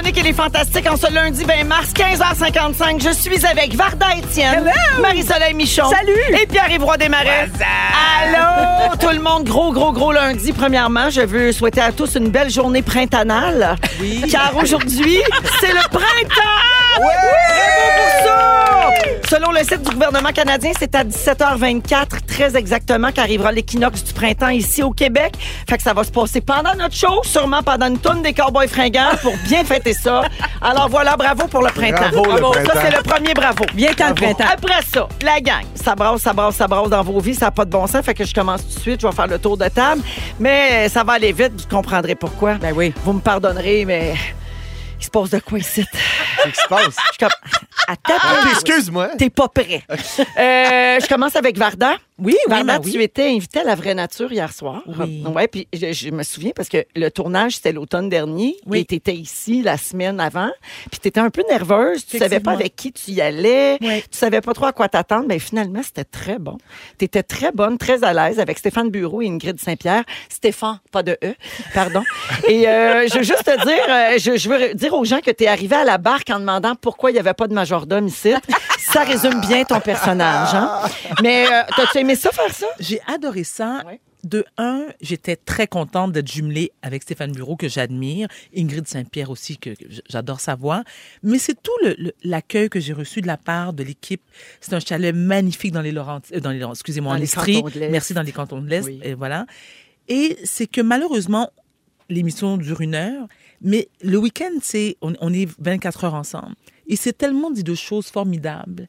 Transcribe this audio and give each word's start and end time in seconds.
Véronique 0.00 0.18
et 0.18 0.22
les 0.22 0.32
Fantastiques 0.32 0.90
en 0.90 0.96
ce 0.96 1.12
lundi 1.12 1.44
20 1.44 1.64
mars, 1.64 1.90
15h55. 1.92 3.02
Je 3.02 3.12
suis 3.12 3.44
avec 3.44 3.74
Varda 3.74 4.06
Étienne, 4.16 4.70
Marie-Soleil 4.98 5.52
Michon. 5.52 5.90
Salut! 5.90 6.40
Et 6.42 6.46
Pierre-Yves 6.46 6.82
Roy 6.82 6.96
Desmarais. 6.96 7.50
Allô, 8.22 8.96
tout 8.98 9.10
le 9.10 9.20
monde. 9.20 9.44
Gros, 9.44 9.72
gros, 9.72 9.92
gros 9.92 10.12
lundi. 10.12 10.52
Premièrement, 10.52 11.10
je 11.10 11.20
veux 11.20 11.52
souhaiter 11.52 11.82
à 11.82 11.92
tous 11.92 12.14
une 12.14 12.28
belle 12.28 12.48
journée 12.48 12.80
printannale. 12.80 13.76
Oui. 14.00 14.24
Car 14.30 14.56
aujourd'hui, 14.56 15.18
c'est 15.60 15.72
le 15.72 15.88
printemps! 15.90 16.96
Bravo 16.96 17.10
pour 17.96 18.26
ça! 18.26 18.79
Selon 19.30 19.52
le 19.52 19.60
site 19.60 19.82
du 19.82 19.90
gouvernement 19.90 20.32
canadien, 20.32 20.72
c'est 20.76 20.92
à 20.96 21.04
17h24, 21.04 22.26
très 22.26 22.56
exactement, 22.56 23.12
qu'arrivera 23.12 23.52
l'équinoxe 23.52 24.02
du 24.02 24.12
printemps 24.12 24.48
ici 24.48 24.82
au 24.82 24.90
Québec. 24.90 25.34
Fait 25.68 25.76
que 25.76 25.84
ça 25.84 25.94
va 25.94 26.02
se 26.02 26.10
passer 26.10 26.40
pendant 26.40 26.74
notre 26.74 26.96
show, 26.96 27.22
sûrement 27.22 27.62
pendant 27.62 27.86
une 27.86 27.98
tonne 27.98 28.22
des 28.22 28.32
cowboys 28.32 28.66
fringants 28.66 29.16
pour 29.22 29.32
bien 29.44 29.62
fêter 29.62 29.92
ça. 29.92 30.22
Alors 30.60 30.88
voilà, 30.88 31.16
bravo 31.16 31.46
pour 31.46 31.62
le 31.62 31.70
printemps. 31.70 32.10
Bravo, 32.10 32.54
le 32.54 32.66
Ça, 32.66 32.72
c'est 32.82 32.90
le 32.90 33.04
premier 33.04 33.32
bravo. 33.32 33.64
Bien 33.72 33.92
quand 33.96 34.08
le 34.08 34.14
printemps. 34.14 34.46
Après 34.52 34.82
ça, 34.92 35.08
la 35.22 35.40
gang, 35.40 35.62
ça 35.76 35.94
brasse, 35.94 36.22
ça 36.22 36.32
brasse, 36.32 36.56
ça 36.56 36.66
brasse 36.66 36.88
dans 36.88 37.04
vos 37.04 37.20
vies, 37.20 37.36
ça 37.36 37.44
n'a 37.44 37.50
pas 37.52 37.64
de 37.64 37.70
bon 37.70 37.86
sens, 37.86 38.04
fait 38.04 38.14
que 38.14 38.24
je 38.24 38.34
commence 38.34 38.66
tout 38.66 38.74
de 38.74 38.80
suite, 38.80 39.00
je 39.00 39.06
vais 39.06 39.14
faire 39.14 39.28
le 39.28 39.38
tour 39.38 39.56
de 39.56 39.68
table, 39.68 40.02
mais 40.40 40.88
ça 40.88 41.04
va 41.04 41.12
aller 41.12 41.30
vite, 41.30 41.52
vous 41.56 41.68
comprendrez 41.68 42.16
pourquoi. 42.16 42.54
Ben 42.54 42.72
oui. 42.74 42.92
Vous 43.04 43.12
me 43.12 43.20
pardonnerez, 43.20 43.84
mais 43.84 44.14
il 45.00 45.04
se 45.04 45.10
passe 45.10 45.30
de 45.30 45.38
quoi 45.40 45.58
ici? 45.58 45.84
Qu'est-ce 46.42 46.48
qui 46.56 46.62
se 46.62 46.68
passe? 46.68 46.84
Je 46.84 46.90
suis 46.90 47.18
comme, 47.18 47.30
attends, 47.88 48.14
Ah, 48.22 48.42
Excuse-moi. 48.52 49.08
t'es 49.18 49.30
pas 49.30 49.48
prêt. 49.48 49.82
Euh, 49.90 49.96
je 51.00 51.08
commence 51.08 51.36
avec 51.36 51.56
Varda. 51.58 51.96
Oui, 52.20 52.36
ben 52.48 52.80
oui. 52.84 52.92
tu 52.92 53.02
étais 53.02 53.28
invitée 53.28 53.60
à 53.60 53.64
La 53.64 53.74
Vraie 53.74 53.94
Nature 53.94 54.32
hier 54.32 54.52
soir. 54.52 54.82
Oui. 54.86 55.24
Ouais, 55.34 55.48
puis 55.48 55.66
je, 55.72 55.92
je 55.92 56.10
me 56.10 56.22
souviens 56.22 56.52
parce 56.54 56.68
que 56.68 56.84
le 56.94 57.10
tournage, 57.10 57.56
c'était 57.56 57.72
l'automne 57.72 58.08
dernier. 58.08 58.56
Oui. 58.66 58.80
Et 58.80 58.84
tu 58.84 58.94
étais 58.96 59.14
ici 59.14 59.62
la 59.62 59.76
semaine 59.76 60.20
avant. 60.20 60.50
Puis 60.90 61.00
tu 61.00 61.08
étais 61.08 61.20
un 61.20 61.30
peu 61.30 61.42
nerveuse. 61.48 62.04
Tu 62.06 62.18
savais 62.18 62.40
pas 62.40 62.52
avec 62.52 62.76
qui 62.76 62.92
tu 62.92 63.12
y 63.12 63.20
allais. 63.20 63.78
Oui. 63.80 64.02
Tu 64.10 64.18
savais 64.18 64.40
pas 64.40 64.52
trop 64.52 64.66
à 64.66 64.72
quoi 64.72 64.88
t'attendre. 64.88 65.26
Mais 65.28 65.38
finalement, 65.38 65.82
c'était 65.82 66.04
très 66.04 66.38
bon. 66.38 66.58
Tu 66.98 67.06
étais 67.06 67.22
très 67.22 67.52
bonne, 67.52 67.78
très 67.78 68.04
à 68.04 68.12
l'aise 68.12 68.38
avec 68.38 68.58
Stéphane 68.58 68.90
Bureau 68.90 69.22
et 69.22 69.28
Ingrid 69.28 69.58
Saint-Pierre. 69.60 70.04
Stéphane, 70.28 70.80
pas 70.90 71.02
de 71.02 71.16
E, 71.24 71.34
pardon. 71.74 72.02
et 72.48 72.68
euh, 72.68 73.06
je 73.08 73.18
veux 73.18 73.24
juste 73.24 73.44
te 73.44 73.64
dire, 73.64 73.84
euh, 73.88 74.18
je, 74.18 74.36
je 74.36 74.48
veux 74.48 74.74
dire 74.74 74.94
aux 74.94 75.04
gens 75.04 75.20
que 75.20 75.30
tu 75.30 75.44
es 75.44 75.46
arrivé 75.46 75.76
à 75.76 75.84
la 75.84 75.98
barque 75.98 76.30
en 76.30 76.40
demandant 76.40 76.74
pourquoi 76.74 77.10
il 77.10 77.14
n'y 77.14 77.20
avait 77.20 77.34
pas 77.34 77.48
de 77.48 77.54
majordome 77.54 78.06
ici. 78.06 78.32
Ça 78.92 79.04
résume 79.04 79.40
bien 79.40 79.64
ton 79.64 79.80
personnage. 79.80 80.54
Hein? 80.54 80.80
Mais 81.22 81.46
euh, 81.46 81.62
t'as-tu 81.76 81.98
aimé 81.98 82.09
ça, 82.14 82.30
faire 82.30 82.52
ça? 82.54 82.66
J'ai 82.78 83.00
adoré 83.06 83.44
ça. 83.44 83.82
Ouais. 83.86 84.00
De 84.22 84.44
un, 84.58 84.84
j'étais 85.00 85.34
très 85.34 85.66
contente 85.66 86.12
d'être 86.12 86.30
jumelée 86.30 86.72
avec 86.82 87.02
Stéphane 87.04 87.32
Bureau, 87.32 87.56
que 87.56 87.68
j'admire, 87.68 88.28
Ingrid 88.54 88.86
Saint-Pierre 88.86 89.30
aussi, 89.30 89.56
que, 89.56 89.70
j'adore 90.10 90.40
sa 90.40 90.56
voix. 90.56 90.84
Mais 91.22 91.38
c'est 91.38 91.54
tout 91.62 91.72
le- 91.82 91.94
le- 91.98 92.12
l'accueil 92.22 92.68
que 92.68 92.80
j'ai 92.80 92.92
reçu 92.92 93.22
de 93.22 93.26
la 93.26 93.38
part 93.38 93.72
de 93.72 93.82
l'équipe. 93.82 94.20
C'est 94.60 94.74
un 94.74 94.80
chalet 94.80 95.14
magnifique 95.14 95.72
dans 95.72 95.80
les 95.80 95.90
Laurentides, 95.90 96.36
euh, 96.36 96.40
dans 96.40 96.50
les 96.50 96.62
excusez-moi, 96.62 97.14
en 97.14 97.16
les 97.16 97.22
Estrie. 97.24 97.54
cantons 97.62 97.68
de 97.74 97.80
l'Est. 97.80 97.88
Merci, 97.90 98.12
dans 98.12 98.20
les 98.20 98.32
cantons 98.32 98.60
de 98.60 98.68
l'Est. 98.68 98.84
Oui. 98.84 99.00
Et 99.02 99.14
voilà. 99.14 99.46
Et 100.08 100.36
c'est 100.44 100.66
que 100.66 100.82
malheureusement, 100.82 101.48
l'émission 102.10 102.58
dure 102.58 102.82
une 102.82 102.94
heure, 102.96 103.26
mais 103.62 103.88
le 104.02 104.18
week-end, 104.18 104.52
c'est, 104.60 104.98
on, 105.00 105.14
on 105.22 105.32
est 105.32 105.48
24 105.60 106.04
heures 106.04 106.14
ensemble. 106.14 106.56
Et 106.88 106.96
c'est 106.96 107.16
tellement 107.16 107.50
dit 107.50 107.64
de 107.64 107.74
choses 107.74 108.08
formidables 108.08 108.86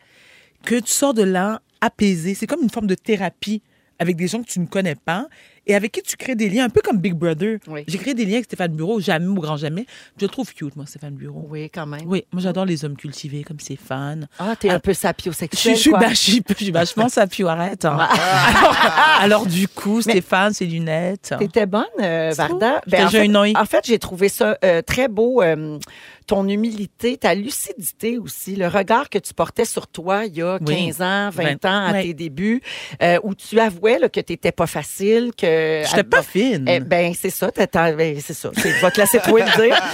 que 0.65 0.75
tu 0.75 0.91
sors 0.91 1.13
de 1.13 1.23
là 1.23 1.61
apaisé. 1.81 2.33
C'est 2.35 2.47
comme 2.47 2.61
une 2.63 2.69
forme 2.69 2.87
de 2.87 2.95
thérapie 2.95 3.61
avec 3.99 4.15
des 4.15 4.27
gens 4.27 4.41
que 4.41 4.47
tu 4.47 4.59
ne 4.59 4.65
connais 4.65 4.95
pas 4.95 5.27
et 5.67 5.75
avec 5.75 5.91
qui 5.91 6.01
tu 6.01 6.17
crées 6.17 6.33
des 6.33 6.49
liens, 6.49 6.65
un 6.65 6.69
peu 6.69 6.81
comme 6.83 6.97
Big 6.97 7.13
Brother. 7.13 7.59
Oui. 7.67 7.83
J'ai 7.87 7.99
créé 7.99 8.15
des 8.15 8.25
liens 8.25 8.33
avec 8.33 8.45
Stéphane 8.45 8.73
Bureau, 8.75 8.99
jamais 8.99 9.27
au 9.27 9.35
grand 9.35 9.57
jamais. 9.57 9.85
Je 10.17 10.25
le 10.25 10.29
trouve 10.31 10.51
cute, 10.51 10.75
moi, 10.75 10.87
Stéphane 10.87 11.13
Bureau. 11.13 11.45
Oui, 11.51 11.69
quand 11.69 11.85
même. 11.85 12.01
Oui, 12.07 12.25
moi 12.31 12.41
j'adore 12.41 12.65
les 12.65 12.83
hommes 12.83 12.97
cultivés 12.97 13.43
comme 13.43 13.59
Stéphane. 13.59 14.27
Ah, 14.39 14.55
t'es 14.59 14.71
un 14.71 14.79
peu 14.79 14.95
sapiosexuel, 14.95 15.77
je, 15.77 15.91
quoi. 15.91 15.99
bah, 15.99 16.09
je 16.09 16.15
suis- 16.15 16.43
je 16.49 16.53
suis 16.55 16.71
vachement 16.71 17.09
sapio, 17.09 17.47
arrête. 17.47 17.85
hein. 17.85 17.95
alors, 17.99 18.75
alors, 19.19 19.45
du 19.45 19.67
coup, 19.67 20.01
Stéphane, 20.01 20.51
ses 20.53 20.65
lunettes. 20.65 21.35
T'étais 21.37 21.67
bonne, 21.67 21.85
euh? 22.01 22.33
Varda? 22.35 22.81
J'étais 22.87 23.03
en, 23.03 23.09
fait, 23.09 23.55
en 23.57 23.65
fait, 23.65 23.85
j'ai 23.85 23.99
trouvé 23.99 24.29
ça 24.29 24.57
euh, 24.65 24.81
très 24.81 25.09
beau. 25.09 25.43
euh, 25.43 25.77
ton 26.31 26.47
humilité, 26.47 27.17
ta 27.17 27.35
lucidité 27.35 28.17
aussi, 28.17 28.55
le 28.55 28.69
regard 28.69 29.09
que 29.09 29.17
tu 29.19 29.33
portais 29.33 29.65
sur 29.65 29.87
toi 29.87 30.25
il 30.25 30.37
y 30.37 30.41
a 30.41 30.59
Oui. 30.65 30.85
15 30.87 31.01
ans, 31.01 31.29
20 31.29 31.31
Vingt- 31.43 31.65
ans, 31.65 31.85
à 31.87 32.01
tes 32.01 32.13
débuts, 32.13 32.61
euh, 33.03 33.19
où 33.23 33.35
tu 33.35 33.59
avouais 33.59 33.99
là, 33.99 34.07
que 34.07 34.21
t'étais 34.21 34.53
pas 34.53 34.65
facile, 34.65 35.31
que... 35.37 35.83
J'étais 35.85 36.05
pas 36.05 36.23
fine. 36.23 36.65
Eh 36.69 36.79
ben, 36.79 37.13
c'est 37.13 37.29
ça, 37.31 37.51
ben, 37.53 38.17
c'est 38.21 38.33
ça. 38.33 38.49
Je 38.55 38.61
vais 38.61 38.91
te 38.91 39.01
laisser 39.01 39.19
toi 39.19 39.39
le 39.41 39.61
dire. 39.61 39.75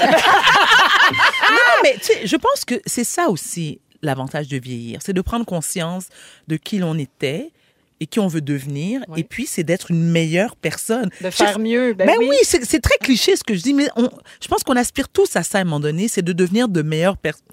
Non, 1.49 1.81
mais 1.83 1.93
tu 1.95 2.03
sais, 2.03 2.27
je 2.27 2.35
pense 2.35 2.65
que 2.65 2.75
c'est 2.85 3.03
ça 3.05 3.29
aussi 3.29 3.79
l'avantage 4.01 4.47
de 4.47 4.57
vieillir, 4.59 4.99
c'est 5.03 5.13
de 5.13 5.21
prendre 5.21 5.45
conscience 5.45 6.07
de 6.47 6.57
qui 6.57 6.77
l'on 6.79 6.97
était 6.97 7.51
et 7.99 8.05
qui 8.07 8.19
on 8.19 8.27
veut 8.27 8.41
devenir, 8.41 9.01
Oui. 9.07 9.21
et 9.21 9.23
puis 9.23 9.47
c'est 9.47 9.63
d'être 9.63 9.89
une 9.91 10.03
meilleure 10.11 10.55
personne. 10.55 11.09
De 11.21 11.29
faire 11.31 11.53
Je- 11.53 11.59
mieux, 11.59 11.93
ben 11.93 12.05
Ben 12.07 12.15
oui. 12.19 12.27
oui, 12.29 12.37
c'est 12.43 12.79
très 12.81 12.97
cliché 12.99 13.35
ce 13.35 13.43
que 13.43 13.55
je 13.55 13.61
dis, 13.61 13.73
mais 13.73 13.87
on, 13.95 14.09
je 14.41 14.47
pense 14.47 14.63
qu'on 14.63 14.75
aspire 14.75 15.09
tous 15.09 15.35
à 15.35 15.43
ça 15.43 15.57
à 15.57 15.61
un 15.61 15.63
moment 15.63 15.79
donné, 15.79 16.07
c'est 16.07 16.21
de 16.21 16.33
devenir 16.33 16.67
de 16.67 16.81
meilleures 16.81 17.17
personnes. 17.17 17.43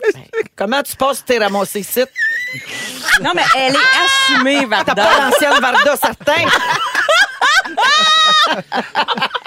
Comment 0.57 0.83
tu 0.83 0.97
penses 0.97 1.21
que 1.23 1.27
t'es 1.27 1.39
ramassé 1.39 1.81
ici? 1.81 2.01
Ben, 2.01 3.25
Non, 3.25 3.31
mais 3.35 3.43
elle 3.57 3.75
est 3.75 3.79
assumée, 4.37 4.61
T'as 4.61 4.67
Varda. 4.67 4.95
pas 4.95 5.31
l'ancienne 5.31 5.61
Varda, 5.61 5.97
certain. 5.97 6.45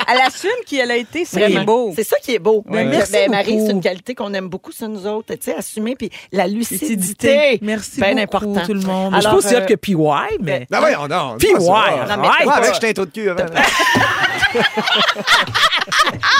Elle 0.09 0.21
assume 0.21 0.49
qui 0.65 0.79
elle 0.79 0.91
a 0.91 0.95
été. 0.95 1.25
C'est 1.25 1.63
beau. 1.65 1.91
C'est 1.95 2.03
ça 2.03 2.17
qui 2.17 2.33
est 2.33 2.39
beau. 2.39 2.63
Ouais. 2.67 2.83
Ben, 2.83 2.89
Merci 2.89 3.11
ben, 3.11 3.31
Marie, 3.31 3.59
c'est 3.65 3.71
une 3.71 3.81
qualité 3.81 4.15
qu'on 4.15 4.33
aime 4.33 4.47
beaucoup 4.47 4.71
sur 4.71 4.87
nous 4.87 5.05
autres, 5.05 5.33
tu 5.35 5.41
sais, 5.41 5.55
assumer 5.55 5.95
puis 5.95 6.09
la 6.31 6.47
lucidité. 6.47 6.95
Lucidité. 6.95 7.59
Merci 7.61 7.99
Ben 7.99 8.11
beaucoup 8.25 8.45
important. 8.45 8.65
tout 8.65 8.73
le 8.73 8.81
monde. 8.81 9.13
Alors, 9.13 9.33
je 9.33 9.37
aussi 9.37 9.55
euh, 9.55 9.61
que 9.65 9.73
PY, 9.73 9.95
mais... 10.41 10.65
Ben 10.69 10.79
oui, 10.83 10.91
on 10.99 11.11
a. 11.11 11.35
Puis 11.37 11.53
ouais, 11.53 12.49
avec 12.53 12.83
un 12.83 12.93
taux 12.93 13.05
de 13.05 13.11
cul 13.11 13.29
avant. 13.29 13.45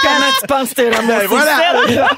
Comment 0.02 0.30
tu 0.40 0.46
penses 0.46 0.70
que 0.70 0.74
t'es 0.74 0.90
ramassé 0.90 1.26
Ben 1.26 1.28
voilà. 1.28 2.08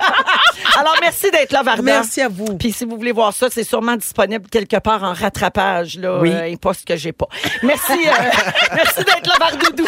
Alors, 0.79 0.95
merci 1.01 1.31
d'être 1.31 1.53
là, 1.53 1.63
Varda. 1.63 1.83
Merci 1.83 2.21
à 2.23 2.29
vous. 2.29 2.57
Puis 2.57 2.73
si 2.73 2.85
vous 2.85 2.97
voulez 2.97 3.13
voir 3.13 3.33
ça, 3.33 3.49
c'est 3.51 3.65
sûrement 3.65 3.97
disponible 3.97 4.49
quelque 4.49 4.77
part 4.79 5.03
en 5.03 5.13
rattrapage, 5.13 5.99
là. 5.99 6.19
Oui. 6.21 6.31
euh, 6.33 6.53
un 6.53 6.57
poste 6.57 6.87
que 6.87 6.97
j'ai 6.97 7.13
pas. 7.13 7.27
Merci, 7.63 7.93
euh, 7.93 8.13
merci 8.75 8.99
d'être 8.99 9.27
là, 9.27 9.35
Vardoudou. 9.39 9.87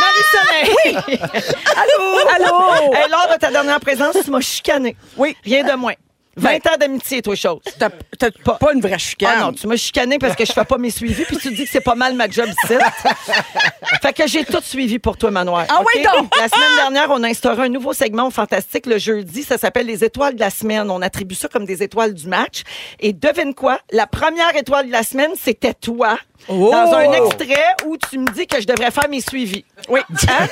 Marie-Soleil. 0.00 0.74
Oui. 0.84 1.18
Allô? 1.76 1.98
Allô? 2.34 2.94
Hey, 2.94 3.08
lors 3.10 3.28
de 3.32 3.38
ta 3.38 3.50
dernière 3.50 3.80
présence, 3.80 4.16
tu 4.24 4.30
m'as 4.30 4.40
chicané. 4.40 4.96
Oui. 5.16 5.36
Rien 5.44 5.64
de 5.64 5.72
moins. 5.72 5.94
20 6.40 6.66
ans 6.66 6.76
d'amitié, 6.78 7.22
toi, 7.22 7.34
chose. 7.34 7.60
T'as 7.78 7.90
t'as 8.18 8.30
pas 8.30 8.72
une 8.74 8.80
vraie 8.80 8.98
chicane. 8.98 9.32
Ah 9.36 9.40
non, 9.44 9.52
tu 9.52 9.66
m'as 9.66 9.76
chicané 9.76 10.18
parce 10.18 10.36
que 10.36 10.44
je 10.44 10.52
fais 10.52 10.64
pas 10.64 10.78
mes 10.78 10.90
suivis, 10.90 11.24
puis 11.24 11.38
tu 11.38 11.50
dis 11.52 11.64
que 11.64 11.70
c'est 11.70 11.80
pas 11.80 11.94
mal 11.94 12.14
ma 12.14 12.28
job 12.28 12.46
ici. 12.48 12.74
fait 14.02 14.12
que 14.12 14.26
j'ai 14.26 14.44
tout 14.44 14.60
suivi 14.62 14.98
pour 14.98 15.16
toi, 15.16 15.30
Manoir. 15.30 15.66
Ah 15.68 15.80
OK? 15.80 15.86
oui, 15.94 16.02
donc? 16.02 16.30
La 16.38 16.48
semaine 16.48 16.76
dernière, 16.76 17.10
on 17.10 17.22
a 17.22 17.28
instauré 17.28 17.64
un 17.64 17.68
nouveau 17.68 17.92
segment 17.92 18.26
au 18.26 18.30
Fantastique 18.30 18.86
le 18.86 18.98
jeudi. 18.98 19.42
Ça 19.42 19.58
s'appelle 19.58 19.86
les 19.86 20.04
étoiles 20.04 20.34
de 20.34 20.40
la 20.40 20.50
semaine. 20.50 20.90
On 20.90 21.02
attribue 21.02 21.34
ça 21.34 21.48
comme 21.48 21.64
des 21.64 21.82
étoiles 21.82 22.14
du 22.14 22.26
match. 22.26 22.62
Et 22.98 23.12
devine 23.12 23.54
quoi? 23.54 23.78
La 23.92 24.06
première 24.06 24.54
étoile 24.56 24.86
de 24.86 24.92
la 24.92 25.02
semaine, 25.02 25.32
c'était 25.40 25.74
toi. 25.74 26.18
Oh! 26.48 26.70
Dans 26.70 26.94
un 26.94 27.12
extrait 27.12 27.74
où 27.86 27.96
tu 27.98 28.18
me 28.18 28.30
dis 28.32 28.46
que 28.46 28.60
je 28.60 28.66
devrais 28.66 28.90
faire 28.90 29.08
mes 29.10 29.20
suivis. 29.20 29.64
Oui. 29.88 30.00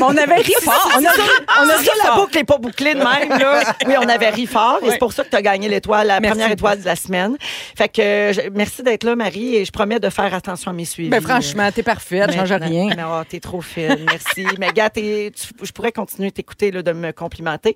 On 0.01 0.17
avait 0.17 0.37
ri 0.37 0.53
fort. 0.63 0.91
On 0.97 1.05
a 1.05 1.11
ri, 1.11 1.21
on 1.61 1.69
a 1.69 1.77
ri 1.77 1.89
la 1.99 2.05
fort. 2.05 2.17
boucle 2.17 2.37
n'est 2.37 2.45
pas 2.45 2.59
bouclée 2.59 2.95
de 2.95 2.99
même. 2.99 3.39
Là. 3.39 3.61
Oui, 3.87 3.95
on 3.99 4.09
avait 4.09 4.29
ri 4.31 4.47
fort 4.47 4.81
et 4.83 4.91
c'est 4.91 4.99
pour 4.99 5.13
ça 5.13 5.25
que 5.25 5.31
tu 5.31 5.37
as 5.37 5.43
gagné 5.43 5.69
l'étoile, 5.79 6.07
la 6.09 6.21
Merci. 6.21 6.37
première 6.39 6.53
étoile 6.53 6.81
de 6.81 6.85
la 6.85 6.97
semaine. 6.97 7.37
Fait 7.77 7.89
que 7.89 8.03
je- 8.35 8.49
merci 8.55 8.83
d'être 8.83 9.05
là, 9.05 9.17
Marie, 9.17 9.57
et 9.57 9.65
je 9.65 9.71
promets 9.73 9.99
de 10.01 10.11
faire 10.11 10.33
attention 10.35 10.71
à 10.71 10.75
mes 10.75 10.85
suivis. 10.85 11.09
Ben 11.09 11.21
franchement, 11.21 11.71
t'es 11.75 11.83
parfaite, 11.83 12.33
change 12.33 12.53
rien. 12.53 12.89
Mais 12.97 13.03
oh, 13.05 13.23
t'es 13.29 13.41
trop 13.41 13.61
fine, 13.61 14.05
merci. 14.07 14.47
mais 14.59 14.73
gars, 14.73 14.91
tu- 14.91 15.31
je 15.63 15.73
pourrais 15.73 15.93
continuer 15.93 16.29
de 16.31 16.35
t'écouter, 16.35 16.71
là, 16.71 16.83
de 16.83 16.93
me 16.93 17.13
complimenter. 17.13 17.75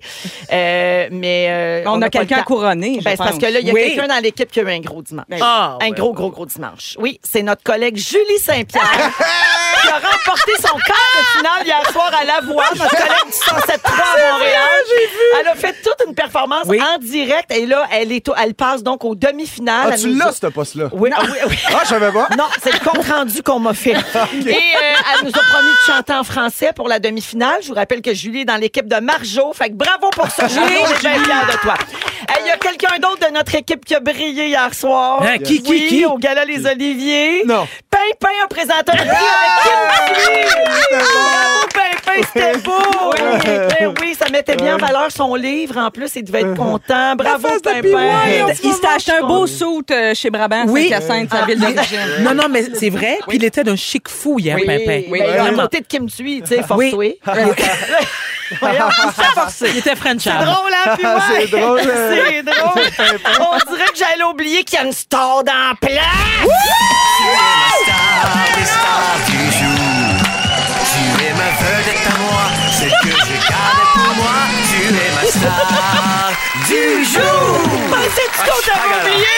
Euh, 0.51 1.07
mais 1.11 1.47
euh, 1.49 1.83
On, 1.87 1.97
n'a 1.97 2.05
a 2.05 2.07
le 2.07 2.11
quelqu'un 2.11 2.43
couronné. 2.43 2.99
Ben, 3.03 3.11
c'est 3.11 3.17
parce 3.17 3.37
que 3.37 3.45
là, 3.45 3.59
il 3.59 3.67
y 3.67 3.69
a 3.69 3.73
Oui. 3.73 3.81
quelqu'un 3.95 4.07
dans 4.07 4.21
l'équipe 4.21 4.51
qui 4.51 4.59
a 4.59 4.63
eu 4.63 4.69
un 4.71 4.79
gros 4.79 5.01
dimanche. 5.01 5.25
Ah, 5.41 5.77
un 5.81 5.85
ouais, 5.85 5.91
gros, 5.91 6.13
gros, 6.13 6.29
gros 6.29 6.45
dimanche. 6.45 6.95
Oui, 6.99 7.19
c'est 7.23 7.41
notre 7.43 7.63
collègue 7.63 7.97
Julie 7.97 8.39
Saint-Pierre 8.39 8.83
qui 9.83 9.89
a 9.89 9.95
remporté 9.95 10.51
son 10.57 10.77
quart 10.85 11.11
de 11.19 11.37
finale 11.37 11.65
hier 11.65 11.91
soir 11.91 12.11
à 12.19 12.23
La 12.23 12.39
Voix, 12.41 12.65
notre 12.75 12.89
collègue 12.89 13.25
du 13.25 13.31
107.3 13.31 13.91
à 13.91 14.31
Montréal. 14.33 14.69
Elle 15.39 15.47
a 15.47 15.55
fait 15.55 15.73
toute 15.83 16.07
une 16.07 16.15
performance 16.15 16.63
Oui. 16.67 16.79
en 16.81 16.97
direct 16.99 17.51
et 17.51 17.65
là, 17.65 17.85
elle, 17.91 18.11
est 18.11 18.27
au- 18.29 18.35
elle 18.41 18.53
passe 18.53 18.83
donc 18.83 19.03
aux 19.05 19.15
demi-finales. 19.15 19.87
Ah, 19.87 19.93
Elle 19.93 19.99
tu 20.01 20.07
nous 20.09 20.17
l'as, 20.17 20.31
ce 20.31 20.47
poste-là? 20.47 20.85
Oui, 20.93 21.09
ah 21.15 21.21
oui, 21.23 21.37
oui. 21.49 21.57
Ah, 21.69 21.79
je 21.83 21.89
savais 21.89 22.11
pas. 22.11 22.27
Non, 22.37 22.45
c'est 22.61 22.71
le 22.73 22.79
compte 22.79 23.05
rendu 23.07 23.41
qu'on 23.43 23.59
m'a 23.59 23.73
fait. 23.73 23.91
Et 23.93 23.95
euh, 23.95 24.95
elle 25.13 25.25
nous 25.25 25.31
a 25.31 25.43
promis 25.51 25.69
de 25.69 25.91
chanter 25.93 26.13
en 26.13 26.23
français 26.23 26.71
pour 26.75 26.87
la 26.87 26.99
demi-finale. 26.99 27.57
Je 27.61 27.67
vous 27.69 27.73
rappelle 27.75 28.01
que 28.01 28.13
Julie 28.13 28.41
est 28.41 28.45
dans 28.45 28.57
l'équipe 28.57 28.87
de 28.87 28.99
Marjo. 28.99 29.53
Fait 29.53 29.69
que 29.69 29.75
bravo 29.75 30.09
pour 30.11 30.29
ça, 30.29 30.47
Julie. 30.47 30.61
On 30.81 30.85
est 30.91 30.99
bien 30.99 31.13
fiers 31.13 31.51
de 31.53 31.57
toi. 31.61 31.73
Il 32.41 32.47
y 32.47 32.51
a 32.51 32.57
quelqu'un 32.57 32.99
d'autre 32.99 33.27
de 33.27 33.33
notre 33.33 33.55
équipe 33.55 33.85
qui 33.85 33.95
a 33.95 33.99
brillé 33.99 34.47
hier 34.47 34.73
soir? 34.73 35.21
Hein, 35.23 35.37
qui, 35.37 35.61
qui, 35.61 35.69
Oui, 35.71 35.85
qui? 35.89 36.05
au 36.05 36.17
Gala 36.17 36.45
Les 36.45 36.65
Oliviers. 36.65 37.43
Non. 37.45 37.67
Pimpin, 37.89 38.33
un 38.43 38.47
présenteur 38.47 38.95
de 38.95 39.01
prix 39.01 39.07
avec 39.07 39.51
Kim 39.63 40.99
Bravo, 40.99 41.67
Pimpin, 41.73 42.21
c'était 42.33 42.57
beau. 42.59 42.71
Oui, 43.11 43.19
ben 43.79 43.93
oui, 44.01 44.15
ça 44.19 44.29
mettait 44.29 44.55
bien 44.55 44.75
en 44.75 44.77
valeur 44.77 45.11
son 45.11 45.35
livre. 45.35 45.77
En 45.77 45.89
plus, 45.91 46.11
il 46.15 46.23
devait 46.23 46.41
être 46.41 46.55
content. 46.55 47.15
Bravo, 47.15 47.47
Pimpin. 47.63 48.11
Il 48.63 48.73
s'était 48.73 48.87
acheté 48.87 49.11
un 49.21 49.25
beau 49.27 49.47
suit 49.47 49.63
euh, 49.91 50.13
chez 50.13 50.29
Brabant, 50.29 50.65
Oui. 50.67 50.89
Saint-Hyacinthe, 50.89 51.29
sa 51.31 51.45
ville 51.45 51.59
d'origine. 51.59 51.99
Non, 52.21 52.33
non, 52.33 52.47
mais 52.49 52.63
c'est 52.73 52.89
vrai. 52.89 53.19
Puis 53.27 53.37
il 53.37 53.43
était 53.43 53.63
d'un 53.63 53.75
chic 53.75 54.07
fou 54.09 54.39
hier, 54.39 54.57
Pimpin. 54.57 55.03
oui, 55.09 55.21
à 55.21 55.49
côté 55.51 55.79
de 55.81 55.85
Kim 55.85 56.09
Tui, 56.09 56.41
tu 56.41 56.55
sais, 56.55 56.63
force 56.63 56.81
Oui. 56.93 57.17
Voyons, 58.59 58.85
il 58.89 59.11
s'est 59.11 59.31
forcé. 59.33 59.69
Il 59.69 59.77
était 59.77 59.95
Frenchable. 59.95 60.45
Drôle, 60.45 60.71
hein, 60.73 60.95
puis 60.97 61.05
ouais. 61.05 61.47
C'est 61.49 61.57
drôle, 61.57 61.79
euh. 61.87 62.15
C'est 62.25 62.43
drôle. 62.43 62.83
On 63.39 63.73
dirait 63.73 63.87
que 63.87 63.97
j'allais 63.97 64.23
oublier 64.23 64.63
qu'il 64.63 64.79
y 64.79 64.81
a 64.81 64.85
une 64.85 64.93
star 64.93 65.43
dans 65.43 65.53
la 65.53 65.75
place. 65.79 65.99
star 67.83 68.57
des 68.57 68.65
stars 68.65 69.19
du 69.27 69.37
jour. 69.57 69.79
Tu 70.93 71.23
es 71.23 71.33
ma 71.33 71.49
vedette 71.59 72.07
à 72.07 72.17
moi, 72.19 72.43
celle 72.71 72.91
que 73.01 73.09
je 73.09 73.49
garde 73.49 73.83
pour 73.93 74.15
moi. 74.15 74.37
Ma 75.15 75.25
star 75.29 76.31
du 76.67 77.03
jour. 77.05 77.59
Pensais-tu 77.89 78.39
qu'on 78.39 78.61
t'avait 78.65 78.99
oublié? 79.01 79.37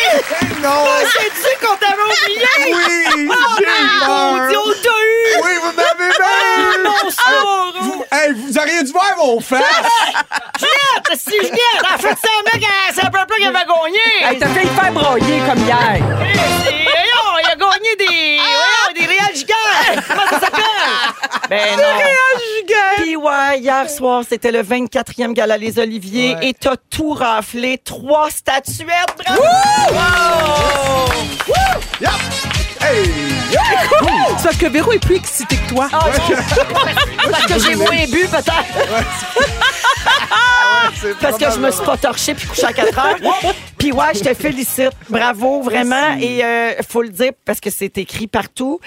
Non! 0.61 0.85
Pensais-tu 0.85 1.65
qu'on 1.65 1.75
t'avait 1.75 2.01
oublié? 2.01 2.47
Oui! 2.65 2.71
Oh, 2.75 3.55
J'ai 3.59 3.65
mon 3.65 4.05
peur! 4.05 4.47
Dieu, 4.49 4.57
on 4.59 4.71
t'a 4.71 4.89
eu! 4.89 5.43
Oui, 5.43 5.51
vous 5.61 5.73
m'avez 5.75 6.11
vu! 6.11 6.83
Mon 6.83 7.09
sort! 7.09 7.73
Vous, 7.81 8.05
hey, 8.11 8.33
vous 8.33 8.57
auriez 8.57 8.83
dû 8.83 8.91
voir 8.91 9.13
mon 9.17 9.39
face! 9.39 9.61
Juliette! 10.59 11.19
Si 11.19 11.31
Juliette 11.31 11.85
a 11.93 11.97
fait 11.97 12.07
ça, 12.09 12.29
mec, 12.53 12.63
c'est 12.93 13.03
un 13.05 13.09
peu 13.09 13.19
plus 13.27 13.41
qu'elle 13.43 13.53
va 13.53 13.63
gagner! 13.65 13.99
Hey, 14.21 14.39
T'as 14.39 14.47
fait 14.47 14.63
le 14.63 14.69
faire 14.69 14.91
broyer 14.91 15.41
comme 15.47 15.59
hier. 15.65 15.77
Hey, 15.93 16.03
c'est- 16.33 16.83
voyons, 16.83 17.39
il 17.43 17.49
a 17.51 17.55
gagné 17.55 17.95
des, 17.97 18.37
voyons, 18.37 18.93
des 18.95 19.05
Real 19.13 19.35
Gigantes. 19.35 20.05
Comment 20.07 20.27
ça 20.29 20.39
s'appelle? 20.39 20.63
Ben 21.49 21.75
non. 21.77 21.83
Puis 22.97 23.15
ouais, 23.15 23.59
hier 23.59 23.89
soir, 23.89 24.23
c'était 24.27 24.51
le 24.51 24.61
24e 24.63 25.33
gala 25.33 25.57
Les 25.65 25.79
Oliviers 25.79 26.35
Ouais. 26.35 26.49
et 26.49 26.53
t'as 26.53 26.75
tout 26.91 27.13
raflé. 27.13 27.79
Trois 27.83 28.29
statuettes. 28.29 29.15
Bravo! 29.25 31.11
Yup! 31.99 32.11
Hey! 32.81 33.09
Parce 34.43 34.57
que 34.57 34.67
Véro 34.67 34.91
est 34.91 34.99
plus 34.99 35.15
excité 35.15 35.55
que 35.57 35.69
toi. 35.73 35.87
Parce 37.31 37.45
que 37.47 37.59
j'ai 37.59 37.75
moins 37.75 38.05
bu, 38.11 38.27
peut-être. 38.27 38.53
C'est 41.01 41.17
Parce 41.17 41.37
que 41.37 41.49
je 41.51 41.57
me 41.59 41.71
suis 41.71 41.83
pas 41.83 41.97
torché 41.97 42.35
puis 42.35 42.47
couché 42.47 42.65
à 42.65 42.73
4 42.73 42.99
heures. 42.99 43.15
Puis 43.77 43.91
ouais, 43.91 44.13
je 44.13 44.19
te 44.19 44.33
félicite. 44.35 44.91
Bravo, 45.09 45.61
vraiment. 45.63 46.15
Et 46.19 46.43
euh, 46.45 46.73
faut 46.87 47.01
le 47.01 47.09
dire 47.09 47.31
parce 47.43 47.59
que 47.59 47.69
c'est 47.71 47.97
écrit 47.97 48.27
partout. 48.27 48.79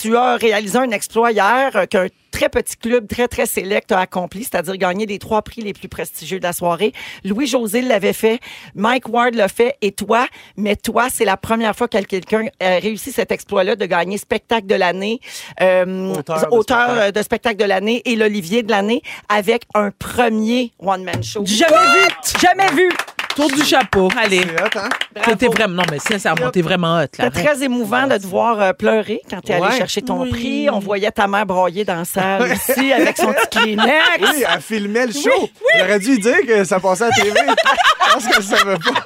Tu 0.00 0.16
as 0.16 0.36
réalisé 0.36 0.78
un 0.78 0.90
exploit 0.90 1.32
hier 1.32 1.70
euh, 1.74 1.86
qu'un 1.86 2.06
très 2.30 2.48
petit 2.50 2.76
club 2.76 3.08
très, 3.08 3.28
très 3.28 3.46
sélect 3.46 3.90
a 3.92 4.00
accompli, 4.00 4.44
c'est-à-dire 4.44 4.76
gagner 4.76 5.06
les 5.06 5.18
trois 5.18 5.40
prix 5.40 5.62
les 5.62 5.72
plus 5.72 5.88
prestigieux 5.88 6.38
de 6.38 6.42
la 6.44 6.52
soirée. 6.52 6.92
Louis-José 7.24 7.80
l'avait 7.80 8.12
fait, 8.12 8.40
Mike 8.74 9.08
Ward 9.08 9.34
l'a 9.34 9.48
fait 9.48 9.76
et 9.80 9.92
toi, 9.92 10.26
mais 10.58 10.76
toi, 10.76 11.08
c'est 11.10 11.24
la 11.24 11.38
première 11.38 11.74
fois 11.74 11.88
que 11.88 11.96
quelqu'un 12.02 12.44
a 12.60 12.78
réussi 12.78 13.10
cet 13.10 13.32
exploit-là 13.32 13.74
de 13.74 13.86
gagner 13.86 14.18
spectacle 14.18 14.66
de 14.66 14.74
l'année, 14.74 15.20
euh, 15.62 16.14
Auteur 16.14 16.40
de 16.40 16.46
auteur 16.54 16.78
spectacle. 16.82 16.98
euh, 16.98 17.10
de 17.12 17.22
spectacle 17.22 17.56
de 17.56 17.64
l'année 17.64 18.02
et 18.04 18.16
l'Olivier 18.16 18.62
de 18.62 18.70
l'année 18.70 19.00
avec 19.30 19.62
un 19.74 19.90
premier 19.92 20.72
one-man 20.78 21.22
show. 21.24 21.42
Jamais 21.46 21.72
vu. 21.72 22.38
Jamais 22.38 22.70
vu. 22.72 22.88
Tour 23.36 23.48
du 23.50 23.62
chapeau. 23.64 24.08
Allez. 24.16 24.40
Hot, 24.40 24.78
hein? 24.78 24.88
T'es 25.38 25.46
vraiment, 25.48 25.76
non, 25.76 25.82
mais 25.90 25.98
sincèrement, 25.98 26.50
t'es 26.50 26.62
vraiment 26.62 26.96
hot, 26.96 27.00
là. 27.18 27.24
C'était 27.26 27.42
très 27.44 27.62
émouvant 27.62 28.06
de 28.06 28.16
te 28.16 28.26
voir 28.26 28.60
euh, 28.60 28.72
pleurer 28.72 29.20
quand 29.28 29.40
tu 29.44 29.52
es 29.52 29.56
allé 29.56 29.76
chercher 29.76 30.00
ton 30.02 30.22
Oui. 30.22 30.30
prix. 30.30 30.70
On 30.70 30.78
voyait 30.78 31.10
ta 31.10 31.26
mère 31.26 31.44
broyer 31.46 31.84
dans 31.84 31.96
la 31.96 32.04
salle 32.06 32.42
aussi 32.52 32.92
avec 32.92 33.16
son 33.18 33.32
petit 33.32 33.58
Kleenex. 33.58 33.92
Oui, 34.20 34.44
elle 34.52 34.60
filmait 34.62 35.06
le 35.06 35.12
show. 35.12 35.50
J'aurais 35.76 35.98
dû 35.98 36.18
dire 36.18 36.38
que 36.46 36.64
ça 36.64 36.80
passait 36.80 37.04
à 37.04 37.08
la 37.08 37.14
TV. 37.22 37.40
Je 38.08 38.12
pense 38.14 38.26
qu'elle 38.26 38.42
savait 38.42 38.76
pas. 38.78 39.00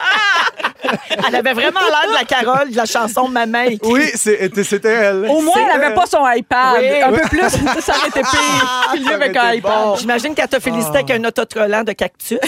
Elle 1.29 1.37
avait 1.37 1.53
vraiment 1.53 1.81
l'air 1.81 2.09
de 2.09 2.15
la 2.15 2.25
Carole 2.25 2.71
de 2.71 2.77
la 2.77 2.85
chanson 2.87 3.29
Maman. 3.29 3.67
Oui, 3.85 4.11
c'était 4.15 4.89
elle. 4.89 5.27
Au 5.29 5.41
moins, 5.41 5.55
elle 5.65 5.83
avait 5.83 5.95
pas 5.95 6.07
son 6.07 6.27
iPad. 6.29 6.79
Oui. 6.81 7.03
Un 7.03 7.13
peu 7.13 7.29
plus, 7.29 7.49
ça 7.81 7.93
aurait 7.97 8.09
été 8.09 8.21
pire. 8.23 9.05
Aurait 9.05 9.15
avec 9.15 9.37
un 9.37 9.53
iPad. 9.53 9.71
bon. 9.73 9.97
J'imagine 9.97 10.35
qu'elle 10.35 10.49
t'a 10.49 10.59
félicité 10.59 10.99
avec 10.99 11.11
un 11.13 11.23
autocollant 11.25 11.85
de 11.85 11.93
cactus. 11.93 12.39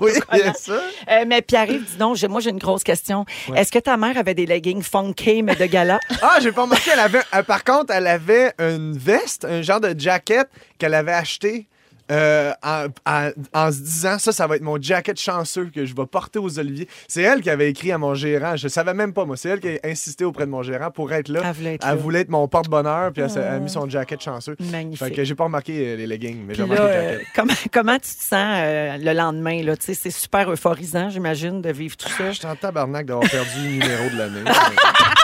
Oui, 0.00 0.12
ça. 0.54 0.72
Euh, 1.10 1.24
mais 1.26 1.42
Pierre-Yves, 1.42 1.84
dis 1.84 1.96
donc, 1.96 2.20
moi 2.24 2.40
j'ai 2.40 2.50
une 2.50 2.58
grosse 2.58 2.84
question. 2.84 3.24
Est-ce 3.54 3.70
que 3.72 3.78
ta 3.78 3.96
mère 3.96 4.16
avait 4.16 4.34
des 4.34 4.46
leggings 4.46 4.82
funky 4.82 5.42
mais 5.42 5.56
de 5.56 5.66
gala? 5.66 5.98
Ah, 6.22 6.38
j'ai 6.40 6.52
pas 6.52 6.62
remarqué. 6.62 6.90
Elle 6.92 7.00
avait, 7.00 7.22
euh, 7.34 7.42
par 7.42 7.64
contre, 7.64 7.92
elle 7.94 8.06
avait 8.06 8.52
une 8.58 8.96
veste, 8.96 9.44
un 9.46 9.62
genre 9.62 9.80
de 9.80 9.94
jacket 9.98 10.48
qu'elle 10.78 10.94
avait 10.94 11.12
acheté. 11.14 11.66
Euh, 12.10 12.52
en, 12.62 12.86
en- 13.06 13.30
en 13.52 13.72
se 13.72 13.78
disant 13.80 14.18
ça, 14.18 14.32
ça 14.32 14.46
va 14.46 14.56
être 14.56 14.62
mon 14.62 14.80
jacket 14.80 15.18
chanceux 15.20 15.70
que 15.74 15.84
je 15.84 15.94
vais 15.94 16.06
porter 16.06 16.38
aux 16.38 16.58
Oliviers. 16.58 16.88
C'est 17.08 17.22
elle 17.22 17.40
qui 17.40 17.50
avait 17.50 17.70
écrit 17.70 17.92
à 17.92 17.98
mon 17.98 18.14
gérant. 18.14 18.56
Je 18.56 18.68
savais 18.68 18.94
même 18.94 19.12
pas, 19.12 19.24
moi. 19.24 19.36
C'est 19.36 19.48
elle 19.50 19.60
qui 19.60 19.68
a 19.68 19.78
insisté 19.84 20.24
auprès 20.24 20.46
de 20.46 20.50
mon 20.50 20.62
gérant 20.62 20.90
pour 20.90 21.12
être 21.12 21.28
là. 21.28 21.40
Elle 21.44 21.52
voulait 21.54 21.74
être 21.74 21.86
Elle 21.86 21.98
voulait 21.98 22.20
être 22.20 22.28
mon 22.30 22.48
porte-bonheur, 22.48 23.12
puis 23.12 23.22
elle, 23.22 23.38
a 23.42 23.58
mis 23.58 23.70
son 23.70 23.88
jacket 23.88 24.20
chanceux. 24.20 24.56
Magnifique. 24.60 24.98
Fait 25.06 25.10
que 25.12 25.24
j'ai 25.24 25.34
pas 25.34 25.44
remarqué 25.44 25.72
euh, 25.92 25.96
les 25.96 26.06
leggings, 26.06 26.44
mais 26.46 26.54
j'ai 26.54 26.62
remarqué 26.62 26.82
là, 26.82 26.88
le 26.88 26.94
euh, 26.96 27.12
jacket. 27.12 27.26
comment, 27.34 27.54
comment 27.72 27.94
tu 27.94 28.00
te 28.00 28.22
sens 28.22 28.32
euh, 28.58 28.96
le 28.98 29.12
lendemain? 29.12 29.62
Là? 29.62 29.76
Tu 29.76 29.86
sais, 29.86 29.94
C'est 29.94 30.10
super 30.10 30.50
euphorisant, 30.50 31.10
j'imagine, 31.10 31.60
de 31.62 31.70
vivre 31.70 31.96
tout 31.96 32.08
ça. 32.08 32.32
J'étais 32.32 32.46
en 32.46 32.56
tabarnak 32.56 33.06
d'avoir 33.06 33.28
perdu 33.30 33.50
le 33.64 33.70
numéro 33.70 34.10
de 34.10 34.18
l'année. 34.18 34.40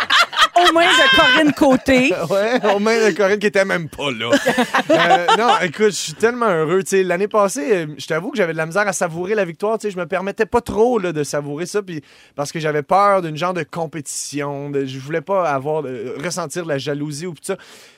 Aux 0.57 0.73
mains 0.73 0.85
de 0.87 1.17
Corinne 1.17 1.53
Côté. 1.53 2.13
Ouais, 2.31 2.75
au 2.75 2.79
mains 2.79 3.07
de 3.11 3.15
Corinne 3.15 3.39
qui 3.39 3.47
était 3.47 3.65
même 3.65 3.89
pas 3.89 4.11
là. 4.11 4.31
Euh, 4.91 5.27
non, 5.39 5.49
écoute, 5.63 5.87
je 5.87 5.91
suis 5.91 6.15
tellement 6.15 6.47
heureux. 6.49 6.83
L'année 6.93 7.29
passée, 7.29 7.69
euh, 7.73 7.87
je 7.99 8.07
t'avoue 8.07 8.31
que 8.31 8.37
j'avais 8.39 8.53
de 8.53 8.59
la 8.59 8.67
misère 8.67 8.87
à 8.89 8.93
savourer 8.93 9.35
la 9.35 9.45
victoire. 9.45 9.79
Je 9.83 9.97
me 9.97 10.07
permettais 10.07 10.47
pas 10.47 10.61
trop 10.61 10.99
là, 10.99 11.13
de 11.13 11.23
savourer 11.23 11.67
ça 11.67 11.83
puis 11.83 12.03
parce 12.35 12.53
que 12.53 12.59
j'avais 12.61 12.83
peur 12.83 13.23
d'une 13.23 13.37
genre 13.37 13.55
de 13.55 13.63
compétition. 13.63 14.71
De, 14.71 14.85
je 14.87 14.99
voulais 14.99 15.21
pas 15.21 15.51
avoir 15.51 15.85
euh, 15.85 16.17
ressentir 16.23 16.65
de 16.65 16.69
la 16.69 16.79
jalousie 16.79 17.27
ou 17.27 17.33
tout 17.33 17.43
ça. 17.43 17.57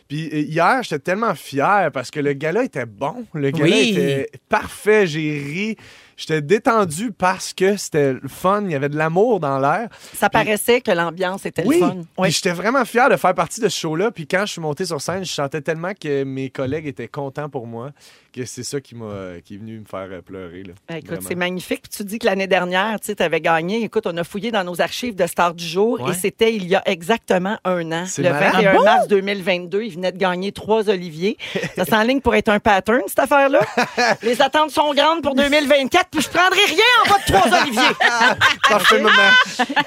Puis 0.09 0.29
euh, 0.33 0.39
hier, 0.41 0.83
j'étais 0.83 0.99
tellement 0.99 1.35
fier 1.35 1.91
parce 1.93 2.11
que 2.11 2.21
le 2.21 2.33
gala 2.33 2.65
était 2.65 2.87
bon. 2.87 3.25
Le 3.35 3.51
gala 3.51 3.65
Oui. 3.71 3.91
était 3.97 4.31
parfait. 4.49 5.07
J'ai 5.07 5.39
ri. 5.39 5.77
J'étais 6.19 6.43
détendu 6.43 7.13
parce 7.13 7.53
que 7.55 7.77
c'était 7.77 8.13
le 8.13 8.29
fun. 8.29 8.63
Il 8.65 8.73
y 8.73 8.75
avait 8.75 8.89
de 8.91 8.97
l'amour 8.99 9.39
dans 9.41 9.59
l'air. 9.59 9.89
Ça 10.15 10.29
paraissait 10.29 10.81
que 10.81 10.91
l'ambiance 10.91 11.47
était 11.47 11.63
Oui, 11.65 11.79
le 11.81 11.87
fun. 11.87 11.97
Puis 12.23 12.33
j'étais 12.33 12.51
vraiment 12.53 12.85
fier 12.85 13.09
de 13.09 13.17
faire 13.17 13.35
partie 13.35 13.61
de 13.61 13.69
ce 13.69 13.79
show-là. 13.79 14.11
Puis 14.11 14.27
quand 14.27 14.45
je 14.45 14.53
suis 14.53 14.61
monté 14.61 14.85
sur 14.85 15.01
scène, 15.01 15.25
je 15.25 15.33
sentais 15.33 15.61
tellement 15.61 15.93
que 15.95 16.25
mes 16.25 16.51
collègues 16.51 16.87
étaient 16.89 17.09
contents 17.09 17.49
pour 17.49 17.67
moi 17.67 17.93
que 18.31 18.45
c'est 18.45 18.63
ça 18.63 18.81
qui 18.81 18.95
m'a 18.95 19.41
qui 19.45 19.55
est 19.55 19.57
venu 19.57 19.79
me 19.81 19.85
faire 19.87 20.07
euh, 20.11 20.21
pleurer. 20.21 20.63
Là. 20.63 20.75
Ben, 20.89 20.97
écoute, 20.97 21.21
c'est 21.27 21.35
magnifique. 21.35 21.83
Puis 21.83 21.91
tu 21.97 22.05
dis 22.05 22.19
que 22.19 22.27
l'année 22.27 22.47
dernière, 22.47 23.01
tu 23.01 23.15
avais 23.21 23.41
gagné. 23.41 23.83
Écoute, 23.83 24.07
on 24.07 24.17
a 24.19 24.23
fouillé 24.23 24.51
dans 24.51 24.65
nos 24.65 24.81
archives 24.83 25.15
de 25.17 25.27
Stars 25.27 25.55
du 25.55 25.65
jour 25.65 26.01
Ouais. 26.01 26.11
et 26.11 26.15
c'était 26.15 26.55
il 26.55 26.67
y 26.67 26.75
a 26.77 26.83
exactement 26.87 27.57
un 27.65 27.91
an. 27.93 28.05
C'est 28.07 28.23
Le 28.23 28.31
malade. 28.31 28.53
21 28.57 28.71
Ah 28.71 28.77
bon? 28.77 28.85
mars 28.85 29.09
2022, 29.09 29.83
il 29.83 29.93
venait 29.95 30.13
de 30.13 30.19
gagner 30.19 30.53
trois 30.53 30.89
Oliviers. 30.91 31.39
Ça 31.77 31.85
s'enligne 31.87 32.21
pour 32.21 32.35
être 32.35 32.49
un 32.51 32.61
pattern, 32.61 33.01
cette 33.07 33.19
affaire-là. 33.21 33.61
Les 34.23 34.41
attentes 34.43 34.71
sont 34.73 34.93
grandes 34.95 35.23
pour 35.23 35.35
2024, 35.35 36.08
puis 36.11 36.21
je 36.23 36.29
prendrai 36.29 36.61
rien 36.67 36.85
en 37.05 37.11
bas 37.11 37.17
de 37.27 37.33
trois 37.33 37.61
Oliviers. 37.63 37.83
Parfait, 38.69 39.01
maman. 39.01 39.31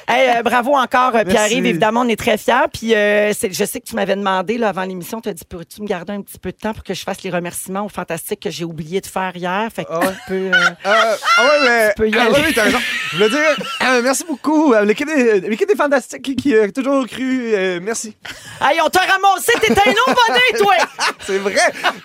Hey, 0.08 0.38
euh, 0.38 0.44
bravo 0.44 0.76
encore, 0.76 1.16
euh, 1.16 1.24
Pierre-Yves. 1.24 1.66
Évidemment, 1.66 2.02
on 2.02 2.08
est 2.08 2.16
très 2.20 2.38
fiers. 2.38 2.68
puis 2.74 2.94
euh, 2.96 3.34
c'est- 3.34 3.52
je 3.54 3.66
sais 3.66 3.80
que 3.80 3.86
tu 3.88 3.96
m'avais 3.96 4.16
demandé 4.16 4.58
là, 4.58 4.70
avant 4.70 4.84
l'émission, 4.84 5.22
tu 5.22 5.30
as 5.30 5.34
dit 5.34 5.44
Peux-tu 5.48 5.82
me 5.82 5.88
garder 5.88 6.14
un 6.14 6.22
petit 6.22 6.40
peu 6.40 6.52
de 6.52 6.58
temps 6.58 6.74
pour 6.74 6.84
que 6.84 6.94
je 6.94 7.02
fasse 7.04 7.22
les 7.24 7.30
remerciements 7.30 7.86
aux 7.86 7.90
fantastiques 7.90 8.42
que 8.42 8.50
j'ai 8.50 8.64
oublié 8.66 9.02
de 9.02 9.08
faire 9.08 9.32
hier? 9.36 9.68
Fait 9.74 9.84
que 9.86 9.90
Ah 9.92 10.00
tu 10.02 10.18
peux, 10.28 10.34
euh, 10.34 10.52
Euh, 10.86 11.16
ah 11.38 11.44
ouais, 11.44 11.60
mais. 11.68 11.94
peux 11.96 12.10
y 12.10 12.18
ah 12.18 12.24
aller. 12.24 12.32
ouais, 12.34 12.44
oui, 12.48 12.54
t'as 12.54 12.64
raison. 12.64 12.80
Je 13.12 13.18
voulais 13.18 13.30
dire, 13.30 13.66
euh, 13.84 14.02
merci 14.04 14.24
beaucoup. 14.28 14.74
L'équipe 14.84 15.08
des, 15.08 15.42
l'équipe 15.42 15.68
des 15.68 15.76
Fantastiques 15.76 16.22
qui, 16.22 16.36
qui 16.36 16.58
a 16.58 16.70
toujours 16.72 17.06
cru. 17.08 17.54
euh, 17.54 17.80
merci. 17.82 18.16
Hey, 18.62 18.80
on 18.84 18.90
t'a 18.90 19.02
ramassé, 19.02 19.52
t'étais 19.60 19.82
un 19.82 19.92
non-bonnet, 19.92 20.58
toi 20.60 20.74
C'est 21.26 21.38
vrai. 21.40 21.56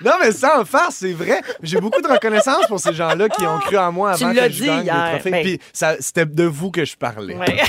Non, 0.04 0.12
mais 0.20 0.32
sans 0.32 0.64
faire, 0.64 0.88
c'est 0.90 1.12
vrai. 1.12 1.40
J'ai 1.62 1.80
beaucoup 1.80 2.00
de 2.00 2.08
reconnaissance 2.08 2.66
pour 2.66 2.80
ces 2.80 2.92
gens-là 2.94 3.28
qui 3.28 3.42
ont 3.46 3.58
cru 3.60 3.76
en 3.78 3.92
moi 3.92 4.05
Tu 4.14 4.24
avant 4.24 4.32
l'as 4.34 4.46
que 4.48 4.52
je 4.54 4.60
dit 4.62 4.66
gagne 4.66 4.84
hier, 4.84 5.04
le 5.06 5.10
trophée. 5.12 5.30
ben- 5.30 5.42
Puis 5.42 5.60
ça- 5.72 5.96
c'était 6.00 6.26
de 6.26 6.44
vous 6.44 6.70
que 6.70 6.84
je 6.84 6.96
parlais. 6.96 7.34
Ouais. 7.36 7.60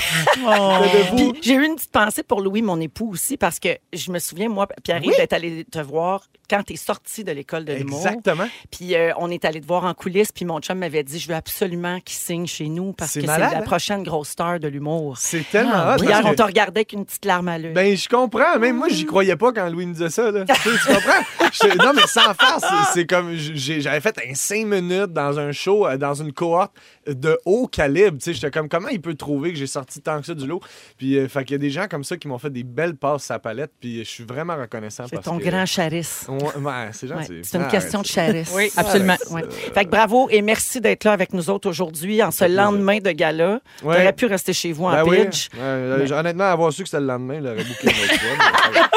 Oh. 0.46 0.76
C'était 0.84 1.04
de 1.04 1.16
vous. 1.22 1.32
Puis 1.32 1.42
j'ai 1.42 1.54
eu 1.54 1.64
une 1.64 1.74
petite 1.76 1.90
pensée 1.92 2.22
pour 2.22 2.40
Louis, 2.40 2.62
mon 2.62 2.80
époux 2.80 3.10
aussi, 3.12 3.36
parce 3.36 3.58
que 3.58 3.68
je 3.92 4.10
me 4.10 4.18
souviens, 4.18 4.48
moi, 4.48 4.66
Pierre, 4.82 5.00
Oui. 5.04 5.12
d'être 5.16 5.32
allé 5.32 5.64
te 5.64 5.78
voir 5.78 6.22
quand 6.50 6.62
t'es 6.62 6.76
sorti 6.76 7.24
de 7.24 7.32
l'école 7.32 7.64
de 7.66 7.74
l'humour. 7.74 7.98
Exactement. 8.06 8.48
Puis 8.70 8.94
euh, 8.94 9.12
on 9.18 9.30
est 9.30 9.44
allé 9.44 9.60
te 9.60 9.66
voir 9.66 9.84
en 9.84 9.92
coulisses, 9.94 10.32
puis 10.32 10.44
mon 10.46 10.60
chum 10.60 10.78
m'avait 10.78 11.02
dit, 11.02 11.18
je 11.18 11.28
veux 11.28 11.34
absolument 11.34 12.00
qu'il 12.00 12.16
signe 12.16 12.46
chez 12.46 12.68
nous 12.68 12.92
parce 12.94 13.12
C'est 13.12 13.20
que 13.20 13.26
malade, 13.26 13.48
c'est 13.50 13.54
la 13.56 13.60
hein? 13.62 13.64
prochaine 13.66 14.02
grosse 14.02 14.30
star 14.30 14.58
de 14.58 14.68
l'humour. 14.68 15.16
C'est 15.18 15.44
tellement 15.50 15.72
Ah, 15.74 15.96
hot. 15.96 16.00
oui. 16.00 16.06
Hier, 16.06 16.22
on 16.24 16.30
que- 16.30 16.36
te 16.36 16.42
regardait 16.42 16.80
avec 16.80 16.92
une 16.94 17.04
petite 17.04 17.24
larme 17.26 17.48
à 17.48 17.58
l'œil. 17.58 17.72
Ben, 17.74 17.94
je 17.96 18.08
comprends. 18.08 18.58
Même 18.58 18.76
moi, 18.76 18.88
j'y 18.88 19.04
croyais 19.04 19.36
pas 19.36 19.52
quand 19.52 19.68
Louis 19.68 19.84
me 19.86 19.92
disait 19.92 20.08
ça. 20.10 20.30
Là. 20.30 20.44
tu, 20.46 20.54
sais, 20.54 20.70
tu 20.70 20.94
comprends? 20.94 21.50
Je- 21.52 21.76
non, 21.84 21.92
mais 21.94 22.06
sans 22.06 22.32
faire, 22.34 22.58
c'est- 22.60 22.92
c'est 22.94 23.06
comme. 23.06 23.34
j'ai- 23.34 23.80
J'avais 23.82 24.00
fait 24.00 24.16
un 24.28 24.34
5 24.34 24.64
minutes 24.66 25.12
dans 25.12 25.38
un 25.38 25.52
show, 25.52 25.86
euh, 25.86 25.96
dans 25.98 26.14
une 26.14 26.27
cohorte 26.32 26.72
de 27.06 27.38
haut 27.44 27.66
calibre. 27.66 28.18
Tu 28.18 28.24
sais, 28.24 28.32
J'étais 28.34 28.50
comme, 28.50 28.68
comment 28.68 28.88
il 28.88 29.00
peut 29.00 29.14
trouver 29.14 29.52
que 29.52 29.58
j'ai 29.58 29.66
sorti 29.66 30.00
tant 30.00 30.20
que 30.20 30.26
ça 30.26 30.34
du 30.34 30.46
lot? 30.46 30.60
Puis, 30.96 31.16
euh, 31.18 31.28
fait 31.28 31.44
qu'il 31.44 31.54
y 31.54 31.56
a 31.56 31.58
des 31.58 31.70
gens 31.70 31.86
comme 31.88 32.04
ça 32.04 32.16
qui 32.16 32.28
m'ont 32.28 32.38
fait 32.38 32.50
des 32.50 32.62
belles 32.64 32.96
passes 32.96 33.30
à 33.30 33.34
la 33.34 33.38
palette. 33.40 33.72
Puis, 33.80 33.98
je 34.04 34.08
suis 34.08 34.24
vraiment 34.24 34.56
reconnaissant. 34.56 35.04
c'est 35.08 35.16
parce 35.16 35.26
ton 35.26 35.38
que- 35.38 35.44
grand 35.44 35.64
charisme. 35.64 36.32
Ouais, 36.32 36.42
ouais, 36.56 36.88
c'est 36.92 37.06
Ouais, 37.10 37.22
gentil. 37.22 37.40
c'est 37.42 37.56
une 37.58 37.64
Ah, 37.64 37.70
question 37.70 38.02
de 38.02 38.06
charisme. 38.08 38.54
Oui, 38.56 38.70
absolument. 38.76 39.16
Ouais. 39.30 39.42
Fait 39.74 39.84
que 39.84 39.90
bravo 39.90 40.28
et 40.30 40.42
merci 40.42 40.80
d'être 40.80 41.04
là 41.04 41.12
avec 41.12 41.32
nous 41.32 41.50
autres 41.50 41.68
aujourd'hui 41.68 42.22
en 42.22 42.30
ce 42.30 42.44
lendemain 42.44 42.98
de 42.98 43.10
gala. 43.10 43.60
Ouais. 43.82 43.96
T'aurais 43.96 44.12
pu 44.12 44.26
rester 44.26 44.52
chez 44.52 44.72
vous 44.72 44.84
en 44.84 44.92
Ben 44.92 45.04
oui. 45.06 45.24
pitch. 45.24 45.48
Ouais, 45.54 45.60
euh, 45.60 46.06
Honnêtement, 46.12 46.44
avoir 46.44 46.72
su 46.72 46.82
que 46.82 46.88
c'était 46.88 47.00
le 47.00 47.06
lendemain, 47.06 47.34
il 47.36 47.46
aurait 47.46 47.64
bouclé 47.64 47.90
une 47.92 48.38
va. 48.38 48.88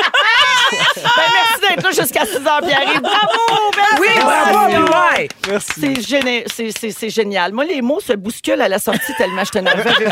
Ben, 0.71 1.01
merci 1.33 1.59
d'être 1.75 1.83
là 1.83 1.91
jusqu'à 1.91 2.25
6 2.25 2.37
h, 2.39 2.65
Pierre. 2.65 3.01
Bravo! 3.01 3.60
Oui, 3.99 4.07
bravo, 4.19 4.83
ouais. 5.17 5.27
Merci. 5.49 5.71
C'est 5.79 5.93
géné- 6.01 6.43
c'est- 6.53 6.77
c'est- 6.77 6.91
c'est 6.91 7.09
génial. 7.09 7.51
Moi, 7.53 7.65
les 7.65 7.81
mots 7.81 7.99
se 7.99 8.13
bousculent 8.13 8.61
à 8.61 8.67
la 8.69 8.79
sortie 8.79 9.13
tellement 9.17 9.43
je 9.43 9.57
remarqué? 9.59 10.05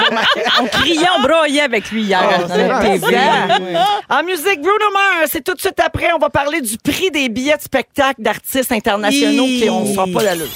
On 0.61 0.65
criait, 0.65 1.07
on 1.17 1.21
broyait 1.21 1.61
avec 1.61 1.89
lui 1.91 2.03
hier. 2.03 2.19
Ah, 2.21 2.81
c'est. 2.99 4.15
En 4.15 4.23
musique, 4.23 4.61
Bruno 4.61 4.91
Mars, 4.93 5.29
c'est 5.31 5.43
tout 5.43 5.53
de 5.53 5.59
suite 5.59 5.79
après. 5.83 6.11
On 6.15 6.19
va 6.19 6.29
parler 6.29 6.61
du 6.61 6.77
prix 6.77 7.11
des 7.11 7.29
billets 7.29 7.57
de 7.57 7.61
spectacle 7.61 8.21
d'artistes 8.21 8.71
internationaux 8.71 9.45
qui 9.45 9.69
on 9.69 9.81
ne 9.85 9.93
sera 9.93 10.05
pas 10.13 10.23
d'allure. 10.23 10.47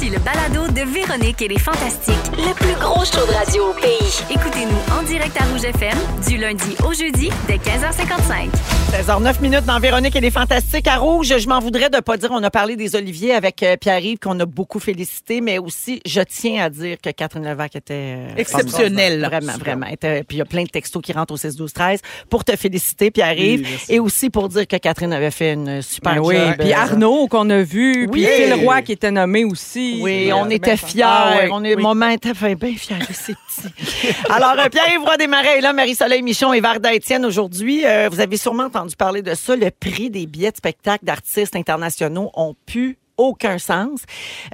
Voici 0.00 0.10
le 0.14 0.18
balado 0.20 0.72
de 0.72 0.82
Véronique 0.88 1.42
et 1.42 1.48
les 1.48 1.58
Fantastiques. 1.58 2.14
Le 2.36 2.54
plus 2.54 2.74
gros 2.80 3.04
show 3.04 3.26
de 3.26 3.32
radio 3.32 3.70
au 3.70 3.72
pays. 3.74 4.12
Écoutez-nous 4.30 4.96
en 4.96 5.02
direct 5.02 5.36
à 5.40 5.44
Rouge 5.46 5.64
FM 5.64 5.98
du 6.28 6.36
lundi 6.36 6.76
au 6.88 6.92
jeudi 6.92 7.30
dès 7.48 7.56
15h55. 7.56 8.48
16h09 8.92 9.40
minutes 9.42 9.64
dans 9.64 9.80
Véronique 9.80 10.14
et 10.14 10.20
les 10.20 10.30
Fantastiques 10.30 10.86
à 10.86 10.98
Rouge. 10.98 11.34
Je 11.38 11.48
m'en 11.48 11.58
voudrais 11.58 11.90
de 11.90 11.98
pas 11.98 12.16
dire, 12.16 12.30
on 12.32 12.40
a 12.44 12.50
parlé 12.50 12.76
des 12.76 12.94
Oliviers 12.94 13.34
avec 13.34 13.60
euh, 13.64 13.76
Pierre-Yves 13.76 14.18
qu'on 14.20 14.38
a 14.38 14.46
beaucoup 14.46 14.78
félicité, 14.78 15.40
mais 15.40 15.58
aussi, 15.58 16.00
je 16.06 16.20
tiens 16.20 16.64
à 16.66 16.70
dire 16.70 16.96
que 17.02 17.10
Catherine 17.10 17.44
Levac 17.44 17.74
était 17.74 17.94
euh, 18.18 18.36
Exceptionnelle. 18.36 19.24
Vraiment, 19.24 19.58
vraiment. 19.58 19.86
Était- 19.86 20.22
puis 20.22 20.36
il 20.36 20.38
y 20.38 20.42
a 20.42 20.46
plein 20.46 20.62
de 20.62 20.68
textos 20.68 21.02
qui 21.02 21.12
rentrent 21.12 21.34
au 21.34 21.38
16 21.38 21.56
12 21.56 21.72
13 21.72 22.00
pour 22.30 22.44
te 22.44 22.54
féliciter, 22.54 23.10
Pierre-Yves, 23.10 23.66
Oui, 23.68 23.78
et 23.88 23.98
aussi 23.98 24.30
pour 24.30 24.48
dire 24.48 24.66
que 24.68 24.76
Catherine 24.76 25.12
avait 25.12 25.32
fait 25.32 25.54
une 25.54 25.82
super 25.82 26.22
oui, 26.22 26.36
job. 26.36 26.54
puis 26.60 26.72
Euh, 26.72 26.76
Arnaud 26.76 27.26
qu'on 27.26 27.50
a 27.50 27.62
vu, 27.62 28.06
puis. 28.12 28.24
Phil 28.24 28.54
Roy 28.54 28.82
qui 28.82 28.92
était 28.92 29.10
nommé 29.10 29.44
aussi. 29.44 29.87
Oui, 30.00 30.32
on 30.32 30.48
était 30.50 30.76
fiers. 30.76 31.02
Ah 31.04 31.38
oui, 31.42 31.48
on 31.52 31.64
est, 31.64 31.76
maman 31.76 32.08
était 32.08 32.32
bien 32.32 32.74
fière 32.76 32.98
de 32.98 33.12
ces 33.12 33.34
petits. 33.34 34.14
Alors, 34.30 34.54
euh, 34.58 34.68
Pierre-Yves 34.68 35.02
Roy 35.02 35.16
Desmarais 35.16 35.58
est 35.58 35.60
là, 35.60 35.72
Marie-Soleil 35.72 36.22
Michon 36.22 36.52
et 36.52 36.60
Varda 36.60 36.92
Étienne 36.94 37.24
aujourd'hui. 37.24 37.84
Euh, 37.86 38.08
vous 38.10 38.20
avez 38.20 38.36
sûrement 38.36 38.64
entendu 38.64 38.96
parler 38.96 39.22
de 39.22 39.34
ça. 39.34 39.56
Le 39.56 39.70
prix 39.70 40.10
des 40.10 40.26
billets 40.26 40.50
de 40.50 40.56
spectacle 40.56 41.04
d'artistes 41.04 41.56
internationaux 41.56 42.30
ont 42.34 42.54
pu 42.66 42.98
aucun 43.18 43.58
sens. 43.58 44.00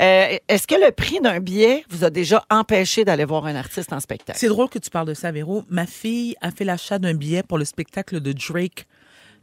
Euh, 0.01 0.39
Est-ce 0.49 0.67
que 0.67 0.75
le 0.75 0.91
prix 0.91 1.21
d'un 1.21 1.39
billet 1.39 1.85
vous 1.91 2.03
a 2.03 2.11
déjà 2.11 2.45
empêché 2.51 3.05
d'aller 3.05 3.25
voir 3.25 3.47
un 3.47 3.55
artiste 3.55 3.93
en 3.93 4.01
spectacle? 4.01 4.39
C'est 4.39 4.49
drôle 4.49 4.69
que 4.69 4.79
tu 4.79 4.91
parles 4.91 5.07
de 5.07 5.15
ça, 5.15 5.31
Véro. 5.31 5.65
Ma 5.69 5.87
fille 5.87 6.35
a 6.41 6.51
fait 6.51 6.65
l'achat 6.65 6.99
d'un 6.99 7.15
billet 7.15 7.43
pour 7.43 7.59
le 7.59 7.65
spectacle 7.65 8.21
de 8.21 8.33
Drake. 8.33 8.87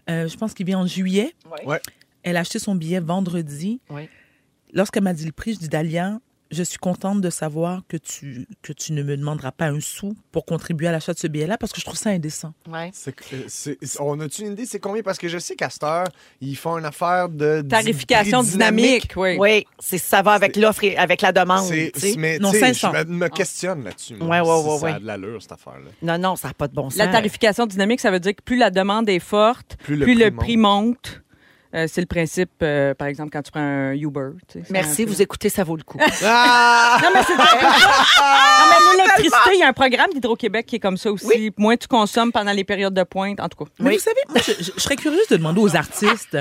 Euh, 0.09 0.27
je 0.27 0.35
pense 0.35 0.53
qu'il 0.53 0.65
vient 0.65 0.79
en 0.79 0.87
juillet. 0.87 1.33
Ouais. 1.65 1.79
Elle 2.23 2.37
a 2.37 2.41
acheté 2.41 2.59
son 2.59 2.75
billet 2.75 2.99
vendredi. 2.99 3.79
Oui. 3.89 4.09
Lorsqu'elle 4.73 5.03
m'a 5.03 5.13
dit 5.13 5.25
le 5.25 5.31
prix, 5.31 5.53
je 5.53 5.59
dis 5.59 5.69
Dalia, 5.69 6.19
je 6.49 6.63
suis 6.63 6.77
contente 6.77 7.21
de 7.21 7.29
savoir 7.29 7.81
que 7.87 7.95
tu, 7.95 8.45
que 8.61 8.73
tu 8.73 8.91
ne 8.91 9.03
me 9.03 9.15
demanderas 9.15 9.51
pas 9.53 9.67
un 9.67 9.79
sou 9.79 10.17
pour 10.33 10.45
contribuer 10.45 10.87
à 10.89 10.91
l'achat 10.91 11.13
de 11.13 11.17
ce 11.17 11.27
billet-là 11.27 11.57
parce 11.57 11.71
que 11.71 11.79
je 11.79 11.85
trouve 11.85 11.97
ça 11.97 12.09
indécent. 12.09 12.53
Ouais. 12.69 12.89
C'est- 12.93 13.15
euh, 13.33 13.43
c'est- 13.47 13.77
on 14.01 14.19
a-tu 14.19 14.41
une 14.41 14.51
idée, 14.51 14.65
c'est 14.65 14.79
combien? 14.81 15.01
Parce 15.01 15.17
que 15.17 15.29
je 15.29 15.37
sais 15.37 15.55
qu'à 15.55 15.69
cette 15.69 15.83
heure, 15.83 16.07
ils 16.41 16.57
font 16.57 16.77
une 16.77 16.83
affaire 16.83 17.29
de. 17.29 17.61
Tarification 17.61 18.43
dynamique, 18.43 19.13
oui. 19.15 19.37
Oui, 19.39 19.65
c'est 19.79 19.97
ça 19.97 20.21
va 20.21 20.33
avec 20.33 20.57
l'offre 20.57 20.83
et 20.83 20.97
avec 20.97 21.21
la 21.21 21.31
demande. 21.31 21.63
C'est, 21.95 22.15
mais 22.17 22.37
Non, 22.37 22.51
tu 22.51 22.55
sais, 22.59 22.73
500. 22.73 22.91
je 22.93 23.05
me, 23.07 23.13
me 23.17 23.27
questionne 23.29 23.85
là-dessus. 23.85 24.15
moi, 24.15 24.41
Ouais, 24.41 24.49
ouais, 24.49 24.61
si 24.77 24.83
ouais, 24.83 24.91
ça 24.91 24.95
a 24.95 24.99
de 24.99 25.05
l'allure, 25.05 25.41
cette 25.41 25.53
affaire-là. 25.53 25.89
Non, 26.01 26.17
non, 26.17 26.35
ça 26.35 26.49
n'a 26.49 26.53
pas 26.53 26.67
de 26.67 26.73
bon 26.73 26.89
sens. 26.89 26.97
La 26.97 27.07
tarification 27.07 27.65
dynamique, 27.65 28.01
ça 28.01 28.11
veut 28.11 28.19
dire 28.19 28.35
que 28.35 28.41
plus 28.43 28.57
la 28.57 28.71
demande 28.71 29.07
est 29.07 29.19
forte, 29.19 29.77
Plus 29.83 29.97
plus 29.99 30.15
le 30.15 30.25
le, 30.25 30.31
prix 30.31 30.45
prix 30.47 30.57
monte. 30.57 31.21
Euh, 31.73 31.85
c'est 31.89 32.01
le 32.01 32.07
principe, 32.07 32.49
euh, 32.63 32.93
par 32.93 33.07
exemple, 33.07 33.29
quand 33.31 33.41
tu 33.41 33.51
prends 33.51 33.61
un 33.61 33.93
Uber. 33.93 34.31
tu 34.47 34.59
sais, 34.59 34.65
Merci, 34.71 35.03
un 35.03 35.05
vous 35.05 35.21
écoutez, 35.21 35.47
ça 35.49 35.63
vaut 35.63 35.77
le 35.77 35.83
coup. 35.83 35.97
Ah! 36.23 36.99
Non, 37.01 37.09
mais 37.13 37.21
c'est 37.25 37.35
Non, 37.37 37.43
mais 38.69 38.97
l'électricité, 38.97 39.49
il 39.53 39.59
y 39.59 39.63
a 39.63 39.67
un 39.67 39.73
programme 39.73 40.09
d'Hydro-Québec 40.13 40.65
qui 40.65 40.75
est 40.77 40.79
comme 40.79 40.97
ça 40.97 41.11
aussi. 41.11 41.51
Moins 41.57 41.77
tu 41.77 41.87
consommes 41.87 42.31
pendant 42.31 42.51
les 42.51 42.63
périodes 42.63 42.93
de 42.93 43.03
pointe, 43.03 43.39
en 43.39 43.47
tout 43.49 43.63
cas. 43.63 43.71
Mais 43.79 43.93
vous 43.93 43.99
savez, 43.99 44.19
moi, 44.29 44.39
je, 44.45 44.51
je- 44.63 44.71
je 44.75 44.79
serais 44.81 44.95
curieuse 44.95 45.27
de 45.29 45.37
demander 45.37 45.61
aux 45.61 45.75
artistes, 45.75 46.37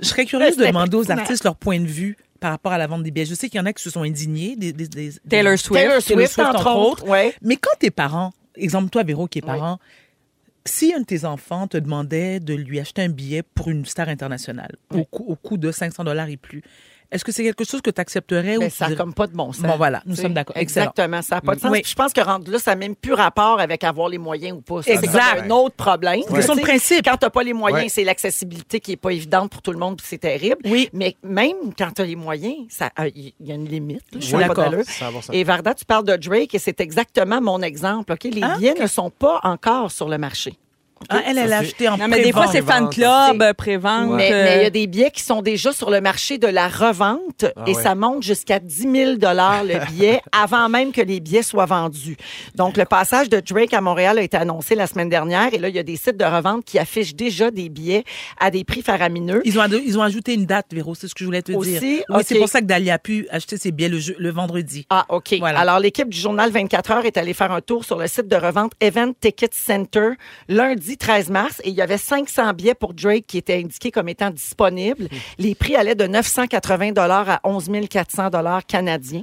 je 0.00 0.06
serais 0.06 0.24
curieuse 0.26 0.56
de 0.56 0.66
demander 0.66 0.96
aux 0.96 1.10
artistes 1.10 1.44
leur 1.44 1.56
point 1.56 1.78
de 1.80 1.86
vue 1.86 2.16
par 2.40 2.50
rapport 2.52 2.72
à 2.72 2.78
la 2.78 2.86
vente 2.86 3.02
des 3.02 3.10
billets. 3.10 3.26
Je 3.26 3.34
sais 3.34 3.48
qu'il 3.50 3.58
y 3.58 3.60
en 3.62 3.66
a 3.66 3.72
qui 3.74 3.82
se 3.82 3.90
sont 3.90 4.02
indignés. 4.02 4.56
Des, 4.56 4.72
des- 4.72 4.88
des- 4.88 5.12
Taylor 5.28 5.52
des- 5.52 5.56
Swift. 5.58 5.82
Taylor 5.82 6.00
Swift, 6.02 6.38
entre 6.38 6.70
autres. 6.76 7.06
Ouais. 7.06 7.34
Mais 7.42 7.56
quand 7.56 7.76
tes 7.78 7.90
parents, 7.90 8.32
exemple 8.56 8.88
toi, 8.88 9.02
Véro, 9.02 9.26
qui 9.26 9.38
est 9.40 9.42
parent, 9.42 9.78
si 10.64 10.92
un 10.94 11.00
de 11.00 11.04
tes 11.04 11.24
enfants 11.24 11.66
te 11.66 11.78
demandait 11.78 12.40
de 12.40 12.54
lui 12.54 12.80
acheter 12.80 13.02
un 13.02 13.08
billet 13.08 13.42
pour 13.42 13.68
une 13.68 13.84
star 13.86 14.08
internationale 14.08 14.76
au, 14.94 15.04
coût, 15.04 15.24
au 15.26 15.36
coût 15.36 15.56
de 15.56 15.70
500 15.70 16.04
dollars 16.04 16.28
et 16.28 16.36
plus, 16.36 16.62
est-ce 17.12 17.24
que 17.24 17.32
c'est 17.32 17.42
quelque 17.42 17.64
chose 17.64 17.80
que 17.82 17.90
tu 17.90 18.00
accepterais 18.00 18.56
ou 18.56 18.70
ça 18.70 18.88
n'a 18.88 18.96
comme 18.96 19.12
pas 19.14 19.26
de 19.26 19.32
bon 19.32 19.52
sens. 19.52 19.62
Bon, 19.62 19.76
voilà, 19.76 20.02
nous 20.06 20.14
sommes 20.16 20.34
d'accord. 20.34 20.56
Exactement, 20.56 21.22
ça 21.22 21.36
n'a 21.36 21.40
pas 21.40 21.54
de 21.54 21.60
sens. 21.60 21.70
Oui. 21.70 21.82
Puis 21.82 21.90
je 21.90 21.96
pense 21.96 22.12
que 22.12 22.20
rendu 22.20 22.50
là, 22.50 22.58
ça 22.58 22.72
n'a 22.72 22.76
même 22.76 22.94
plus 22.96 23.14
rapport 23.14 23.58
avec 23.60 23.84
avoir 23.84 24.08
les 24.08 24.18
moyens 24.18 24.56
ou 24.58 24.60
pas. 24.60 24.82
C'est 24.82 24.96
un 24.96 25.50
autre 25.50 25.74
problème. 25.76 26.20
Tu 26.32 26.42
sais, 26.42 26.60
principe. 26.60 27.04
Quand 27.04 27.16
tu 27.16 27.26
n'as 27.26 27.30
pas 27.30 27.42
les 27.42 27.52
moyens, 27.52 27.82
Ouais. 27.84 27.88
c'est 27.88 28.04
l'accessibilité 28.04 28.80
qui 28.80 28.90
n'est 28.92 28.96
pas 28.96 29.10
évidente 29.10 29.50
pour 29.50 29.62
tout 29.62 29.72
le 29.72 29.78
monde, 29.78 29.96
puis 29.96 30.06
c'est 30.08 30.18
terrible. 30.18 30.58
Oui. 30.64 30.88
Mais 30.92 31.16
même 31.22 31.74
quand 31.76 31.90
tu 31.94 32.02
as 32.02 32.04
les 32.04 32.16
moyens, 32.16 32.56
ça- 32.68 32.90
euh, 32.98 33.10
il 33.14 33.32
y 33.40 33.52
a 33.52 33.54
une 33.54 33.68
limite. 33.68 34.02
là. 34.12 34.20
Je 34.20 34.26
suis 34.26 34.36
d'accord. 34.36 34.72
Et 35.32 35.44
Varda, 35.44 35.74
tu 35.74 35.84
parles 35.84 36.04
de 36.04 36.16
Drake 36.16 36.54
et 36.54 36.58
c'est 36.58 36.80
exactement 36.80 37.40
mon 37.40 37.60
exemple. 37.62 38.12
Ok, 38.12 38.24
Les 38.24 38.42
Ah, 38.42 38.56
billets 38.56 38.74
ne 38.74 38.86
sont 38.86 39.10
pas 39.10 39.40
encore 39.42 39.90
sur 39.90 40.08
le 40.08 40.18
marché. 40.18 40.54
Ah, 41.08 41.22
elle, 41.26 41.38
elle 41.38 41.52
a 41.52 41.58
acheté 41.58 41.88
en 41.88 41.96
Non, 41.96 42.08
mais 42.08 42.22
des 42.22 42.30
fois, 42.30 42.46
c'est 42.46 42.60
fan 42.62 42.88
Prévente, 42.90 42.94
club, 42.94 43.42
euh, 43.42 43.54
prévente. 43.54 44.10
Mais 44.16 44.30
euh, 44.32 44.44
mais 44.44 44.56
il 44.58 44.62
y 44.64 44.66
a 44.66 44.70
des 44.70 44.86
billets 44.86 45.10
qui 45.10 45.22
sont 45.22 45.40
déjà 45.40 45.72
sur 45.72 45.90
le 45.90 46.00
marché 46.02 46.36
de 46.36 46.46
la 46.46 46.68
revente 46.68 47.46
Ah 47.56 47.64
et 47.66 47.74
ouais. 47.74 47.82
ça 47.82 47.94
monte 47.94 48.22
jusqu'à 48.22 48.58
10 48.60 48.82
000 48.82 48.92
le 49.12 49.86
billet 49.86 50.20
avant 50.32 50.68
même 50.68 50.92
que 50.92 51.00
les 51.00 51.20
billets 51.20 51.42
soient 51.42 51.64
vendus. 51.64 52.16
Donc, 52.54 52.76
le 52.76 52.84
passage 52.84 53.30
de 53.30 53.40
Drake 53.40 53.72
à 53.72 53.80
Montréal 53.80 54.18
a 54.18 54.22
été 54.22 54.36
annoncé 54.36 54.74
la 54.74 54.86
semaine 54.86 55.08
dernière 55.08 55.52
et 55.54 55.58
là, 55.58 55.70
il 55.70 55.74
y 55.74 55.78
a 55.78 55.82
des 55.82 55.96
sites 55.96 56.18
de 56.18 56.24
revente 56.24 56.64
qui 56.66 56.78
affichent 56.78 57.14
déjà 57.14 57.50
des 57.50 57.70
billets 57.70 58.04
à 58.38 58.50
des 58.50 58.64
prix 58.64 58.82
faramineux. 58.82 59.40
Ils 59.46 59.58
ont, 59.58 59.62
ils 59.66 59.98
ont 59.98 60.02
ajouté 60.02 60.34
une 60.34 60.44
date, 60.44 60.66
Véro, 60.72 60.94
c'est 60.94 61.08
ce 61.08 61.14
que 61.14 61.20
je 61.20 61.24
voulais 61.24 61.42
te 61.42 61.52
Aussi? 61.52 61.70
dire. 61.78 61.80
Oui, 62.10 62.16
Ok. 62.16 62.24
c'est 62.26 62.38
pour 62.38 62.48
ça 62.48 62.60
que 62.60 62.66
Dali 62.66 62.90
a 62.90 62.98
pu 62.98 63.26
acheter 63.30 63.56
ses 63.56 63.72
billets 63.72 63.88
le, 63.88 63.98
jeu- 63.98 64.16
le 64.18 64.30
vendredi. 64.30 64.86
Ah, 64.90 65.06
OK. 65.08 65.34
Voilà. 65.38 65.60
Alors, 65.60 65.78
l'équipe 65.80 66.10
du 66.10 66.18
journal 66.20 66.50
24 66.50 66.90
heures 66.90 67.06
est 67.06 67.16
allée 67.16 67.32
faire 67.34 67.52
un 67.52 67.62
tour 67.62 67.86
sur 67.86 67.96
le 67.96 68.06
site 68.06 68.28
de 68.28 68.36
revente 68.36 68.72
Event 68.80 69.12
Ticket 69.18 69.48
Center 69.52 70.10
lundi 70.48 70.89
13 70.96 71.30
mars 71.30 71.60
et 71.64 71.68
il 71.70 71.74
y 71.74 71.82
avait 71.82 71.98
500 71.98 72.52
billets 72.54 72.74
pour 72.74 72.94
Drake 72.94 73.24
qui 73.26 73.38
étaient 73.38 73.56
indiqués 73.56 73.90
comme 73.90 74.08
étant 74.08 74.30
disponibles. 74.30 75.08
Les 75.38 75.54
prix 75.54 75.76
allaient 75.76 75.94
de 75.94 76.06
980 76.06 76.92
à 76.96 77.40
11 77.44 77.70
400 77.88 78.30
canadiens. 78.66 79.22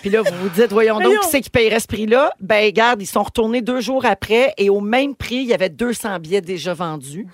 Puis 0.00 0.10
là, 0.10 0.22
vous 0.22 0.34
vous 0.42 0.48
dites, 0.50 0.70
voyons 0.72 0.98
donc, 0.98 1.18
qui 1.20 1.28
c'est 1.30 1.40
qui 1.40 1.50
payerait 1.50 1.80
ce 1.80 1.86
prix-là? 1.86 2.30
Ben, 2.40 2.64
regarde, 2.64 3.00
ils 3.02 3.06
sont 3.06 3.22
retournés 3.22 3.62
deux 3.62 3.80
jours 3.80 4.04
après 4.04 4.52
et 4.58 4.68
au 4.70 4.80
même 4.80 5.14
prix, 5.14 5.36
il 5.36 5.46
y 5.46 5.54
avait 5.54 5.70
200 5.70 6.18
billets 6.20 6.40
déjà 6.40 6.74
vendus. 6.74 7.26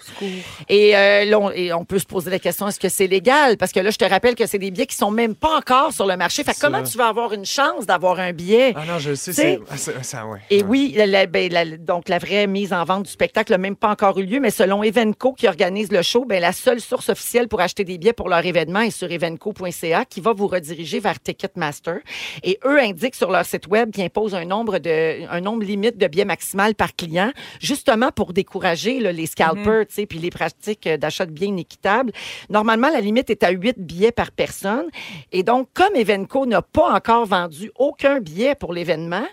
Et, 0.69 0.97
euh, 0.97 1.25
là, 1.25 1.39
on, 1.41 1.51
et 1.51 1.73
on 1.73 1.85
peut 1.85 1.99
se 1.99 2.07
poser 2.07 2.31
la 2.31 2.39
question, 2.39 2.69
est-ce 2.69 2.79
que 2.81 2.89
c'est 2.89 3.07
légal? 3.07 3.57
Parce 3.57 3.73
que 3.73 3.81
là, 3.81 3.91
je 3.91 3.97
te 3.99 4.05
rappelle 4.05 4.35
que 4.35 4.47
c'est 4.47 4.59
des 4.59 4.71
billets 4.71 4.87
qui 4.87 4.97
sont 4.97 5.11
même 5.11 5.35
pas 5.35 5.57
encore 5.57 5.93
sur 5.93 6.07
le 6.07 6.17
marché. 6.17 6.45
Fait 6.45 6.55
comment 6.61 6.83
tu 6.83 6.97
vas 6.97 7.09
avoir 7.09 7.33
une 7.33 7.45
chance 7.45 7.87
d'avoir 7.87 8.21
un 8.21 8.33
billet? 8.33 8.73
Ah 8.77 8.85
non, 8.87 8.99
je 8.99 9.15
sais, 9.15 9.33
c'est. 9.33 9.61
ah, 9.71 9.77
c'est- 9.77 10.03
ça, 10.05 10.27
ouais. 10.27 10.39
Et 10.51 10.63
oui, 10.63 10.95
la- 10.97 11.27
ben, 11.27 11.51
la- 11.53 11.77
donc 11.77 12.09
la 12.09 12.19
vraie 12.19 12.47
mise 12.47 12.73
en 12.73 12.85
vente 12.85 13.05
du 13.05 13.11
spectacle, 13.11 13.53
le 13.53 13.59
même 13.61 13.77
pas 13.77 13.91
encore 13.91 14.19
eu 14.19 14.25
lieu, 14.25 14.41
mais 14.41 14.51
selon 14.51 14.83
Evenco 14.83 15.33
qui 15.33 15.47
organise 15.47 15.93
le 15.93 16.03
show, 16.03 16.25
ben, 16.25 16.41
la 16.41 16.53
seule 16.53 16.81
source 16.81 17.09
officielle 17.09 17.49
pour 17.49 17.61
acheter 17.61 17.85
des 17.85 17.99
billets 17.99 18.13
pour 18.13 18.29
leur 18.29 18.45
événement 18.45 18.81
est 18.81 18.91
sur 18.91 19.11
evenco.ca 19.11 20.05
qui 20.05 20.21
va 20.21 20.33
vous 20.33 20.49
rediriger 20.49 21.01
vers 21.01 21.21
Ticketmaster. 21.21 21.99
Et 22.43 22.59
eux 22.65 22.81
indiquent 22.81 23.15
sur 23.15 23.31
leur 23.31 23.45
site 23.45 23.69
web 23.69 23.91
qu'ils 23.93 24.05
imposent 24.05 24.35
un 24.35 24.45
nombre, 24.45 24.79
de, 24.79 25.27
un 25.31 25.41
nombre 25.41 25.65
limite 25.65 25.97
de 25.97 26.07
billets 26.07 26.25
maximal 26.25 26.75
par 26.75 26.95
client, 26.95 27.33
justement 27.61 28.11
pour 28.11 28.33
décourager 28.33 29.01
là, 29.01 29.13
les 29.13 29.27
scalpers, 29.27 29.87
tu 29.87 29.95
sais, 29.95 30.07
puis 30.07 30.19
les 30.19 30.31
pratiques 30.31 30.89
d'achat 30.89 31.27
de 31.27 31.33
biens 31.33 31.49
inéquitables. 31.49 32.13
Normalement, 32.49 32.89
la 32.89 33.01
limite 33.01 33.31
est 33.31 33.43
à 33.43 33.51
8 33.51 33.79
billets 33.79 34.13
par 34.13 34.33
personne. 34.33 34.87
Et 35.33 35.43
donc, 35.43 35.69
comme 35.75 35.95
Evenco 35.95 36.47
n'a 36.47 36.63
pas 36.63 36.93
encore 36.93 37.27
vendu 37.27 37.71
aucun 37.79 38.21
billet 38.21 38.55
pour 38.55 38.73
l'événement, 38.73 39.27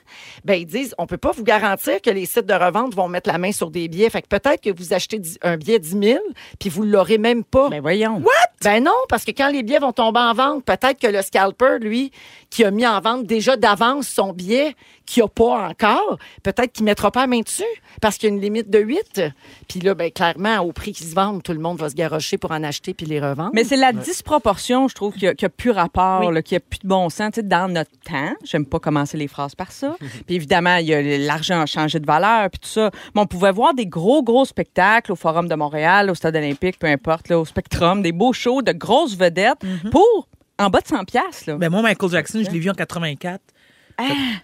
ben, 0.44 0.56
ils 0.56 0.66
disent, 0.66 0.94
on 0.98 1.08
peut 1.08 1.18
pas 1.18 1.32
vous 1.32 1.44
garantir 1.44 2.02
que 2.02 2.10
les 2.10 2.26
sites 2.26 2.46
de 2.46 2.54
revente 2.54 2.94
vont 2.96 3.08
mettre 3.08 3.30
la 3.30 3.38
main 3.38 3.52
sur 3.52 3.72
des 3.72 3.88
billets. 3.88 4.08
Fait 4.18 4.24
que 4.24 4.28
peut-être 4.30 4.62
que 4.64 4.72
vous 4.76 4.94
achetez 4.96 5.22
un 5.44 5.58
billet 5.58 5.78
10 5.78 5.90
000, 6.02 6.20
puis 6.60 6.70
vous 6.70 6.82
l'aurez 6.82 7.20
même 7.20 7.44
pas. 7.44 7.70
Ben 7.70 7.82
voyons. 7.82 8.24
Ben 8.64 8.84
non, 8.84 8.92
parce 9.10 9.24
que 9.24 9.30
quand 9.30 9.50
les 9.50 9.62
billets 9.62 9.78
vont 9.78 9.92
tomber 9.94 10.20
en 10.20 10.34
vente, 10.34 10.66
peut-être 10.66 11.00
que 11.00 11.06
le 11.06 11.22
scalper, 11.22 11.78
lui, 11.80 12.12
qui 12.50 12.64
a 12.66 12.72
mis 12.72 12.88
en 12.88 13.00
vente 13.00 13.28
déjà 13.28 13.56
d'avance 13.58 14.08
son 14.08 14.34
billet, 14.34 14.76
qui 15.06 15.22
a 15.22 15.28
pas 15.28 15.70
encore, 15.70 16.18
peut-être 16.42 16.74
qu'il 16.74 16.84
mettra 16.86 17.12
pas 17.12 17.22
la 17.22 17.28
main 17.28 17.42
dessus, 17.42 17.64
parce 18.02 18.18
qu'il 18.18 18.30
y 18.30 18.32
a 18.32 18.36
une 18.36 18.42
limite 18.42 18.72
de 18.72 18.80
8. 18.80 19.22
Puis 19.70 19.82
là, 19.82 19.94
ben 19.94 20.12
clairement, 20.12 20.58
au 20.62 20.72
prix 20.72 20.94
qu'ils 20.94 21.06
se 21.08 21.14
vendent, 21.14 21.44
tout 21.44 21.54
le 21.54 21.60
monde 21.60 21.78
va 21.78 21.90
se 21.90 21.96
garrocher 21.96 22.40
pour 22.40 22.52
en 22.52 22.64
acheter 22.64 22.96
puis 22.96 23.06
les 23.06 23.20
revendre. 23.20 23.52
Mais 23.54 23.64
c'est 23.64 23.78
la 23.78 23.94
disproportion, 23.94 24.88
je 24.88 24.96
trouve, 24.96 25.14
qui 25.14 25.28
a, 25.28 25.36
qui 25.36 25.46
a 25.46 25.50
plus 25.50 25.70
rapport, 25.72 26.22
Oui. 26.26 26.34
là, 26.34 26.42
qui 26.42 26.56
a 26.56 26.60
plus 26.60 26.80
de 26.80 26.88
bon 26.88 27.10
sens. 27.10 27.30
Tu 27.34 27.42
sais, 27.42 27.44
dans 27.48 27.72
notre 27.72 27.92
temps, 28.04 28.34
j'aime 28.44 28.66
pas 28.66 28.80
commencer 28.80 29.18
les 29.18 29.28
phrases 29.28 29.54
par 29.54 29.72
ça. 29.72 29.96
puis 30.26 30.36
évidemment, 30.36 30.78
il 30.78 30.88
y 30.88 30.94
a 30.96 31.02
l'argent 31.20 31.62
a 31.62 31.66
changé 31.68 32.00
de 32.00 32.06
valeur, 32.08 32.50
puis 32.50 32.60
tout 32.60 32.70
ça. 32.70 32.90
Mais 33.14 33.22
on 33.22 33.28
pouvait 33.28 33.52
voir 33.52 33.76
des 33.76 33.86
gros, 33.98 34.22
gros 34.24 34.46
spectacles 34.46 35.12
au 35.12 35.16
Forum 35.16 35.48
de 35.48 35.56
Montréal, 35.56 36.10
au 36.12 36.16
Stade 36.16 36.36
olympique, 36.36 36.78
peu 36.80 36.88
importe, 36.88 37.30
là, 37.30 37.40
au 37.40 37.46
Spectrum, 37.46 38.02
des 38.02 38.12
beaux 38.12 38.34
shows 38.34 38.62
de 38.62 38.72
grosses 38.72 39.16
vedettes 39.18 39.62
pour 39.92 40.28
en 40.60 40.70
bas 40.70 40.82
de 40.82 40.88
100 40.88 41.06
piastres, 41.06 41.44
là. 41.48 41.56
Ben 41.58 41.70
moi, 41.70 41.82
Michael 41.82 42.10
Jackson, 42.12 42.42
je 42.46 42.52
l'ai 42.52 42.60
vu 42.60 42.70
en 42.70 42.74
84. 42.74 43.42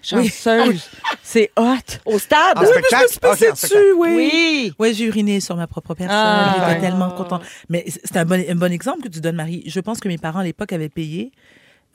Chanceuse. 0.02 0.90
C'est 1.24 1.52
hot. 1.58 1.66
Au 2.06 2.18
stade. 2.20 2.58
En 2.58 2.66
spectacle? 2.66 3.06
Ok, 3.24 3.30
en 3.30 3.56
spectacle. 3.56 3.94
oui. 3.98 4.74
Oui, 4.80 4.94
j'ai 4.94 5.06
uriné 5.06 5.40
sur 5.40 5.56
ma 5.56 5.68
propre 5.68 5.94
personne. 5.94 6.16
Ah, 6.20 6.66
J'étais 6.70 6.82
tellement 6.82 7.12
content. 7.12 7.40
Mais 7.70 7.86
c'est 7.88 8.18
un 8.18 8.26
bon, 8.26 8.44
un 8.48 8.56
bon 8.56 8.72
exemple 8.72 9.04
que 9.04 9.10
tu 9.10 9.20
donnes, 9.22 9.36
Marie. 9.36 9.64
Je 9.68 9.80
pense 9.80 10.00
que 10.00 10.08
mes 10.08 10.18
parents, 10.18 10.40
à 10.40 10.44
l'époque, 10.44 10.74
avaient 10.74 10.90
payé 10.90 11.32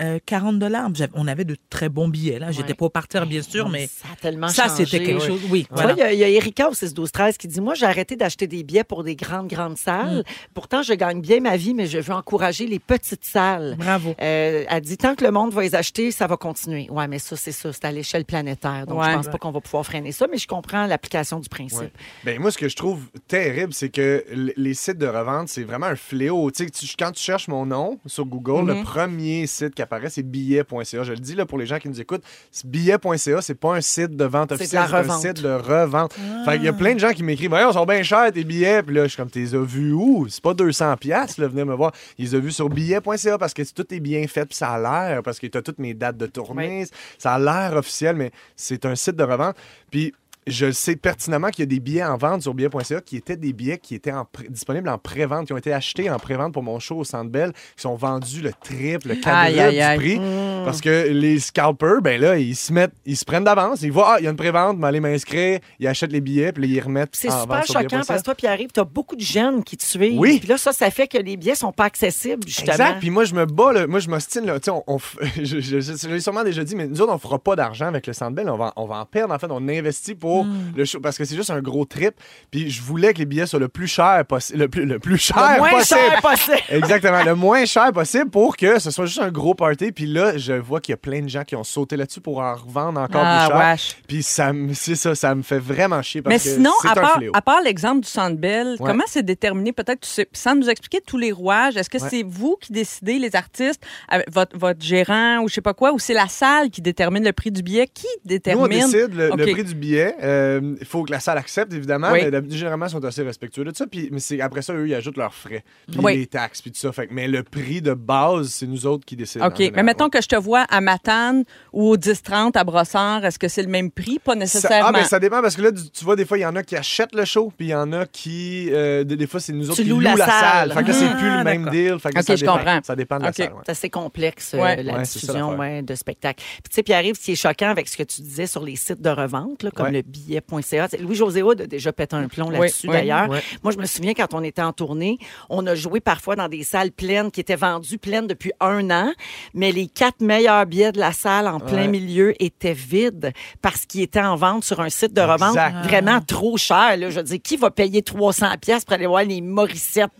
euh, 0.02 0.18
40 0.24 0.58
dollars. 0.58 0.88
On 1.14 1.26
avait 1.26 1.44
de 1.44 1.56
très 1.70 1.88
bons 1.88 2.08
billets. 2.08 2.38
là. 2.38 2.50
J'étais 2.50 2.68
Ouais. 2.70 2.74
pas 2.74 2.84
au 2.86 2.90
parterre, 2.90 3.26
bien 3.26 3.42
sûr, 3.42 3.68
mais 3.68 3.86
Ça 3.88 4.08
a 4.12 4.16
tellement 4.16 4.48
ça, 4.48 4.68
changé. 4.68 4.84
c'était 4.86 5.04
quelque 5.04 5.22
chose. 5.24 5.40
Oui, 5.50 5.64
Tu 5.68 5.74
vois, 5.74 5.82
voilà. 5.92 5.92
il 5.94 5.98
y 5.98 6.02
a- 6.02 6.12
il 6.12 6.18
y, 6.18 6.24
a 6.24 6.28
Erika 6.28 6.68
au 6.68 6.74
6 6.74 6.94
12 6.94 7.10
13 7.12 7.36
qui 7.36 7.48
dit 7.48 7.60
moi 7.60 7.74
j'ai 7.74 7.86
arrêté 7.86 8.16
d'acheter 8.16 8.46
des 8.46 8.62
billets 8.62 8.84
pour 8.84 9.02
des 9.04 9.16
grandes 9.16 9.48
grandes 9.48 9.76
salles. 9.76 10.24
Pourtant 10.54 10.82
je 10.82 10.92
gagne 10.94 11.20
bien 11.20 11.40
ma 11.40 11.56
vie 11.56 11.74
mais 11.74 11.86
je 11.86 11.98
veux 11.98 12.14
encourager 12.14 12.66
les 12.66 12.78
petites 12.78 13.24
salles. 13.24 13.76
Bravo. 13.78 14.14
Euh, 14.20 14.64
elle 14.68 14.80
dit 14.82 14.96
tant 14.96 15.14
que 15.14 15.24
le 15.24 15.30
monde 15.30 15.52
va 15.52 15.62
les 15.62 15.74
acheter, 15.74 16.10
ça 16.12 16.26
va 16.26 16.36
continuer. 16.36 16.88
Ouais, 16.90 17.08
mais 17.08 17.18
ça 17.18 17.36
c'est 17.36 17.52
ça, 17.52 17.72
c'est 17.72 17.84
à 17.84 17.92
l'échelle 17.92 18.24
planétaire. 18.24 18.86
Donc 18.86 19.00
Ouais. 19.00 19.10
je 19.10 19.14
pense 19.16 19.28
pas 19.28 19.38
qu'on 19.38 19.50
va 19.52 19.60
pouvoir 19.60 19.84
freiner 19.84 20.12
ça, 20.12 20.26
mais 20.30 20.38
je 20.38 20.46
comprends 20.46 20.86
l'application 20.86 21.40
du 21.40 21.48
principe. 21.48 21.80
Ouais. 21.80 21.92
Ben, 22.24 22.40
moi, 22.40 22.50
ce 22.50 22.58
que 22.58 22.68
je 22.68 22.76
trouve 22.76 23.00
terrible, 23.26 23.72
c'est 23.72 23.88
que 23.90 24.24
les 24.56 24.74
sites 24.74 24.98
de 24.98 25.06
revente, 25.06 25.48
c'est 25.48 25.64
vraiment 25.64 25.86
un 25.86 25.96
fléau. 25.96 26.50
Tu 26.50 26.66
quand 26.98 27.12
tu 27.12 27.22
cherches 27.22 27.48
mon 27.48 27.66
nom 27.66 27.98
sur 28.06 28.24
Google, 28.26 28.66
le 28.72 28.82
premier 28.82 29.46
site 29.46 29.74
qui 29.74 29.82
apparaît, 29.88 30.10
c'est 30.10 30.22
billet.ca. 30.22 31.02
Je 31.02 31.12
le 31.12 31.18
dis 31.18 31.34
là 31.34 31.46
pour 31.46 31.58
les 31.58 31.66
gens 31.66 31.78
qui 31.78 31.88
nous 31.88 32.00
écoutent, 32.00 32.22
billet.ca, 32.64 33.42
c'est 33.42 33.54
pas 33.54 33.74
un 33.74 33.80
site 33.80 34.16
de 34.16 34.24
vente 34.24 34.50
C'est 34.50 34.54
officiel, 34.56 34.86
de 34.86 34.92
la 34.92 35.04
c'est 35.04 35.10
un 35.10 35.18
site 35.18 35.42
de 35.42 35.48
revente. 35.48 36.14
Fait 36.44 36.56
qu'il 36.56 36.64
y 36.64 36.68
a 36.68 36.72
plein 36.72 36.94
de 36.94 37.00
gens 37.00 37.12
qui 37.12 37.22
m'écrivent 37.22 37.50
Voyons, 37.50 37.70
ils 37.70 37.74
sont 37.74 37.86
bien 37.86 38.02
chers 38.02 38.30
tes 38.32 38.44
billets. 38.44 38.82
Puis 38.82 38.94
là, 38.94 39.04
je 39.04 39.08
suis 39.08 39.16
comme, 39.16 39.30
t'es 39.30 39.44
vus 39.44 39.92
où? 39.92 40.26
C'est 40.28 40.42
pas 40.42 40.52
200$, 40.52 40.96
piastres, 40.98 41.40
là, 41.40 41.48
venez 41.48 41.64
me 41.64 41.74
voir. 41.74 41.92
Ils 42.18 42.36
ont 42.36 42.40
vus 42.40 42.52
sur 42.52 42.68
billet.ca 42.68 43.38
parce 43.38 43.54
que 43.54 43.62
tout 43.72 43.94
est 43.94 44.00
bien 44.00 44.26
fait, 44.26 44.46
puis 44.46 44.56
ça 44.56 44.70
a 44.70 44.78
l'air, 44.78 45.22
parce 45.22 45.38
que 45.38 45.46
tu 45.46 45.58
as 45.58 45.62
toutes 45.62 45.78
mes 45.78 45.94
dates 45.94 46.16
de 46.16 46.26
tournée. 46.26 46.86
Ça 47.18 47.34
a 47.34 47.38
l'air 47.38 47.76
officiel, 47.76 48.16
mais 48.16 48.30
c'est 48.56 48.84
un 48.84 48.94
site 48.94 49.16
de 49.16 49.24
revente. 49.24 49.56
Puis 49.90 50.12
je 50.50 50.70
sais 50.70 50.96
pertinemment 50.96 51.48
qu'il 51.50 51.60
y 51.60 51.62
a 51.62 51.66
des 51.66 51.80
billets 51.80 52.04
en 52.04 52.16
vente 52.16 52.42
sur 52.42 52.54
billet.ca 52.54 53.00
qui 53.00 53.16
étaient 53.16 53.36
des 53.36 53.52
billets 53.52 53.78
qui 53.78 53.94
étaient 53.94 54.12
en 54.12 54.26
disponibles 54.48 54.88
en 54.88 54.98
pré-vente, 54.98 55.46
qui 55.46 55.52
ont 55.52 55.56
été 55.58 55.72
achetés 55.72 56.10
en 56.10 56.18
pré-vente 56.18 56.52
pour 56.52 56.62
mon 56.62 56.78
show 56.78 56.96
au 56.98 57.04
Centre 57.04 57.30
Bell, 57.30 57.52
qui 57.52 57.82
sont 57.82 57.94
vendus 57.96 58.40
le 58.42 58.52
triple, 58.52 59.08
le 59.08 59.14
quadruple 59.16 59.70
du 59.70 59.96
prix. 59.98 60.20
Parce 60.64 60.80
que 60.80 61.08
les 61.08 61.38
scalpers, 61.38 62.00
ben 62.02 62.20
là, 62.20 62.38
ils 62.38 62.56
se 62.56 62.72
mettent, 62.72 62.92
ils 63.06 63.16
se 63.16 63.24
prennent 63.24 63.44
d'avance, 63.44 63.82
ils 63.82 63.92
voient, 63.92 64.14
ah, 64.14 64.16
il 64.18 64.24
y 64.24 64.26
a 64.26 64.30
une 64.30 64.36
pré-vente, 64.36 64.76
mais 64.78 64.86
aller 64.88 65.00
m'inscrire, 65.00 65.60
ils 65.78 65.86
achètent 65.86 66.12
les 66.12 66.20
billets, 66.20 66.52
puis 66.52 66.68
ils 66.68 66.80
remettent 66.80 67.14
C'est 67.16 67.30
super 67.30 67.64
choquant 67.66 68.00
parce 68.06 68.20
que 68.20 68.24
toi, 68.24 68.34
Pierre-Yves, 68.34 68.70
tu 68.74 68.80
as 68.80 68.84
beaucoup 68.84 69.16
de 69.16 69.20
jeunes 69.22 69.62
qui 69.64 69.76
te 69.76 69.84
suivent. 69.84 70.18
Oui. 70.18 70.38
Puis 70.38 70.48
là, 70.48 70.58
ça, 70.58 70.72
ça 70.72 70.90
fait 70.90 71.06
que 71.08 71.18
les 71.18 71.36
billets 71.36 71.54
sont 71.54 71.72
pas 71.72 71.84
accessibles, 71.84 72.42
justement. 72.46 72.72
Exact. 72.72 72.98
Puis 73.00 73.10
moi, 73.10 73.24
je 73.24 73.34
me 73.34 73.46
bats, 73.46 73.72
là. 73.72 73.86
moi, 73.86 74.00
je 74.00 74.08
m'ostine. 74.08 74.44
là. 74.46 74.58
Tu 74.60 74.66
sais, 74.66 74.70
on, 74.70 74.82
on 74.86 74.98
je, 75.36 75.60
je- 75.60 75.80
je- 75.80 75.96
je 75.96 76.08
l'ai 76.08 76.20
sûrement 76.20 76.44
déjà 76.44 76.62
dit, 76.64 76.74
mais 76.76 76.86
nous 76.86 77.00
autres, 77.00 77.12
on 77.12 77.18
fera 77.18 77.38
pas 77.38 77.56
d'argent 77.56 77.86
avec 77.86 78.06
le 78.06 78.12
Centre 78.12 78.32
Bell. 78.32 78.48
On 78.50 78.56
va, 78.56 78.72
on 78.76 78.86
va 78.86 78.96
en 78.96 79.04
perdre. 79.06 79.32
En 79.34 79.38
fait, 79.38 79.48
on 79.50 79.66
investit 79.68 80.14
pour 80.14 80.37
Le 80.76 80.84
show 80.84 81.00
parce 81.00 81.16
que 81.18 81.24
c'est 81.24 81.36
juste 81.36 81.50
un 81.50 81.60
gros 81.60 81.84
trip. 81.84 82.14
Puis 82.50 82.70
je 82.70 82.82
voulais 82.82 83.12
que 83.12 83.18
les 83.18 83.26
billets 83.26 83.46
soient 83.46 83.58
le 83.60 83.68
plus 83.68 83.86
cher 83.88 84.24
possible. 84.26 84.58
Le 84.60 84.68
plus, 84.68 84.84
le 84.84 84.98
plus 84.98 85.18
cher 85.18 85.36
Le 85.54 85.58
moins 85.58 85.70
possible. 85.70 86.00
cher 86.00 86.20
possible. 86.22 86.58
Exactement, 86.70 87.22
le 87.24 87.34
moins 87.34 87.64
cher 87.64 87.92
possible 87.92 88.30
pour 88.30 88.56
que 88.56 88.78
ce 88.78 88.90
soit 88.90 89.06
juste 89.06 89.20
un 89.20 89.30
gros 89.30 89.54
party. 89.54 89.92
Puis 89.92 90.06
là, 90.06 90.36
je 90.36 90.52
vois 90.54 90.80
qu'il 90.80 90.92
y 90.92 90.94
a 90.94 90.98
plein 90.98 91.22
de 91.22 91.28
gens 91.28 91.44
qui 91.44 91.56
ont 91.56 91.64
sauté 91.64 91.96
là-dessus 91.96 92.20
pour 92.20 92.38
en 92.40 92.54
revendre 92.54 93.00
encore 93.00 93.22
Ah, 93.24 93.46
plus 93.48 93.56
cher. 93.58 93.68
wesh. 93.70 93.96
Puis 94.06 94.22
ça, 94.22 94.52
c'est 94.74 94.94
ça, 94.96 95.14
ça 95.14 95.34
me 95.34 95.42
fait 95.42 95.58
vraiment 95.58 96.02
chier 96.02 96.22
parce 96.22 96.32
Mais 96.32 96.38
sinon, 96.52 96.72
à 96.88 96.94
part, 96.94 97.20
à 97.32 97.42
part 97.42 97.60
l'exemple 97.62 98.00
du 98.02 98.08
Centre 98.08 98.36
Bell, 98.36 98.76
Ouais. 98.78 98.86
comment 98.86 99.04
c'est 99.06 99.22
déterminé, 99.24 99.72
peut-être, 99.72 100.00
tu 100.00 100.08
sais, 100.08 100.28
sans 100.32 100.54
nous 100.54 100.68
expliquer 100.68 101.00
tous 101.06 101.18
les 101.18 101.32
rouages, 101.32 101.76
est-ce 101.76 101.90
que 101.90 101.98
Ouais. 101.98 102.08
c'est 102.10 102.22
vous 102.22 102.56
qui 102.60 102.72
décidez, 102.72 103.18
les 103.18 103.34
artistes, 103.34 103.82
avec 104.08 104.30
votre, 104.32 104.56
votre 104.56 104.80
gérant 104.80 105.40
ou 105.42 105.48
je 105.48 105.54
sais 105.54 105.60
pas 105.60 105.74
quoi, 105.74 105.92
ou 105.92 105.98
c'est 105.98 106.14
la 106.14 106.28
salle 106.28 106.70
qui 106.70 106.80
détermine 106.82 107.24
le 107.24 107.32
prix 107.32 107.50
du 107.50 107.62
billet? 107.62 107.86
Qui 107.92 108.06
Nous, 108.24 108.28
détermine? 108.30 108.64
on 108.64 108.68
décide 108.68 109.14
le, 109.14 109.30
prix 109.52 109.64
du 109.64 109.74
billet. 109.74 110.14
Euh, 110.28 110.76
Il 110.80 110.86
faut 110.86 111.02
que 111.04 111.10
la 111.10 111.20
salle 111.20 111.38
accepte, 111.38 111.72
évidemment, 111.72 112.10
Oui. 112.12 112.20
mais 112.22 112.30
d'habitude, 112.30 112.58
généralement, 112.58 112.86
ils 112.86 112.90
sont 112.90 113.04
assez 113.04 113.22
respectueux 113.22 113.64
de 113.64 113.74
ça. 113.74 113.86
Puis, 113.86 114.08
mais 114.12 114.20
c'est- 114.20 114.40
après 114.40 114.62
ça, 114.62 114.74
eux, 114.74 114.86
ils 114.88 114.94
ajoutent 114.94 115.16
leurs 115.16 115.34
frais, 115.34 115.64
puis 115.90 115.98
Oui. 116.02 116.16
les 116.18 116.26
taxes, 116.26 116.60
puis 116.62 116.70
tout 116.70 116.78
ça. 116.78 116.92
Fait, 116.92 117.08
mais 117.10 117.26
le 117.28 117.42
prix 117.42 117.80
de 117.82 117.94
base, 117.94 118.48
c'est 118.48 118.66
nous 118.66 118.86
autres 118.86 119.04
qui 119.04 119.16
décident. 119.16 119.46
OK. 119.46 119.58
Mais 119.74 119.82
mettons 119.82 120.08
que 120.08 120.20
je 120.22 120.28
te 120.28 120.36
vois 120.36 120.62
à 120.68 120.80
Matane 120.80 121.44
ou 121.72 121.88
au 121.88 121.96
10-30 121.96 122.56
à 122.56 122.64
Brossard, 122.64 123.24
est-ce 123.24 123.38
que 123.38 123.48
c'est 123.48 123.62
le 123.62 123.68
même 123.68 123.90
prix? 123.90 124.18
Pas 124.18 124.32
Ça, 124.32 124.38
nécessairement. 124.38 124.88
ah, 124.88 124.92
ben, 124.92 125.04
ça 125.04 125.18
dépend 125.18 125.40
parce 125.40 125.56
que 125.56 125.62
là, 125.62 125.70
tu 125.72 126.04
vois, 126.04 126.16
des 126.16 126.24
fois, 126.24 126.38
il 126.38 126.42
y 126.42 126.46
en 126.46 126.56
a 126.56 126.62
qui 126.62 126.76
achètent 126.76 127.14
le 127.14 127.24
show, 127.24 127.52
puis 127.56 127.68
il 127.68 127.70
y 127.70 127.74
en 127.74 127.92
a 127.92 128.06
qui. 128.06 128.68
euh, 128.72 129.04
des, 129.04 129.16
des 129.16 129.26
fois, 129.26 129.40
c'est 129.40 129.52
nous 129.52 129.66
autres 129.68 129.76
Tu 129.76 129.84
qui 129.84 129.88
louent 129.88 130.00
la 130.00 130.14
la, 130.14 130.26
salle. 130.26 130.40
salle. 130.40 130.72
Fait 130.72 130.82
que 130.82 130.88
là, 130.88 130.94
c'est 130.94 131.06
Ah, 131.10 131.16
plus 131.16 131.30
le 131.30 131.44
même 131.44 131.68
deal. 131.70 131.98
Fait 131.98 132.10
que 132.10 132.18
OK, 132.18 132.24
ça 132.24 132.36
je 132.36 132.40
dépend. 132.40 132.56
comprends. 132.58 132.80
Ça 132.82 132.96
dépend 132.96 133.18
de 133.18 133.22
la 133.24 133.32
salle. 133.32 133.52
ouais. 133.52 133.60
C'est 133.64 133.72
assez 133.72 133.90
complexe, 133.90 134.52
euh, 134.54 134.58
Ouais. 134.62 134.82
la 134.82 134.92
Ouais, 134.98 135.04
ça, 135.04 135.18
diffusion 135.20 135.58
de 135.82 135.94
spectacle. 135.94 136.42
Puis, 136.42 136.70
tu 136.70 136.74
sais, 136.74 136.82
Pierre-Yves, 136.82 137.16
ce 137.16 137.20
qui 137.24 137.32
est 137.32 137.36
choquant 137.36 137.70
avec 137.70 137.88
ce 137.88 137.96
que 137.96 138.02
tu 138.02 138.22
disais 138.22 138.46
sur 138.46 138.62
les 138.62 138.76
sites 138.76 139.00
de 139.02 139.10
revente, 139.10 139.62
là, 139.62 139.70
comme 139.70 139.86
Ouais. 139.86 139.92
le 139.92 140.02
billet.ca, 140.08 140.88
Louis-José 141.00 141.42
a 141.42 141.54
déjà 141.66 141.92
pété 141.92 142.16
un 142.16 142.28
plomb 142.28 142.50
là-dessus, 142.50 142.88
oui. 142.88 142.92
d'ailleurs. 142.92 143.28
Moi, 143.62 143.72
je 143.72 143.78
me 143.78 143.86
souviens, 143.86 144.14
quand 144.14 144.34
on 144.34 144.42
était 144.42 144.62
en 144.62 144.72
tournée, 144.72 145.18
on 145.48 145.66
a 145.66 145.74
joué 145.74 146.00
parfois 146.00 146.36
dans 146.36 146.48
des 146.48 146.64
salles 146.64 146.90
pleines 146.90 147.30
qui 147.30 147.40
étaient 147.40 147.56
vendues 147.56 147.98
pleines 147.98 148.26
depuis 148.26 148.52
un 148.60 148.90
an, 148.90 149.12
mais 149.54 149.72
les 149.72 149.86
quatre 149.86 150.20
meilleurs 150.20 150.66
billets 150.66 150.92
de 150.92 150.98
la 150.98 151.12
salle 151.12 151.46
en 151.46 151.60
plein 151.60 151.86
milieu 151.88 152.34
étaient 152.42 152.72
vides 152.72 153.32
parce 153.62 153.86
qu'ils 153.86 154.02
étaient 154.02 154.20
en 154.20 154.36
vente 154.36 154.64
sur 154.64 154.80
un 154.80 154.88
site 154.88 155.12
de 155.12 155.20
revente 155.20 155.50
Exact. 155.50 155.84
vraiment 155.84 156.20
trop 156.20 156.56
cher. 156.56 156.96
Là. 156.96 157.10
Je 157.10 157.16
veux 157.16 157.22
dire, 157.22 157.38
qui 157.42 157.56
va 157.56 157.70
payer 157.70 158.02
300 158.02 158.46
pièces 158.60 158.84
pour 158.84 158.94
aller 158.94 159.06
voir 159.06 159.24
les 159.24 159.40
Morissettes? 159.40 160.10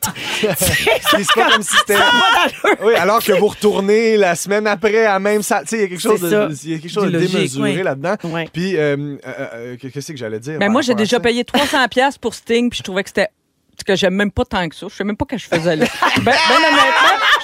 C'est 0.42 1.35
pas 1.35 1.51
comme 1.53 1.62
si 1.62 1.77
c'était. 1.77 1.98
Oui, 2.83 2.94
alors 2.94 3.22
que 3.22 3.33
vous 3.33 3.46
retournez 3.48 4.16
la 4.16 4.35
semaine 4.35 4.66
après 4.66 5.05
à 5.05 5.14
la 5.14 5.18
même 5.18 5.42
salle. 5.42 5.64
Tu 5.64 5.70
sais, 5.70 5.77
il 5.77 5.83
y 5.83 5.85
a 5.85 5.88
quelque 5.88 6.01
chose 6.01 6.20
de, 6.20 6.29
ça. 6.29 6.48
il 6.64 6.70
y 6.70 6.74
a 6.74 6.79
quelque 6.79 6.90
chose 6.90 7.05
de 7.05 7.11
Du 7.11 7.16
logique, 7.16 7.33
démesuré 7.37 7.77
oui. 7.77 7.83
là-dedans. 7.83 8.14
Puis, 8.53 8.77
euh, 8.77 8.96
euh, 8.96 9.16
euh, 9.27 9.77
qu'est-ce 9.78 10.12
que 10.12 10.18
j'allais 10.18 10.40
dire? 10.40 10.54
Ben 10.58 10.66
par 10.66 10.70
moi, 10.70 10.82
j'ai 10.82 10.94
déjà 10.94 11.20
payé 11.20 11.44
300 11.44 11.88
pièces 11.88 12.18
pour 12.18 12.34
Sting, 12.34 12.70
puis 12.70 12.78
je 12.78 12.82
trouvais 12.82 13.02
que 13.02 13.10
c'était 13.10 13.28
que 13.84 13.96
j'aime 13.96 14.14
même 14.14 14.30
pas 14.30 14.44
tant 14.44 14.68
que 14.68 14.74
ça. 14.76 14.86
Je 14.90 14.94
sais 14.94 15.04
même 15.04 15.16
pas 15.16 15.24
ce 15.30 15.36
que 15.36 15.40
je 15.40 15.46
faisais 15.48 15.76
là. 15.76 15.86
ben, 16.16 16.24
ben 16.24 16.32
honnêtement, 16.56 16.82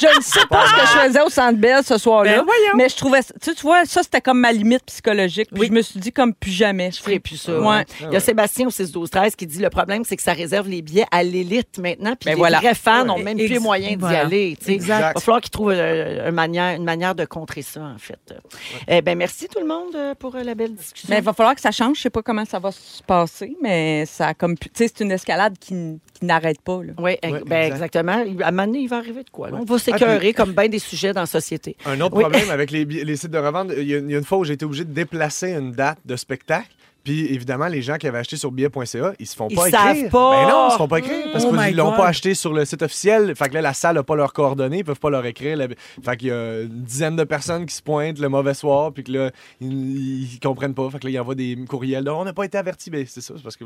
je 0.01 0.17
ne 0.17 0.23
sais 0.23 0.47
pas 0.49 0.67
ce 0.67 0.73
que 0.75 0.81
je 0.81 1.07
faisais 1.07 1.21
au 1.23 1.31
Centre 1.31 1.59
Bell 1.59 1.83
ce 1.85 1.99
soir-là. 1.99 2.39
Ben, 2.39 2.45
voyons. 2.45 2.77
mais 2.77 2.89
je 2.89 2.97
trouvais, 2.97 3.23
tu 3.23 3.29
sais, 3.41 3.55
tu 3.55 3.63
vois, 3.63 3.85
ça 3.85 4.03
c'était 4.03 4.21
comme 4.21 4.41
ma 4.41 4.53
limite 4.53 4.85
psychologique. 4.87 5.49
Puis 5.53 5.61
Oui. 5.61 5.67
je 5.69 5.73
me 5.73 5.83
suis 5.83 6.01
dit 6.01 6.13
comme 6.13 6.35
plus 6.35 6.51
jamais. 6.51 6.91
Je 6.91 7.01
ferai 7.01 7.19
plus 7.21 7.37
ça. 7.37 7.59
Ouais. 7.59 7.85
Il 8.01 8.13
y 8.13 8.17
a 8.17 8.21
Sébastien 8.21 8.67
au 8.67 8.71
6 8.71 8.93
12 8.93 9.11
13 9.11 9.37
qui 9.37 9.47
dit 9.47 9.61
le 9.61 9.71
problème 9.71 10.05
c'est 10.05 10.17
que 10.17 10.23
ça 10.23 10.33
réserve 10.33 10.69
les 10.69 10.83
billets 10.83 11.07
à 11.11 11.23
l'élite 11.23 11.79
maintenant 11.79 12.17
puis 12.17 12.27
Ben 12.27 12.33
les 12.33 12.39
voilà. 12.39 12.59
vrais 12.61 12.75
fans 12.75 13.05
n'ont 13.05 13.17
Ouais. 13.17 13.23
même 13.23 13.37
plus 13.39 13.49
les 13.49 13.59
moyens 13.59 13.97
d'y 13.99 14.15
aller, 14.15 14.57
tu 14.59 14.67
sais. 14.67 14.73
Exact. 14.73 15.11
Il 15.11 15.15
va 15.15 15.21
falloir 15.21 15.41
qu'ils 15.41 15.51
trouvent 15.51 15.71
euh, 15.75 16.29
une 16.29 16.35
manière 16.35 16.77
une 16.77 16.85
manière 16.85 17.15
de 17.15 17.25
contrer 17.25 17.63
ça 17.63 17.81
en 17.81 17.99
fait. 17.99 18.35
Eh 18.89 19.03
ben 19.03 19.17
merci 19.17 19.49
tout 19.49 19.61
le 19.61 19.67
monde 19.67 19.95
euh, 19.95 20.15
pour 20.15 20.35
euh, 20.35 20.43
la 20.43 20.55
belle 20.55 20.75
discussion. 20.75 21.09
Mais 21.11 21.19
il 21.19 21.25
va 21.25 21.33
falloir 21.33 21.55
que 21.55 21.61
ça 21.61 21.71
change. 21.71 21.97
Je 21.99 22.03
sais 22.03 22.11
pas 22.11 22.23
comment 22.23 22.45
ça 22.45 22.59
va 22.59 22.73
se 22.73 23.03
passer, 23.03 23.57
mais 23.63 24.05
ça 24.07 24.29
a 24.29 24.35
comme, 24.35 24.57
pu- 24.59 24.69
tu 24.71 24.85
sais, 24.85 24.93
c'est 24.95 25.05
une 25.05 25.13
escalade 25.13 25.55
qui, 25.59 25.75
n- 25.75 25.99
qui 26.25 26.29
n'arrête 26.29 26.61
pas. 26.61 26.83
Là. 26.83 26.93
oui, 26.99 27.17
ben, 27.23 27.35
exact. 27.35 27.73
exactement. 27.73 28.13
À 28.13 28.49
un 28.49 28.51
moment 28.51 28.67
donné, 28.67 28.81
il 28.81 28.89
va 28.89 28.97
arriver 28.99 29.23
de 29.23 29.31
quoi. 29.31 29.51
là. 29.51 29.59
On 29.61 29.65
va 29.65 29.79
s'écœurer 29.79 30.33
comme 30.39 30.53
bien 30.53 30.69
des 30.69 30.79
sujets 30.79 31.13
dans 31.13 31.21
la 31.21 31.27
société. 31.27 31.77
Un 31.87 32.01
autre 32.01 32.17
Oui. 32.17 32.23
problème 32.23 32.51
avec 32.51 32.71
les, 32.71 33.17
sites 33.17 33.31
de 33.31 33.39
revente, 33.39 33.71
il 33.77 33.85
y, 33.85 33.95
a, 33.95 33.99
il 33.99 34.11
y 34.11 34.15
a 34.15 34.19
une 34.19 34.25
fois 34.25 34.39
où 34.39 34.45
j'ai 34.45 34.55
été 34.55 34.65
obligé 34.65 34.85
de 34.85 34.93
déplacer 34.93 35.53
une 35.53 35.73
date 35.73 35.99
de 36.05 36.17
spectacle 36.17 36.69
Puis 37.05 37.33
évidemment, 37.35 37.67
les 37.67 37.83
gens 37.83 37.97
qui 37.97 38.07
avaient 38.09 38.19
acheté 38.19 38.37
sur 38.37 38.51
billet.ca, 38.51 39.13
ils 39.19 39.27
se 39.27 39.37
font 39.37 39.49
Ils 39.51 39.57
pas 39.57 39.69
savent 39.71 39.97
écrire. 39.97 40.11
pas. 40.11 40.31
Ben 40.45 40.49
non, 40.51 40.69
ils 40.69 40.73
se 40.73 40.77
font 40.79 40.89
pas 40.89 40.99
écrire 41.01 41.27
parce 41.33 41.45
Oh 41.47 41.53
qu'ils 41.55 41.77
l'ont 41.77 41.93
pas 41.93 42.07
acheté 42.07 42.35
sur 42.35 42.53
le 42.55 42.65
site 42.65 42.81
officiel. 42.83 43.37
Fait 43.37 43.49
que 43.51 43.55
là, 43.55 43.61
la 43.61 43.75
salle 43.75 43.97
n'a 43.97 44.03
pas 44.03 44.17
leurs 44.17 44.33
coordonnées, 44.33 44.79
ils 44.79 44.85
peuvent 44.85 44.99
pas 44.99 45.11
leur 45.11 45.27
écrire. 45.27 45.59
Fait 46.03 46.17
qu'il 46.17 46.29
y 46.29 46.33
a 46.33 46.63
une 46.63 46.83
dizaine 46.83 47.15
de 47.17 47.25
personnes 47.25 47.67
qui 47.67 47.75
se 47.75 47.83
pointent 47.83 48.19
le 48.19 48.29
mauvais 48.31 48.55
soir, 48.55 48.91
puis 48.93 49.05
que 49.05 49.13
là, 49.13 49.31
ils, 49.61 50.33
ils 50.35 50.41
comprennent 50.41 50.73
pas. 50.75 50.89
Fait 50.91 50.99
que 50.99 51.05
là, 51.05 51.11
ils 51.11 51.21
envoient 51.21 51.35
des 51.35 51.59
courriels. 51.69 52.05
de, 52.05 52.11
on 52.11 52.25
n'a 52.25 52.33
pas 52.33 52.45
été 52.45 52.57
avertis. 52.57 52.89
Ben, 52.89 53.05
c'est 53.07 53.21
ça, 53.21 53.35
c'est 53.37 53.43
parce 53.43 53.57
que 53.59 53.65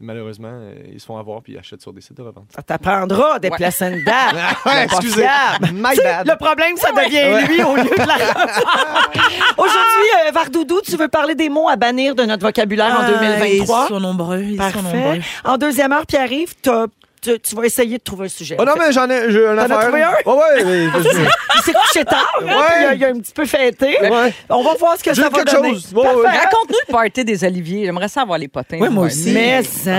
malheureusement, 0.00 0.48
euh, 0.52 0.74
ils 0.92 1.00
se 1.00 1.06
font 1.06 1.16
avoir 1.18 1.42
puis 1.42 1.54
ils 1.54 1.58
achètent 1.58 1.82
sur 1.82 1.92
des 1.92 2.00
sites 2.00 2.16
de 2.16 2.22
revente. 2.22 2.46
Ça 2.54 2.62
t'apprendra 2.62 3.40
des 3.40 3.48
Ouais. 3.48 3.56
placentas. 3.56 4.32
Ouais, 4.66 4.84
excusez. 4.84 5.22
My 5.72 5.96
bad. 5.96 6.28
Le 6.28 6.36
problème, 6.36 6.76
ça 6.76 6.90
devient 6.92 7.46
lui 7.48 7.62
au 7.64 7.74
lieu 7.74 7.82
de 7.84 8.06
la. 8.06 8.16
Aujourd'hui, 9.56 10.08
euh, 10.26 10.30
Vardoudou, 10.32 10.80
tu 10.84 10.96
veux 10.96 11.08
parler 11.08 11.34
des 11.34 11.48
mots 11.48 11.68
à 11.68 11.76
bannir 11.76 12.14
de 12.14 12.22
notre 12.24 12.42
vocabulaire 12.42 12.67
en 12.76 13.00
Ah, 13.00 13.10
2023? 13.10 13.84
Ils 13.84 13.88
sont 13.88 14.00
nombreux. 14.00 14.40
Ils 14.42 14.50
sont 14.52 14.56
Parfait. 14.58 14.82
nombreux. 14.82 15.20
En 15.44 15.58
deuxième 15.58 15.92
heure, 15.92 16.06
Pierre-Yves, 16.06 16.54
t'as- 16.62 16.86
tu, 17.20 17.38
tu 17.40 17.54
vas 17.56 17.64
essayer 17.64 17.98
de 17.98 18.02
trouver 18.02 18.26
un 18.26 18.28
sujet. 18.28 18.56
Oh 18.58 18.64
non, 18.64 18.72
mais 18.78 18.92
j'en 18.92 19.08
ai, 19.10 19.30
j'ai 19.30 19.46
un 19.46 19.54
T'en 19.56 19.62
as 19.62 19.64
affaire. 19.64 19.80
trouvé 19.80 20.02
un? 20.02 20.10
Ouais, 20.26 20.64
ouais. 20.64 20.64
mais- 20.64 20.88
Il 21.58 21.62
s'est 21.62 21.72
couché 21.72 22.04
tard, 22.04 22.32
hein, 22.40 22.44
Ouais. 22.44 22.52
puis 22.52 22.82
il 22.82 22.86
a, 22.86 22.94
il 22.94 23.04
a 23.04 23.08
un 23.08 23.18
petit 23.18 23.32
peu 23.32 23.44
fêté. 23.44 23.98
Ouais. 24.00 24.32
On 24.48 24.62
va 24.62 24.74
voir 24.74 24.96
ce 24.96 25.02
que 25.02 25.12
ça 25.12 25.22
va 25.22 25.30
quelque 25.30 25.50
donner. 25.56 25.70
chose. 25.70 25.92
Ouais, 25.92 26.06
ouais. 26.14 26.28
Raconte-nous 26.28 26.76
le 26.86 26.92
party 26.92 27.24
des 27.24 27.42
oliviers. 27.44 27.84
J'aimerais 27.86 28.08
savoir 28.08 28.38
les 28.38 28.46
potins. 28.48 28.78
Ouais, 28.78 28.88
moi 28.88 29.06
aussi. 29.06 29.32
Mais 29.32 29.58
Ouais, 29.58 29.62
ça. 29.64 29.90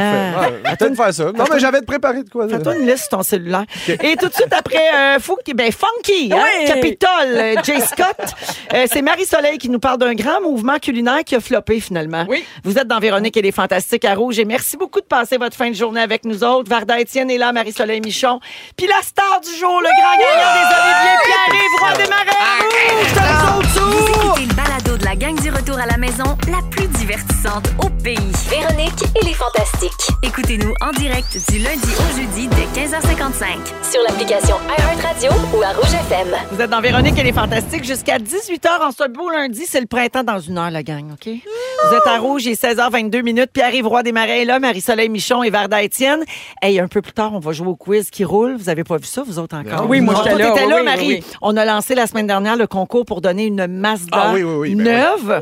va 0.63 0.75
peut-être 0.77 0.95
faire 0.95 1.13
ça. 1.13 1.25
Non, 1.25 1.43
mais 1.51 1.59
j'avais 1.59 1.81
préparé 1.81 2.23
de 2.23 2.29
quoi. 2.29 2.47
Fais-toi 2.47 2.75
une 2.75 2.85
liste 2.87 2.99
sur 3.09 3.09
ton 3.09 3.23
cellulaire. 3.23 3.65
Et 3.87 4.15
tout 4.15 4.29
de 4.29 4.33
suite 4.33 4.53
après, 4.57 4.77
euh, 4.95 5.19
fou- 5.19 5.37
ben, 5.53 5.69
Funky, 5.71 6.31
hein, 6.33 6.37
Ouais. 6.37 6.65
Capitole, 6.65 7.09
euh, 7.25 7.55
Jay 7.63 7.79
Scott. 7.81 8.33
Euh, 8.73 8.85
c'est 8.91 9.01
Marie-Soleil 9.01 9.57
qui 9.57 9.69
nous 9.69 9.79
parle 9.79 9.97
d'un 9.97 10.13
grand 10.13 10.41
mouvement 10.41 10.77
culinaire 10.79 11.23
qui 11.25 11.35
a 11.35 11.39
floppé 11.41 11.79
finalement. 11.81 12.25
Oui. 12.29 12.45
Vous 12.63 12.77
êtes 12.77 12.87
dans 12.87 12.99
Véronique 12.99 13.35
et 13.35 13.41
les 13.41 13.51
Fantastiques 13.51 14.05
à 14.05 14.15
Rouge 14.15 14.39
et 14.39 14.45
merci 14.45 14.77
beaucoup 14.77 15.01
de 15.01 15.05
passer 15.05 15.37
votre 15.37 15.57
fin 15.57 15.69
de 15.69 15.75
journée 15.75 16.01
avec 16.01 16.23
nous 16.23 16.43
autres. 16.43 16.69
Varda 16.69 16.99
Étienne 17.19 17.31
est 17.31 17.37
là, 17.37 17.51
Marie-Soleil 17.51 17.99
Michon. 17.99 18.39
Puis 18.77 18.87
la 18.87 19.01
star 19.01 19.41
du 19.41 19.49
jour, 19.59 19.81
le 19.81 19.89
grand 19.99 20.15
gagnant 20.17 20.53
des 20.55 20.67
Oliviers, 20.79 21.17
Pierre-Yves 21.25 21.79
Roy 21.81 21.93
des 21.97 22.09
Marais 22.09 22.39
à 22.39 22.63
Rouge. 22.63 23.13
Dans 23.15 23.59
le 23.59 23.89
Vous 23.91 24.07
écoutez 24.07 24.45
le 24.45 24.53
balado 24.53 24.97
de 24.97 25.03
la 25.03 25.15
gang 25.17 25.37
du 25.37 25.49
retour 25.49 25.77
à 25.77 25.85
la 25.85 25.97
maison, 25.97 26.37
la 26.47 26.61
plus 26.71 26.87
divertissante 26.87 27.67
au 27.83 27.89
pays. 27.89 28.15
Véronique 28.49 29.03
et 29.21 29.25
les 29.25 29.33
Fantastiques. 29.33 30.15
Écoutez-nous 30.23 30.73
en 30.79 30.91
direct 30.93 31.37
du 31.51 31.59
lundi 31.59 31.89
au 31.99 32.17
jeudi 32.17 32.47
dès 32.47 32.81
15h55. 32.81 33.91
Sur 33.91 34.01
l'application 34.07 34.55
iHeartRadio 34.77 35.31
ou 35.53 35.61
à 35.61 35.73
Rouge 35.73 35.93
FM. 36.09 36.27
Vous 36.51 36.61
êtes 36.61 36.69
dans 36.69 36.79
Véronique 36.79 37.17
et 37.19 37.23
les 37.23 37.33
Fantastiques 37.33 37.83
jusqu'à 37.83 38.17
18h 38.17 38.81
en 38.81 38.91
ce 38.91 39.09
beau 39.09 39.29
lundi. 39.29 39.65
C'est 39.67 39.81
le 39.81 39.87
printemps 39.87 40.23
dans 40.23 40.39
une 40.39 40.57
heure, 40.57 40.71
la 40.71 40.83
gang, 40.83 41.11
OK? 41.11 41.27
Vous 41.27 41.95
êtes 41.95 42.07
à 42.07 42.17
Rouge, 42.17 42.45
il 42.45 42.51
est 42.51 42.61
16h22 42.61 43.21
minutes. 43.23 43.51
Pierre-Yves 43.53 43.87
Roy 43.87 44.03
des 44.03 44.11
Marais 44.11 44.41
est 44.41 44.45
là, 44.45 44.59
Marie-Soleil 44.59 45.09
Michon 45.09 45.43
et 45.43 45.49
Varda 45.49 45.81
Étienne. 45.81 46.23
Hey, 46.61 46.79
un 46.79 46.87
peu 46.87 46.98
plus 47.01 47.13
tard, 47.13 47.33
on 47.33 47.39
va 47.39 47.51
jouer 47.51 47.67
au 47.67 47.75
quiz 47.75 48.09
qui 48.09 48.23
roule. 48.23 48.55
Vous 48.57 48.69
avez 48.69 48.83
pas 48.83 48.97
vu 48.97 49.05
ça, 49.05 49.23
vous 49.25 49.39
autres 49.39 49.55
encore? 49.55 49.89
Oui, 49.89 50.01
moi, 50.01 50.15
j'étais 50.17 50.29
toi, 50.31 50.39
là. 50.39 50.51
t'étais 50.51 50.67
là, 50.67 50.75
oui, 50.77 50.83
Marie. 50.83 51.07
oui. 51.07 51.23
On 51.41 51.55
a 51.57 51.65
lancé 51.65 51.95
la 51.95 52.07
semaine 52.07 52.27
dernière 52.27 52.55
le 52.55 52.67
concours 52.67 53.05
pour 53.05 53.21
donner 53.21 53.45
une 53.45 53.67
Mazda 53.67 54.09
Ah 54.11 54.31
oui, 54.33 54.43
oui, 54.43 54.53
oui, 54.55 54.75
ben 54.75 54.83
neuve. 54.83 55.41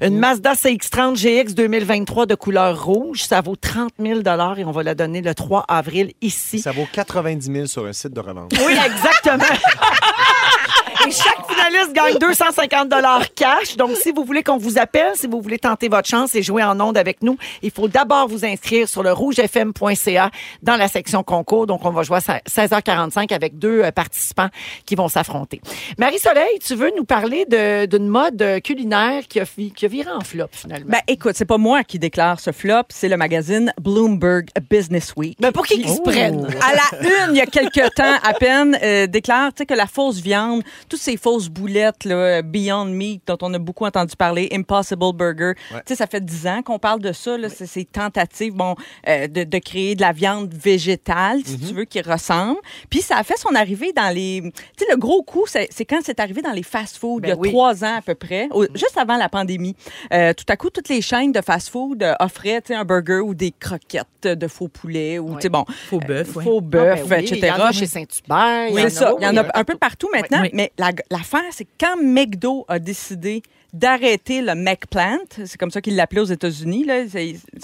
Une 0.00 0.18
Mazda 0.18 0.54
CX-30 0.54 1.16
GX 1.16 1.54
2023 1.54 2.26
de 2.26 2.34
couleur 2.34 2.84
rouge. 2.84 3.22
Ça 3.22 3.40
vaut 3.40 3.56
30 3.56 3.90
000 4.00 4.20
et 4.56 4.64
on 4.64 4.70
va 4.70 4.82
la 4.82 4.94
donner 4.94 5.22
le 5.22 5.34
3 5.34 5.64
avril 5.68 6.12
ici. 6.20 6.58
Ça 6.58 6.72
vaut 6.72 6.86
90 6.92 7.52
000 7.52 7.66
sur 7.66 7.86
un 7.86 7.92
site 7.92 8.12
de 8.12 8.20
revente. 8.20 8.52
Oui, 8.66 8.72
exactement. 8.72 9.44
Et 11.06 11.10
chaque 11.10 11.46
finaliste 11.48 11.92
gagne 11.92 12.18
250 12.18 12.88
dollars 12.88 13.22
cash. 13.34 13.76
Donc, 13.76 13.96
si 13.96 14.12
vous 14.12 14.24
voulez 14.24 14.42
qu'on 14.42 14.56
vous 14.58 14.78
appelle, 14.78 15.12
si 15.14 15.26
vous 15.26 15.40
voulez 15.40 15.58
tenter 15.58 15.88
votre 15.88 16.08
chance 16.08 16.34
et 16.34 16.42
jouer 16.42 16.62
en 16.62 16.78
ondes 16.80 16.96
avec 16.96 17.22
nous, 17.22 17.36
il 17.62 17.70
faut 17.70 17.88
d'abord 17.88 18.28
vous 18.28 18.44
inscrire 18.44 18.88
sur 18.88 19.02
le 19.02 19.12
rougefm.ca 19.12 20.30
dans 20.62 20.76
la 20.76 20.88
section 20.88 21.22
concours. 21.22 21.66
Donc, 21.66 21.84
on 21.84 21.90
va 21.90 22.02
jouer 22.02 22.18
à 22.26 22.38
16h45 22.48 23.32
avec 23.34 23.58
deux 23.58 23.82
euh, 23.82 23.90
participants 23.90 24.48
qui 24.86 24.94
vont 24.94 25.08
s'affronter. 25.08 25.60
Marie-Soleil, 25.98 26.58
tu 26.64 26.74
veux 26.74 26.92
nous 26.96 27.04
parler 27.04 27.44
d'une 27.46 28.08
mode 28.08 28.40
euh, 28.40 28.60
culinaire 28.60 29.26
qui 29.28 29.40
a, 29.40 29.44
fi- 29.44 29.72
qui 29.72 29.84
a 29.84 29.88
viré 29.88 30.10
en 30.10 30.20
flop, 30.20 30.46
finalement? 30.52 30.86
Ben, 30.88 31.00
écoute, 31.08 31.32
c'est 31.36 31.44
pas 31.44 31.58
moi 31.58 31.84
qui 31.84 31.98
déclare 31.98 32.40
ce 32.40 32.52
flop, 32.52 32.82
c'est 32.90 33.08
le 33.08 33.16
magazine 33.16 33.72
Bloomberg 33.80 34.48
Business 34.70 35.12
Week. 35.16 35.36
Ben, 35.40 35.52
pour 35.52 35.66
qui 35.66 35.80
qu'ils 35.82 35.90
se 35.90 36.00
prennent? 36.00 36.46
À 36.62 36.74
la 36.74 37.00
une, 37.28 37.34
il 37.34 37.38
y 37.38 37.40
a 37.40 37.46
quelques 37.46 37.94
temps 37.94 38.16
à 38.22 38.32
peine, 38.34 38.78
euh, 38.82 39.06
déclare 39.06 39.50
que 39.54 39.74
la 39.74 39.86
fausse 39.86 40.20
viande, 40.20 40.62
toutes 40.88 41.00
ces 41.00 41.16
fausses 41.16 41.48
boulettes, 41.48 42.04
là, 42.04 42.42
Beyond 42.42 42.86
Meat, 42.86 43.22
dont 43.26 43.38
on 43.42 43.52
a 43.54 43.58
beaucoup 43.58 43.84
entendu 43.86 44.16
parler, 44.16 44.48
Impossible 44.52 45.12
Burger, 45.14 45.52
tu 45.70 45.76
sais, 45.86 45.94
ça 45.96 46.06
fait 46.06 46.24
dix 46.24 46.46
ans 46.46 46.62
qu'on 46.62 46.78
parle 46.78 47.00
de 47.00 47.12
ça, 47.12 47.36
là, 47.38 47.48
c'est 47.48 47.66
ces 47.66 47.84
tentatives 47.84 48.54
bon, 48.54 48.74
euh, 49.08 49.26
de, 49.28 49.44
de 49.44 49.58
créer 49.58 49.94
de 49.94 50.00
la 50.00 50.12
viande 50.12 50.52
végétale, 50.54 51.40
si 51.44 51.58
tu 51.58 51.74
veux, 51.74 51.84
qui 51.84 52.00
ressemble. 52.00 52.58
Puis 52.90 53.00
ça 53.00 53.16
a 53.16 53.22
fait 53.24 53.38
son 53.38 53.54
arrivée 53.54 53.92
dans 53.92 54.12
les... 54.14 54.42
Tu 54.76 54.84
sais, 54.84 54.90
le 54.90 54.96
gros 54.96 55.22
coup, 55.22 55.44
c'est 55.46 55.68
quand 55.84 56.00
c'est 56.04 56.20
arrivé 56.20 56.42
dans 56.42 56.52
les 56.52 56.62
fast-food, 56.62 57.22
Ben 57.22 57.28
il 57.28 57.30
y 57.30 57.32
a 57.32 57.36
oui. 57.38 57.48
trois 57.50 57.84
ans 57.84 57.96
à 57.98 58.02
peu 58.02 58.14
près, 58.14 58.48
au- 58.52 58.66
juste 58.74 58.96
avant 58.96 59.16
la 59.16 59.28
pandémie. 59.28 59.76
Euh, 60.12 60.32
tout 60.34 60.44
à 60.48 60.56
coup, 60.56 60.70
toutes 60.70 60.88
les 60.88 61.00
chaînes 61.00 61.32
de 61.32 61.40
fast-food 61.40 62.02
euh, 62.02 62.14
offraient 62.20 62.62
un 62.70 62.84
burger 62.84 63.20
ou 63.20 63.34
des 63.34 63.52
croquettes 63.52 64.06
de 64.24 64.48
faux 64.48 64.68
poulet 64.68 65.18
ou, 65.18 65.34
tu 65.36 65.42
sais, 65.42 65.48
bon, 65.48 65.64
Faux 65.88 66.00
bœuf, 66.00 66.36
ouais. 66.36 66.44
faux 66.44 66.58
Ah, 66.62 66.66
bœuf, 66.66 67.08
ben 67.08 67.18
oui, 67.20 67.24
etc. 67.24 67.40
Il 67.42 67.46
y 67.46 67.50
en 67.50 67.66
a 67.66 67.72
chez 67.72 67.86
Saint-Hubert. 67.86 68.68
Oui, 68.72 68.80
c'est 68.84 68.90
ça. 68.90 69.14
Il 69.18 69.24
y 69.24 69.26
en 69.26 69.36
a 69.36 69.44
un 69.54 69.64
peu 69.64 69.76
partout 69.76 70.08
maintenant. 70.12 70.40
Oui. 70.42 70.50
Mais 70.84 70.92
la- 71.10 71.18
l'affaire, 71.18 71.42
c'est 71.50 71.64
que 71.64 71.70
quand 71.80 71.96
McDo 72.02 72.64
a 72.68 72.78
décidé 72.78 73.42
d'arrêter 73.72 74.40
le 74.40 74.54
McPlant, 74.54 75.18
c'est 75.44 75.56
comme 75.58 75.70
ça 75.72 75.80
qu'ils 75.80 75.96
l'appelaient 75.96 76.20
aux 76.20 76.24
États-Unis. 76.26 76.86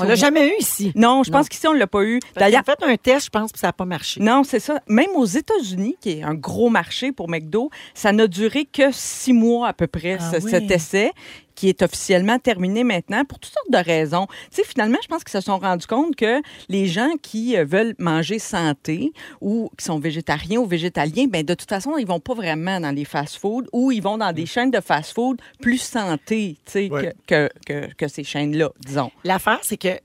On 0.00 0.04
l'a 0.04 0.14
jamais 0.16 0.48
eu 0.48 0.52
ici. 0.58 0.90
Non, 0.96 1.22
je 1.22 1.30
Non. 1.30 1.38
pense 1.38 1.48
qu'ici, 1.48 1.68
on 1.68 1.72
l'a 1.72 1.86
pas 1.86 2.02
eu. 2.02 2.18
D'ailleurs, 2.34 2.64
fait 2.64 2.82
un 2.82 2.96
test, 2.96 3.26
je 3.26 3.30
pense, 3.30 3.52
puis 3.52 3.60
ça 3.60 3.68
n'a 3.68 3.72
pas 3.72 3.84
marché. 3.84 4.20
non, 4.20 4.42
c'est 4.42 4.58
ça. 4.58 4.80
Même 4.88 5.10
aux 5.14 5.24
États-Unis, 5.24 5.96
qui 6.00 6.10
est 6.18 6.22
un 6.24 6.34
gros 6.34 6.68
marché 6.68 7.12
pour 7.12 7.28
McDo, 7.28 7.70
ça 7.94 8.10
n'a 8.10 8.26
duré 8.26 8.64
que 8.64 8.90
six 8.90 9.32
mois 9.32 9.68
à 9.68 9.72
peu 9.72 9.86
près, 9.86 10.18
Ah 10.20 10.32
ce- 10.32 10.44
oui. 10.44 10.50
cet 10.50 10.70
essai 10.70 11.12
qui 11.60 11.68
est 11.68 11.82
officiellement 11.82 12.38
terminé 12.38 12.84
maintenant 12.84 13.22
pour 13.26 13.38
toutes 13.38 13.52
sortes 13.52 13.70
de 13.70 13.76
raisons. 13.76 14.26
Tu 14.50 14.56
sais, 14.56 14.64
finalement, 14.64 14.96
je 15.02 15.08
pense 15.08 15.22
qu'ils 15.24 15.38
se 15.38 15.42
sont 15.42 15.58
rendus 15.58 15.86
compte 15.86 16.16
que 16.16 16.40
les 16.70 16.86
gens 16.86 17.10
qui 17.20 17.54
euh, 17.54 17.66
veulent 17.66 17.94
manger 17.98 18.38
santé 18.38 19.12
ou 19.42 19.70
qui 19.76 19.84
sont 19.84 19.98
végétariens 19.98 20.58
ou 20.60 20.64
végétaliens, 20.64 21.26
ben 21.28 21.44
de 21.44 21.52
toute 21.52 21.68
façon, 21.68 21.98
ils 21.98 22.06
vont 22.06 22.18
pas 22.18 22.32
vraiment 22.32 22.80
dans 22.80 22.94
les 22.94 23.04
fast-foods 23.04 23.66
ou 23.74 23.92
ils 23.92 24.00
vont 24.02 24.16
dans 24.16 24.32
des 24.32 24.46
chaînes 24.46 24.70
de 24.70 24.80
fast-food 24.80 25.38
plus 25.60 25.76
santé, 25.82 26.56
tu 26.64 26.72
sais, 26.72 26.88
Ouais. 26.90 27.12
que, 27.26 27.50
que, 27.66 27.86
que, 27.88 27.94
que 27.94 28.08
ces 28.08 28.24
chaînes-là, 28.24 28.70
disons. 28.86 29.10
L'affaire, 29.24 29.58
c'est 29.60 29.76
que, 29.76 29.96
tu 29.96 30.00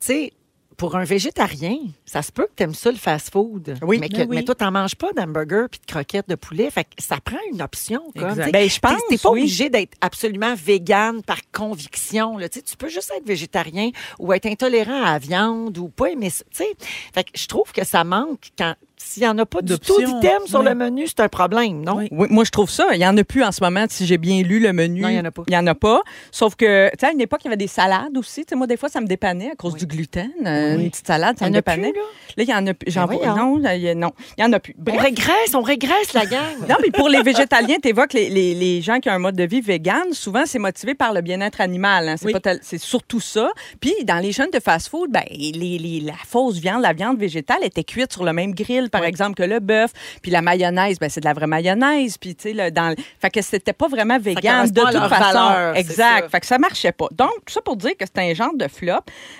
sais, 0.00 0.32
pour 0.76 0.96
un 0.96 1.04
végétarien, 1.04 1.76
ça 2.04 2.22
se 2.22 2.32
peut 2.32 2.44
que 2.46 2.52
tu 2.56 2.62
aimes 2.64 2.74
ça 2.74 2.90
le 2.90 2.96
fast-food. 2.96 3.76
Oui. 3.82 3.98
Mais, 3.98 4.08
que, 4.08 4.16
Ben 4.16 4.28
oui. 4.28 4.36
mais 4.36 4.42
toi, 4.44 4.54
tu 4.54 4.64
manges 4.64 4.94
pas 4.96 5.12
d'hamburger 5.12 5.68
puis 5.70 5.80
de 5.80 5.86
croquettes 5.90 6.28
de 6.28 6.34
poulet. 6.34 6.70
Fait 6.70 6.84
que 6.84 6.90
ça 7.02 7.16
prend 7.24 7.38
une 7.52 7.62
option. 7.62 8.02
Comme. 8.18 8.34
Ben, 8.34 8.68
je 8.68 8.74
T'es- 8.74 8.80
pense, 8.80 9.00
T'es 9.08 9.18
pas 9.18 9.30
oui. 9.30 9.40
obligé 9.42 9.70
d'être 9.70 9.96
absolument 10.00 10.54
végane 10.54 11.22
par 11.22 11.38
conviction. 11.52 12.38
Là. 12.38 12.48
Tu 12.48 12.58
sais, 12.58 12.64
tu 12.64 12.76
peux 12.76 12.88
juste 12.88 13.12
être 13.16 13.26
végétarien 13.26 13.90
ou 14.18 14.32
être 14.32 14.46
intolérant 14.46 15.02
à 15.02 15.12
la 15.12 15.18
viande 15.18 15.76
ou 15.78 15.88
pas 15.88 16.10
aimer 16.10 16.30
ça. 16.30 16.44
Tu 16.50 16.58
sais. 16.64 16.72
Fait 17.14 17.24
que 17.24 17.30
je 17.34 17.46
trouve 17.46 17.72
que 17.72 17.84
ça 17.84 18.04
manque 18.04 18.48
quand. 18.58 18.74
S'il 18.96 19.22
n'y 19.24 19.28
en 19.28 19.36
a 19.38 19.44
pas 19.46 19.60
du 19.60 19.78
tout 19.78 19.98
d'items 19.98 20.46
sur 20.46 20.60
Oui. 20.60 20.66
le 20.66 20.74
menu, 20.74 21.06
c'est 21.06 21.20
un 21.20 21.28
problème, 21.28 21.82
non? 21.84 21.96
Oui. 21.96 22.08
Oui, 22.12 22.26
moi, 22.30 22.44
je 22.44 22.50
trouve 22.50 22.70
ça. 22.70 22.86
Il 22.92 22.98
n'y 22.98 23.06
en 23.06 23.16
a 23.16 23.24
plus 23.24 23.42
en 23.42 23.50
ce 23.52 23.62
moment, 23.62 23.84
si 23.88 24.06
j'ai 24.06 24.18
bien 24.18 24.42
lu 24.42 24.60
le 24.60 24.72
menu. 24.72 25.00
Non, 25.02 25.08
il 25.08 25.16
y 25.16 25.20
en 25.20 25.24
a 25.24 25.30
pas. 25.30 25.42
Il 25.46 25.50
n'y 25.50 25.56
en 25.56 25.66
a 25.66 25.74
pas. 25.74 26.00
Sauf 26.30 26.54
que, 26.54 26.90
tu 26.90 26.96
sais, 27.00 27.06
à 27.06 27.10
une 27.12 27.20
époque, 27.20 27.40
il 27.42 27.46
y 27.46 27.48
avait 27.48 27.56
des 27.56 27.66
salades 27.66 28.16
aussi. 28.16 28.42
Tu 28.44 28.50
sais, 28.50 28.56
moi, 28.56 28.66
des 28.66 28.76
fois, 28.76 28.88
ça 28.88 29.00
me 29.00 29.06
dépannait 29.06 29.50
à 29.50 29.56
cause 29.56 29.74
du 29.74 29.86
gluten. 29.86 30.30
Euh, 30.46 30.78
Une 30.78 30.90
petite 30.90 31.06
salade, 31.06 31.38
ça 31.38 31.46
me 31.46 31.50
en 31.50 31.58
a 31.58 31.62
plus, 31.62 31.72
dépannait. 31.74 31.92
là? 31.92 32.00
Là, 32.36 32.42
il 32.44 32.48
y 32.48 32.54
en 32.54 32.66
a 32.66 32.74
plus. 32.74 32.90
J'en 32.92 33.06
Ben 33.06 33.16
vois. 33.16 33.32
voyons. 33.34 33.58
Non, 33.58 33.70
il 33.74 33.80
y 33.82 33.88
a- 33.88 33.94
non, 33.94 34.12
il 34.38 34.42
y 34.42 34.44
en 34.44 34.52
a 34.52 34.60
plus. 34.60 34.74
On 34.88 34.96
régresse, 34.96 35.54
on 35.54 35.62
régresse 35.62 36.12
la 36.14 36.26
gang. 36.26 36.40
Non, 36.68 36.76
mais 36.82 36.90
pour 36.90 37.08
les 37.08 37.22
végétaliens, 37.22 37.76
tu 37.82 37.88
évoques 37.88 38.12
les, 38.12 38.30
les, 38.30 38.54
les 38.54 38.80
gens 38.80 39.00
qui 39.00 39.08
ont 39.10 39.12
un 39.12 39.18
mode 39.18 39.36
de 39.36 39.44
vie 39.44 39.60
vegan. 39.60 40.12
Souvent, 40.12 40.44
c'est 40.46 40.58
motivé 40.60 40.94
par 40.94 41.12
le 41.12 41.20
bien-être 41.20 41.60
animal. 41.60 42.08
hein. 42.08 42.14
C'est 42.16 42.40
tel- 42.40 42.60
surtout 42.78 43.20
ça. 43.20 43.50
Puis, 43.80 43.92
dans 44.04 44.18
les 44.18 44.32
chaînes 44.32 44.50
de 44.52 44.60
fast-food, 44.60 45.10
ben, 45.10 45.24
les, 45.30 45.52
les- 45.78 46.00
la 46.00 46.14
fausse 46.26 46.58
viande, 46.58 46.82
la 46.82 46.92
viande 46.92 47.18
végétale 47.18 47.62
était 47.62 47.84
cuite 47.84 48.12
sur 48.12 48.24
le 48.24 48.32
même 48.32 48.54
grill, 48.54 48.88
par 48.98 49.04
exemple, 49.04 49.34
que 49.34 49.42
le 49.42 49.60
bœuf. 49.60 49.92
Puis 50.22 50.30
la 50.30 50.42
mayonnaise, 50.42 50.98
ben, 50.98 51.08
c'est 51.10 51.20
de 51.20 51.24
la 51.26 51.32
vraie 51.34 51.46
mayonnaise. 51.46 52.16
Puis, 52.18 52.34
tu 52.34 52.54
sais, 52.54 52.70
dans... 52.70 52.94
Fait 53.20 53.30
que 53.30 53.42
c'était 53.42 53.72
pas 53.72 53.88
vraiment 53.88 54.18
vegan 54.18 54.68
de 54.70 54.80
toute 54.80 54.92
leur 54.92 55.08
façon. 55.08 55.32
valeur, 55.38 55.76
exact. 55.76 56.22
ça. 56.24 56.28
Fait 56.28 56.40
que 56.40 56.46
ça 56.46 56.58
marchait 56.58 56.92
pas. 56.92 57.08
Donc, 57.12 57.30
tout 57.46 57.52
ça 57.52 57.60
pour 57.60 57.76
dire 57.76 57.92
que 57.98 58.04
c'était 58.06 58.20
un 58.30 58.34
genre 58.34 58.54
de 58.54 58.68
flop. 58.68 58.92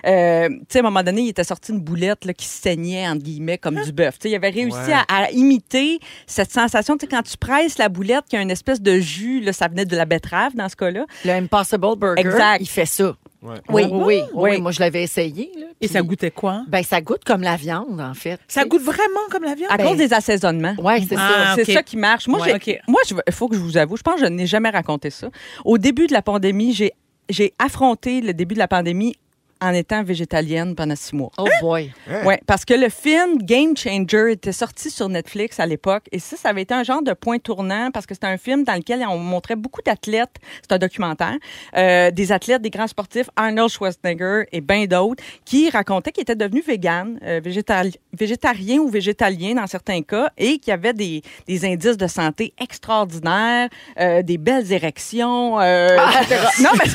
Euh, 0.06 0.48
tu 0.48 0.56
sais, 0.68 0.78
à 0.78 0.80
un 0.80 0.84
moment 0.84 1.02
donné, 1.02 1.22
il 1.22 1.28
était 1.28 1.44
sorti 1.44 1.72
une 1.72 1.80
boulette 1.80 2.24
là, 2.24 2.32
qui 2.34 2.46
saignait, 2.46 3.08
entre 3.08 3.22
guillemets, 3.22 3.58
comme 3.58 3.80
du 3.82 3.92
bœuf. 3.92 4.18
Tu 4.18 4.22
sais, 4.24 4.30
il 4.30 4.34
avait 4.36 4.50
réussi 4.50 4.74
Ouais. 4.74 4.92
à, 5.08 5.24
à 5.24 5.30
imiter 5.30 5.98
cette 6.26 6.50
sensation. 6.50 6.96
Tu 6.96 7.06
sais, 7.06 7.10
quand 7.10 7.22
tu 7.22 7.36
presses 7.36 7.78
la 7.78 7.88
boulette, 7.88 8.24
qu'il 8.28 8.36
y 8.38 8.40
a 8.40 8.42
une 8.42 8.50
espèce 8.50 8.80
de 8.80 8.98
jus, 8.98 9.40
là, 9.40 9.52
ça 9.52 9.68
venait 9.68 9.84
de 9.84 9.96
la 9.96 10.04
betterave 10.04 10.54
dans 10.54 10.68
ce 10.68 10.76
cas-là. 10.76 11.04
Le 11.24 11.30
Impossible 11.30 11.96
Burger, 11.96 12.14
Exact. 12.20 12.58
il 12.60 12.68
fait 12.68 12.86
ça. 12.86 13.14
Ouais. 13.44 13.56
Oui, 13.68 13.82
Oui. 13.84 13.90
oui, 13.92 14.00
oui, 14.00 14.22
Oui. 14.34 14.50
oui. 14.52 14.60
Moi, 14.60 14.72
je 14.72 14.80
l'avais 14.80 15.02
essayé. 15.02 15.50
là, 15.58 15.66
Et 15.80 15.86
puis- 15.86 15.88
ça 15.88 16.00
goûtait 16.02 16.30
quoi? 16.30 16.64
Ben, 16.68 16.82
ça 16.82 17.00
goûte 17.00 17.24
comme 17.24 17.42
la 17.42 17.56
viande, 17.56 18.00
en 18.00 18.14
fait. 18.14 18.40
Ça 18.48 18.64
goûte 18.64 18.82
vraiment 18.82 19.20
comme 19.30 19.44
la 19.44 19.54
viande? 19.54 19.70
À 19.70 19.76
Ben, 19.76 19.86
cause 19.88 19.98
des 19.98 20.12
assaisonnements. 20.14 20.74
Ouais, 20.78 21.02
c'est 21.08 21.16
Ah, 21.18 21.54
ça. 21.56 21.62
C'est 21.64 21.72
ça 21.72 21.82
qui 21.82 21.96
marche. 21.98 22.26
Moi, 22.26 22.38
il 22.46 23.32
faut 23.32 23.48
que 23.48 23.54
je 23.56 23.60
vous 23.60 23.76
avoue, 23.76 23.96
je 23.96 24.02
pense 24.02 24.14
que 24.14 24.20
je 24.22 24.26
n'ai 24.26 24.46
jamais 24.46 24.70
raconté 24.70 25.10
ça. 25.10 25.28
Au 25.64 25.76
début 25.78 26.06
de 26.06 26.12
la 26.12 26.22
pandémie, 26.22 26.72
j'ai 26.72 26.92
j'ai 27.30 27.54
affronté 27.58 28.20
le 28.20 28.34
début 28.34 28.52
de 28.54 28.58
la 28.58 28.68
pandémie 28.68 29.16
en 29.64 29.72
étant 29.72 30.02
végétalienne 30.04 30.74
pendant 30.74 30.94
six 30.96 31.14
mois. 31.14 31.30
Oh 31.38 31.48
boy. 31.60 31.92
Ouais, 32.24 32.40
parce 32.46 32.64
que 32.64 32.74
le 32.74 32.88
film 32.88 33.38
Game 33.38 33.76
Changer 33.76 34.32
était 34.32 34.52
sorti 34.52 34.90
sur 34.90 35.08
Netflix 35.08 35.58
à 35.58 35.66
l'époque. 35.66 36.04
Et 36.12 36.18
ça, 36.18 36.36
ça 36.36 36.50
avait 36.50 36.62
été 36.62 36.74
un 36.74 36.82
genre 36.84 37.02
de 37.02 37.12
point 37.14 37.38
tournant 37.38 37.90
parce 37.92 38.06
que 38.06 38.14
c'était 38.14 38.26
un 38.26 38.36
film 38.36 38.64
dans 38.64 38.74
lequel 38.74 39.04
on 39.08 39.18
montrait 39.18 39.56
beaucoup 39.56 39.80
d'athlètes. 39.82 40.36
C'est 40.62 40.72
un 40.72 40.78
documentaire. 40.78 41.36
euh, 41.76 42.10
des 42.10 42.30
athlètes, 42.32 42.62
des 42.62 42.70
grands 42.70 42.86
sportifs, 42.86 43.28
Arnold 43.36 43.70
Schwarzenegger 43.70 44.44
et 44.52 44.60
bien 44.60 44.84
d'autres, 44.84 45.22
qui 45.44 45.70
racontaient 45.70 46.12
qu'ils 46.12 46.22
étaient 46.22 46.36
devenus 46.36 46.64
véganes, 46.66 47.18
euh, 47.24 47.40
végétal- 47.40 47.94
végétariens 48.12 48.78
ou 48.78 48.88
végétaliens 48.88 49.54
dans 49.54 49.66
certains 49.66 50.02
cas, 50.02 50.30
et 50.36 50.58
qui 50.58 50.70
avaient 50.70 50.92
des, 50.92 51.22
des 51.46 51.64
indices 51.64 51.96
de 51.96 52.06
santé 52.06 52.52
extraordinaires, 52.60 53.68
euh, 54.00 54.22
des 54.22 54.38
belles 54.38 54.70
érections. 54.72 55.58
euh, 55.60 55.96
etc. 56.20 56.40
Non, 56.62 56.70
mais 56.78 56.90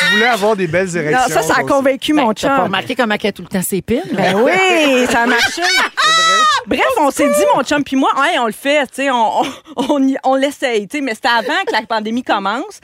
Tu 0.00 0.14
voulais 0.14 0.26
avoir 0.26 0.56
des 0.56 0.66
belles 0.66 0.88
non, 0.88 0.96
érections. 1.00 1.28
ça, 1.34 1.42
ça 1.42 1.54
a 1.60 1.62
convaincu 1.64 2.12
mon 2.12 2.26
Ben, 2.28 2.34
T'as 2.34 2.48
pas 2.48 2.56
chum. 2.56 2.64
remarqué 2.64 2.94
comment 2.94 3.14
elle 3.20 3.28
a 3.28 3.32
tout 3.32 3.42
le 3.42 3.48
temps 3.48 3.62
ses 3.62 3.82
piles? 3.82 4.02
Ben 4.12 4.34
oui, 4.36 5.06
ça 5.10 5.22
a 5.22 5.26
marché. 5.26 5.62
Bref, 6.66 6.82
on 6.98 7.10
s'est 7.10 7.28
dit, 7.28 7.44
mon 7.56 7.62
chum 7.62 7.82
puis 7.82 7.96
moi, 7.96 8.10
hey, 8.18 8.38
on 8.38 8.46
le 8.46 8.52
fait, 8.52 8.86
tu 8.88 8.94
sais, 9.02 9.10
on, 9.10 9.40
on, 9.42 9.44
on, 9.88 10.06
y- 10.08 10.16
on 10.24 10.34
l'essaye, 10.34 10.86
tu 10.86 10.98
sais, 10.98 11.02
mais 11.02 11.14
c'était 11.14 11.28
avant 11.28 11.64
que 11.66 11.72
la 11.72 11.82
pandémie 11.82 12.22
commence. 12.22 12.80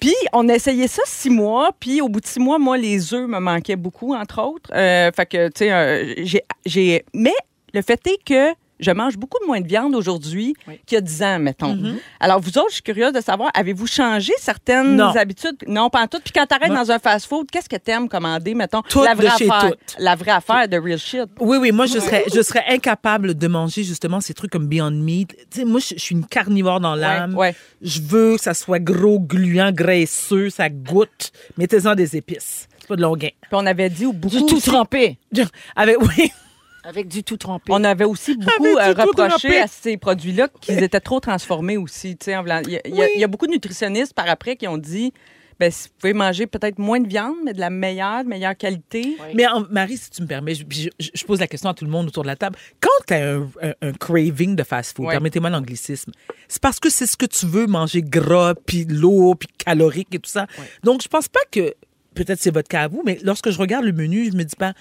Puis 0.00 0.14
on 0.32 0.48
a 0.48 0.54
essayé 0.54 0.88
ça 0.88 1.02
six 1.06 1.30
mois, 1.30 1.70
puis 1.78 2.00
au 2.00 2.08
bout 2.08 2.20
de 2.20 2.26
six 2.26 2.40
mois, 2.40 2.58
moi, 2.58 2.76
les 2.76 3.14
œufs 3.14 3.28
me 3.28 3.38
manquaient 3.38 3.76
beaucoup, 3.76 4.14
entre 4.14 4.42
autres. 4.42 4.70
Euh, 4.74 5.10
fait 5.14 5.26
que, 5.26 5.46
tu 5.48 5.52
sais, 5.58 5.72
euh, 5.72 6.14
j'ai, 6.18 6.42
j'ai... 6.66 7.04
Mais 7.14 7.34
le 7.72 7.82
fait 7.82 8.00
est 8.06 8.18
que 8.24 8.52
je 8.80 8.90
mange 8.90 9.16
beaucoup 9.16 9.38
de 9.40 9.46
moins 9.46 9.60
de 9.60 9.66
viande 9.68 9.94
aujourd'hui 9.94 10.54
qu'il 10.86 10.96
y 10.96 10.98
a 10.98 11.00
dix 11.00 11.22
ans, 11.22 11.38
mettons. 11.38 11.78
Alors, 12.18 12.40
vous 12.40 12.48
autres, 12.58 12.68
je 12.70 12.74
suis 12.74 12.82
curieuse 12.82 13.12
de 13.12 13.20
savoir, 13.20 13.50
avez-vous 13.54 13.86
changé 13.86 14.32
certaines 14.38 14.96
Non. 14.96 15.10
habitudes? 15.16 15.56
Non, 15.66 15.90
pas 15.90 16.02
en 16.02 16.06
tout. 16.06 16.18
Puis 16.22 16.32
quand 16.34 16.46
t'arrêtes 16.46 16.72
dans 16.72 16.90
un 16.90 16.98
fast-food, 16.98 17.50
qu'est-ce 17.50 17.68
que 17.68 17.76
t'aimes 17.76 18.08
commander, 18.08 18.54
mettons? 18.54 18.82
La 19.04 19.14
de 19.14 19.20
vraie 19.22 19.30
chez 19.38 19.50
affaire. 19.50 19.70
tout. 19.70 19.94
La 19.98 20.16
vraie 20.16 20.30
affaire 20.32 20.68
de 20.68 20.76
real 20.78 20.98
shit. 20.98 21.24
Oui, 21.40 21.58
oui, 21.58 21.72
moi, 21.72 21.86
je 21.86 21.98
serais, 21.98 22.24
je 22.34 22.40
serais 22.42 22.64
incapable 22.68 23.34
de 23.34 23.46
manger 23.48 23.84
justement 23.84 24.20
ces 24.20 24.34
trucs 24.34 24.50
comme 24.50 24.66
Beyond 24.66 24.90
Meat. 24.90 25.34
Tu 25.50 25.60
sais, 25.60 25.64
moi, 25.64 25.80
je, 25.80 25.94
je 25.94 26.00
suis 26.00 26.14
une 26.14 26.26
carnivore 26.26 26.80
dans 26.80 26.94
l'âme. 26.94 27.36
ouais. 27.36 27.54
Je 27.82 28.00
veux 28.02 28.36
que 28.36 28.42
ça 28.42 28.52
soit 28.54 28.78
gros, 28.78 29.18
gluant, 29.20 29.72
graisseux, 29.72 30.50
ça 30.50 30.68
goûte. 30.68 31.32
Mettez-en 31.56 31.94
des 31.94 32.16
épices. 32.16 32.68
C'est 32.78 32.88
pas 32.88 32.96
de 32.96 33.02
longuin. 33.02 33.28
Puis 33.40 33.50
on 33.52 33.64
avait 33.66 33.88
dit 33.90 34.06
ou 34.06 34.12
beaucoup. 34.12 34.36
Du 34.36 34.44
tout 34.46 34.60
trempé. 34.60 35.18
Avec, 35.76 35.96
oui. 36.00 36.30
Avec 36.84 37.08
du 37.08 37.22
tout 37.22 37.36
trempé. 37.36 37.72
On 37.72 37.84
avait 37.84 38.04
aussi 38.04 38.36
beaucoup 38.36 38.64
euh, 38.78 38.92
reproché 39.28 39.48
à 39.60 39.66
ces 39.66 39.96
produits-là 39.96 40.48
qu'ils 40.60 40.82
étaient 40.82 41.00
trop 41.00 41.20
transformés 41.20 41.76
aussi. 41.76 42.16
Il 42.26 42.70
y, 42.70 42.72
y 42.96 43.02
a- 43.02 43.08
il 43.14 43.20
y 43.20 43.24
a 43.24 43.28
beaucoup 43.28 43.46
de 43.46 43.52
nutritionnistes 43.52 44.14
par 44.14 44.28
après 44.28 44.56
qui 44.56 44.66
ont 44.68 44.78
dit 44.78 45.12
ben, 45.58 45.70
si 45.70 45.88
vous 45.88 45.94
pouvez 45.98 46.14
manger 46.14 46.46
peut-être 46.46 46.78
moins 46.78 47.00
de 47.00 47.06
viande, 47.06 47.34
mais 47.44 47.52
de 47.52 47.60
la 47.60 47.68
meilleure, 47.68 48.24
de 48.24 48.28
meilleure 48.30 48.56
qualité. 48.56 49.18
Mais 49.34 49.46
en- 49.46 49.66
Marie, 49.70 49.98
si 49.98 50.08
tu 50.08 50.22
me 50.22 50.26
permets, 50.26 50.54
je, 50.54 50.64
je- 50.70 51.10
je 51.12 51.24
pose 51.26 51.38
la 51.38 51.46
question 51.46 51.68
à 51.68 51.74
tout 51.74 51.84
le 51.84 51.90
monde 51.90 52.06
autour 52.06 52.22
de 52.22 52.28
la 52.28 52.36
table. 52.36 52.56
Quand 52.80 52.88
tu 53.06 53.12
as 53.12 53.34
un, 53.34 53.42
un- 53.60 53.74
un 53.82 53.92
craving 53.92 54.56
de 54.56 54.62
fast-food, 54.62 55.04
permettez-moi 55.12 55.50
l'anglicisme, 55.50 56.12
c'est 56.48 56.62
parce 56.62 56.80
que 56.80 56.88
c'est 56.88 57.04
ce 57.06 57.14
que 57.18 57.26
tu 57.26 57.44
veux 57.44 57.66
manger 57.66 58.00
gras, 58.00 58.54
puis 58.54 58.86
lourd, 58.86 59.36
puis 59.36 59.48
calorique 59.58 60.08
et 60.14 60.18
tout 60.18 60.30
ça. 60.30 60.46
Donc, 60.82 61.02
je 61.02 61.08
pense 61.08 61.28
pas 61.28 61.40
que, 61.50 61.74
peut-être 62.14 62.40
c'est 62.40 62.54
votre 62.54 62.68
cas 62.68 62.84
à 62.84 62.88
vous, 62.88 63.02
mais 63.04 63.18
lorsque 63.22 63.50
je 63.50 63.58
regarde 63.58 63.84
le 63.84 63.92
menu, 63.92 64.30
je 64.32 64.36
me 64.38 64.44
dis 64.44 64.56
pas, 64.56 64.72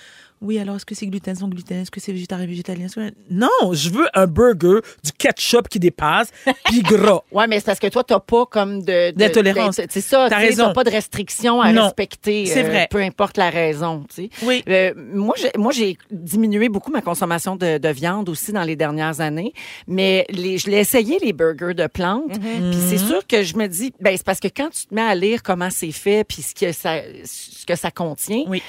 oui, 0.42 0.58
alors 0.60 0.76
est-ce 0.78 0.86
que 0.86 0.96
c'est 0.96 1.08
gluten 1.08 1.36
sans 1.36 1.48
gluten? 1.50 1.82
Est-ce 1.82 1.92
que 1.92 2.00
c'est 2.00 2.12
végétarien, 2.12 2.46
végétalien? 2.46 2.88
Non, 3.30 3.48
je 3.74 3.90
veux 3.90 4.08
un 4.14 4.26
burger, 4.28 4.80
du 5.04 5.12
ketchup 5.12 5.68
qui 5.68 5.80
dépasse, 5.80 6.32
puis 6.66 6.82
gras. 6.82 7.22
Ouais, 7.32 7.48
mais 7.48 7.60
c'est 7.60 7.66
parce 7.66 7.80
que 7.80 7.88
toi, 7.88 8.04
t'as 8.04 8.20
pas 8.20 8.46
comme 8.46 8.82
de... 8.84 9.12
D'intolérance. 9.12 9.78
d'int- 9.78 9.86
C'est 9.90 10.02
ça, 10.02 10.28
T'as 10.30 10.38
raison. 10.38 10.66
t'as 10.68 10.74
pas 10.74 10.84
de 10.84 10.90
restrictions 10.92 11.62
à 11.62 11.72
Non, 11.72 11.84
respecter. 11.84 12.46
c'est 12.46 12.64
euh, 12.66 12.70
vrai. 12.70 12.88
Peu 12.90 13.00
importe 13.02 13.38
la 13.38 13.50
raison, 13.50 14.06
tu 14.14 14.24
sais. 14.24 14.30
Oui. 14.44 14.64
Euh, 14.68 14.94
moi, 14.96 15.36
j'ai, 15.38 15.52
moi, 15.58 15.72
j'ai 15.72 15.98
diminué 16.12 16.70
beaucoup 16.70 16.92
ma 16.92 17.02
consommation 17.02 17.56
de, 17.56 17.78
de 17.78 17.90
viande 17.90 18.30
aussi 18.30 18.52
dans 18.52 18.64
les 18.64 18.76
dernières 18.76 19.22
années, 19.22 19.54
mais 19.88 20.26
les, 20.30 20.58
je 20.58 20.70
l'ai 20.70 20.78
essayé, 20.80 21.20
les 21.20 21.34
burgers 21.34 21.74
de 21.74 21.88
plantes, 21.88 22.10
Mm-hmm. 22.30 22.72
puis 22.72 22.80
c'est 22.90 22.98
sûr 22.98 23.26
que 23.28 23.44
je 23.44 23.56
me 23.58 23.68
dis, 23.68 23.94
ben, 24.00 24.16
c'est 24.16 24.26
parce 24.26 24.40
que 24.40 24.48
quand 24.48 24.70
tu 24.70 24.86
te 24.88 24.94
mets 24.96 25.02
à 25.02 25.16
lire 25.16 25.42
comment 25.44 25.70
c'est 25.70 25.92
fait, 25.92 26.24
puis 26.24 26.42
ce 26.42 26.54
que 26.56 26.72
ça, 26.72 26.96
ce 27.26 27.66
que 27.66 27.76
ça 27.76 27.92
contient, 27.92 28.44
Oui. 28.48 28.62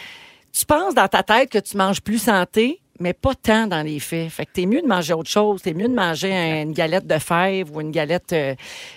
Tu 0.52 0.64
penses 0.66 0.94
dans 0.94 1.08
ta 1.08 1.22
tête 1.22 1.50
que 1.50 1.58
tu 1.58 1.76
manges 1.76 2.00
plus 2.00 2.18
santé, 2.18 2.80
mais 3.02 3.14
pas 3.14 3.32
tant 3.34 3.66
dans 3.66 3.80
les 3.82 3.98
faits. 3.98 4.28
Fait 4.28 4.44
que 4.44 4.50
t'es 4.52 4.66
mieux 4.66 4.82
de 4.82 4.86
manger 4.86 5.14
autre 5.14 5.30
chose. 5.30 5.62
T'es 5.62 5.72
mieux 5.72 5.88
de 5.88 5.94
manger 5.94 6.34
un- 6.36 6.62
une 6.64 6.72
galette 6.74 7.06
de 7.06 7.18
fèves 7.18 7.74
ou 7.74 7.80
une 7.80 7.90
galette 7.92 8.34
euh, 8.34 8.54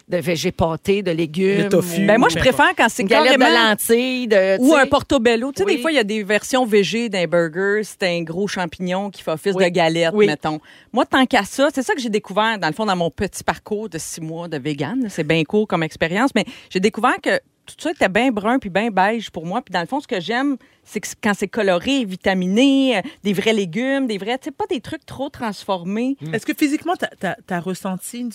de 0.10 0.18
végé 0.18 0.52
pâté, 0.52 1.02
de 1.02 1.12
légumes. 1.12 1.64
De 1.64 1.70
tofu. 1.70 2.04
ou 2.04 2.06
Ben 2.08 2.18
moi, 2.18 2.28
je 2.28 2.38
préfère 2.38 2.74
quand 2.76 2.88
c'est 2.90 3.04
une 3.04 3.08
galette 3.08 3.38
carrément... 3.40 3.48
de 3.48 3.70
lentilles. 3.70 4.28
De, 4.28 4.58
Ou 4.60 4.76
un 4.76 4.88
portobello. 4.88 5.54
Tu 5.54 5.60
sais, 5.60 5.64
Oui. 5.66 5.76
des 5.78 5.82
fois, 5.82 5.92
il 5.94 5.96
y 5.96 6.00
a 6.00 6.04
des 6.04 6.22
versions 6.22 6.66
végé 6.66 7.08
d'un 7.08 7.26
burger. 7.28 7.82
C'est 7.84 8.04
un 8.04 8.22
gros 8.24 8.46
champignon 8.46 9.10
qui 9.10 9.24
fait 9.24 9.32
office 9.32 9.54
Oui. 9.56 9.64
de 9.64 9.70
galette, 9.70 10.12
Oui. 10.14 10.26
mettons. 10.28 10.60
Moi, 10.92 11.06
tant 11.06 11.26
qu'à 11.26 11.46
ça, 11.46 11.70
c'est 11.74 11.82
ça 11.84 11.94
que 11.94 12.02
j'ai 12.02 12.10
découvert, 12.10 12.60
dans 12.60 12.68
le 12.68 12.74
fond, 12.74 12.86
dans 12.86 12.98
mon 12.98 13.10
petit 13.10 13.42
parcours 13.46 13.88
de 13.88 13.98
six 14.00 14.20
mois 14.20 14.50
de 14.50 14.58
vegan. 14.58 15.06
C'est 15.10 15.24
bien 15.24 15.42
court 15.46 15.66
comme 15.66 15.82
expérience, 15.84 16.32
mais 16.36 16.44
j'ai 16.70 16.82
découvert 16.82 17.16
que 17.24 17.40
tout 17.66 17.76
ça 17.78 17.92
était 17.92 18.10
bien 18.10 18.32
brun 18.32 18.60
puis 18.60 18.70
bien 18.70 18.90
beige 18.90 19.30
pour 19.30 19.46
moi. 19.46 19.62
Puis 19.62 19.72
dans 19.72 19.82
le 19.82 19.88
fond, 19.88 20.00
ce 20.00 20.08
que 20.08 20.20
j'aime, 20.20 20.58
c'est 20.84 21.00
que 21.00 21.08
quand 21.24 21.34
c'est 21.34 21.48
coloré, 21.48 22.06
vitaminé, 22.06 22.98
euh, 22.98 23.02
des 23.24 23.34
vrais 23.34 23.54
légumes, 23.54 24.08
des 24.08 24.18
vrais, 24.18 24.38
tu 24.38 24.46
sais, 24.46 24.52
pas 24.52 24.66
des 24.70 24.82
trucs 24.82 25.06
trop 25.06 25.30
transformés. 25.30 26.18
Est-ce 26.34 26.46
que 26.46 26.54
physiquement, 26.54 26.94
tu 26.96 27.54
as, 27.54 27.60
ressenti 27.60 28.20
une, 28.20 28.32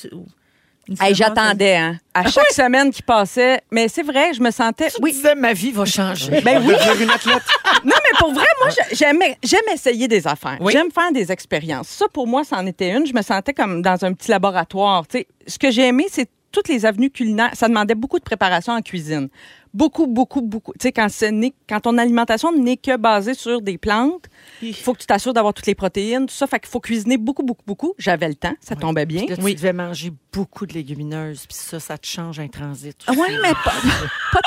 Hey? 1.00 1.14
J'attendais, 1.14 1.76
hein, 1.76 1.98
à 2.14 2.26
chaque 2.30 2.50
semaine 2.50 2.90
qui 2.90 3.02
passait. 3.02 3.60
Mais 3.70 3.88
c'est 3.88 4.02
vrai, 4.02 4.32
je 4.32 4.40
me 4.40 4.50
sentais... 4.50 4.88
Tu 4.90 5.02
disais, 5.10 5.34
ma 5.34 5.52
vie 5.52 5.70
va 5.70 5.84
changer. 5.84 6.40
Ben 6.40 6.62
oui. 6.66 6.74
Une 7.00 7.10
athlète. 7.10 7.42
Non, 7.84 7.94
mais 7.94 8.18
pour 8.18 8.32
vrai, 8.32 8.46
moi, 8.60 8.70
j'ai- 8.70 8.96
j'aime, 8.96 9.20
j'aime 9.40 9.60
essayer 9.72 10.08
des 10.08 10.26
affaires. 10.26 10.56
Oui. 10.60 10.72
J'aime 10.72 10.90
faire 10.90 11.12
des 11.12 11.30
expériences. 11.30 11.86
Ça, 11.88 12.06
pour 12.12 12.26
moi, 12.26 12.42
c'en 12.42 12.66
était 12.66 12.90
une. 12.90 13.06
Je 13.06 13.12
me 13.12 13.22
sentais 13.22 13.54
comme 13.54 13.82
dans 13.82 14.04
un 14.04 14.12
petit 14.14 14.30
laboratoire. 14.32 15.06
Tu 15.06 15.18
sais, 15.18 15.28
ce 15.46 15.58
que 15.60 15.70
j'ai 15.70 15.86
aimé, 15.86 16.06
c'est 16.10 16.28
toutes 16.58 16.68
les 16.68 16.84
avenues 16.86 17.10
culinaires. 17.10 17.50
Ça 17.54 17.68
demandait 17.68 17.94
beaucoup 17.94 18.18
de 18.18 18.24
préparation 18.24 18.72
en 18.72 18.82
cuisine. 18.82 19.28
Beaucoup, 19.72 20.06
beaucoup, 20.06 20.40
beaucoup. 20.42 20.72
Tu 20.72 20.88
sais, 20.88 20.92
quand, 20.92 21.80
ton 21.80 21.98
alimentation 21.98 22.50
n'est 22.52 22.76
que 22.78 22.96
basée 22.96 23.34
sur 23.34 23.60
des 23.62 23.78
plantes, 23.78 24.24
il 24.62 24.74
faut 24.74 24.92
que 24.92 24.98
tu 24.98 25.06
t'assures 25.06 25.32
d'avoir 25.32 25.54
toutes 25.54 25.66
les 25.66 25.74
protéines, 25.76 26.26
tout 26.26 26.34
ça. 26.34 26.46
Fait 26.48 26.58
qu'il 26.58 26.68
faut 26.68 26.80
cuisiner 26.80 27.16
beaucoup, 27.16 27.42
beaucoup, 27.44 27.62
beaucoup. 27.66 27.94
J'avais 27.98 28.28
le 28.28 28.34
temps. 28.34 28.54
Ça 28.60 28.74
tombait 28.74 29.06
bien. 29.06 29.26
Là, 29.28 29.36
tu 29.36 29.54
devais 29.54 29.72
manger 29.72 30.10
beaucoup 30.32 30.66
de 30.66 30.72
légumineuses, 30.74 31.46
puis 31.46 31.56
ça, 31.56 31.78
ça 31.78 31.96
te 31.96 32.06
change 32.06 32.40
un 32.40 32.48
transit. 32.48 32.96
Ah 33.06 33.12
ouais, 33.12 33.38
mais 33.42 33.52
pas- 33.52 34.40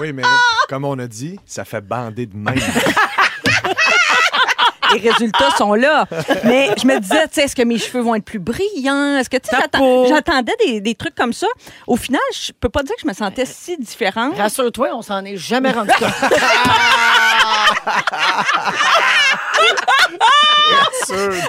Oui, 0.00 0.12
mais 0.12 0.22
comme 0.68 0.84
on 0.84 0.98
a 0.98 1.06
dit, 1.06 1.38
ça 1.46 1.64
fait 1.64 1.82
bander 1.82 2.26
de 2.26 2.36
même. 2.36 2.58
les 4.94 5.10
résultats 5.10 5.50
sont 5.58 5.74
là. 5.74 6.06
Mais 6.44 6.70
je 6.80 6.86
me 6.86 6.98
disais, 6.98 7.26
tu 7.28 7.34
sais, 7.34 7.42
est-ce 7.42 7.56
que 7.56 7.62
mes 7.62 7.78
cheveux 7.78 8.00
vont 8.00 8.14
être 8.14 8.24
plus 8.24 8.38
brillants? 8.38 9.16
Est-ce 9.18 9.30
que, 9.30 9.36
tu 9.36 9.48
sais, 9.48 9.56
j'attendais 10.08 10.54
des, 10.66 10.80
des 10.80 10.94
trucs 10.94 11.14
comme 11.14 11.32
ça. 11.32 11.46
Au 11.86 11.96
final, 11.96 12.20
je 12.32 12.52
peux 12.52 12.68
pas 12.68 12.82
dire 12.82 12.94
que 12.94 13.02
je 13.02 13.08
me 13.08 13.12
sentais 13.12 13.46
si 13.46 13.76
différente. 13.76 14.36
Rassure-toi, 14.36 14.90
on 14.94 15.02
s'en 15.02 15.24
est 15.24 15.36
jamais 15.36 15.70
rendu 15.72 15.90
compte. 15.98 16.08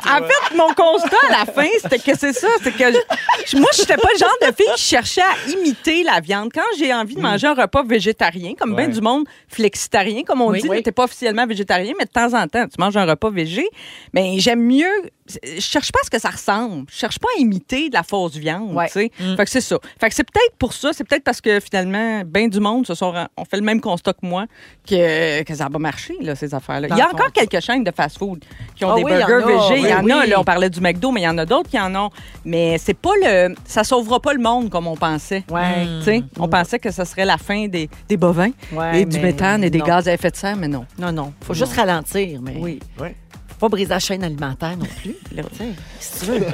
En 0.08 0.18
fait, 0.24 0.56
mon 0.56 0.74
constat 0.74 1.16
à 1.30 1.40
la 1.40 1.46
fin, 1.52 1.68
c'était 1.82 2.00
que 2.00 2.18
c'est 2.18 2.34
ça. 2.34 2.48
C'est 2.62 2.72
que 2.72 2.84
je- 2.92 3.58
moi, 3.58 3.70
je 3.74 3.82
n'étais 3.82 3.96
pas 3.98 4.10
le 4.14 4.20
genre 4.20 4.38
de 4.42 4.48
fille 4.48 4.74
qui 4.76 4.82
cherchait 4.82 5.22
à 5.22 5.50
imiter 5.50 6.04
la 6.04 6.20
viande. 6.20 6.52
Quand 6.54 6.62
j'ai 6.78 6.94
envie 6.94 7.16
de 7.16 7.22
manger 7.22 7.48
un 7.48 7.54
repas 7.54 7.84
végétarien, 7.84 8.54
comme 8.60 8.72
Ouais. 8.74 8.86
bien 8.88 8.94
du 8.96 9.02
monde 9.02 9.26
flexitarien, 9.48 10.24
comme 10.24 10.42
on 10.42 10.50
Oui. 10.50 10.62
dit, 10.62 10.70
Oui. 10.70 10.84
t'es 10.84 10.92
pas 10.92 11.04
officiellement 11.06 11.46
végétarien, 11.48 11.94
mais 11.98 12.06
de 12.06 12.10
temps 12.10 12.34
en 12.34 12.48
temps, 12.48 12.66
tu 12.68 12.76
manges 12.80 12.98
un 12.98 13.06
repas 13.06 13.30
végé. 13.30 13.68
Mais 14.14 14.40
j'aime 14.40 14.62
mieux. 14.62 14.92
Je 15.28 15.60
cherche 15.60 15.92
pas 15.92 16.00
à 16.04 16.06
ce 16.06 16.10
que 16.12 16.20
ça 16.20 16.30
ressemble. 16.30 16.86
Je 16.92 16.98
cherche 16.98 17.18
pas 17.18 17.28
à 17.36 17.40
imiter 17.42 17.90
de 17.90 17.96
la 17.96 18.04
fausse 18.04 18.36
viande. 18.36 18.74
Ouais. 18.76 18.88
sais. 18.88 19.12
Fait 19.18 19.44
que 19.46 19.50
c'est 19.50 19.60
ça. 19.62 19.78
Fait 20.00 20.10
que 20.10 20.14
c'est 20.16 20.24
peut-être 20.24 20.56
pour 20.60 20.72
ça. 20.74 20.92
C'est 20.94 21.04
peut-être 21.04 21.24
parce 21.24 21.42
que 21.42 21.60
finalement, 21.60 22.22
bien 22.24 22.48
du 22.48 22.60
monde 22.60 22.86
se 22.86 22.94
sont, 22.94 23.12
on 23.36 23.44
fait 23.46 23.58
le 23.58 23.64
même 23.64 23.82
constat 23.82 24.14
que 24.14 24.20
moi 24.24 24.46
que, 24.88 25.42
que 25.42 25.56
ça 25.56 25.68
va 25.68 25.80
marcher, 25.80 26.16
là, 26.22 26.36
ces 26.36 26.54
affaires-là. 26.54 26.90
Il 26.92 26.98
y 26.98 27.02
a 27.02 27.08
encore 27.10 27.32
quelques 27.32 27.60
chaînes 27.60 27.84
de 27.84 27.90
fast-food 27.92 28.44
qui 28.76 28.86
ont 28.86 28.92
Ah 28.92 28.96
des 28.98 29.04
oui, 29.04 29.12
il 29.16 29.20
y 29.20 29.24
en 29.24 29.28
burgers 29.28 29.44
a. 29.54 29.68
végés. 29.70 29.82
Il 29.82 29.90
y 29.90 29.94
Oui, 30.04 30.14
en 30.14 30.18
a, 30.20 30.24
oui. 30.24 30.30
là, 30.30 30.40
on 30.40 30.44
parlait 30.44 30.70
du 30.70 30.80
McDo, 30.80 31.12
mais 31.12 31.22
il 31.22 31.26
y 31.26 31.28
en 31.28 31.38
a 31.40 31.46
d'autres 31.46 31.70
qui 31.72 31.80
en 31.80 31.96
ont. 31.96 32.12
Mais 32.44 32.78
c'est 32.78 32.94
pas 32.94 33.10
le. 33.24 33.56
Ça 33.66 33.84
sauvera 33.84 34.20
pas 34.20 34.34
le 34.34 34.42
monde 34.44 34.70
comme 34.70 34.86
on 34.86 34.96
pensait. 34.96 35.44
Ouais. 35.50 35.88
Tu 36.00 36.04
sais, 36.06 36.24
On 36.38 36.48
pensait 36.48 36.78
que 36.78 36.92
ce 36.92 37.04
serait 37.04 37.26
la 37.26 37.40
fin 37.40 37.68
des, 37.68 37.90
des 38.08 38.18
bovins 38.18 38.52
Ouais, 38.72 39.02
et 39.02 39.06
du 39.06 39.20
méthane 39.20 39.64
et 39.64 39.72
des 39.72 39.80
non. 39.80 39.86
gaz 39.86 40.08
à 40.08 40.14
effet 40.14 40.30
de 40.30 40.36
serre, 40.36 40.56
mais 40.56 40.68
non. 40.68 40.86
Non, 41.00 41.12
non. 41.12 41.34
Faut 41.42 41.56
juste 41.56 41.74
ralentir, 41.76 42.40
mais 42.44 42.58
Oui. 42.60 42.80
Faut 43.58 43.68
pas 43.68 43.70
briser 43.70 43.90
la 43.90 44.00
chaîne 44.00 44.24
alimentaire 44.24 44.76
non 44.78 44.86
plus. 45.02 45.16
Là, 45.34 45.44
tu 45.52 45.58
sais, 45.58 45.66
si 46.00 46.20
tu 46.20 46.32
veux. 46.32 46.46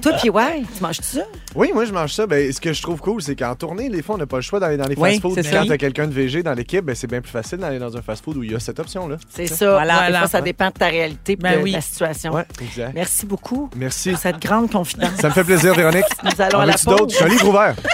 Toi, 0.00 0.12
puis 0.18 0.30
ouais, 0.30 0.62
tu 0.76 0.82
manges 0.82 0.96
ça? 1.02 1.20
Oui, 1.54 1.70
moi, 1.74 1.84
je 1.84 1.92
mange 1.92 2.12
ça. 2.14 2.26
Ben, 2.26 2.50
ce 2.50 2.58
que 2.60 2.72
je 2.72 2.80
trouve 2.80 3.00
cool, 3.00 3.20
c'est 3.20 3.36
qu'en 3.36 3.54
tournée, 3.54 3.90
des 3.90 4.02
fois, 4.02 4.14
on 4.14 4.18
n'a 4.18 4.26
pas 4.26 4.36
le 4.36 4.42
choix 4.42 4.58
d'aller 4.58 4.76
dans 4.78 4.86
les 4.86 4.96
Oui, 4.96 5.20
fast-foods. 5.20 5.42
ça. 5.42 5.50
Quand 5.58 5.66
tu 5.66 5.72
as 5.72 5.78
quelqu'un 5.78 6.06
de 6.06 6.12
VG 6.12 6.42
dans 6.42 6.54
l'équipe, 6.54 6.84
ben, 6.84 6.94
c'est 6.94 7.06
bien 7.06 7.20
plus 7.20 7.30
facile 7.30 7.58
d'aller 7.58 7.78
dans 7.78 7.94
un 7.96 8.00
fast-food 8.02 8.36
où 8.38 8.42
il 8.42 8.52
y 8.52 8.54
a 8.54 8.60
cette 8.60 8.78
option-là. 8.80 9.16
C'est 9.28 9.46
ça. 9.46 9.72
Voilà. 9.72 9.92
Des 9.94 9.98
Voilà. 10.00 10.18
fois, 10.20 10.28
ça 10.28 10.40
dépend 10.40 10.68
de 10.68 10.72
ta 10.72 10.86
réalité 10.86 11.32
et 11.32 11.36
Ben 11.36 11.58
de 11.58 11.62
oui. 11.64 11.72
ta 11.72 11.80
situation. 11.82 12.32
Ouais, 12.32 12.44
exact. 12.62 12.92
Merci 12.94 13.26
beaucoup 13.26 13.68
Merci. 13.76 14.10
pour 14.12 14.18
cette 14.20 14.40
grande 14.40 14.70
confidence. 14.70 15.10
Ça 15.20 15.28
me 15.28 15.32
fait 15.34 15.44
plaisir, 15.44 15.74
Véronique. 15.74 16.04
Nous 16.24 16.30
allons 16.42 16.58
En 16.58 16.62
à 16.62 16.66
la 16.66 16.72
veux-tu 16.72 16.86
d'autres? 16.86 17.04
pause. 17.04 17.12
Je 17.12 17.16
suis 17.16 17.24
un 17.24 17.28
livre 17.28 17.48
ouvert. 17.48 17.74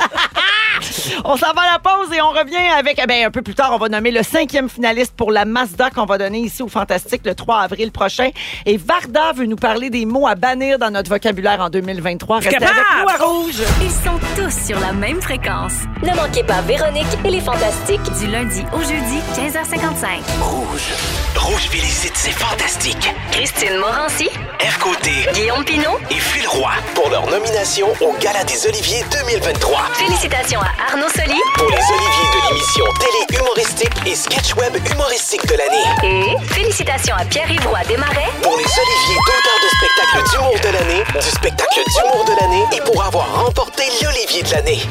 On 1.25 1.37
s'en 1.37 1.53
va 1.53 1.63
à 1.63 1.73
la 1.75 1.79
pause 1.79 2.13
et 2.15 2.21
on 2.21 2.31
revient 2.31 2.57
avec, 2.79 3.01
eh 3.03 3.07
ben, 3.07 3.27
un 3.27 3.31
peu 3.31 3.43
plus 3.43 3.55
tard, 3.55 3.71
on 3.73 3.79
va 3.79 3.89
nommer 3.89 4.11
le 4.11 4.23
cinquième 4.23 4.69
finaliste 4.69 5.15
pour 5.17 5.33
la 5.33 5.45
Mazda 5.45 5.91
qu'on 5.91 6.05
va 6.07 6.19
donner 6.19 6.41
ici 6.41 6.63
au 6.63 6.69
Fantastique 6.69 7.23
le 7.25 7.35
3 7.35 7.61
avril 7.61 7.93
prochain. 7.93 8.31
Et 8.67 8.77
Varda 8.77 9.33
veut 9.33 9.47
nous 9.47 9.57
parler 9.57 9.91
des 9.91 10.07
mots 10.07 10.27
à 10.27 10.35
bannir 10.35 10.79
dans 10.79 10.91
notre 10.91 11.11
vocabulaire 11.11 11.61
en 11.61 11.71
2023. 11.71 12.39
Restez 12.39 12.57
avec 12.57 12.69
nous 12.69 13.09
à 13.09 13.25
Rouge. 13.25 13.63
Ils 13.83 13.91
sont 13.91 14.19
tous 14.37 14.67
sur 14.67 14.79
la 14.81 14.93
même 14.93 15.21
fréquence. 15.21 15.73
Ne 16.03 16.15
manquez 16.15 16.43
pas 16.45 16.61
Véronique 16.63 17.07
et 17.25 17.31
les 17.31 17.41
Fantastiques. 17.41 18.01
Du 18.21 18.27
lundi 18.27 18.63
au 18.73 18.81
jeudi, 18.81 19.19
15h55. 19.35 20.43
Rouge. 20.43 20.93
Rouge 21.37 21.69
félicite, 21.71 22.13
c'est 22.17 22.31
fantastique. 22.33 23.13
Christine 23.33 23.77
Morancy, 23.79 24.29
F 24.61 24.79
côté 24.79 25.11
Guillaume 25.35 25.65
Pinot, 25.65 25.99
et 26.11 26.15
Phil 26.15 26.47
Roy 26.49 26.71
pour 26.95 27.11
leur 27.11 27.29
nomination 27.29 27.89
au 28.01 28.13
Gala 28.21 28.45
des 28.45 28.67
Oliviers 28.67 29.05
2023. 29.11 29.79
félicitations 29.95 30.61
à 30.61 30.74
Arnaud 30.79 31.09
Soli 31.09 31.39
Pour 31.55 31.69
les 31.71 31.77
Oliviers 31.77 32.31
de 32.35 32.49
l'émission 32.49 32.85
télé 32.99 33.39
humoristique 33.39 33.93
et 34.07 34.15
sketch 34.15 34.55
web 34.57 34.75
humoristique 34.93 35.47
de 35.47 35.55
l'année. 35.55 35.87
et 36.03 36.47
félicitations 36.55 37.15
à 37.17 37.25
Pierre-Yves 37.25 37.67
Roy 37.67 37.79
Desmarais 37.89 38.29
Pour 38.43 38.57
les 38.57 38.65
Oliviers 38.65 39.21
d'auteur 39.27 39.59
de 39.63 39.69
spectacle 39.77 40.31
d'humour 40.31 40.55
de 40.63 40.69
l'année, 40.79 41.05
du 41.21 41.29
spectacle 41.31 41.81
d'humour 41.87 42.25
de 42.25 42.41
l'année 42.41 42.65
et 42.77 42.81
pour 42.81 43.03
avoir 43.05 43.45
remporté 43.45 43.85
l'Olivier 44.03 44.43
de 44.43 44.51
l'année. 44.51 44.83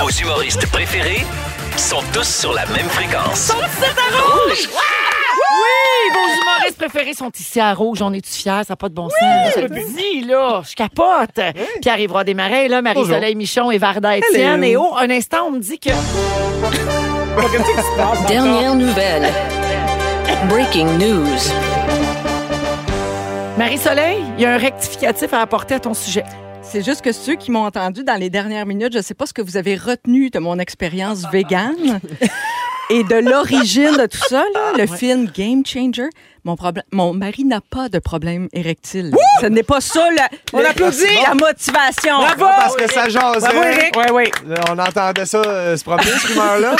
Vos 0.00 0.10
humoristes 0.10 0.66
préférés 0.70 1.24
sont 1.76 2.02
tous 2.12 2.26
sur 2.26 2.52
la 2.52 2.66
même 2.66 2.88
fréquence. 2.90 3.52
Oui, 5.50 6.12
vos 6.12 6.42
humoristes 6.42 6.78
préférés 6.78 7.14
sont 7.14 7.30
ici 7.38 7.60
à 7.60 7.74
Rouge. 7.74 8.02
On 8.02 8.12
est-tu 8.12 8.30
fiers? 8.30 8.62
Ça 8.64 8.70
n'a 8.70 8.76
pas 8.76 8.88
de 8.88 8.94
bon 8.94 9.08
sens. 9.08 9.52
Je 9.56 9.60
te 9.60 9.72
le 9.72 9.80
dis, 9.96 10.24
là. 10.24 10.62
Je 10.68 10.74
capote. 10.74 11.40
Pierre-Yves 11.80 12.24
Desmarais, 12.24 12.68
là, 12.68 12.82
Marie-Soleil 12.82 13.34
Michon 13.34 13.70
et 13.70 13.78
Varda 13.78 14.16
Étienne. 14.16 14.64
Et 14.64 14.76
oh, 14.76 14.94
un 14.96 15.10
instant, 15.10 15.46
on 15.48 15.52
me 15.52 15.58
dit 15.58 15.78
que... 15.78 15.90
Dernière 18.28 18.74
nouvelle. 18.74 19.28
Breaking 20.48 20.98
news. 20.98 21.38
Marie-Soleil, 23.58 24.22
il 24.36 24.42
y 24.42 24.46
a 24.46 24.54
un 24.54 24.58
rectificatif 24.58 25.32
à 25.32 25.40
apporter 25.40 25.74
à 25.74 25.80
ton 25.80 25.94
sujet. 25.94 26.24
C'est 26.62 26.84
juste 26.84 27.02
que 27.02 27.12
ceux 27.12 27.34
qui 27.34 27.50
m'ont 27.50 27.64
entendu 27.64 28.02
dans 28.02 28.18
les 28.18 28.30
dernières 28.30 28.66
minutes, 28.66 28.92
je 28.92 28.98
ne 28.98 29.02
sais 29.02 29.14
pas 29.14 29.26
ce 29.26 29.32
que 29.32 29.42
vous 29.42 29.56
avez 29.56 29.76
retenu 29.76 30.30
de 30.30 30.38
mon 30.38 30.58
expérience 30.58 31.24
végane 31.30 32.00
et 32.90 33.04
de 33.04 33.14
l'origine 33.16 33.92
de 33.96 34.06
tout 34.06 34.18
ça, 34.28 34.44
là, 34.54 34.72
le 34.76 34.86
film 34.86 35.26
Game 35.34 35.64
Changer. 35.64 36.08
Mon, 36.44 36.56
problème, 36.56 36.82
mon 36.90 37.14
mari 37.14 37.44
n'a 37.44 37.60
pas 37.60 37.88
de 37.88 38.00
problème 38.00 38.48
érectile. 38.52 39.12
Ce 39.40 39.46
n'est 39.46 39.62
pas 39.62 39.80
ça 39.80 40.08
la, 40.10 40.28
On 40.52 40.58
le- 40.58 40.66
applaudit. 40.66 41.04
la 41.22 41.34
motivation. 41.34 42.18
Bravo! 42.18 42.46
Parce 42.56 42.74
que 42.76 42.90
ça 42.90 43.08
jasait. 43.08 43.38
Bravo, 43.46 43.62
Eric. 43.62 43.94
Oui, 43.96 44.04
oui. 44.12 44.24
Là, 44.48 44.56
On 44.70 44.78
entendait 44.78 45.24
ça 45.24 45.38
euh, 45.40 45.76
se 45.76 45.84
promener, 45.84 46.10
ce 46.10 46.26
rumeur-là. 46.32 46.74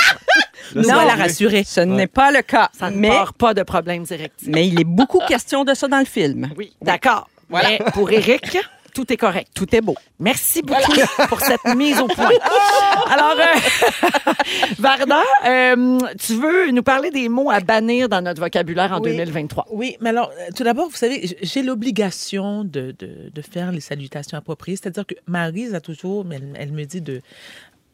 Nous 0.75 0.81
Non, 0.81 0.93
voilà 0.95 1.15
rassurés. 1.15 1.63
Ce 1.65 1.79
n'est 1.79 2.07
pas 2.07 2.31
le 2.31 2.41
cas. 2.41 2.69
Ça 2.77 2.89
ne 2.91 2.97
mais, 2.97 3.07
part 3.07 3.33
pas 3.35 3.53
de 3.53 3.63
problèmes 3.63 4.05
érectiles. 4.09 4.49
mais 4.53 4.67
il 4.67 4.81
est 4.81 4.85
beaucoup 4.85 5.19
question 5.27 5.63
de 5.63 5.73
ça 5.73 5.87
dans 5.87 5.99
le 5.99 6.05
film. 6.05 6.49
Oui, 6.57 6.73
d'accord. 6.81 7.29
Mais 7.49 7.79
pour 7.93 8.11
Eric, 8.11 8.57
tout 8.93 9.11
est 9.13 9.17
correct. 9.17 9.47
Tout 9.55 9.73
est 9.73 9.81
beau. 9.81 9.95
Merci 10.19 10.61
beaucoup 10.61 10.91
pour 11.29 11.39
cette 11.39 11.63
mise 11.75 11.99
au 12.01 12.07
point. 12.07 12.29
Alors, 13.13 13.35
euh, 13.39 14.31
Varda, 14.79 15.21
euh, 15.45 15.99
tu 16.19 16.33
veux 16.35 16.71
nous 16.71 16.83
parler 16.83 17.11
des 17.11 17.29
mots 17.29 17.49
à 17.51 17.59
bannir 17.59 18.09
dans 18.09 18.21
notre 18.21 18.41
vocabulaire 18.41 18.91
en 18.91 19.01
Oui. 19.01 19.11
2023? 19.11 19.67
Oui, 19.71 19.97
mais 20.01 20.09
alors, 20.09 20.31
euh, 20.31 20.49
tout 20.55 20.63
d'abord, 20.63 20.89
vous 20.89 20.95
savez, 20.95 21.37
j'ai 21.41 21.61
l'obligation 21.63 22.63
de, 22.63 22.95
de, 22.97 23.29
de 23.33 23.41
faire 23.41 23.71
les 23.71 23.81
salutations 23.81 24.37
appropriées. 24.37 24.77
C'est-à-dire 24.77 25.05
que 25.05 25.15
Marise 25.27 25.75
a 25.75 25.81
toujours, 25.81 26.25
elle, 26.31 26.53
elle 26.55 26.71
me 26.71 26.83
dit 26.85 27.01
de. 27.01 27.21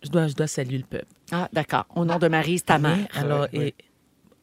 Je 0.04 0.10
dois, 0.10 0.28
je 0.28 0.34
dois 0.34 0.48
saluer 0.48 0.78
le 0.78 0.84
peuple. 0.86 1.06
Ah, 1.32 1.50
d'accord. 1.52 1.86
Au 1.96 2.06
nom 2.06 2.18
de 2.20 2.28
Marie, 2.30 2.62
ta 2.62 2.78
mère. 2.78 2.96
Oui, 2.98 3.20
Alors, 3.20 3.48
et, 3.52 3.74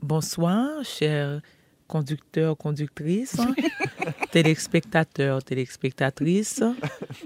bonsoir, 0.02 0.68
chers 0.84 1.40
conducteurs, 1.88 2.56
conductrices, 2.56 3.36
téléspectateurs, 4.42 5.42
téléspectatrices, 5.42 6.62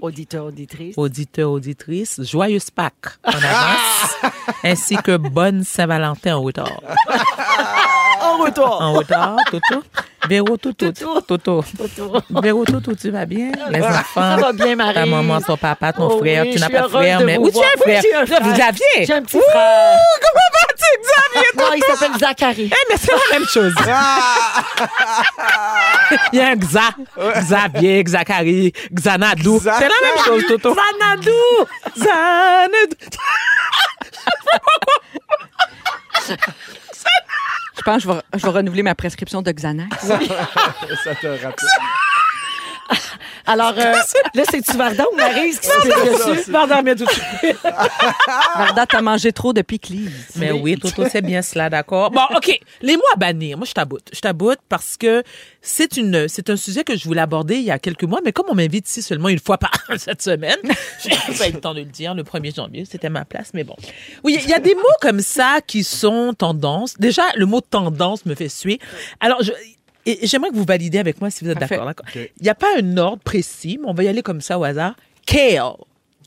Auditeur, 0.01 0.45
auditrice. 0.45 0.93
auditeurs, 0.97 1.51
auditrices. 1.51 2.21
Joyeuse 2.23 2.69
Pâques 2.71 3.17
en 3.25 3.31
avance, 3.31 4.15
ainsi 4.63 4.95
que 4.95 5.17
bonne 5.17 5.63
Saint-Valentin 5.65 6.35
en 6.37 6.41
retard. 6.41 6.81
En 8.23 8.37
retour. 8.37 8.77
En 8.79 8.93
retard, 8.93 9.37
Toto. 9.49 9.83
Véro, 10.29 10.55
Toto. 10.55 10.91
Toto. 11.27 11.63
Véro, 12.29 12.63
Toto, 12.65 12.93
tu 12.95 13.09
vas 13.09 13.25
bien? 13.25 13.51
Les 13.71 13.81
enfants. 13.81 14.21
Ça 14.21 14.37
va 14.37 14.53
bien, 14.53 14.75
Marie. 14.75 14.93
Ta 14.93 15.05
maman, 15.07 15.41
ton 15.41 15.57
papa, 15.57 15.91
ton 15.91 16.05
Oh 16.07 16.19
frère. 16.19 16.43
oui, 16.43 16.53
tu 16.53 16.59
n'as 16.59 16.69
pas 16.69 16.83
de 16.83 16.87
frère, 16.87 17.21
mais. 17.25 17.39
Où 17.39 17.49
tu 17.49 17.57
un 17.57 17.77
frère? 17.81 18.01
Vous 18.03 18.27
frère. 18.53 18.67
aviez? 18.69 19.05
J'ai 19.07 19.13
un 19.13 19.23
petit 19.23 19.39
frère. 19.39 19.97
Comment 20.21 20.49
vas-tu, 20.50 20.50
Xavier? 21.01 21.49
Non, 21.57 21.73
il 21.75 21.83
s'appelle 21.83 22.17
Zachary. 22.19 22.69
Eh, 22.71 22.75
mais 22.89 22.97
c'est 22.97 23.11
la 23.11 23.39
même 23.39 23.47
chose. 23.47 23.73
Il 26.33 26.39
y 26.39 26.41
a 26.41 26.47
un 26.49 26.55
Xa, 26.55 26.89
Xavier, 27.41 28.03
Zachary, 28.07 28.73
Xanadou. 28.93 29.59
C'est 29.61 29.69
la 29.69 29.79
même 29.79 30.17
chose, 30.25 30.45
Toto. 30.47 30.75
Zanadou. 30.75 31.31
Xanadou. 31.97 32.95
Je 37.77 37.81
pense 37.83 37.95
que 37.95 38.01
je 38.01 38.07
vais, 38.13 38.19
je 38.35 38.43
vais 38.45 38.51
renouveler 38.51 38.83
ma 38.83 38.93
prescription 38.95 39.41
de 39.41 39.51
Xanax. 39.51 39.97
ça 40.05 40.17
te 41.15 41.27
rappelle. 41.27 41.67
Alors, 43.45 43.73
euh, 43.77 43.93
là, 44.33 44.43
c'est-tu 44.49 44.77
Varda 44.77 45.05
ou 45.11 45.15
Marie 45.15 45.51
qui 45.51 45.67
s'est 45.67 46.35
dessus? 46.35 46.51
Varda, 46.51 46.81
mais 46.81 46.95
tout 46.95 47.05
de 47.05 47.09
suite. 47.09 47.57
Varda, 48.57 48.85
t'as 48.85 49.01
mangé 49.01 49.31
trop 49.31 49.53
de 49.53 49.61
piclis. 49.61 50.09
Mais 50.35 50.51
oui, 50.51 50.77
Toto, 50.77 51.03
c'est 51.09 51.21
bien 51.21 51.41
cela, 51.41 51.69
d'accord. 51.69 52.11
Bon, 52.11 52.21
OK. 52.35 52.59
Les 52.81 52.95
mots 52.95 53.03
à 53.13 53.17
bannir. 53.17 53.57
Moi, 53.57 53.65
je 53.65 53.73
taboute. 53.73 54.09
Je 54.13 54.19
taboute 54.19 54.59
parce 54.69 54.97
que 54.97 55.23
c'est 55.61 55.97
une, 55.97 56.27
c'est 56.27 56.49
un 56.49 56.55
sujet 56.55 56.83
que 56.83 56.95
je 56.95 57.05
voulais 57.05 57.21
aborder 57.21 57.55
il 57.55 57.63
y 57.63 57.71
a 57.71 57.79
quelques 57.79 58.03
mois, 58.03 58.19
mais 58.23 58.31
comme 58.31 58.47
on 58.49 58.55
m'invite 58.55 58.89
ici 58.89 59.01
seulement 59.01 59.29
une 59.29 59.39
fois 59.39 59.57
par 59.57 59.71
cette 59.97 60.21
semaine, 60.21 60.57
j'ai 61.03 61.33
pas 61.37 61.49
eu 61.49 61.53
le 61.53 61.59
temps 61.59 61.73
de 61.73 61.79
le 61.79 61.85
dire. 61.85 62.13
Le 62.13 62.23
1er 62.23 62.55
janvier, 62.55 62.85
c'était 62.85 63.09
ma 63.09 63.25
place, 63.25 63.51
mais 63.53 63.63
bon. 63.63 63.75
Oui, 64.23 64.37
il 64.41 64.49
y 64.49 64.53
a 64.53 64.59
des 64.59 64.75
mots 64.75 64.81
comme 65.01 65.21
ça 65.21 65.59
qui 65.65 65.83
sont 65.83 66.33
tendance. 66.33 66.97
Déjà, 66.97 67.23
le 67.35 67.45
mot 67.45 67.61
tendance 67.61 68.25
me 68.25 68.35
fait 68.35 68.49
suer. 68.49 68.79
Alors, 69.19 69.41
je, 69.43 69.51
et 70.05 70.19
j'aimerais 70.27 70.49
que 70.49 70.55
vous 70.55 70.65
validiez 70.65 70.99
avec 70.99 71.19
moi 71.21 71.29
si 71.29 71.43
vous 71.43 71.49
êtes 71.51 71.59
d'accord. 71.59 71.91
Il 72.15 72.43
n'y 72.43 72.49
a 72.49 72.55
pas 72.55 72.67
un 72.79 72.97
ordre 72.97 73.21
précis, 73.23 73.77
mais 73.81 73.87
on 73.89 73.93
va 73.93 74.03
y 74.03 74.07
aller 74.07 74.21
comme 74.21 74.41
ça 74.41 74.57
au 74.59 74.63
hasard. 74.63 74.95
Kale. 75.25 75.61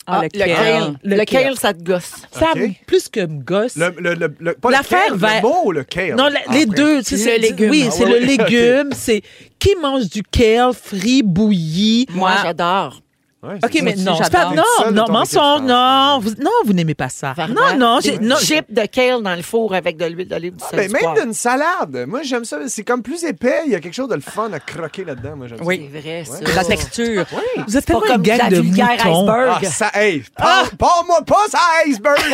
Ah, 0.06 0.18
le 0.20 0.24
lequel? 0.26 0.54
kale. 0.54 0.94
Le 1.02 1.16
Le 1.16 1.24
kale. 1.24 1.42
kale, 1.44 1.56
ça 1.56 1.72
te 1.72 1.82
gosse. 1.82 2.12
Ça, 2.30 2.52
plus 2.86 3.08
que 3.08 3.20
me 3.20 3.40
gosse. 3.42 3.74
Le, 3.76 3.94
le, 3.98 4.14
le, 4.14 4.34
le- 4.38 4.52
pas 4.52 4.82
kale, 4.82 5.14
va- 5.14 5.36
le 5.36 5.42
mot 5.42 5.62
ou 5.64 5.72
le 5.72 5.82
kale? 5.82 6.14
Non, 6.14 6.28
la- 6.28 6.40
Ah, 6.46 6.52
les 6.52 6.66
deux. 6.66 7.02
sais, 7.02 7.16
Le 7.16 7.22
c'est- 7.22 7.38
légume. 7.38 7.70
Oui, 7.70 7.84
Ah, 7.88 7.90
c'est 7.90 8.04
le 8.04 8.18
légume. 8.26 8.90
C'est 8.92 9.22
qui 9.58 9.74
mange 9.80 10.10
du 10.10 10.22
kale 10.22 10.74
frit, 10.74 11.22
bouilli. 11.22 12.06
Moi, 12.10 12.32
j'adore. 12.42 13.00
Ouais, 13.44 13.58
OK, 13.62 13.80
mais 13.82 13.94
non, 13.96 14.16
c'est 14.22 14.32
pas, 14.32 14.50
non, 14.54 14.90
non, 14.92 15.04
mensonge, 15.10 15.60
non, 15.62 16.18
vous, 16.20 16.30
non, 16.40 16.50
vous 16.64 16.72
n'aimez 16.72 16.94
pas 16.94 17.10
ça. 17.10 17.34
Non, 17.48 17.76
non, 17.76 17.98
j'ai, 18.02 18.18
non, 18.18 18.36
chips 18.36 18.72
de 18.72 18.86
kale 18.86 19.22
dans 19.22 19.34
le 19.34 19.42
four 19.42 19.74
avec 19.74 19.98
de 19.98 20.06
l'huile 20.06 20.28
d'olive, 20.28 20.56
du 20.56 20.64
sel, 20.64 20.90
Ben, 20.90 20.92
même 20.92 21.22
d'une 21.22 21.34
salade. 21.34 22.04
Moi, 22.08 22.22
j'aime 22.22 22.44
ça. 22.44 22.58
C'est 22.68 22.84
comme 22.84 23.02
plus 23.02 23.22
épais. 23.24 23.62
Il 23.66 23.72
y 23.72 23.74
a 23.74 23.80
quelque 23.80 23.92
chose 23.94 24.08
de 24.08 24.14
le 24.14 24.22
fun 24.22 24.50
à 24.52 24.60
croquer 24.60 25.04
là-dedans. 25.04 25.36
Moi, 25.36 25.48
j'aime 25.48 25.58
Oui. 25.62 25.90
C'est 25.92 26.00
vrai, 26.00 26.24
ça. 26.24 26.54
La 26.54 26.64
texture. 26.64 27.24
vous 27.66 27.76
êtes 27.76 27.86
Pas 27.86 27.92
tellement 28.00 28.06
comme 28.06 28.16
une 28.24 28.38
gang 28.38 28.48
de 28.50 28.56
vulgaire 28.60 29.06
moutons. 29.06 29.28
Ah, 29.28 29.60
ça, 29.64 29.90
hey, 29.94 30.22
parle- 30.36 30.70
parle-moi 30.78 31.22
pas 31.26 31.46
ça, 31.50 31.58
iceberg! 31.86 32.18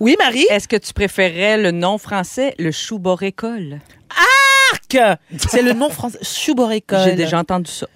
Oui, 0.00 0.16
Marie? 0.18 0.46
Est-ce 0.50 0.68
que 0.68 0.76
tu 0.76 0.92
préférais 0.92 1.56
le 1.56 1.70
nom 1.70 1.96
français, 1.98 2.54
le 2.58 2.70
chouborécole? 2.70 3.78
Arc! 4.72 4.96
C'est 5.48 5.62
le 5.62 5.72
nom 5.72 5.88
français. 5.90 6.18
Chouborécole. 6.22 7.00
J'ai 7.04 7.12
déjà 7.14 7.38
entendu 7.38 7.70
ça. 7.70 7.86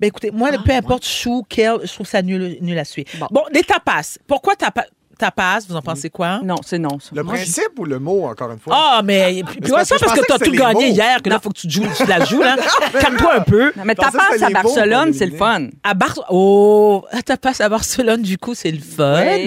Ben 0.00 0.06
écoutez, 0.06 0.30
moi, 0.30 0.50
peu 0.64 0.72
importe 0.72 1.04
chou, 1.04 1.44
kale, 1.48 1.80
je 1.84 1.92
trouve 1.92 2.06
ça 2.06 2.22
nul, 2.22 2.56
nul 2.62 2.78
à 2.78 2.84
suivre. 2.84 3.10
Bon. 3.18 3.26
Bon, 3.30 3.42
les 3.52 3.62
tapas. 3.62 4.18
Pourquoi 4.26 4.56
tapas? 4.56 4.86
Tapas, 5.18 5.66
vous 5.68 5.76
en 5.76 5.82
pensez 5.82 6.08
quoi? 6.08 6.40
Non, 6.42 6.54
c'est 6.64 6.78
non, 6.78 6.98
ça. 6.98 7.10
Le 7.12 7.22
Moi, 7.22 7.34
je- 7.34 7.42
principe 7.42 7.78
ou 7.78 7.84
le 7.84 7.98
mot, 7.98 8.24
encore 8.24 8.50
une 8.50 8.58
fois? 8.58 8.74
Ah, 8.74 9.02
mais. 9.04 9.42
Puis, 9.46 9.60
puis 9.60 9.70
ouais, 9.70 9.76
parce 9.76 9.88
ça 9.88 9.96
parce 10.00 10.18
que 10.18 10.24
t'as 10.26 10.38
tout 10.38 10.50
gagné 10.52 10.88
mots. 10.88 10.94
hier, 10.94 11.20
que 11.20 11.28
là, 11.28 11.38
faut 11.38 11.50
que 11.50 11.58
tu, 11.58 11.66
te 11.66 11.72
joues, 11.74 11.84
tu 11.94 12.06
la 12.06 12.24
joues, 12.24 12.40
là. 12.40 12.56
Calme-toi 13.00 13.34
un 13.34 13.40
peu. 13.42 13.72
Non, 13.76 13.84
mais 13.84 13.94
tapas 13.94 14.18
à 14.40 14.48
Barcelone, 14.48 15.12
c'est 15.12 15.26
le 15.26 15.36
fun. 15.36 15.66
À 15.84 15.92
Bar 15.92 16.18
oh, 16.30 17.04
tapas 17.26 17.60
à 17.60 17.68
Barcelone, 17.68 18.22
du 18.22 18.38
coup, 18.38 18.54
c'est 18.54 18.70
le 18.70 18.80
fun. 18.80 19.20
Ouais. 19.20 19.44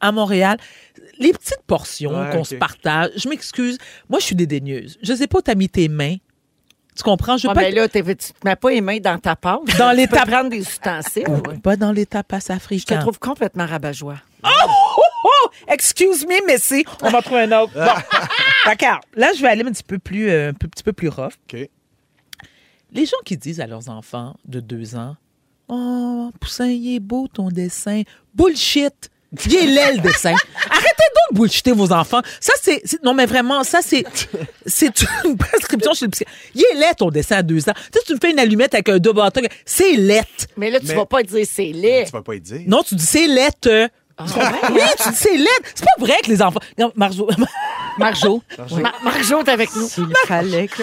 À 0.00 0.10
Montréal, 0.10 0.58
les 1.20 1.30
petites 1.32 1.62
portions 1.68 2.18
Ouais, 2.20 2.30
qu'on 2.32 2.42
se 2.42 2.56
partage. 2.56 3.10
Je 3.16 3.28
m'excuse, 3.28 3.78
moi, 4.10 4.18
je 4.18 4.24
suis 4.24 4.36
dédaigneuse. 4.36 4.98
Je 5.02 5.14
sais 5.14 5.28
pas 5.28 5.38
où 5.38 5.42
t'as 5.42 5.54
mis 5.54 5.68
tes 5.68 5.88
mains. 5.88 6.16
Tu 6.96 7.02
comprends? 7.02 7.36
Je 7.36 7.46
veux 7.46 7.50
Ah, 7.50 7.54
pas 7.54 7.60
mais 7.60 7.70
là, 7.72 7.88
t'es- 7.88 8.02
tu 8.02 8.16
te 8.32 8.32
mets 8.44 8.56
pas 8.56 8.70
les 8.70 8.80
mains 8.80 8.98
dans 8.98 9.18
ta 9.18 9.36
pâte. 9.36 9.60
Dans 9.78 9.92
les 9.92 10.06
prendre 10.06 10.48
des 10.48 10.58
ustensiles. 10.60 11.28
ouais. 11.28 11.58
pas 11.58 11.76
dans 11.76 11.92
les 11.92 12.06
tapas 12.06 12.38
Je 12.40 12.46
te 12.46 12.52
africains. 12.52 12.98
trouve 13.00 13.18
complètement 13.18 13.66
rabat-joie. 13.66 14.16
Oh, 14.42 14.48
oh, 15.24 15.48
excuse 15.68 16.24
me, 16.26 16.46
mais 16.46 16.56
c'est. 16.58 16.84
On 17.02 17.10
va 17.10 17.20
trouver 17.20 17.42
un 17.42 17.60
autre. 17.60 17.72
Bon, 17.74 17.80
d'accord. 18.64 19.00
Là, 19.14 19.32
je 19.36 19.42
vais 19.42 19.48
aller 19.48 19.62
un 19.62 19.72
petit 19.72 19.82
peu 19.82 19.98
plus, 19.98 20.30
euh, 20.30 20.50
un 20.50 20.54
peu- 20.54 20.68
petit 20.68 20.82
peu 20.84 20.92
plus 20.92 21.08
rough. 21.08 21.34
OK. 21.52 21.68
Les 22.92 23.04
gens 23.04 23.16
qui 23.24 23.36
disent 23.36 23.60
à 23.60 23.66
leurs 23.66 23.88
enfants 23.90 24.34
de 24.46 24.60
deux 24.60 24.96
ans 24.96 25.16
Oh, 25.68 26.30
Poussin, 26.40 26.68
il 26.68 26.94
est 26.94 27.00
beau 27.00 27.26
ton 27.28 27.48
dessin. 27.48 28.02
Bullshit. 28.34 29.10
Il 29.44 29.54
est 29.56 29.66
laid, 29.66 29.92
le 29.96 30.00
dessin. 30.00 30.34
Arrêtez 30.70 30.86
donc 31.14 31.32
de 31.32 31.36
bullshiter 31.38 31.72
vos 31.72 31.92
enfants. 31.92 32.20
Ça, 32.40 32.52
c'est... 32.62 32.82
Non, 33.02 33.12
mais 33.14 33.26
vraiment, 33.26 33.64
ça, 33.64 33.80
c'est... 33.82 34.04
C'est 34.64 34.92
une 35.24 35.36
prescription 35.36 35.92
chez 35.94 36.04
le 36.06 36.10
psychiatre. 36.10 36.32
Il 36.54 36.64
est 36.72 36.74
laid, 36.76 36.94
ton 36.96 37.10
dessin 37.10 37.36
à 37.38 37.42
deux 37.42 37.68
ans. 37.68 37.72
Tu 37.92 37.98
sais, 37.98 38.04
tu 38.06 38.14
me 38.14 38.18
fais 38.20 38.30
une 38.30 38.38
allumette 38.38 38.74
avec 38.74 38.88
un 38.88 38.98
double 38.98 39.16
bâton. 39.20 39.42
C'est 39.64 39.92
laid. 39.94 40.22
Mais 40.56 40.70
là, 40.70 40.80
tu 40.80 40.86
Mais- 40.86 40.94
vas 40.94 41.06
pas 41.06 41.22
dire 41.22 41.46
c'est 41.50 41.72
laid. 41.72 42.04
Tu 42.06 42.12
vas 42.12 42.22
pas 42.22 42.34
y 42.34 42.40
dire. 42.40 42.60
Non, 42.66 42.82
tu 42.82 42.94
dis 42.94 43.04
c'est 43.06 43.26
laid. 43.26 43.50
euh. 43.66 43.88
Oui, 44.18 44.80
tu 45.02 45.08
dis 45.10 45.14
c'est 45.16 45.36
laid. 45.36 45.48
C'est 45.74 45.84
pas 45.84 46.04
vrai 46.06 46.16
que 46.24 46.30
les 46.30 46.40
enfants... 46.40 46.60
Non, 46.78 46.92
Marjo... 46.94 47.28
Marjo. 47.98 48.42
Mar- 48.80 48.94
Marjo 49.02 49.40
est 49.40 49.48
avec 49.48 49.74
nous. 49.74 49.88
Il 49.98 50.06
fallait 50.26 50.68
que. 50.68 50.82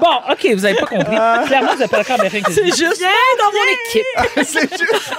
Bon, 0.00 0.20
OK, 0.30 0.46
vous 0.54 0.64
avez 0.64 0.74
pas 0.76 0.86
compris. 0.86 1.16
Clairement, 1.46 1.72
vous 1.72 1.78
n'avez 1.78 1.88
pas 1.88 1.98
d'accord 1.98 2.20
avec 2.20 2.32
rien 2.32 2.42
que 2.42 2.52
je 2.52 2.60
dis. 2.62 2.68
juste 2.68 3.02
dans 3.38 3.52
mon 3.52 3.66
équipe. 3.86 5.10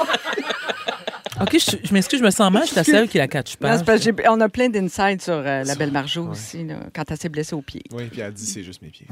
OK, 1.39 1.51
je, 1.53 1.87
je 1.87 1.93
m'excuse, 1.93 2.19
je 2.19 2.23
me 2.25 2.31
sens 2.31 2.51
mal. 2.51 2.63
Je 2.63 2.67
suis 2.69 2.75
la 2.77 2.83
seule 2.83 3.07
qui 3.07 3.19
la 3.19 3.27
catch 3.27 3.53
Non, 3.61 3.69
pas. 3.69 3.77
c'est 3.77 3.85
parce 3.85 3.99
que 3.99 4.05
j'ai- 4.05 4.27
on 4.29 4.41
a 4.41 4.49
plein 4.49 4.69
d'insides 4.69 5.21
sur 5.21 5.33
euh, 5.35 5.63
la 5.63 5.75
belle 5.75 5.91
Marjo 5.91 6.23
aussi, 6.29 6.63
là, 6.63 6.75
quand 6.95 7.03
elle 7.11 7.17
s'est 7.17 7.29
blessée 7.29 7.53
au 7.53 7.61
pied. 7.61 7.83
Oui, 7.91 8.05
puis 8.11 8.21
elle 8.21 8.33
dit 8.33 8.45
c'est 8.45 8.63
juste 8.63 8.81
mes 8.81 8.89
pieds. 8.89 9.05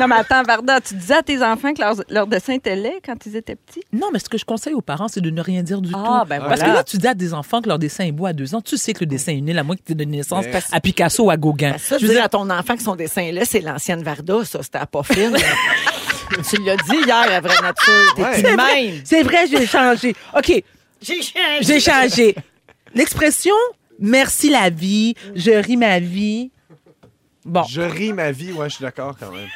Non, 0.00 0.08
mais 0.08 0.16
attends, 0.16 0.42
Varda, 0.42 0.80
tu 0.80 0.94
disais 0.94 1.14
à 1.14 1.22
tes 1.22 1.42
enfants 1.42 1.72
que 1.72 1.80
leur, 1.80 1.94
leur 2.08 2.26
dessin 2.26 2.54
était 2.54 2.74
laid 2.74 3.00
quand 3.04 3.14
ils 3.26 3.36
étaient 3.36 3.54
petits? 3.54 3.82
Non, 3.92 4.08
mais 4.12 4.18
ce 4.18 4.28
que 4.28 4.36
je 4.38 4.44
conseille 4.44 4.74
aux 4.74 4.80
parents, 4.80 5.06
c'est 5.08 5.20
de 5.20 5.30
ne 5.30 5.40
rien 5.40 5.62
dire 5.62 5.80
du 5.80 5.92
Ah, 5.94 6.22
tout. 6.22 6.28
ben 6.28 6.40
Parce 6.40 6.58
voilà. 6.60 6.64
que 6.64 6.76
là, 6.78 6.84
tu 6.84 6.96
dis 6.98 7.06
à 7.06 7.14
des 7.14 7.32
enfants 7.32 7.62
que 7.62 7.68
leur 7.68 7.78
dessin 7.78 8.04
est 8.04 8.12
beau 8.12 8.26
à 8.26 8.32
deux 8.32 8.54
ans, 8.54 8.60
tu 8.60 8.76
sais 8.76 8.92
que 8.92 9.00
le 9.00 9.06
dessin 9.06 9.32
est 9.32 9.40
nul, 9.40 9.56
à 9.58 9.62
moins 9.62 9.76
que 9.76 9.82
tu 9.86 9.92
aies 9.92 9.94
donné 9.94 10.16
naissance 10.18 10.44
Mais- 10.46 10.60
à 10.72 10.80
Picasso 10.80 11.24
ou 11.24 11.30
à 11.30 11.36
Gauguin. 11.36 11.76
Ça, 11.78 11.98
je 11.98 12.06
veux 12.06 12.12
dire 12.14 12.24
à 12.24 12.28
ton 12.28 12.48
enfant 12.50 12.76
que 12.76 12.82
son 12.82 12.96
dessin 12.96 13.22
est 13.22 13.32
laid, 13.32 13.44
c'est 13.44 13.60
l'ancienne 13.60 14.02
Varda, 14.02 14.44
ça. 14.44 14.62
C'était 14.62 14.78
à 14.78 14.86
pas 14.86 15.02
fine. 15.04 15.36
tu 16.50 16.62
l'as 16.62 16.76
dit 16.76 16.96
hier, 17.06 17.26
la 17.28 17.40
vraie 17.40 17.60
nature. 17.62 18.14
T'es 18.16 18.22
Ouais. 18.22 18.42
de 18.42 18.48
même. 18.56 19.00
C'est 19.04 19.22
vrai, 19.22 19.46
j'ai 19.48 19.66
changé. 19.66 20.16
OK, 20.36 20.62
J'ai 21.02 21.22
changé. 21.22 21.60
j'ai 21.60 21.80
changé. 21.80 22.34
L'expression 22.94 23.54
«merci 24.00 24.50
la 24.50 24.70
vie 24.70 25.14
»,«je 25.36 25.50
ris 25.52 25.76
ma 25.76 25.98
vie». 26.00 26.50
Bon, 27.44 27.62
Je 27.64 27.82
ris 27.82 28.12
ma 28.12 28.32
vie, 28.32 28.52
ouais, 28.52 28.68
je 28.70 28.76
suis 28.76 28.82
d'accord 28.82 29.14
quand 29.20 29.30
même. 29.30 29.48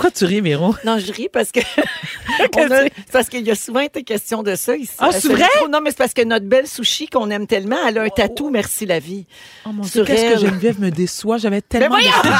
Pourquoi 0.00 0.10
tu 0.12 0.24
ris, 0.24 0.40
Véro? 0.40 0.74
Non, 0.86 0.98
je 0.98 1.12
ris 1.12 1.28
parce 1.30 1.52
que. 1.52 1.60
a- 2.40 2.88
parce 3.12 3.28
qu'il 3.28 3.46
y 3.46 3.50
a 3.50 3.54
souvent 3.54 3.80
été 3.80 4.02
question 4.02 4.42
de 4.42 4.54
ça 4.54 4.74
ici. 4.74 4.94
Ah, 4.98 5.10
c'est 5.12 5.20
ce 5.20 5.28
vrai? 5.28 5.44
Non, 5.70 5.82
mais 5.82 5.90
c'est 5.90 5.98
parce 5.98 6.14
que 6.14 6.24
notre 6.24 6.46
belle 6.46 6.66
sushi 6.66 7.06
qu'on 7.06 7.28
aime 7.28 7.46
tellement, 7.46 7.76
elle 7.86 7.98
a 7.98 8.02
un 8.04 8.08
tatou, 8.08 8.48
merci 8.48 8.86
la 8.86 8.98
vie. 8.98 9.26
Oh 9.66 9.72
mon 9.72 9.82
Dieu, 9.82 10.02
qu'est-ce 10.06 10.34
que 10.40 10.46
Geneviève 10.46 10.80
me 10.80 10.90
déçoit? 10.90 11.36
J'avais 11.36 11.60
tellement 11.60 11.98
de 11.98 12.02
pour 12.02 12.12
elle. 12.24 12.32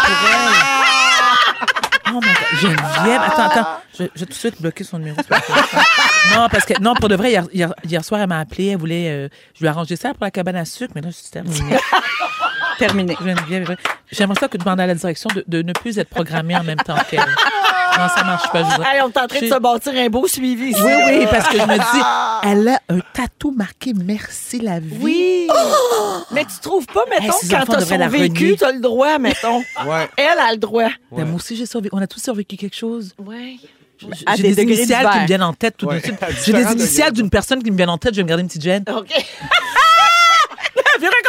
Oh 2.09 2.13
mon 2.15 2.21
God. 2.21 2.29
Geneviève, 2.63 3.21
attends, 3.27 3.49
attends. 3.51 3.69
Je, 3.99 4.05
je 4.15 4.21
vais 4.21 4.27
tout 4.27 4.33
de 4.33 4.35
suite 4.35 4.61
bloquer 4.63 4.83
son 4.83 4.99
numéro. 4.99 5.19
non, 6.35 6.49
parce 6.51 6.65
que, 6.65 6.81
non, 6.81 6.95
pour 6.95 7.11
de 7.11 7.15
vrai, 7.15 7.31
hier, 7.31 7.45
hier- 7.53 7.75
hier 7.87 8.03
soir, 8.05 8.23
elle 8.23 8.29
m'a 8.29 8.41
appelé. 8.41 8.69
Elle 8.69 8.79
voulait, 8.79 9.11
euh, 9.11 9.29
je 9.55 9.61
lui 9.61 9.67
ai 9.67 9.69
arrangé 9.69 9.97
ça 9.97 10.15
pour 10.15 10.25
la 10.25 10.31
cabane 10.31 10.57
à 10.57 10.65
sucre, 10.65 10.93
mais 10.95 11.03
là, 11.03 11.11
c'est 11.13 11.31
terminé. 11.31 11.61
Terminé. 12.81 13.17
Geneviève, 13.23 13.77
j'aimerais 14.11 14.41
ça 14.41 14.49
que 14.49 14.57
tu 14.57 14.65
demandes 14.65 14.81
à 14.81 14.87
la 14.87 14.95
direction 14.95 15.29
de, 15.35 15.45
de 15.47 15.63
ne 15.63 15.73
plus 15.73 15.99
être 15.99 16.09
programmée 16.09 16.57
en 16.57 16.65
même 16.65 16.79
temps 16.79 16.97
qu'elle. 17.09 17.21
Non, 17.21 18.09
ça 18.09 18.25
marche 18.25 18.51
pas. 18.51 18.63
Je 18.63 18.83
Hey, 18.83 19.03
on 19.03 19.09
est 19.11 19.19
en 19.19 19.27
train 19.27 19.41
de 19.41 19.47
se 19.47 19.59
bâtir 19.59 19.93
un 19.97 20.09
beau 20.09 20.27
suivi 20.27 20.71
ici. 20.71 20.81
Oui, 20.83 20.93
oui, 21.19 21.27
parce 21.31 21.49
que 21.49 21.59
je 21.59 21.63
me 21.65 21.77
dis, 21.77 22.51
elle 22.51 22.69
a 22.69 22.81
un 22.89 23.01
tatou 23.13 23.51
marqué 23.51 23.93
Merci 23.95 24.61
la 24.61 24.81
vie. 24.81 24.97
Oui. 25.01 25.49
Mais 26.33 26.45
tu 26.45 26.59
trouves 26.63 26.87
pas, 26.87 27.05
mettons, 27.11 27.25
Hey, 27.43 27.49
quand 27.51 27.65
t'as 27.67 27.85
survécu, 27.85 28.57
t'as 28.57 28.73
le 28.73 28.81
droit, 28.81 29.19
mettons. 29.19 29.63
Ouais. 29.87 30.09
Elle 30.17 30.39
a 30.39 30.53
le 30.53 30.59
droit. 30.59 30.89
Ben, 31.13 31.25
moi 31.27 31.37
aussi, 31.37 31.57
j'ai 31.57 31.67
survécu. 31.67 31.95
On 31.95 32.01
a 32.01 32.07
tous 32.07 32.21
survécu 32.21 32.57
quelque 32.57 32.77
chose. 32.77 33.15
Ouais. 33.19 33.57
À 34.25 34.37
J'ai 34.37 34.55
des 34.55 34.63
initiales 34.63 34.87
divers. 35.01 35.11
qui 35.13 35.19
me 35.21 35.27
viennent 35.27 35.43
en 35.43 35.53
tête 35.53 35.77
tout 35.77 35.87
Ouais, 35.87 36.01
de 36.01 36.05
suite. 36.05 36.17
J'ai 36.47 36.53
des 36.55 36.73
initiales 36.73 37.13
d'une 37.13 37.29
personne 37.29 37.63
qui 37.63 37.71
me 37.71 37.77
vient 37.77 37.89
en 37.89 37.99
tête. 37.99 38.15
Je 38.15 38.19
vais 38.19 38.23
me 38.25 38.29
garder 38.29 38.43
une 38.43 38.49
petite 38.49 38.63
gêne. 38.63 38.85
OK. 38.89 39.13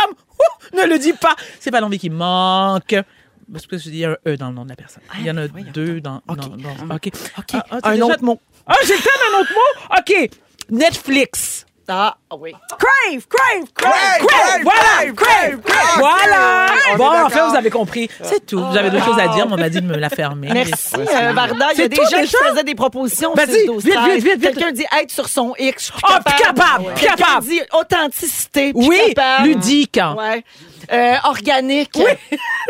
Comme, 0.06 0.16
ne 0.74 0.86
le 0.88 1.00
dis 1.00 1.14
pas. 1.14 1.36
C'est 1.60 1.72
pas 1.72 1.80
l'envie 1.82 2.00
qui 2.00 2.10
manque. 2.10 2.96
Parce 3.52 3.68
que 3.68 3.78
je 3.78 3.90
dis 3.90 4.06
un 4.06 4.16
E 4.28 4.38
dans 4.38 4.50
le 4.50 4.56
nom 4.56 4.64
de 4.64 4.70
la 4.70 4.76
personne. 4.76 5.04
Il 5.20 5.26
y 5.26 5.32
en 5.32 5.38
a 5.38 5.48
deux 5.48 6.00
dans. 6.00 6.22
OK. 6.28 6.38
OK. 6.90 7.10
Ah, 7.54 7.66
ah, 7.72 7.82
t'as 7.82 7.90
Un 7.90 7.92
déjà- 7.94 8.06
autre 8.06 8.24
mot. 8.24 8.40
Ah, 8.66 8.76
j'ai 8.86 8.94
le 8.96 9.00
temps 9.00 9.10
d'un 9.32 9.40
autre 9.42 9.52
mot? 9.54 9.98
OK. 10.00 10.30
Netflix. 10.70 11.66
Ah, 11.88 12.16
oui. 12.40 12.54
Crave, 12.70 13.26
crave, 13.28 13.66
crave! 13.74 13.92
Crave, 14.26 14.62
voilà, 14.64 15.14
crave, 15.14 15.60
crave, 15.62 15.98
voilà. 15.98 16.66
On 16.90 16.94
est 16.94 16.98
Bon, 16.98 17.10
enfin, 17.26 17.50
vous 17.50 17.56
avez 17.56 17.70
compris. 17.70 18.10
C'est 18.22 18.46
tout. 18.46 18.64
J'avais 18.74 18.90
d'autres 18.90 19.04
choses 19.06 19.20
à 19.20 19.28
dire, 19.30 19.46
mais 19.48 19.54
on 19.54 19.58
m'a 19.58 19.70
dit 19.70 19.82
de 19.82 19.86
me 19.88 19.98
la 19.98 20.10
fermer. 20.10 20.50
Merci, 20.54 20.96
euh, 20.96 21.34
Varda. 21.34 21.68
Il 21.74 21.80
y 21.80 21.84
a 21.84 21.88
des 21.88 21.96
gens 21.98 22.04
qui 22.06 22.16
déjà? 22.16 22.38
faisaient 22.50 22.64
des 22.64 22.76
propositions. 22.76 23.34
Vas-y, 23.34 23.62
6, 23.62 23.66
12, 23.66 23.84
vite, 23.84 23.94
13. 23.96 24.24
vite, 24.24 24.34
vite. 24.40 24.42
Quelqu'un 24.42 24.72
dit 24.72 24.86
être 25.02 25.12
sur 25.12 25.28
son 25.28 25.54
X. 25.60 25.88
Je 25.88 25.92
suis 25.92 25.94
Ah, 26.08 26.20
capable, 26.38 26.86
plus 26.94 26.94
Quelqu'un 27.06 27.16
capable. 27.16 27.46
dit 27.48 27.62
authenticité. 27.74 28.72
Oui, 28.76 29.00
capable. 29.14 29.48
ludique. 29.48 30.00
Ouais. 30.18 30.44
Euh, 30.94 31.16
organique. 31.24 31.98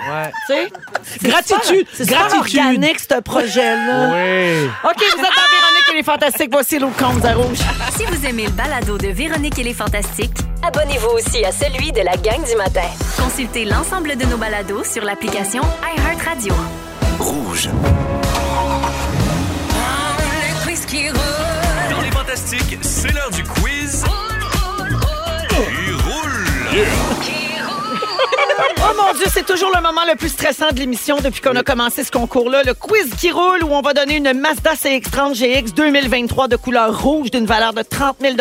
Ouais. 0.10 0.32
Tu 0.48 0.54
sais? 0.54 0.70
C'est 1.04 1.28
Gratitude, 1.30 1.86
C'est 1.94 2.06
super 2.06 2.28
gratitude. 2.30 2.60
organique, 2.60 3.00
ce 3.00 3.20
projet-là. 3.20 4.10
Oui. 4.14 4.70
OK, 4.86 4.96
vous 4.98 5.20
êtes 5.20 5.36
dans 5.36 5.50
Véronique 5.52 5.90
et 5.92 5.96
les 5.98 6.04
Fantastiques. 6.04 6.50
Voici 6.52 6.80
l'eau 6.80 6.92
compte 6.98 7.24
à 7.26 7.34
rouge. 7.34 7.60
Si 7.98 8.06
vous 8.06 8.26
aimez 8.26 8.46
le 8.46 8.52
balado 8.52 8.98
de 8.98 9.08
Véronique 9.10 9.60
et 9.60 9.64
les 9.64 9.74
Fantastiques, 9.74 10.32
Abonnez-vous 10.64 11.10
aussi 11.10 11.44
à 11.44 11.52
celui 11.52 11.92
de 11.92 12.02
la 12.02 12.16
gang 12.18 12.44
du 12.48 12.56
matin. 12.56 12.88
consultez 13.22 13.66
l'ensemble 13.66 14.16
de 14.16 14.26
nos 14.26 14.38
balados 14.38 14.84
sur 14.86 15.04
l'application 15.04 15.64
iHeartRadio. 15.98 16.54
Rouge. 17.20 17.70
Dans 21.90 22.02
les 22.02 22.12
fantastiques, 22.12 22.78
Oh 28.84 28.94
mon 28.98 29.14
Dieu, 29.14 29.28
c'est 29.32 29.46
toujours 29.46 29.70
le 29.76 29.80
moment 29.80 30.02
le 30.10 30.16
plus 30.16 30.30
stressant 30.30 30.70
de 30.72 30.80
l'émission 30.80 31.18
depuis 31.18 31.40
qu'on 31.40 31.56
a 31.56 31.62
commencé 31.62 32.04
ce 32.04 32.10
concours-là. 32.10 32.64
Le 32.64 32.74
quiz 32.74 33.14
qui 33.20 33.30
roule 33.30 33.64
où 33.64 33.68
on 33.68 33.82
va 33.82 33.94
donner 33.94 34.18
une 34.18 34.34
Mazda 34.34 34.74
CX-30 34.74 35.36
GX 35.36 35.74
2023 35.76 36.48
de 36.48 36.56
couleur 36.56 37.00
rouge 37.00 37.30
d'une 37.30 37.46
valeur 37.46 37.74
de 37.74 37.84
30 37.84 38.18
000 38.20 38.36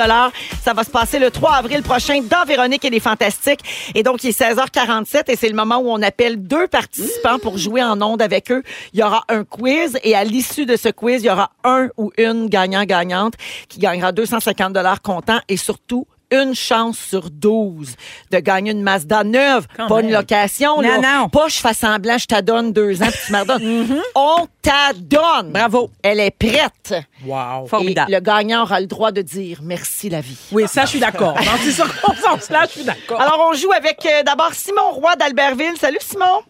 Ça 0.64 0.72
va 0.72 0.82
se 0.82 0.90
passer 0.90 1.18
le 1.18 1.30
3 1.30 1.56
avril 1.56 1.82
prochain 1.82 2.22
dans 2.22 2.44
Véronique 2.46 2.86
et 2.86 2.90
les 2.90 3.00
Fantastiques. 3.00 3.60
Et 3.94 4.02
donc, 4.02 4.24
il 4.24 4.30
est 4.30 4.40
16h47 4.40 5.24
et 5.28 5.36
c'est 5.36 5.48
le 5.48 5.54
moment 5.54 5.76
où 5.76 5.90
on 5.90 6.00
appelle 6.00 6.42
deux 6.42 6.68
participants 6.68 7.38
pour 7.38 7.58
jouer 7.58 7.82
en 7.82 8.00
onde 8.00 8.22
avec 8.22 8.50
eux. 8.50 8.62
Il 8.94 9.00
y 9.00 9.02
aura 9.02 9.24
un 9.28 9.44
quiz 9.44 9.98
et 10.02 10.14
à 10.14 10.24
l'issue 10.24 10.64
de 10.64 10.76
ce 10.76 10.88
quiz, 10.88 11.22
il 11.22 11.26
y 11.26 11.30
aura 11.30 11.50
un 11.64 11.88
ou 11.98 12.12
une 12.16 12.48
gagnant-gagnante 12.48 13.34
qui 13.68 13.78
gagnera 13.78 14.12
250 14.12 14.74
comptant 15.02 15.40
et 15.48 15.58
surtout 15.58 16.06
une 16.30 16.54
chance 16.54 16.98
sur 16.98 17.30
12 17.30 17.94
de 18.30 18.38
gagner 18.38 18.72
une 18.72 18.82
Mazda 18.82 19.24
neuve, 19.24 19.66
Quand 19.76 19.88
pas 19.88 19.96
même. 19.96 20.06
une 20.06 20.12
location. 20.12 20.80
là. 20.80 20.98
Non, 20.98 21.02
non. 21.22 21.28
Pas 21.28 21.48
je 21.48 21.56
fais 21.58 21.74
semblant, 21.74 22.18
je 22.18 22.26
t'adonne 22.26 22.72
deux 22.72 23.02
ans, 23.02 23.08
puis 23.10 23.20
tu 23.26 23.32
me 23.32 23.38
redonnes. 23.40 24.00
On 24.14 24.46
t'adonne. 24.62 25.50
Bravo. 25.52 25.90
Elle 26.02 26.20
est 26.20 26.30
prête. 26.30 26.94
Wow. 27.24 27.66
Formidable. 27.66 28.10
Et 28.10 28.14
le 28.14 28.20
gagnant 28.20 28.62
aura 28.62 28.80
le 28.80 28.86
droit 28.86 29.12
de 29.12 29.22
dire 29.22 29.58
merci 29.62 30.08
la 30.08 30.20
vie. 30.20 30.38
Oui, 30.52 30.64
ça, 30.68 30.82
je 30.84 30.90
suis 30.90 31.00
d'accord. 31.00 31.34
Dans 31.44 31.56
ces 31.62 31.72
circonstances-là, 31.72 32.64
je 32.66 32.70
suis 32.70 32.84
d'accord. 32.84 33.20
Alors, 33.20 33.48
on 33.50 33.54
joue 33.54 33.72
avec 33.72 34.04
euh, 34.06 34.22
d'abord 34.22 34.52
Simon 34.54 34.90
Roy 34.92 35.16
d'Albertville. 35.16 35.76
Salut, 35.78 35.98
Simon. 36.00 36.42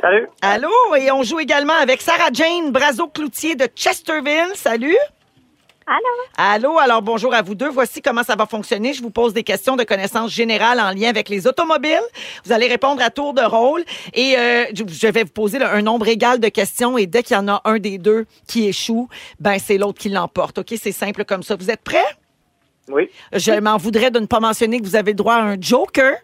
Salut. 0.00 0.28
Allô? 0.42 0.68
Et 0.98 1.10
on 1.12 1.22
joue 1.22 1.40
également 1.40 1.72
avec 1.80 2.02
Sarah 2.02 2.28
Jane 2.32 2.72
Brazo-Cloutier 2.72 3.54
de 3.54 3.68
Chesterville. 3.74 4.50
Salut. 4.54 4.96
Allô? 5.86 5.98
Allô, 6.38 6.78
alors 6.78 7.02
bonjour 7.02 7.34
à 7.34 7.42
vous 7.42 7.54
deux. 7.54 7.68
Voici 7.68 8.00
comment 8.00 8.22
ça 8.22 8.36
va 8.36 8.46
fonctionner. 8.46 8.94
Je 8.94 9.02
vous 9.02 9.10
pose 9.10 9.34
des 9.34 9.42
questions 9.42 9.76
de 9.76 9.84
connaissances 9.84 10.32
générales 10.32 10.80
en 10.80 10.90
lien 10.90 11.10
avec 11.10 11.28
les 11.28 11.46
automobiles. 11.46 12.00
Vous 12.44 12.52
allez 12.52 12.68
répondre 12.68 13.02
à 13.02 13.10
tour 13.10 13.34
de 13.34 13.42
rôle 13.42 13.84
et 14.14 14.34
euh, 14.38 14.64
je 14.74 15.06
vais 15.08 15.24
vous 15.24 15.30
poser 15.30 15.58
là, 15.58 15.74
un 15.74 15.82
nombre 15.82 16.08
égal 16.08 16.40
de 16.40 16.48
questions 16.48 16.96
et 16.96 17.06
dès 17.06 17.22
qu'il 17.22 17.36
y 17.36 17.38
en 17.38 17.48
a 17.48 17.60
un 17.66 17.78
des 17.78 17.98
deux 17.98 18.24
qui 18.46 18.66
échoue, 18.66 19.08
ben 19.40 19.58
c'est 19.58 19.76
l'autre 19.76 19.98
qui 19.98 20.08
l'emporte. 20.08 20.58
OK, 20.58 20.74
c'est 20.80 20.92
simple 20.92 21.26
comme 21.26 21.42
ça. 21.42 21.54
Vous 21.54 21.70
êtes 21.70 21.82
prêts? 21.82 21.98
Oui. 22.88 23.10
Je 23.32 23.52
m'en 23.60 23.76
voudrais 23.76 24.10
de 24.10 24.20
ne 24.20 24.26
pas 24.26 24.40
mentionner 24.40 24.80
que 24.80 24.84
vous 24.84 24.96
avez 24.96 25.12
le 25.12 25.16
droit 25.16 25.34
à 25.34 25.42
un 25.42 25.56
joker. 25.58 26.16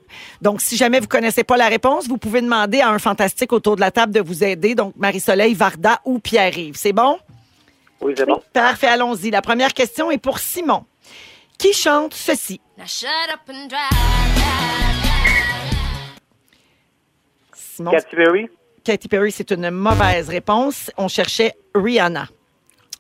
Donc, 0.43 0.61
si 0.61 0.77
jamais 0.77 1.01
vous 1.01 1.09
connaissez 1.09 1.45
pas 1.45 1.57
la 1.57 1.69
réponse, 1.69 2.07
vous 2.07 2.19
pouvez 2.19 2.43
demander 2.43 2.81
à 2.81 2.91
un 2.91 2.99
fantastique 2.99 3.53
autour 3.53 3.77
de 3.77 3.81
la 3.81 3.91
table 3.91 4.13
de 4.13 4.21
vous 4.21 4.45
aider. 4.45 4.75
Donc, 4.75 4.95
Marie-Soleil, 4.97 5.55
Varda 5.55 6.01
ou 6.05 6.19
Pierre-Yves. 6.19 6.77
C'est 6.77 6.93
bon? 6.93 7.19
Oui, 8.01 8.15
c'est 8.17 8.27
bon. 8.27 8.43
Parfait, 8.53 8.87
allons-y. 8.87 9.31
La 9.31 9.43
première 9.43 9.75
question 9.75 10.11
est 10.11 10.19
pour 10.19 10.39
Simon. 10.39 10.85
Qui 11.59 11.73
chante 11.73 12.15
ceci? 12.15 12.61
Simon, 17.53 17.91
Katy 17.91 18.17
Perry? 18.17 18.49
Katy 18.85 19.09
Perry, 19.09 19.33
c'est 19.33 19.51
une 19.51 19.71
mauvaise 19.71 20.29
réponse. 20.29 20.91
On 20.97 21.09
cherchait 21.09 21.55
Rihanna. 21.75 22.29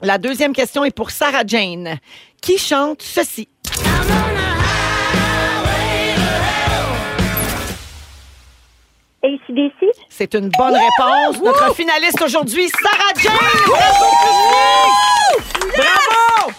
La 0.03 0.19
deuxième 0.19 0.53
question 0.53 0.85
est 0.85 0.95
pour 0.95 1.11
Sarah 1.11 1.45
Jane. 1.47 1.99
Qui 2.43 2.59
chante 2.59 3.03
ceci? 3.03 3.49
ACDC. 9.23 10.10
C'est 10.21 10.35
une 10.35 10.51
bonne 10.51 10.75
réponse. 10.77 11.41
Notre 11.43 11.75
finaliste 11.75 12.21
aujourd'hui, 12.21 12.71
Sarah 12.83 13.13
Jane 13.17 13.33
Brazo-Cloutier. 13.67 15.79
Bravo! 15.79 16.53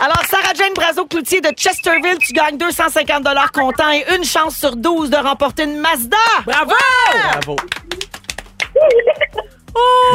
Alors, 0.00 0.20
Sarah 0.28 0.52
Jane 0.58 0.72
Brazo-Cloutier 0.74 1.40
de 1.40 1.50
Chesterville, 1.56 2.18
tu 2.18 2.32
gagnes 2.32 2.58
250 2.58 3.24
comptant 3.54 3.92
et 3.92 4.04
une 4.16 4.24
chance 4.24 4.56
sur 4.56 4.74
12 4.74 5.10
de 5.10 5.16
remporter 5.16 5.62
une 5.62 5.78
Mazda. 5.78 6.16
Bravo! 6.44 6.72
Bravo. 7.30 7.54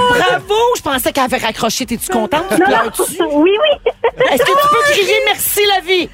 Bravo! 0.09 0.55
Je 0.75 0.81
pensais 0.81 1.13
qu'elle 1.13 1.23
avait 1.23 1.37
raccroché. 1.37 1.85
T'es-tu 1.85 2.11
contente? 2.11 2.43
Tu 2.49 2.55
Non, 2.59 2.59
non. 2.59 2.65
pleures-tu? 2.65 3.01
Oui, 3.31 3.51
oui. 3.61 3.91
Est-ce 4.29 4.43
que 4.43 4.51
tu 4.51 4.67
peux 4.73 4.83
crier 4.91 5.21
merci 5.25 5.61
la 5.73 5.79
vie? 5.79 6.09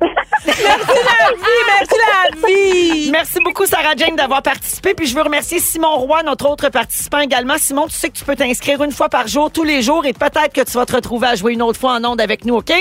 Merci 0.00 1.96
la 1.98 2.46
vie! 2.46 3.10
Merci 3.10 3.38
beaucoup, 3.40 3.66
Sarah 3.66 3.94
Jane, 3.96 4.16
d'avoir 4.16 4.42
participé. 4.42 4.94
Puis 4.94 5.06
je 5.06 5.14
veux 5.14 5.22
remercier 5.22 5.58
Simon 5.58 5.96
Roy, 5.96 6.22
notre 6.22 6.48
autre 6.48 6.68
participant 6.68 7.18
également. 7.18 7.54
Simon, 7.58 7.86
tu 7.86 7.94
sais 7.94 8.08
que 8.08 8.16
tu 8.16 8.24
peux 8.24 8.36
t'inscrire 8.36 8.82
une 8.82 8.92
fois 8.92 9.08
par 9.08 9.26
jour, 9.26 9.50
tous 9.50 9.64
les 9.64 9.82
jours, 9.82 10.06
et 10.06 10.12
peut-être 10.12 10.52
que 10.52 10.62
tu 10.62 10.72
vas 10.72 10.86
te 10.86 10.94
retrouver 10.94 11.28
à 11.28 11.34
jouer 11.34 11.54
une 11.54 11.62
autre 11.62 11.78
fois 11.78 11.94
en 11.94 12.04
onde 12.04 12.20
avec 12.20 12.44
nous, 12.44 12.56
OK? 12.56 12.72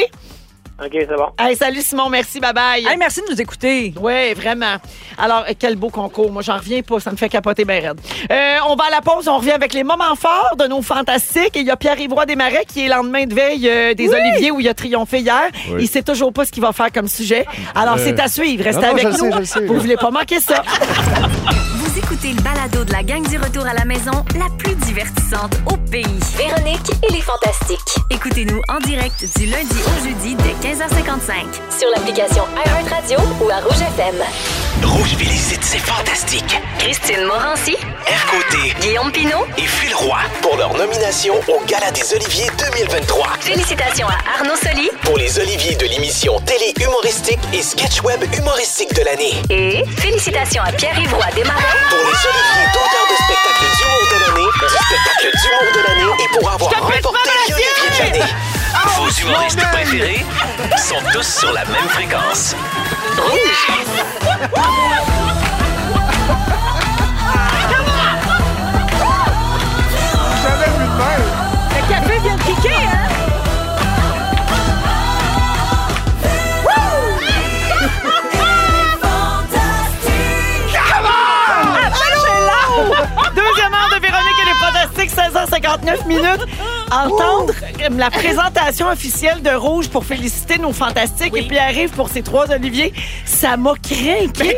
OK, 0.80 0.92
c'est 0.92 1.08
bon. 1.08 1.30
Hey, 1.40 1.56
salut 1.56 1.82
Simon, 1.82 2.08
merci, 2.10 2.40
bye 2.40 2.54
bye. 2.54 2.86
Hey, 2.86 2.98
merci 2.98 3.22
de 3.28 3.32
nous 3.34 3.42
écouter. 3.42 3.94
Oui, 4.00 4.34
vraiment. 4.36 4.76
Alors, 5.18 5.44
quel 5.58 5.76
beau 5.76 5.90
concours. 5.90 6.32
Moi, 6.32 6.44
j'en 6.44 6.58
reviens 6.58 6.84
pas. 6.84 7.00
Ça 7.00 7.10
me 7.12 7.18
fait 7.18 7.30
capoter 7.30 7.66
bien 7.66 7.80
raide. 7.82 8.00
Euh, 8.32 8.56
on 8.70 8.76
va 8.76 8.84
à 8.86 8.90
la 8.92 9.02
pause. 9.02 9.28
On 9.28 9.38
revient 9.38 9.54
avec 9.54 9.74
les 9.74 9.84
moments 9.84 10.16
forts 10.16 10.56
de 10.56 10.66
nos 10.68 10.84
fantastiques. 10.84 11.56
Et 11.58 11.62
il 11.62 11.66
y 11.66 11.72
a 11.72 11.78
Pierre-Yves 11.78 12.14
Roy 12.14 12.28
Desmarais 12.28 12.66
qui 12.68 12.86
est 12.86 12.90
lendemain 12.90 13.26
de 13.26 13.34
veille 13.34 13.68
euh, 13.68 13.94
des 13.96 14.08
Oliviers 14.10 14.52
où 14.52 14.60
il 14.60 14.68
a 14.68 14.76
triomphé 14.76 15.20
hier. 15.22 15.50
Oui. 15.72 15.78
Il 15.84 15.88
sait 15.88 16.04
toujours 16.04 16.32
pas 16.32 16.46
ce 16.46 16.52
qu'il 16.52 16.62
va 16.62 16.72
faire 16.74 16.92
comme 16.92 17.08
sujet. 17.08 17.48
Alors, 17.74 17.96
Euh, 17.96 18.02
c'est 18.04 18.20
à 18.20 18.28
suivre. 18.28 18.64
Restez 18.64 18.82
non, 18.82 18.88
non, 18.90 18.94
avec 18.94 19.04
le 19.06 19.12
nous. 19.12 19.46
sais, 19.46 19.46
sais, 19.46 19.66
Vous 19.66 19.74
là. 19.74 19.80
voulez 19.80 19.98
pas 19.98 20.12
manquer 20.12 20.40
ça. 20.40 20.62
Vous 21.78 21.98
écoutez 21.98 22.34
le 22.34 22.42
balado 22.44 22.84
de 22.84 22.92
la 22.92 23.02
gang 23.02 23.28
du 23.28 23.38
retour 23.40 23.66
à 23.66 23.74
la 23.74 23.86
maison, 23.86 24.12
la 24.38 24.56
plus 24.60 24.76
divertissante 24.76 25.58
au 25.66 25.76
pays. 25.90 26.06
Véronique 26.38 26.92
et 27.10 27.12
les 27.14 27.22
Fantastiques. 27.22 27.96
Écoutez-nous 28.12 28.62
en 28.70 28.80
direct 28.82 29.26
du 29.38 29.46
lundi 29.48 29.76
au 29.88 30.04
jeudi 30.08 30.36
dès 30.36 30.67
15h55. 30.68 31.80
Sur 31.80 31.90
l'application 31.96 32.44
iHeartRadio 32.66 33.18
ou 33.42 33.50
à 33.50 33.62
Rouge 33.62 33.80
FM. 33.98 34.16
Rouge 34.84 35.16
félicite 35.18 35.64
ses 35.64 35.78
fantastiques. 35.80 36.60
Christine 36.80 37.24
Morancy, 37.24 37.78
R. 38.06 38.32
Côté 38.32 38.74
Guillaume 38.82 39.10
Pinot, 39.14 39.46
et 39.58 39.62
Phil 39.62 39.96
Roy 39.96 40.18
pour 40.42 40.58
leur 40.58 40.74
nomination 40.76 41.36
au 41.48 41.62
Gala 41.68 41.90
des 41.92 42.14
Oliviers 42.14 42.50
2023. 42.60 43.28
félicitations 43.40 44.08
à 44.08 44.40
Arnaud 44.40 44.58
Soli 44.58 44.90
Pour 45.04 45.18
les 45.18 45.40
Oliviers 45.40 45.76
de 45.76 45.86
l'émission 45.86 46.38
télé 46.42 46.74
humoristique 46.82 47.40
et 47.54 47.62
sketch 47.62 48.02
web 48.02 48.22
humoristique 48.38 48.94
de 48.94 49.04
l'année. 49.06 49.36
et 49.50 49.86
félicitations 50.02 50.64
à 50.64 50.72
Pierre-Yves 50.74 51.14
Roy 51.14 51.28
Desmarais 51.34 51.64
Pour 51.90 52.00
les 52.00 52.28
Oliviers 52.28 52.68
d'auteur 52.74 53.06
de 53.10 53.16
spectacle 53.24 53.37
d'humour 53.78 54.04
de 54.12 54.18
l'année, 54.20 54.50
du 54.60 54.78
spectacle 54.86 55.28
d'humour 55.42 55.70
de 55.74 55.80
l'année 55.88 56.12
et 56.24 56.28
pour 56.38 56.46
avoir 56.52 56.72
remporté 56.72 57.30
l'Olivier 57.50 57.92
de 57.92 57.98
l'année. 58.00 58.30
Vos 58.98 59.10
humoristes 59.10 59.66
préférés 59.72 60.24
sont 60.78 61.02
tous 61.14 61.28
sur 61.40 61.52
la 61.52 61.66
même 61.66 61.90
fréquence. 61.90 62.56
Jamais 63.16 65.17
59 85.68 86.06
minutes, 86.06 86.46
entendre 86.92 87.54
la 87.98 88.10
présentation 88.10 88.88
officielle 88.88 89.42
de 89.42 89.50
Rouge 89.50 89.90
pour 89.90 90.06
féliciter 90.06 90.58
nos 90.58 90.72
fantastiques 90.72 91.36
et 91.36 91.44
puis 91.44 91.58
arrive 91.58 91.90
pour 91.90 92.08
ses 92.08 92.22
trois 92.22 92.50
Oliviers, 92.52 92.94
ça 93.26 93.58
m'a 93.58 93.74
craqué. 93.74 94.58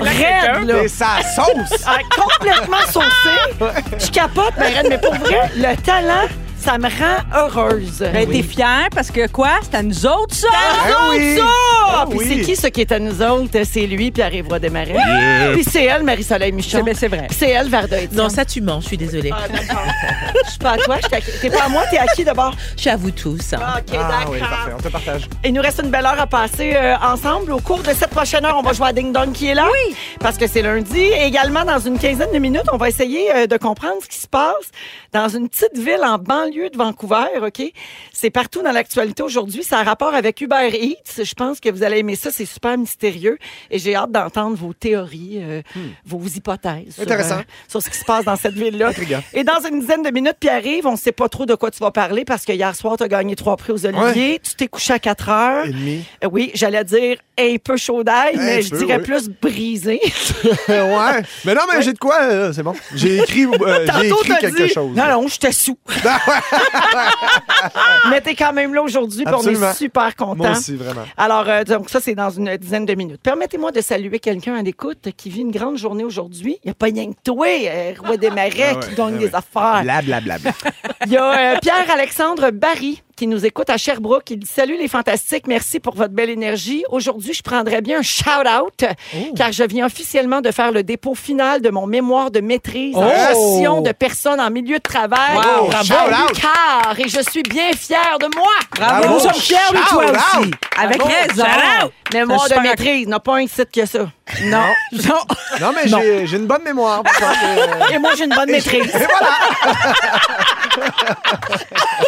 Raide, 0.00 0.66
là. 0.66 0.88
Sa 0.88 1.22
sauce. 1.22 1.84
Ah, 1.86 1.98
complètement 2.16 2.84
saucée. 2.90 3.64
Je 4.04 4.10
capote, 4.10 4.54
mais, 4.58 4.80
Red, 4.80 4.86
mais 4.88 4.98
pour 4.98 5.14
vrai, 5.14 5.50
le 5.56 5.76
talent 5.76 6.26
ça 6.60 6.78
me 6.78 6.88
rend 6.88 7.36
heureuse. 7.36 7.98
Ben, 8.12 8.28
t'es 8.28 8.42
fière 8.42 8.88
parce 8.94 9.10
que 9.10 9.26
quoi? 9.28 9.50
C'est 9.62 9.76
à 9.78 9.82
nous 9.82 10.06
autres, 10.06 10.34
ça? 10.34 10.48
À 10.48 10.88
nous 10.88 10.94
Ah 10.94 11.06
oui. 11.10 11.34
autres, 11.38 11.46
ça! 11.46 11.52
Ah 11.92 12.04
Puis 12.08 12.18
c'est 12.28 12.40
qui, 12.42 12.56
ce 12.56 12.66
qui 12.68 12.80
est 12.82 12.92
à 12.92 12.98
nous 12.98 13.22
autres? 13.22 13.58
C'est 13.64 13.86
lui, 13.86 14.10
puis 14.10 14.22
arrivera 14.22 14.58
Desmarais. 14.58 14.94
Puis 15.54 15.64
c'est 15.64 15.84
elle, 15.84 16.02
Marie-Soleil 16.02 16.52
Michon. 16.52 16.78
C'est 16.78 16.82
ben, 16.84 16.94
c'est 16.94 17.08
vrai. 17.08 17.26
Puis 17.28 17.36
c'est 17.38 17.50
elle, 17.50 17.68
Varda. 17.68 17.96
Non, 18.12 18.28
ça, 18.28 18.44
tu 18.44 18.60
mens. 18.60 18.80
Je 18.80 18.86
suis 18.88 18.96
désolée. 18.96 19.30
Ah, 19.34 19.48
d'accord. 19.48 19.82
Je 20.44 20.50
suis 20.50 20.58
pas 20.58 20.70
à 20.72 20.78
toi, 20.78 20.96
je 21.02 21.06
suis 21.06 21.16
à 21.16 21.20
qui? 21.20 21.30
T'es 21.40 21.50
pas 21.50 21.64
à 21.64 21.68
moi, 21.68 21.82
t'es 21.90 21.98
à 21.98 22.06
qui 22.06 22.24
d'abord? 22.24 22.54
Je 22.76 22.80
suis 22.82 22.90
à 22.90 22.96
vous 22.96 23.10
tous. 23.10 23.52
OK, 23.54 23.58
Ah 23.58 23.80
d'accord. 23.86 24.30
oui, 24.32 24.38
parfait. 24.40 24.70
On 24.78 24.82
te 24.82 24.88
partage. 24.88 25.22
Il 25.44 25.52
nous 25.54 25.62
reste 25.62 25.80
une 25.82 25.90
belle 25.90 26.06
heure 26.06 26.20
à 26.20 26.26
passer 26.26 26.72
euh, 26.74 26.94
ensemble. 27.02 27.52
Au 27.52 27.58
cours 27.60 27.80
de 27.82 27.90
cette 27.92 28.10
prochaine 28.10 28.44
heure, 28.44 28.56
on 28.58 28.62
va 28.62 28.72
jouer 28.72 28.88
à 28.88 28.92
Ding 28.92 29.12
Dong 29.12 29.32
qui 29.32 29.48
est 29.48 29.54
là. 29.54 29.66
Oui. 29.70 29.96
Parce 30.20 30.36
que 30.36 30.46
c'est 30.46 30.62
lundi. 30.62 30.98
Et 31.00 31.24
également, 31.26 31.64
dans 31.64 31.78
une 31.78 31.98
quinzaine 31.98 32.32
de 32.32 32.38
minutes, 32.38 32.64
on 32.72 32.76
va 32.76 32.88
essayer 32.88 33.34
euh, 33.34 33.46
de 33.46 33.56
comprendre 33.56 33.96
ce 34.02 34.08
qui 34.08 34.18
se 34.18 34.28
passe 34.28 34.54
dans 35.12 35.28
une 35.28 35.48
petite 35.48 35.76
ville 35.76 36.02
en 36.04 36.18
banlieue 36.18 36.49
de 36.50 36.76
Vancouver. 36.76 37.24
OK? 37.42 37.62
C'est 38.12 38.30
partout 38.30 38.62
dans 38.62 38.72
l'actualité 38.72 39.22
aujourd'hui. 39.22 39.62
Ça 39.62 39.78
a 39.78 39.82
rapport 39.82 40.14
avec 40.14 40.40
Uber 40.40 40.68
Eats. 40.72 41.22
Je 41.22 41.34
pense 41.34 41.60
que 41.60 41.68
vous 41.70 41.82
allez 41.82 41.98
aimer 41.98 42.16
ça. 42.16 42.30
C'est 42.30 42.44
super 42.44 42.76
mystérieux. 42.76 43.38
Et 43.70 43.78
j'ai 43.78 43.94
hâte 43.94 44.12
d'entendre 44.12 44.56
vos 44.56 44.72
théories, 44.72 45.38
euh, 45.40 45.62
vos 46.04 46.22
hypothèses 46.22 46.94
sur, 46.94 47.02
Intéressant. 47.02 47.38
euh, 47.38 47.42
sur 47.68 47.82
ce 47.82 47.88
qui 47.90 47.96
se 47.98 48.04
passe 48.04 48.24
dans 48.24 48.36
cette 48.36 48.54
ville-là. 48.54 48.90
Et 49.32 49.44
dans 49.44 49.60
une 49.68 49.80
dizaine 49.80 50.02
de 50.02 50.10
minutes, 50.10 50.36
Pierre 50.40 50.56
arrive. 50.56 50.86
On 50.86 50.92
ne 50.92 50.96
sait 50.96 51.12
pas 51.12 51.28
trop 51.28 51.46
de 51.46 51.54
quoi 51.54 51.70
tu 51.70 51.78
vas 51.78 51.90
parler 51.90 52.24
parce 52.24 52.44
que 52.44 52.52
hier 52.52 52.74
soir, 52.74 52.96
tu 52.96 53.04
as 53.04 53.08
gagné 53.08 53.36
trois 53.36 53.56
prix 53.56 53.72
aux 53.72 53.86
Oliviers. 53.86 54.40
Tu 54.42 54.54
t'es 54.54 54.68
couché 54.68 54.92
à 54.92 54.98
4 54.98 55.28
heures. 55.28 55.66
Et 55.66 55.70
demi. 55.70 56.04
Euh, 56.24 56.28
Oui, 56.30 56.50
j'allais 56.54 56.84
dire 56.84 57.16
un 57.38 57.56
peu 57.62 57.76
chaud 57.76 58.04
d'ail, 58.04 58.36
mais 58.36 58.60
je 58.62 58.74
dirais 58.74 58.96
oui. 58.98 59.02
plus 59.02 59.28
brisé. 59.30 60.00
ouais. 60.68 61.22
Mais 61.44 61.54
non, 61.54 61.62
mais 61.72 61.80
j'ai 61.82 61.92
de 61.94 61.98
quoi, 61.98 62.52
c'est 62.52 62.62
bon. 62.62 62.74
J'ai 62.94 63.18
écrit, 63.18 63.42
écrit 64.04 64.36
quelque 64.40 64.66
dit, 64.66 64.68
chose. 64.72 64.94
Non, 64.96 65.06
non, 65.08 65.28
j'étais 65.28 65.52
sous. 65.52 65.78
Mais 68.10 68.20
t'es 68.20 68.34
quand 68.34 68.52
même 68.52 68.74
là 68.74 68.82
aujourd'hui, 68.82 69.24
puis 69.24 69.34
on 69.34 69.42
est 69.42 69.74
super 69.74 70.14
contents. 70.16 70.36
Moi 70.36 70.50
aussi, 70.52 70.76
vraiment. 70.76 71.02
Alors, 71.16 71.48
euh, 71.48 71.64
donc 71.64 71.90
ça, 71.90 72.00
c'est 72.00 72.14
dans 72.14 72.30
une 72.30 72.56
dizaine 72.56 72.86
de 72.86 72.94
minutes. 72.94 73.20
Permettez-moi 73.22 73.72
de 73.72 73.80
saluer 73.80 74.18
quelqu'un 74.18 74.54
à 74.54 74.62
l'écoute 74.62 75.08
qui 75.16 75.30
vit 75.30 75.40
une 75.40 75.50
grande 75.50 75.76
journée 75.76 76.04
aujourd'hui. 76.04 76.58
Il 76.64 76.68
n'y 76.68 76.70
a 76.72 76.74
pas 76.74 76.86
rien 76.86 77.12
que 77.12 77.18
toi, 77.24 77.46
euh, 77.46 77.92
Roi 77.98 78.16
des 78.16 78.30
Marais, 78.30 78.72
Ah 78.72 78.74
ouais, 78.74 78.86
qui 78.88 78.94
gagne 78.94 79.14
ah 79.16 79.18
des 79.18 79.34
affaires. 79.34 79.82
Blablabla. 79.82 80.36
Il 81.06 81.12
y 81.12 81.16
a 81.16 81.54
euh, 81.54 81.58
Pierre-Alexandre 81.60 82.50
Barry 82.50 83.02
qui 83.20 83.26
nous 83.26 83.44
écoute 83.44 83.68
à 83.68 83.76
Sherbrooke. 83.76 84.30
Il 84.30 84.38
dit 84.38 84.46
Salut 84.50 84.78
les 84.78 84.88
fantastiques, 84.88 85.46
merci 85.46 85.78
pour 85.78 85.94
votre 85.94 86.14
belle 86.14 86.30
énergie. 86.30 86.84
Aujourd'hui, 86.88 87.34
je 87.34 87.42
prendrais 87.42 87.82
bien 87.82 87.98
un 87.98 88.02
shout-out 88.02 88.82
car 89.36 89.52
je 89.52 89.62
viens 89.64 89.84
officiellement 89.84 90.40
de 90.40 90.50
faire 90.50 90.72
le 90.72 90.82
dépôt 90.82 91.14
final 91.14 91.60
de 91.60 91.68
mon 91.68 91.86
mémoire 91.86 92.30
de 92.30 92.40
maîtrise 92.40 92.96
en 92.96 93.06
Oh! 93.06 93.10
gestion 93.28 93.82
de 93.82 93.92
personnes 93.92 94.40
en 94.40 94.48
milieu 94.50 94.78
de 94.78 94.82
travail. 94.82 95.36
Wow, 95.36 95.66
bravo. 95.68 95.94
Lucar. 96.28 96.94
et 96.98 97.08
je 97.10 97.20
suis 97.30 97.42
bien 97.42 97.72
fière 97.76 98.16
de 98.18 98.28
moi. 98.34 98.52
Bravo. 98.74 99.08
Nous 99.12 99.20
sommes 99.20 99.34
fiers 99.34 99.56
de 99.70 99.88
toi 99.90 100.06
Shout 100.06 100.12
out. 100.14 100.38
aussi. 100.40 100.50
Avec 100.82 101.02
raison. 101.02 101.44
Mémoire 102.12 102.48
de 102.48 102.54
maîtrise, 102.60 103.06
n'a 103.06 103.20
pas 103.20 103.36
un 103.36 103.46
site 103.46 103.70
que 103.72 103.86
ça. 103.86 103.98
Non. 104.44 104.64
Non, 105.60 105.72
mais 105.74 105.86
j'ai- 105.88 106.26
j'ai 106.26 106.36
une 106.36 106.46
bonne 106.46 106.62
mémoire. 106.64 107.02
pour 107.02 107.14
ça 107.14 107.32
que- 107.32 107.92
Et 107.94 107.98
moi, 107.98 108.12
j'ai 108.16 108.24
une 108.24 108.34
bonne 108.34 108.50
maîtrise. 108.50 108.90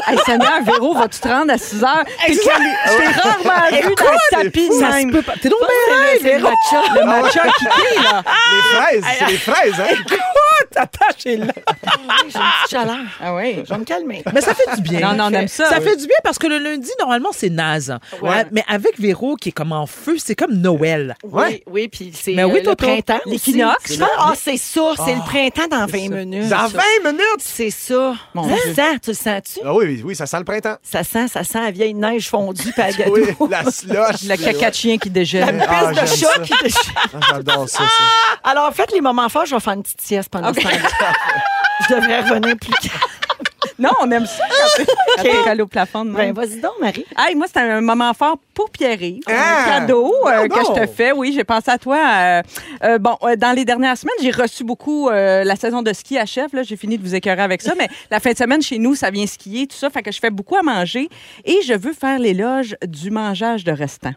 Hey, 0.09 0.19
Seigneur, 0.27 0.63
Véro, 0.65 0.95
vas-tu 0.95 1.21
te 1.21 1.29
rendre 1.29 1.53
à 1.53 1.59
6 1.59 1.83
heures? 1.85 2.05
T'es 2.27 2.35
comme- 2.37 2.63
Je 2.87 2.97
t'ai 2.99 3.07
rarement 3.21 3.69
vu 3.71 3.95
dans 3.95 4.11
le 4.13 4.43
tapis 4.45 4.69
de 4.69 4.73
Ça 4.75 4.91
se 4.93 4.97
même. 4.97 5.11
peut 5.13 5.23
pas. 5.23 5.35
T'es 5.41 5.49
donc 5.49 5.59
C'est 5.63 5.95
bien 5.95 6.13
le- 6.13 6.21
c'est 6.21 6.39
le 6.39 6.43
matcha. 6.43 7.01
Le 7.01 7.05
matcha 7.07 7.43
qui 7.59 7.65
crie, 7.67 8.03
là. 8.03 8.23
Les 8.53 8.77
fraises, 8.77 9.05
c'est 9.19 9.27
les 9.27 9.37
fraises, 9.39 9.81
hein? 9.81 9.95
attaché 10.75 11.37
là. 11.37 11.47
J'ai 11.55 12.25
une 12.25 12.29
petite 12.31 12.71
chaleur. 12.71 12.97
Ah 13.23 13.35
oui. 13.35 13.63
Je 13.65 13.73
vais 13.75 13.79
me 13.79 13.85
calmer. 13.85 14.23
Mais 14.33 14.41
ça 14.41 14.55
fait 14.55 14.75
du 14.77 14.83
bien. 14.83 15.01
Non, 15.01 15.13
non, 15.15 15.25
on 15.31 15.33
aime 15.39 15.49
ça. 15.49 15.67
Ça 15.69 15.81
fait 15.81 15.97
du 15.97 16.07
bien 16.07 16.17
parce 16.25 16.39
que 16.39 16.47
le 16.47 16.59
lundi, 16.59 16.91
normalement, 16.99 17.29
c'est 17.33 17.51
naze. 17.51 17.95
Ouais. 18.23 18.31
Ouais, 18.31 18.47
Mais 18.69 18.75
avec 18.75 18.99
Véro 18.99 19.37
qui 19.37 19.49
est 19.49 19.53
comme 19.53 19.73
en 19.73 19.87
feu, 19.87 20.17
c'est 20.19 20.35
comme 20.35 20.53
Noël. 20.53 21.17
Oui, 21.25 21.63
oui, 21.67 21.89
puis 21.89 22.13
c'est 22.15 22.35
Mais 22.35 22.45
oui, 22.45 22.61
euh, 22.65 22.71
le 22.71 22.75
printemps. 22.77 23.21
L'équinoxe. 23.27 23.99
Ah, 24.19 24.33
c'est 24.37 24.57
ça, 24.57 24.93
c'est 25.05 25.15
le 25.15 25.21
printemps 25.21 25.69
dans 25.69 25.87
20 25.87 26.09
minutes. 26.11 26.49
Dans 26.49 26.69
ça. 26.69 26.79
20 27.03 27.13
minutes! 27.13 27.23
C'est 27.41 27.71
ça. 27.71 28.15
Mon 28.35 28.49
ça 28.49 28.57
sent, 28.75 28.99
tu 29.03 29.11
le 29.11 29.15
sens-tu? 29.15 29.61
Ah 29.65 29.75
oui, 29.75 29.85
oui, 29.87 30.03
oui, 30.05 30.17
ça 30.17 30.27
sent 30.27 30.39
le 30.39 30.45
printemps. 30.45 30.77
Ça 30.83 31.03
sent, 31.05 31.29
ça 31.29 31.45
sent 31.45 31.61
la 31.61 31.71
vieille 31.71 31.95
neige 31.95 32.29
fondue 32.29 32.73
gâteau. 32.77 33.03
Oui, 33.41 33.49
la 33.51 33.65
slush. 33.71 34.23
Le 34.25 34.37
caca 34.37 34.71
de 34.71 34.75
chien 34.75 34.99
qui 34.99 35.09
La 35.09 35.13
dégèle. 35.15 35.57
piste 35.59 35.69
Ah, 35.69 35.93
de 35.93 36.07
chat 36.07 36.43
qui. 36.43 36.55
Ah, 37.15 37.19
J'adore 37.31 37.69
ça, 37.69 37.79
ça. 37.79 38.51
Alors, 38.51 38.73
faites 38.75 38.93
les 38.93 39.01
moments 39.01 39.29
forts, 39.29 39.47
je 39.47 39.55
vais 39.55 39.61
faire 39.61 39.73
une 39.75 39.83
petite 39.83 40.01
sieste 40.01 40.29
pendant 40.31 40.53
ce 40.53 40.61
temps-là. 40.61 41.13
Je 41.89 41.95
devrais 41.95 42.21
revenir 42.21 42.57
plus 42.59 42.73
calme. 42.75 43.01
Non, 43.83 43.91
on 44.03 44.11
aime 44.11 44.27
ça 44.27 44.45
quand 44.49 44.85
quand 45.17 45.23
t'es 45.23 45.43
collé 45.45 45.63
au 45.63 45.67
plafond. 45.67 46.05
de 46.05 46.13
Ben, 46.13 46.33
vas-y 46.33 46.61
donc, 46.61 46.73
Marie. 46.81 47.05
Hey, 47.19 47.35
moi, 47.35 47.47
c'était 47.47 47.61
un 47.61 47.81
moment 47.81 48.13
fort 48.15 48.37
pour 48.55 48.71
Pierre-Yves. 48.71 49.23
Ah! 49.29 49.65
Un 49.67 49.81
cadeau 49.81 50.15
euh, 50.27 50.49
que 50.49 50.61
je 50.61 50.81
te 50.81 50.87
fais. 50.87 51.13
Oui, 51.13 51.33
j'ai 51.35 51.45
pensé 51.45 51.71
à 51.71 51.79
toi. 51.79 51.99
euh, 51.99 52.43
euh, 52.85 52.99
bon, 52.99 53.17
euh, 53.23 53.37
dans 53.37 53.53
les 53.53 53.65
dernières 53.65 53.97
semaines, 53.97 54.15
j'ai 54.23 54.31
reçu 54.31 54.65
beaucoup. 54.65 55.09
euh, 55.09 55.45
la 55.45 55.57
saison 55.57 55.83
de 55.83 55.93
ski 55.93 56.19
achève. 56.19 56.49
Là, 56.55 56.63
j'ai 56.63 56.77
fini 56.77 56.97
de 56.99 57.03
vous 57.03 57.15
écœurer 57.15 57.43
avec 57.43 57.63
ça. 57.63 57.75
mais 57.77 57.89
la 58.11 58.21
fin 58.21 58.33
de 58.33 58.37
semaine, 58.37 58.63
chez 58.63 58.79
nous, 58.79 58.95
ça 58.95 59.11
vient 59.11 59.27
skier, 59.27 59.67
tout 59.67 59.77
ça. 59.77 59.91
Fait 59.91 60.03
que 60.03 60.13
je 60.13 60.19
fais 60.21 60.31
beaucoup 60.31 60.57
à 60.57 60.63
manger. 60.63 61.09
Et 61.45 61.61
je 61.67 61.75
veux 61.75 61.93
faire 61.93 62.19
l'éloge 62.19 62.77
du 62.87 63.11
mangeage 63.11 63.65
de 63.65 63.73
restants. 63.73 64.15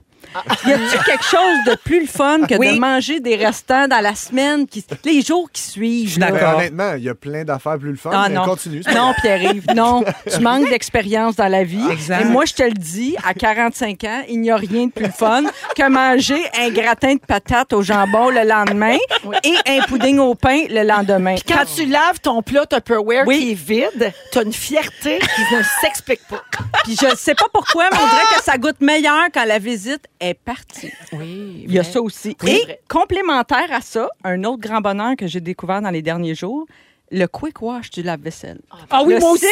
Y 0.65 0.73
a-t-il 0.73 0.99
quelque 1.03 1.23
chose 1.23 1.63
de 1.67 1.75
plus 1.83 2.01
le 2.01 2.07
fun 2.07 2.39
que 2.47 2.55
Oui. 2.55 2.75
de 2.75 2.79
manger 2.79 3.19
des 3.19 3.35
restants 3.35 3.87
dans 3.87 3.99
la 4.01 4.15
semaine, 4.15 4.67
qui, 4.67 4.83
les 5.03 5.21
jours 5.21 5.49
qui 5.51 5.61
suivent? 5.61 6.19
là? 6.19 6.31
Ben, 6.31 6.53
honnêtement, 6.55 6.93
il 6.97 7.03
y 7.03 7.09
a 7.09 7.15
plein 7.15 7.43
d'affaires 7.43 7.77
plus 7.77 7.91
le 7.91 7.97
fun. 7.97 8.09
Ah 8.13 8.27
mais 8.29 8.35
non. 8.35 8.43
continue. 8.45 8.81
c'est 8.83 8.91
pas 8.93 8.99
Non. 8.99 9.13
Pierre-Yves, 9.21 9.65
non. 9.75 10.03
Tu 10.31 10.39
manques 10.41 10.69
d'expérience 10.69 11.35
dans 11.35 11.47
la 11.47 11.63
vie. 11.63 11.81
Exact. 11.91 12.21
Et 12.21 12.25
moi, 12.25 12.45
je 12.45 12.53
te 12.53 12.63
le 12.63 12.71
dis, 12.71 13.15
à 13.25 13.33
45 13.33 14.03
ans, 14.05 14.21
il 14.29 14.41
n'y 14.41 14.51
a 14.51 14.55
rien 14.55 14.87
de 14.87 14.91
plus 14.91 15.11
fun 15.11 15.43
que 15.75 15.89
manger 15.89 16.41
un 16.59 16.69
gratin 16.69 17.13
de 17.15 17.19
patates 17.19 17.73
au 17.73 17.81
jambon 17.81 18.29
le 18.29 18.43
lendemain 18.43 18.97
et 19.43 19.55
un 19.67 19.81
pudding 19.87 20.19
au 20.19 20.35
pain 20.35 20.63
le 20.69 20.83
lendemain. 20.83 21.35
Quand 21.47 21.63
tu 21.75 21.85
laves 21.85 22.19
ton 22.21 22.41
plat 22.41 22.65
Tupperware 22.65 23.23
Oui. 23.27 23.39
qui 23.39 23.51
est 23.51 23.53
vide, 23.53 24.13
t'as 24.31 24.43
une 24.43 24.53
fierté 24.53 25.19
qui 25.19 25.55
ne 25.55 25.61
s'explique 25.81 26.21
pas. 26.29 26.43
Puis 26.83 26.95
je 26.99 27.15
sais 27.15 27.35
pas 27.35 27.45
pourquoi, 27.53 27.85
mais 27.91 27.97
on 27.97 28.07
dirait 28.07 28.37
que 28.37 28.43
ça 28.43 28.57
goûte 28.57 28.81
meilleur 28.81 29.25
quand 29.33 29.45
la 29.45 29.59
visite 29.59 30.05
est 30.19 30.33
partie. 30.33 30.91
Oui, 31.13 31.63
Il 31.67 31.71
y 31.73 31.79
a 31.79 31.83
ça 31.83 32.01
aussi. 32.01 32.35
Oui, 32.43 32.51
Et 32.51 32.63
vrai. 32.63 32.79
complémentaire 32.89 33.67
à 33.71 33.81
ça, 33.81 34.09
un 34.23 34.43
autre 34.43 34.61
grand 34.61 34.81
bonheur 34.81 35.15
que 35.17 35.27
j'ai 35.27 35.41
découvert 35.41 35.81
dans 35.81 35.89
les 35.91 36.01
derniers 36.01 36.35
jours, 36.35 36.65
le 37.11 37.27
quick 37.27 37.61
wash 37.61 37.91
du 37.91 38.01
lave-vaisselle. 38.01 38.59
Ah 38.89 39.03
oui, 39.03 39.13
Le 39.13 39.19
moi 39.19 39.31
aussi! 39.31 39.45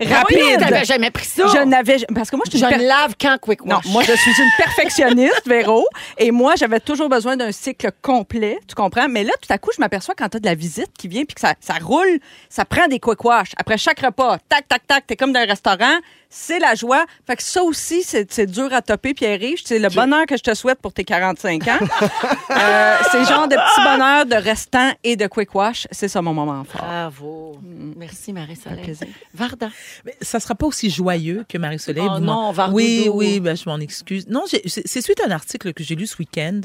Rapide. 0.00 0.12
rapide. 0.12 0.58
T'avais 0.58 0.84
jamais 0.84 1.12
pris 1.12 1.24
ça. 1.24 1.46
Je 1.46 1.62
n'avais 1.62 1.98
parce 2.12 2.28
que 2.28 2.34
moi 2.34 2.44
je 2.46 2.56
suis 2.56 2.58
Je 2.58 2.66
per- 2.68 2.78
lave 2.84 3.14
qu'en 3.20 3.38
quick 3.38 3.64
Non, 3.64 3.76
wash. 3.76 3.86
moi, 3.86 4.02
je 4.02 4.12
suis 4.16 4.32
une 4.42 4.50
perfectionniste, 4.58 5.42
Véro. 5.46 5.86
Et 6.18 6.32
moi, 6.32 6.54
j'avais 6.56 6.80
toujours 6.80 7.08
besoin 7.08 7.36
d'un 7.36 7.52
cycle 7.52 7.90
complet, 8.02 8.58
tu 8.66 8.74
comprends? 8.74 9.08
Mais 9.08 9.22
là, 9.22 9.30
tout 9.40 9.52
à 9.52 9.58
coup, 9.58 9.70
je 9.74 9.80
m'aperçois 9.80 10.16
quand 10.18 10.28
tu 10.28 10.38
as 10.38 10.40
de 10.40 10.46
la 10.46 10.56
visite 10.56 10.90
qui 10.98 11.06
vient 11.06 11.24
puis 11.24 11.34
que 11.36 11.40
ça, 11.40 11.54
ça 11.60 11.74
roule, 11.80 12.18
ça 12.48 12.64
prend 12.64 12.88
des 12.88 12.98
quick 12.98 13.22
wash. 13.24 13.52
Après 13.58 13.78
chaque 13.78 14.00
repas, 14.00 14.38
tac, 14.48 14.66
tac, 14.66 14.84
tac, 14.86 15.06
t'es 15.06 15.14
comme 15.14 15.32
dans 15.32 15.40
un 15.40 15.46
restaurant. 15.46 15.98
C'est 16.34 16.58
la 16.58 16.74
joie. 16.74 17.04
Fait 17.26 17.36
que 17.36 17.42
ça 17.42 17.62
aussi, 17.62 18.02
c'est 18.02 18.32
c'est 18.32 18.46
dur 18.46 18.72
à 18.72 18.80
topper, 18.80 19.12
Pierre-Yves. 19.12 19.60
C'est 19.66 19.78
le 19.78 19.90
bonheur 19.90 20.24
que 20.24 20.34
je 20.38 20.42
te 20.42 20.54
souhaite 20.54 20.80
pour 20.80 20.94
tes 20.94 21.04
45 21.04 21.68
ans. 21.68 21.78
euh, 22.50 22.96
c'est 23.10 23.18
le 23.18 23.26
genre 23.26 23.46
de 23.46 23.54
petit 23.54 23.82
bonheur 23.84 24.24
de 24.24 24.34
restant 24.34 24.92
et 25.04 25.14
de 25.14 25.26
quick 25.26 25.54
wash. 25.54 25.86
C'est 25.90 26.08
ça 26.08 26.22
mon 26.22 26.32
moment 26.32 26.64
fort. 26.64 26.80
Bravo. 26.80 27.58
Merci, 27.62 28.32
Marie-Soleil. 28.32 28.96
Varda. 29.34 29.68
Mais 30.06 30.16
ça 30.22 30.40
sera 30.40 30.54
pas 30.54 30.66
aussi 30.66 30.88
joyeux 30.88 31.44
que 31.46 31.58
Marie-Soleil. 31.58 32.08
Oh 32.10 32.18
non, 32.18 32.50
Vardoudou. 32.50 32.76
Oui, 32.78 33.10
oui, 33.12 33.40
ben, 33.40 33.54
je 33.54 33.68
m'en 33.68 33.78
excuse. 33.78 34.26
Non, 34.26 34.44
c'est 34.46 35.02
suite 35.02 35.20
à 35.20 35.26
un 35.26 35.32
article 35.32 35.74
que 35.74 35.84
j'ai 35.84 35.96
lu 35.96 36.06
ce 36.06 36.16
week-end. 36.16 36.62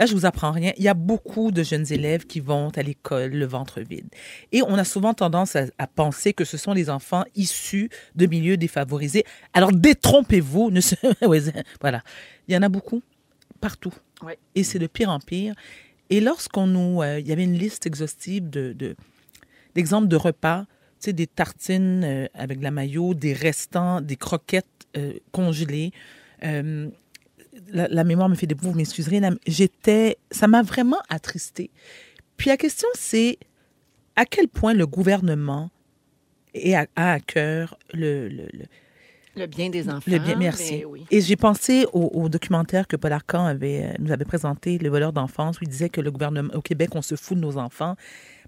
Là, 0.00 0.06
je 0.06 0.14
vous 0.14 0.24
apprends 0.24 0.50
rien. 0.50 0.72
Il 0.78 0.82
y 0.82 0.88
a 0.88 0.94
beaucoup 0.94 1.52
de 1.52 1.62
jeunes 1.62 1.84
élèves 1.92 2.26
qui 2.26 2.40
vont 2.40 2.70
à 2.70 2.82
l'école 2.82 3.32
le 3.32 3.44
ventre 3.44 3.82
vide. 3.82 4.08
Et 4.50 4.62
on 4.62 4.76
a 4.76 4.84
souvent 4.84 5.12
tendance 5.12 5.56
à, 5.56 5.66
à 5.76 5.86
penser 5.86 6.32
que 6.32 6.46
ce 6.46 6.56
sont 6.56 6.72
les 6.72 6.88
enfants 6.88 7.24
issus 7.36 7.90
de 8.14 8.24
milieux 8.24 8.56
défavorisés. 8.56 9.24
Alors, 9.52 9.72
détrompez-vous. 9.72 10.70
Ne 10.70 10.80
se... 10.80 10.94
Voilà. 11.82 12.02
Il 12.48 12.54
y 12.54 12.56
en 12.56 12.62
a 12.62 12.70
beaucoup, 12.70 13.02
partout. 13.60 13.92
Et 14.54 14.64
c'est 14.64 14.78
de 14.78 14.86
pire 14.86 15.10
en 15.10 15.20
pire. 15.20 15.54
Et 16.08 16.22
lorsqu'on 16.22 16.66
nous... 16.66 17.02
euh, 17.02 17.20
il 17.20 17.28
y 17.28 17.32
avait 17.32 17.44
une 17.44 17.58
liste 17.58 17.84
exhaustive 17.84 18.48
de, 18.48 18.72
de, 18.72 18.96
d'exemples 19.74 20.08
de 20.08 20.16
repas, 20.16 20.64
tu 20.98 21.06
sais, 21.06 21.12
des 21.12 21.26
tartines 21.26 22.04
euh, 22.04 22.26
avec 22.32 22.58
de 22.60 22.64
la 22.64 22.70
mayo, 22.70 23.12
des 23.12 23.34
restants, 23.34 24.00
des 24.00 24.16
croquettes 24.16 24.66
euh, 24.96 25.12
congelées. 25.30 25.92
Euh, 26.42 26.88
la, 27.72 27.88
la 27.88 28.04
mémoire 28.04 28.28
me 28.28 28.34
fait 28.34 28.46
des 28.46 28.54
vous 28.54 28.72
m'excuserez. 28.74 29.20
J'étais, 29.46 30.16
ça 30.30 30.46
m'a 30.48 30.62
vraiment 30.62 31.00
attristée. 31.08 31.70
Puis 32.36 32.48
la 32.48 32.56
question, 32.56 32.88
c'est 32.94 33.38
à 34.16 34.24
quel 34.24 34.48
point 34.48 34.74
le 34.74 34.86
gouvernement 34.86 35.70
est 36.54 36.74
à- 36.74 36.86
a 36.96 37.12
à 37.12 37.20
cœur 37.20 37.76
le, 37.92 38.28
le, 38.28 38.44
le- 38.52 38.66
Le 39.36 39.46
bien 39.46 39.70
des 39.70 39.88
enfants. 39.88 40.10
le 40.10 40.18
bien. 40.18 40.36
Merci. 40.36 40.78
Ben 40.78 40.84
oui. 40.86 41.06
Et 41.10 41.20
j'ai 41.20 41.36
pensé 41.36 41.86
au, 41.92 42.10
au 42.14 42.28
documentaire 42.28 42.86
que 42.88 42.96
Paul 42.96 43.12
Arcan 43.12 43.44
avait, 43.46 43.84
euh, 43.84 43.92
nous 43.98 44.10
avait 44.10 44.24
présenté, 44.24 44.78
Le 44.78 44.88
voleur 44.88 45.12
d'enfance, 45.12 45.60
où 45.60 45.64
il 45.64 45.68
disait 45.68 45.88
que 45.88 46.00
le 46.00 46.10
gouvernement, 46.10 46.52
au 46.54 46.60
Québec, 46.62 46.90
on 46.94 47.02
se 47.02 47.14
fout 47.14 47.36
de 47.36 47.42
nos 47.42 47.56
enfants. 47.56 47.94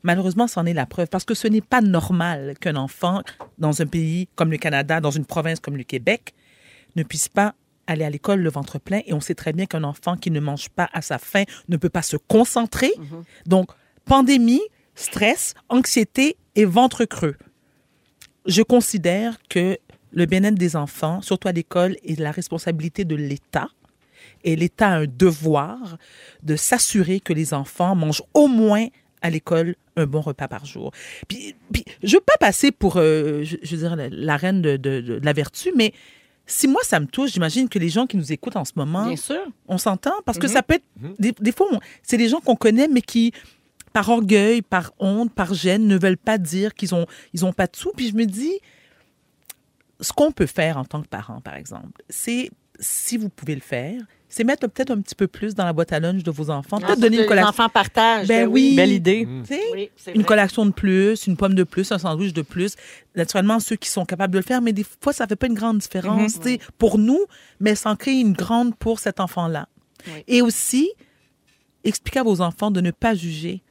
Malheureusement, 0.02 0.48
c'en 0.48 0.66
est 0.66 0.74
la 0.74 0.86
preuve, 0.86 1.06
parce 1.08 1.24
que 1.24 1.34
ce 1.34 1.46
n'est 1.46 1.60
pas 1.60 1.80
normal 1.80 2.54
qu'un 2.60 2.74
enfant, 2.76 3.22
dans 3.58 3.80
un 3.82 3.86
pays 3.86 4.28
comme 4.34 4.50
le 4.50 4.58
Canada, 4.58 5.00
dans 5.00 5.12
une 5.12 5.24
province 5.26 5.60
comme 5.60 5.76
le 5.76 5.84
Québec, 5.84 6.34
ne 6.96 7.04
puisse 7.04 7.28
pas 7.28 7.54
aller 7.86 8.04
à 8.04 8.10
l'école 8.10 8.40
le 8.40 8.50
ventre 8.50 8.78
plein. 8.78 9.00
Et 9.06 9.12
on 9.12 9.20
sait 9.20 9.34
très 9.34 9.52
bien 9.52 9.66
qu'un 9.66 9.84
enfant 9.84 10.16
qui 10.16 10.30
ne 10.30 10.40
mange 10.40 10.68
pas 10.70 10.88
à 10.92 11.02
sa 11.02 11.18
faim 11.18 11.44
ne 11.68 11.76
peut 11.76 11.88
pas 11.90 12.02
se 12.02 12.16
concentrer. 12.16 12.92
Donc, 13.46 13.70
pandémie, 14.04 14.62
stress, 14.94 15.54
anxiété 15.68 16.36
et 16.54 16.64
ventre 16.64 17.04
creux. 17.04 17.36
Je 18.46 18.62
considère 18.62 19.38
que 19.48 19.78
le 20.12 20.26
bien-être 20.26 20.56
des 20.56 20.76
enfants, 20.76 21.22
surtout 21.22 21.48
à 21.48 21.52
l'école, 21.52 21.96
est 22.04 22.18
la 22.18 22.32
responsabilité 22.32 23.04
de 23.04 23.14
l'État. 23.16 23.68
Et 24.44 24.56
l'État 24.56 24.88
a 24.88 24.96
un 24.98 25.06
devoir 25.06 25.96
de 26.42 26.56
s'assurer 26.56 27.20
que 27.20 27.32
les 27.32 27.54
enfants 27.54 27.94
mangent 27.94 28.22
au 28.34 28.48
moins 28.48 28.86
à 29.22 29.30
l'école 29.30 29.76
un 29.96 30.04
bon 30.06 30.20
repas 30.20 30.48
par 30.48 30.66
jour. 30.66 30.90
Puis, 31.28 31.54
puis 31.72 31.84
je 32.02 32.16
veux 32.16 32.20
pas 32.22 32.36
passer 32.40 32.72
pour, 32.72 32.96
euh, 32.96 33.44
je, 33.44 33.56
je 33.62 33.76
veux 33.76 33.82
dire, 33.82 33.94
la, 33.96 34.08
la 34.10 34.36
reine 34.36 34.60
de, 34.60 34.76
de- 34.76 35.00
de 35.00 35.20
la 35.22 35.32
vertu, 35.32 35.70
mais 35.76 35.92
si 36.52 36.68
moi 36.68 36.80
ça 36.84 37.00
me 37.00 37.06
touche, 37.06 37.32
j'imagine 37.32 37.68
que 37.68 37.78
les 37.78 37.88
gens 37.88 38.06
qui 38.06 38.16
nous 38.16 38.32
écoutent 38.32 38.56
en 38.56 38.64
ce 38.64 38.72
moment, 38.76 39.06
Bien 39.06 39.16
sûr. 39.16 39.40
on 39.68 39.78
s'entend? 39.78 40.12
Parce 40.26 40.38
que 40.38 40.48
ça 40.48 40.62
peut 40.62 40.74
être 40.74 40.84
des, 41.18 41.32
des 41.32 41.52
fois 41.52 41.68
c'est 42.02 42.16
des 42.18 42.28
gens 42.28 42.40
qu'on 42.40 42.56
connaît 42.56 42.88
mais 42.88 43.00
qui 43.02 43.32
par 43.92 44.08
orgueil, 44.08 44.62
par 44.62 44.92
honte, 44.98 45.32
par 45.34 45.52
gêne 45.54 45.86
ne 45.86 45.98
veulent 45.98 46.16
pas 46.16 46.38
dire 46.38 46.74
qu'ils 46.74 46.94
ont 46.94 47.06
ils 47.32 47.44
ont 47.44 47.52
pas 47.52 47.66
de 47.66 47.76
sous. 47.76 47.92
Puis 47.96 48.08
je 48.08 48.14
me 48.14 48.24
dis 48.24 48.52
ce 50.00 50.12
qu'on 50.12 50.32
peut 50.32 50.46
faire 50.46 50.76
en 50.78 50.84
tant 50.84 51.00
que 51.02 51.08
parent 51.08 51.40
par 51.40 51.54
exemple, 51.54 52.02
c'est 52.08 52.50
si 52.80 53.16
vous 53.16 53.28
pouvez 53.28 53.54
le 53.54 53.60
faire, 53.60 54.00
c'est 54.34 54.44
mettre 54.44 54.66
peut-être 54.66 54.90
un 54.90 55.00
petit 55.02 55.14
peu 55.14 55.26
plus 55.26 55.54
dans 55.54 55.66
la 55.66 55.74
boîte 55.74 55.92
à 55.92 56.00
lunch 56.00 56.22
de 56.22 56.30
vos 56.30 56.48
enfants, 56.48 56.78
peut-être 56.80 56.98
donner 56.98 57.16
une 57.16 57.22
Les 57.22 57.28
collation. 57.28 57.50
enfants 57.50 57.68
partagent. 57.68 58.26
Ben 58.28 58.48
oui. 58.48 58.74
Belle 58.74 58.92
idée. 58.92 59.28
Tu 59.46 59.54
sais, 59.54 59.60
Oui, 59.74 59.90
une 60.14 60.24
collation 60.24 60.64
de 60.64 60.70
plus, 60.72 61.26
une 61.26 61.36
pomme 61.36 61.54
de 61.54 61.64
plus, 61.64 61.92
un 61.92 61.98
sandwich 61.98 62.32
de 62.32 62.40
plus. 62.40 62.74
Naturellement, 63.14 63.60
ceux 63.60 63.76
qui 63.76 63.90
sont 63.90 64.06
capables 64.06 64.32
de 64.32 64.38
le 64.38 64.44
faire, 64.44 64.62
mais 64.62 64.72
des 64.72 64.86
fois, 65.02 65.12
ça 65.12 65.26
fait 65.26 65.36
pas 65.36 65.46
une 65.48 65.54
grande 65.54 65.78
différence 65.78 66.40
tu 66.40 66.48
sais, 66.54 66.60
pour 66.78 66.96
nous, 66.96 67.20
mais 67.60 67.74
ça 67.74 67.90
en 67.90 67.96
crée 67.96 68.18
une 68.18 68.32
grande 68.32 68.74
pour 68.74 68.98
cet 69.00 69.20
enfant-là. 69.20 69.68
Oui. 70.06 70.24
Et 70.28 70.40
aussi, 70.40 70.90
expliquer 71.84 72.20
à 72.20 72.22
vos 72.22 72.40
enfants 72.40 72.70
de 72.70 72.80
ne 72.80 72.90
pas 72.90 73.14
juger 73.14 73.62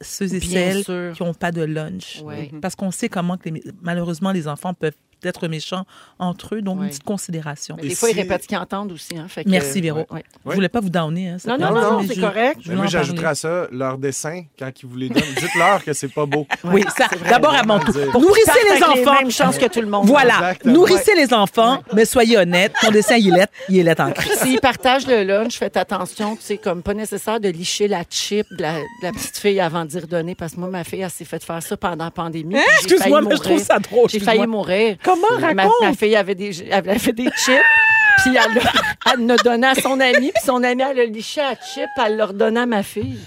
ceux 0.00 0.34
et 0.34 0.40
Bien 0.40 0.50
celles 0.50 0.84
sûr. 0.84 1.12
qui 1.16 1.22
n'ont 1.22 1.34
pas 1.34 1.52
de 1.52 1.62
lunch. 1.62 2.20
Oui. 2.24 2.50
Parce 2.60 2.74
qu'on 2.74 2.90
sait 2.90 3.08
comment, 3.08 3.36
que 3.36 3.48
les- 3.48 3.62
malheureusement, 3.80 4.32
les 4.32 4.48
enfants 4.48 4.74
peuvent 4.74 4.96
être 5.26 5.48
méchants 5.48 5.84
entre 6.18 6.54
eux. 6.56 6.62
Donc, 6.62 6.78
Oui. 6.78 6.84
une 6.84 6.90
petite 6.90 7.04
considération. 7.04 7.76
Mais 7.80 7.88
des 7.88 7.94
fois, 7.94 8.10
ils 8.10 8.16
répètent 8.16 8.42
ce 8.42 8.48
qu'ils 8.48 8.58
entendent 8.58 8.92
aussi. 8.92 9.16
Hein, 9.16 9.26
fait 9.28 9.44
que- 9.44 9.48
Merci, 9.50 9.80
Véro. 9.80 10.00
Ouais, 10.00 10.06
ouais. 10.10 10.22
Je 10.50 10.54
voulais 10.54 10.68
pas 10.68 10.80
vous 10.80 10.90
downer. 10.90 11.30
Hein, 11.30 11.36
Non, 11.46 11.58
non, 11.58 11.74
non, 11.74 12.00
mais 12.02 12.08
c'est 12.08 12.14
je- 12.14 12.20
correct. 12.20 12.58
je 12.62 12.72
moi, 12.72 12.86
j'ajouterais 12.86 13.26
à 13.28 13.34
ça 13.34 13.66
leur 13.72 13.98
dessin 13.98 14.42
quand 14.58 14.70
ils 14.82 14.86
vous 14.86 14.96
les 14.96 15.08
donnent. 15.08 15.22
Dites-leur 15.38 15.84
que 15.84 15.92
c'est 15.92 16.08
pas 16.12 16.26
beau. 16.26 16.46
Oui, 16.64 16.84
ça, 16.96 17.06
d'abord 17.28 17.54
à 17.54 17.62
mon 17.62 17.78
tour. 17.80 17.94
Dire. 17.94 18.12
Nourrissez 18.18 18.50
les 18.74 18.82
enfants. 18.82 18.94
Les 19.14 19.20
mêmes 19.24 19.30
chances 19.30 19.58
que 19.58 19.66
tout 19.66 19.80
le 19.80 19.86
monde. 19.86 20.06
Voilà. 20.06 20.54
Nourrissez 20.64 21.14
les 21.14 21.32
enfants, 21.34 21.82
mais 21.92 22.04
soyez 22.04 22.38
honnête. 22.38 22.72
Ton 22.80 22.90
dessin, 22.90 23.16
il 23.16 23.28
est 23.28 23.36
lettre. 23.38 23.52
Il 23.68 23.78
est 23.78 23.82
lettre 23.82 24.02
en 24.02 24.10
crise. 24.12 24.38
S'ils 24.40 24.60
partagent 24.60 25.06
le 25.06 25.22
lunch, 25.24 25.56
faites 25.58 25.76
attention. 25.76 26.36
C'est 26.40 26.58
comme 26.58 26.82
pas 26.82 26.94
nécessaire 26.94 27.40
de 27.40 27.48
licher 27.48 27.88
la 27.88 28.02
chip 28.08 28.46
de 28.58 28.62
la, 28.62 28.74
de 28.74 28.82
la 29.02 29.12
petite 29.12 29.36
fille 29.38 29.60
avant 29.60 29.84
d'y 29.84 29.98
redonner. 29.98 30.34
Parce 30.34 30.54
que 30.54 30.60
moi, 30.60 30.68
ma 30.68 30.84
fille, 30.84 31.00
elle 31.00 31.10
s'est 31.10 31.24
fait 31.24 31.42
faire 31.42 31.62
ça 31.62 31.76
pendant 31.76 32.04
la 32.04 32.10
pandémie. 32.10 32.56
Hein? 32.56 32.62
Excuse-moi, 32.78 33.20
mais 33.22 33.36
je 33.36 33.40
trouve 33.40 33.62
ça 33.62 33.78
drôle. 33.78 34.08
J'ai 34.10 34.20
failli 34.20 34.46
mourir. 34.46 34.96
Comment 35.14 35.40
Ma, 35.40 35.62
raconte? 35.62 35.72
ma 35.82 35.92
fille 35.94 36.16
avait 36.16 36.34
des, 36.34 36.62
elle 36.64 36.72
avait 36.90 37.12
des 37.12 37.30
chips. 37.36 37.60
Puis 38.18 38.36
elle, 38.36 38.54
l'a- 38.54 39.12
elle 39.12 39.26
l'a 39.26 39.36
donné 39.36 39.66
à 39.66 39.74
son 39.74 39.98
ami. 40.00 40.30
Puis 40.32 40.42
son 40.44 40.62
ami, 40.62 40.82
elle 40.88 41.00
a 41.00 41.04
liché 41.04 41.40
la 41.40 41.54
chip. 41.56 41.88
Elle 42.04 42.16
l'a 42.16 42.26
redonné 42.26 42.60
à 42.60 42.66
ma 42.66 42.82
fille. 42.82 43.18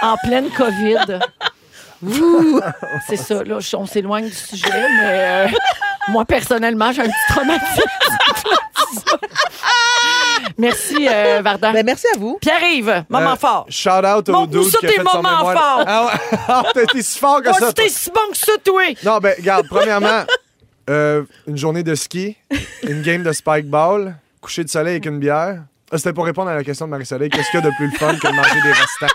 En 0.00 0.16
pleine 0.16 0.48
COVID. 0.50 1.18
C'est 3.06 3.16
ça. 3.16 3.44
Là, 3.44 3.58
on 3.76 3.86
s'éloigne 3.86 4.24
du 4.28 4.34
sujet. 4.34 4.68
Mais 4.72 5.04
euh, 5.04 5.48
moi, 6.08 6.24
personnellement, 6.24 6.90
j'ai 6.92 7.02
un 7.02 7.06
petit 7.06 7.32
traumatisme. 7.34 7.82
Merci, 10.58 11.08
euh, 11.08 11.40
Varda. 11.42 11.72
Ben, 11.72 11.84
merci 11.84 12.06
à 12.14 12.18
vous. 12.18 12.38
Pierre-Yves, 12.40 13.04
moment 13.08 13.32
Euh, 13.32 13.36
fort. 13.36 13.66
Shout 13.68 13.88
out 13.90 14.28
au 14.28 14.46
dude 14.46 14.64
ça, 14.64 14.78
tes 14.80 14.98
moments 14.98 15.52
forts. 15.52 15.84
Ah 15.86 16.06
ouais. 16.06 16.38
Ah, 16.48 16.62
t'as 16.74 16.82
été 16.82 17.02
si 17.02 17.18
fort 17.18 17.40
que 17.42 17.48
Oh, 17.50 17.52
ça. 17.58 17.68
c'était 17.68 17.88
si 17.88 18.10
bon 18.10 18.20
que 18.30 18.36
ça, 18.36 18.52
toi. 18.64 18.82
Non, 19.04 19.18
ben, 19.18 19.34
regarde, 19.38 19.66
premièrement, 19.68 20.24
euh, 20.90 21.22
une 21.46 21.56
journée 21.56 21.82
de 21.82 21.94
ski, 21.94 22.36
une 22.82 23.02
game 23.02 23.22
de 23.22 23.32
spike 23.32 23.66
ball, 23.66 24.16
coucher 24.40 24.64
de 24.64 24.68
soleil 24.68 24.92
avec 24.94 25.06
une 25.06 25.18
bière. 25.18 25.62
Ah, 25.90 25.98
C'était 25.98 26.12
pour 26.12 26.24
répondre 26.24 26.48
à 26.50 26.54
la 26.54 26.64
question 26.64 26.86
de 26.86 26.90
Marie-Soleil. 26.90 27.28
Qu'est-ce 27.30 27.50
qu'il 27.50 27.60
y 27.60 27.62
a 27.62 27.66
de 27.66 27.74
plus 27.76 27.86
le 27.90 27.98
fun 27.98 28.14
que 28.16 28.26
de 28.26 28.32
manger 28.34 28.60
des 28.64 28.72
restants? 28.72 29.06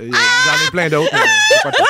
Euh, 0.00 0.10
J'en 0.10 0.66
ai 0.66 0.70
plein 0.70 0.88
d'autres, 0.88 1.10
mais 1.12 1.20
c'est 1.48 1.62
pas 1.62 1.72
tout. 1.72 1.84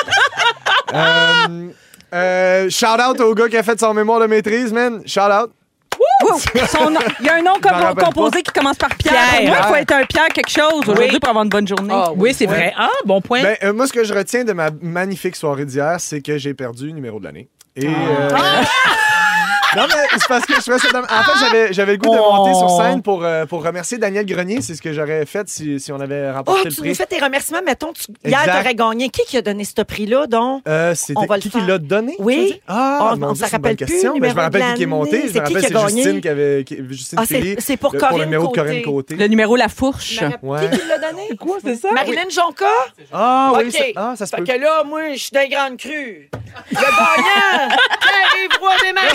Euh, 0.93 1.69
euh, 2.13 2.69
shout 2.69 2.85
out 3.09 3.19
au 3.19 3.33
gars 3.33 3.49
qui 3.49 3.57
a 3.57 3.63
fait 3.63 3.79
son 3.79 3.93
mémoire 3.93 4.19
de 4.19 4.27
maîtrise, 4.27 4.71
man. 4.71 5.01
Shout 5.05 5.19
out. 5.21 5.51
Wouh! 5.99 6.39
Son 6.67 6.89
nom- 6.91 6.99
Il 7.19 7.25
y 7.25 7.29
a 7.29 7.35
un 7.35 7.41
nom 7.41 7.51
m'en 7.53 7.59
com- 7.59 7.71
rappelle 7.71 8.03
composé 8.05 8.43
qui 8.43 8.51
commence 8.51 8.77
par 8.77 8.89
Pierre. 8.95 9.13
Pierre. 9.13 9.37
Pour 9.39 9.47
moi, 9.49 9.57
il 9.59 9.67
faut 9.67 9.73
Ah. 9.75 9.81
être 9.81 9.91
un 9.93 10.05
Pierre 10.05 10.27
quelque 10.29 10.49
chose 10.49 10.87
aujourd'hui 10.87 11.19
pour 11.19 11.29
avoir 11.29 11.43
une 11.43 11.49
bonne 11.49 11.67
journée. 11.67 11.93
Oui, 12.15 12.33
c'est 12.33 12.45
vrai. 12.45 12.73
Ah, 12.77 12.89
bon 13.05 13.19
point. 13.21 13.41
Ben, 13.41 13.57
euh, 13.63 13.73
moi, 13.73 13.87
ce 13.87 13.93
que 13.93 14.03
je 14.03 14.13
retiens 14.13 14.43
de 14.43 14.53
ma 14.53 14.69
magnifique 14.81 15.35
soirée 15.35 15.65
d'hier, 15.65 15.95
c'est 15.99 16.21
que 16.21 16.37
j'ai 16.37 16.53
perdu 16.53 16.87
le 16.87 16.91
numéro 16.93 17.19
de 17.19 17.25
l'année. 17.25 17.49
Et. 17.75 17.87
euh, 17.87 18.29
Non, 19.75 19.83
mais 19.87 19.95
c'est 20.11 20.27
parce 20.27 20.45
que 20.45 20.53
je 20.55 20.59
trouvais 20.61 20.77
ça 20.79 20.89
dommage. 20.89 21.09
En 21.11 21.23
fait, 21.23 21.45
j'avais, 21.45 21.73
j'avais 21.73 21.91
le 21.93 21.97
goût 21.97 22.13
de 22.13 22.19
Oh. 22.19 22.33
monter 22.33 22.53
sur 22.53 22.69
scène 22.77 23.01
pour, 23.01 23.23
euh, 23.23 23.45
pour 23.45 23.63
remercier 23.63 23.97
Daniel 23.97 24.25
Grenier. 24.25 24.61
C'est 24.61 24.75
ce 24.75 24.81
que 24.81 24.93
j'aurais 24.93 25.25
fait 25.25 25.47
si, 25.49 25.79
si 25.79 25.91
on 25.91 25.99
avait 25.99 26.29
Oh, 26.31 26.35
remporté 26.37 26.65
le 26.65 26.71
tu 26.71 26.79
prix. 26.81 26.89
nous 26.89 26.95
fais 26.95 27.05
tes 27.05 27.19
remerciements. 27.19 27.61
Mettons, 27.65 27.91
tu... 27.93 28.03
hier, 28.25 28.39
Exact. 28.41 28.57
t'aurais 28.57 28.75
gagné. 28.75 29.09
Qui 29.09 29.21
qui 29.25 29.37
a 29.37 29.41
donné 29.41 29.63
ce 29.65 29.81
prix-là, 29.81 30.27
donc? 30.27 30.61
Euh, 30.67 30.93
c'était 30.95 31.13
On 31.17 31.25
va 31.25 31.37
le 31.37 31.41
qui 31.41 31.49
qui 31.49 31.61
l'a 31.61 31.77
donné? 31.77 32.15
Oui. 32.19 32.53
tu? 32.55 32.59
Ah, 32.67 33.11
On- 33.13 33.17
mon 33.17 33.27
on 33.29 33.31
Dieu, 33.33 33.43
s'en 33.43 33.49
c'est 33.49 33.55
une 33.55 33.61
bonne 33.61 33.71
rappelle 33.71 33.75
plus, 33.77 33.85
question. 33.85 34.13
le 34.15 34.19
Mais 34.19 34.29
je 34.29 34.35
me 34.35 34.39
rappelle 34.41 34.71
de 34.71 34.77
qui 34.77 34.83
est 34.83 34.85
monté. 34.85 35.21
Je 35.27 35.27
C'est 35.27 35.27
me 35.27 35.31
qui 35.33 35.39
rappelle 35.39 35.51
qui 35.51 35.65
a 35.65 35.67
c'est 35.67 35.73
gagné? 35.87 36.03
Justine 36.03 36.21
qui 36.21 36.29
avait. 36.29 36.63
qui- 36.63 36.77
Justine 36.89 37.19
Ah, 37.21 37.25
c'est- 37.27 37.35
Philly, 37.41 37.55
c'est 37.59 37.77
pour 37.77 37.93
le- 37.93 37.99
Corinne 37.99 38.17
le 38.19 38.25
numéro 38.25 38.43
de 38.43 38.47
Côté. 38.49 38.61
Corinne 38.61 38.81
Côté. 38.83 39.15
Le 39.15 39.27
numéro 39.27 39.55
La 39.55 39.69
Fourche. 39.69 40.19
Ouais. 40.41 40.69
Qui 40.69 40.77
qui 40.79 40.87
l'a 40.87 40.97
donné? 40.99 41.29
Quoi, 41.39 41.57
c'est 41.63 41.75
ça? 41.75 41.91
Marilyn 41.91 42.29
Jonca? 42.29 42.65
Ah 43.11 43.53
oui, 43.57 43.71
ça, 43.71 43.83
ah, 43.95 44.13
ça 44.17 44.25
se 44.25 44.31
fait 44.35 44.41
peut. 44.41 44.53
que 44.53 44.59
là, 44.59 44.83
moi, 44.83 45.13
je 45.13 45.17
suis 45.17 45.31
d'un 45.31 45.47
grande 45.47 45.77
crue. 45.77 46.29
Le 46.71 46.75
gagnant, 46.75 47.75
Pierre-Yves 48.01 48.59
Roy 48.61 48.71
des 48.83 48.93
Marais. 48.93 49.07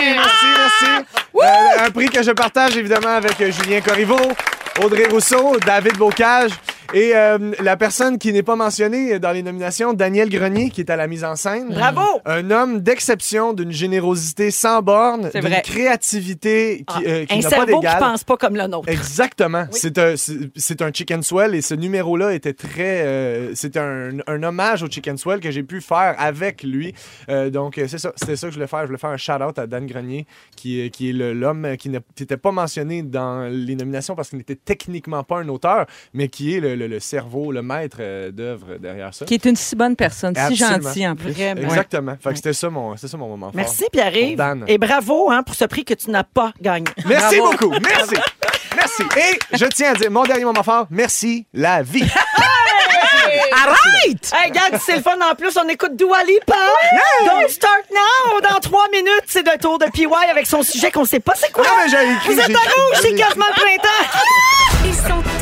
Merci, 0.00 0.14
merci, 0.16 0.84
merci. 0.84 1.04
Euh, 1.36 1.86
un 1.86 1.90
prix 1.90 2.08
que 2.08 2.22
je 2.22 2.30
partage 2.30 2.76
évidemment 2.76 3.16
avec 3.16 3.40
euh, 3.40 3.50
Julien 3.50 3.80
Corriveau, 3.80 4.20
Audrey 4.82 5.06
Rousseau, 5.06 5.56
David 5.64 5.96
Bocage 5.96 6.50
et 6.94 7.14
euh, 7.14 7.52
la 7.60 7.76
personne 7.76 8.18
qui 8.18 8.32
n'est 8.32 8.42
pas 8.42 8.56
mentionnée 8.56 9.18
dans 9.18 9.32
les 9.32 9.42
nominations, 9.42 9.92
Daniel 9.92 10.28
Grenier, 10.30 10.70
qui 10.70 10.80
est 10.80 10.90
à 10.90 10.96
la 10.96 11.06
mise 11.06 11.24
en 11.24 11.36
scène. 11.36 11.68
Bravo! 11.70 12.00
Un 12.24 12.50
homme 12.50 12.80
d'exception, 12.80 13.52
d'une 13.52 13.72
générosité 13.72 14.50
sans 14.50 14.80
borne, 14.82 15.28
C'est 15.32 15.40
d'une 15.40 15.50
vrai. 15.50 15.62
créativité 15.62 16.84
qui, 16.88 17.06
euh, 17.06 17.24
qui 17.26 17.34
Un 17.34 17.36
n'a 17.38 17.42
pas 17.42 17.48
cerveau 17.50 17.66
qui 17.74 17.80
d'égal. 17.80 17.98
pense 17.98 18.24
pas 18.24 18.36
comme 18.36 18.56
le 18.56 18.66
nôtre. 18.66 18.88
Exactement. 18.88 19.66
C'est 19.70 19.98
un, 19.98 20.16
c'est 20.16 20.38
c'est 20.56 20.82
un 20.82 20.90
chicken 20.92 21.22
swell 21.22 21.54
et 21.54 21.60
ce 21.60 21.74
numéro-là 21.74 22.32
était 22.34 22.52
très. 22.54 23.02
euh, 23.04 23.54
C'était 23.54 23.80
un, 23.80 24.10
un 24.26 24.42
hommage 24.42 24.82
au 24.82 24.86
chicken 24.88 25.16
swell 25.18 25.40
que 25.40 25.50
j'ai 25.50 25.62
pu 25.62 25.80
faire 25.80 26.14
avec 26.18 26.62
lui. 26.62 26.94
Euh, 27.28 27.50
donc, 27.50 27.78
euh, 27.78 27.86
c'est 27.88 27.98
ça. 27.98 28.12
C'était 28.16 28.36
ça 28.36 28.46
que 28.46 28.52
je 28.52 28.56
voulais 28.56 28.66
faire. 28.66 28.80
Je 28.82 28.86
voulais 28.86 28.98
faire 28.98 29.10
un 29.10 29.16
shout-out 29.16 29.58
à 29.58 29.66
Dan 29.66 29.86
Grenier, 29.86 30.26
qui, 30.56 30.80
euh, 30.80 30.88
qui 30.88 31.10
est 31.10 31.12
le- 31.12 31.32
l'homme 31.34 31.76
qui 31.78 31.88
n'était 31.90 32.36
pas 32.36 32.52
mentionné 32.52 33.02
dans 33.02 33.44
les 33.52 33.74
nominations 33.76 34.14
parce 34.14 34.30
qu'il 34.30 34.38
n'était 34.38 34.56
techniquement 34.56 35.22
pas 35.24 35.38
un 35.38 35.48
auteur, 35.48 35.86
mais 36.14 36.28
qui 36.28 36.54
est 36.54 36.60
le, 36.60 36.74
le- 36.78 36.86
le 36.86 37.00
cerveau, 37.00 37.52
le 37.52 37.62
maître 37.62 37.98
euh, 38.00 38.30
d'œuvre 38.30 38.76
derrière 38.78 39.12
ça. 39.12 39.24
Qui 39.24 39.34
est 39.34 39.44
une 39.44 39.56
si 39.56 39.76
bonne 39.76 39.96
personne, 39.96 40.34
si 40.34 40.40
Absolument. 40.40 40.82
gentille 40.88 41.08
en 41.08 41.16
plus. 41.16 41.32
Vraiment. 41.32 41.62
Exactement. 41.62 42.16
Fait 42.22 42.30
que 42.30 42.36
c'était 42.36 42.52
ça 42.52 42.70
mon, 42.70 42.96
ça 42.96 43.16
mon 43.16 43.28
moment 43.28 43.46
fort. 43.46 43.56
Merci, 43.56 43.84
Pierre-Yves. 43.92 44.42
Et 44.68 44.78
bravo 44.78 45.30
hein, 45.30 45.42
pour 45.42 45.54
ce 45.54 45.64
prix 45.66 45.84
que 45.84 45.94
tu 45.94 46.10
n'as 46.10 46.24
pas 46.24 46.52
gagné. 46.60 46.86
Merci 47.06 47.38
Bravo. 47.38 47.52
beaucoup. 47.52 47.70
Merci. 47.80 48.14
Merci. 48.76 49.02
Et 49.16 49.56
je 49.56 49.64
tiens 49.66 49.92
à 49.92 49.94
dire, 49.94 50.10
mon 50.10 50.22
dernier 50.24 50.44
moment 50.44 50.62
fort, 50.62 50.86
merci 50.90 51.46
la 51.52 51.82
vie. 51.82 52.04
Arrête! 53.52 54.32
Hey, 54.34 54.48
regarde, 54.50 54.78
c'est 54.84 54.96
le 54.96 55.02
fun 55.02 55.16
en 55.20 55.34
plus. 55.34 55.56
On 55.62 55.68
écoute 55.68 55.96
Dua 55.96 56.22
Lipa. 56.24 56.54
Don't 57.26 57.48
start 57.48 57.84
now. 57.90 58.40
Dans 58.40 58.58
trois 58.60 58.88
minutes, 58.90 59.24
c'est 59.26 59.44
le 59.46 59.58
tour 59.58 59.78
de 59.78 59.86
PY 59.86 60.06
avec 60.30 60.46
son 60.46 60.62
sujet 60.62 60.90
qu'on 60.90 61.04
sait 61.04 61.20
pas 61.20 61.34
c'est 61.34 61.52
quoi. 61.52 61.64
Non, 61.64 61.70
mais 61.78 61.88
j'ai 61.90 62.12
écrit, 62.12 62.34
Vous 62.34 62.40
êtes 62.40 62.56
à 62.56 62.60
rouge, 62.60 62.98
c'est 63.02 63.14
quasiment 63.14 63.46
le 63.48 63.60
printemps. 63.60 64.77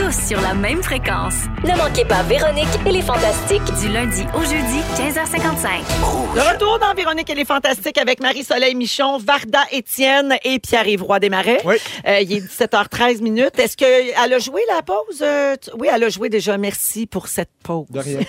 Tous 0.07 0.29
sur 0.29 0.41
la 0.41 0.55
même 0.55 0.85
fréquence. 0.85 1.35
Ne 1.65 1.77
manquez 1.77 2.05
pas 2.05 2.23
Véronique 2.23 2.69
et 2.87 2.93
les 2.93 3.03
Fantastiques. 3.03 3.65
Du 3.81 3.89
lundi 3.89 4.23
au 4.37 4.41
jeudi, 4.43 4.81
15h55. 4.97 6.37
De 6.37 6.41
retour 6.53 6.79
dans 6.79 6.95
Véronique 6.95 7.29
et 7.29 7.35
les 7.35 7.45
Fantastiques 7.45 7.99
avec 7.99 8.21
Marie-Soleil 8.21 8.77
Michon, 8.77 9.19
Varda 9.19 9.63
Étienne 9.73 10.37
et 10.45 10.61
Pierre-Yves 10.61 11.03
Roy 11.03 11.19
Desmarais. 11.19 11.61
Oui. 11.65 11.75
Euh, 12.07 12.21
il 12.21 12.33
est 12.35 12.41
17h13 12.41 13.21
minutes. 13.21 13.59
Est-ce 13.59 13.77
qu'elle 13.77 14.33
a 14.33 14.39
joué 14.39 14.61
la 14.73 14.83
pause? 14.83 15.23
Euh, 15.23 15.57
tu- 15.61 15.71
oui, 15.77 15.89
elle 15.93 16.05
a 16.05 16.09
joué 16.09 16.29
déjà. 16.29 16.57
Merci 16.57 17.07
pour 17.09 17.27
cette 17.27 17.51
pause. 17.65 17.87
De 17.91 17.99
rien. 17.99 18.21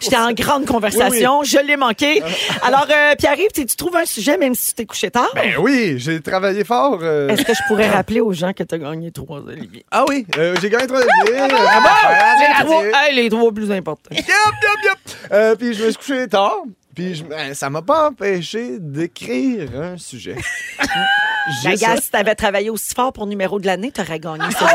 J'étais 0.00 0.16
en 0.16 0.32
grande 0.32 0.64
conversation. 0.64 1.42
Je 1.42 1.58
l'ai 1.58 1.76
manqué. 1.76 2.22
Alors, 2.62 2.86
euh, 2.88 3.14
Pierre-Yves, 3.18 3.48
tu 3.54 3.66
tu 3.66 3.74
trouves 3.76 3.96
un 3.96 4.04
sujet 4.04 4.38
même 4.38 4.54
si 4.54 4.68
tu 4.68 4.74
t'es 4.76 4.86
couché 4.86 5.10
tard? 5.10 5.28
Ben 5.34 5.54
oui, 5.58 5.94
j'ai 5.98 6.20
travaillé 6.20 6.62
fort. 6.64 7.00
euh. 7.02 7.28
Est-ce 7.28 7.44
que 7.44 7.52
je 7.52 7.60
pourrais 7.66 7.88
rappeler 7.90 8.20
aux 8.20 8.32
gens 8.32 8.45
que 8.52 8.62
tu 8.62 8.74
as 8.74 8.78
gagné 8.78 9.10
trois 9.12 9.40
Olivier? 9.40 9.84
Ah 9.90 10.04
oui, 10.08 10.26
euh, 10.36 10.54
j'ai 10.60 10.70
gagné 10.70 10.86
trois 10.86 11.00
Olivier. 11.00 11.38
Ah 11.40 12.34
les, 12.38 12.64
trois, 12.64 12.84
hey, 12.84 13.14
les 13.14 13.28
trois 13.30 13.52
plus 13.52 13.70
importants. 13.70 14.14
Yup, 14.14 14.26
yup, 14.26 14.84
yup. 14.84 14.98
Euh, 15.32 15.54
puis 15.56 15.74
je 15.74 15.84
me 15.84 15.90
suis 15.90 15.98
couché 15.98 16.28
tard. 16.28 16.62
Puis 16.94 17.22
ben, 17.28 17.52
ça 17.52 17.68
m'a 17.68 17.82
pas 17.82 18.08
empêché 18.08 18.78
d'écrire 18.80 19.68
un 19.78 19.98
sujet. 19.98 20.36
Gars, 21.64 21.96
si 22.00 22.10
t'avais 22.10 22.34
travaillé 22.34 22.70
aussi 22.70 22.94
fort 22.94 23.12
pour 23.12 23.26
numéro 23.26 23.60
de 23.60 23.66
l'année, 23.66 23.92
t'aurais 23.92 24.18
gagné 24.18 24.50
ça. 24.50 24.66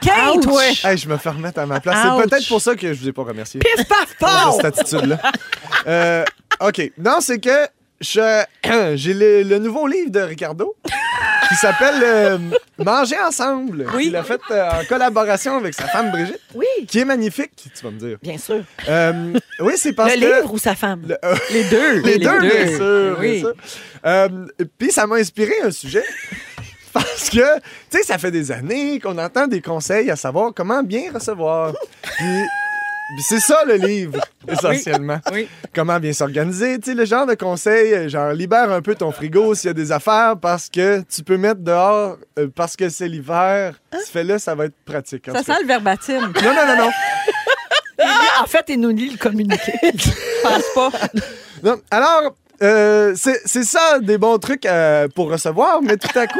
Kate, 0.00 0.42
toi! 0.42 0.62
Hey, 0.82 0.98
je 0.98 1.08
me 1.08 1.16
fais 1.16 1.30
remettre 1.30 1.60
à 1.60 1.66
ma 1.66 1.80
place. 1.80 1.96
C'est 2.02 2.28
peut-être 2.28 2.48
pour 2.48 2.60
ça 2.60 2.74
que 2.74 2.92
je 2.92 3.00
vous 3.00 3.08
ai 3.08 3.12
pas 3.12 3.22
remercié. 3.22 3.60
Pif, 3.60 3.86
paf, 3.88 4.16
paf! 4.18 4.56
cette 4.56 4.64
attitude-là. 4.78 5.18
Euh, 5.86 6.24
OK. 6.60 6.92
Non, 6.98 7.18
c'est 7.20 7.38
que 7.38 7.68
j'ai 8.00 9.14
le, 9.14 9.42
le 9.42 9.58
nouveau 9.58 9.86
livre 9.86 10.10
de 10.10 10.20
Ricardo 10.20 10.74
qui 11.48 11.54
s'appelle 11.56 12.00
euh, 12.02 12.38
Manger 12.78 13.18
ensemble. 13.26 13.86
Oui. 13.94 14.04
Il 14.06 14.12
l'a 14.12 14.24
fait 14.24 14.40
euh, 14.50 14.70
en 14.70 14.84
collaboration 14.86 15.56
avec 15.56 15.74
sa 15.74 15.86
femme 15.88 16.10
Brigitte, 16.10 16.40
Oui, 16.54 16.66
qui 16.88 16.98
est 17.00 17.04
magnifique, 17.04 17.52
tu 17.54 17.84
vas 17.84 17.90
me 17.90 17.98
dire. 17.98 18.18
bien 18.22 18.38
sûr. 18.38 18.62
Euh, 18.88 19.32
oui, 19.60 19.74
c'est 19.76 19.92
parce 19.92 20.14
le 20.14 20.20
que... 20.20 20.36
livre 20.36 20.52
ou 20.54 20.58
sa 20.58 20.74
femme? 20.74 21.02
Le- 21.06 21.18
Les 21.52 21.64
deux. 21.64 22.00
les, 22.00 22.18
deux, 22.18 22.40
bien 22.40 22.76
sûr. 22.76 23.16
Oui. 23.20 23.30
bien 23.32 23.40
sûr. 23.40 23.54
Euh, 24.06 24.28
Puis 24.78 24.90
ça 24.90 25.06
m'a 25.06 25.16
inspiré 25.16 25.52
un 25.62 25.70
sujet. 25.70 26.04
Parce 26.92 27.28
que, 27.28 27.56
tu 27.90 27.98
sais, 27.98 28.02
ça 28.04 28.18
fait 28.18 28.30
des 28.30 28.52
années 28.52 29.00
qu'on 29.00 29.18
entend 29.18 29.48
des 29.48 29.60
conseils 29.60 30.12
à 30.12 30.16
savoir 30.16 30.52
comment 30.54 30.80
bien 30.84 31.10
recevoir. 31.12 31.72
Puis 32.02 32.24
c'est 33.20 33.40
ça 33.40 33.64
le 33.66 33.74
livre, 33.74 34.18
essentiellement. 34.48 35.20
Oui. 35.32 35.48
Comment 35.74 36.00
bien 36.00 36.12
s'organiser. 36.12 36.78
Tu 36.78 36.90
sais, 36.90 36.94
le 36.94 37.04
genre 37.04 37.26
de 37.26 37.34
conseils, 37.34 37.92
euh, 37.92 38.08
genre 38.08 38.32
libère 38.32 38.70
un 38.72 38.80
peu 38.80 38.94
ton 38.94 39.12
frigo 39.12 39.54
s'il 39.54 39.68
y 39.68 39.70
a 39.70 39.74
des 39.74 39.92
affaires 39.92 40.36
parce 40.40 40.68
que 40.68 41.02
tu 41.02 41.22
peux 41.22 41.36
mettre 41.36 41.60
dehors 41.60 42.16
euh, 42.38 42.48
parce 42.54 42.76
que 42.76 42.88
c'est 42.88 43.08
l'hiver. 43.08 43.78
Tu 43.92 44.10
fais 44.10 44.24
là, 44.24 44.38
ça 44.38 44.54
va 44.54 44.66
être 44.66 44.76
pratique. 44.84 45.26
Ça 45.30 45.42
sent 45.42 45.60
le 45.60 45.66
verbatim. 45.66 46.20
Non, 46.20 46.54
non, 46.54 46.66
non, 46.66 46.76
non. 46.84 46.90
En 48.42 48.46
fait, 48.46 48.64
il 48.68 48.80
nous 48.80 48.90
lit 48.90 49.10
le 49.10 49.16
communiqué. 49.16 49.72
Je 49.82 50.10
pense 50.42 50.64
pas. 50.74 50.90
Non, 51.62 51.80
alors, 51.90 52.34
euh, 52.64 53.14
c'est 53.14 53.64
ça, 53.64 54.00
des 54.00 54.18
bons 54.18 54.38
trucs 54.38 54.66
euh, 54.66 55.08
pour 55.08 55.30
recevoir, 55.30 55.80
mais 55.82 55.96
tout 55.96 56.18
à 56.18 56.26
coup, 56.26 56.38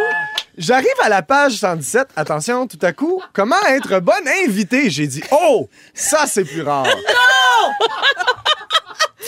j'arrive 0.56 0.88
à 1.02 1.08
la 1.08 1.22
page 1.22 1.58
117. 1.58 2.08
Attention, 2.16 2.66
tout 2.66 2.78
à 2.82 2.92
coup, 2.92 3.22
comment 3.32 3.62
être 3.68 4.00
bon 4.00 4.12
invité? 4.44 4.90
J'ai 4.90 5.06
dit, 5.06 5.22
oh, 5.30 5.68
ça, 5.92 6.26
c'est 6.26 6.44
plus 6.44 6.62
rare. 6.62 6.86
tu 6.86 6.90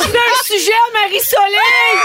as 0.04 0.06
un 0.06 0.44
sujet 0.44 0.72
à 0.72 1.00
Marie-Soleil! 1.02 1.96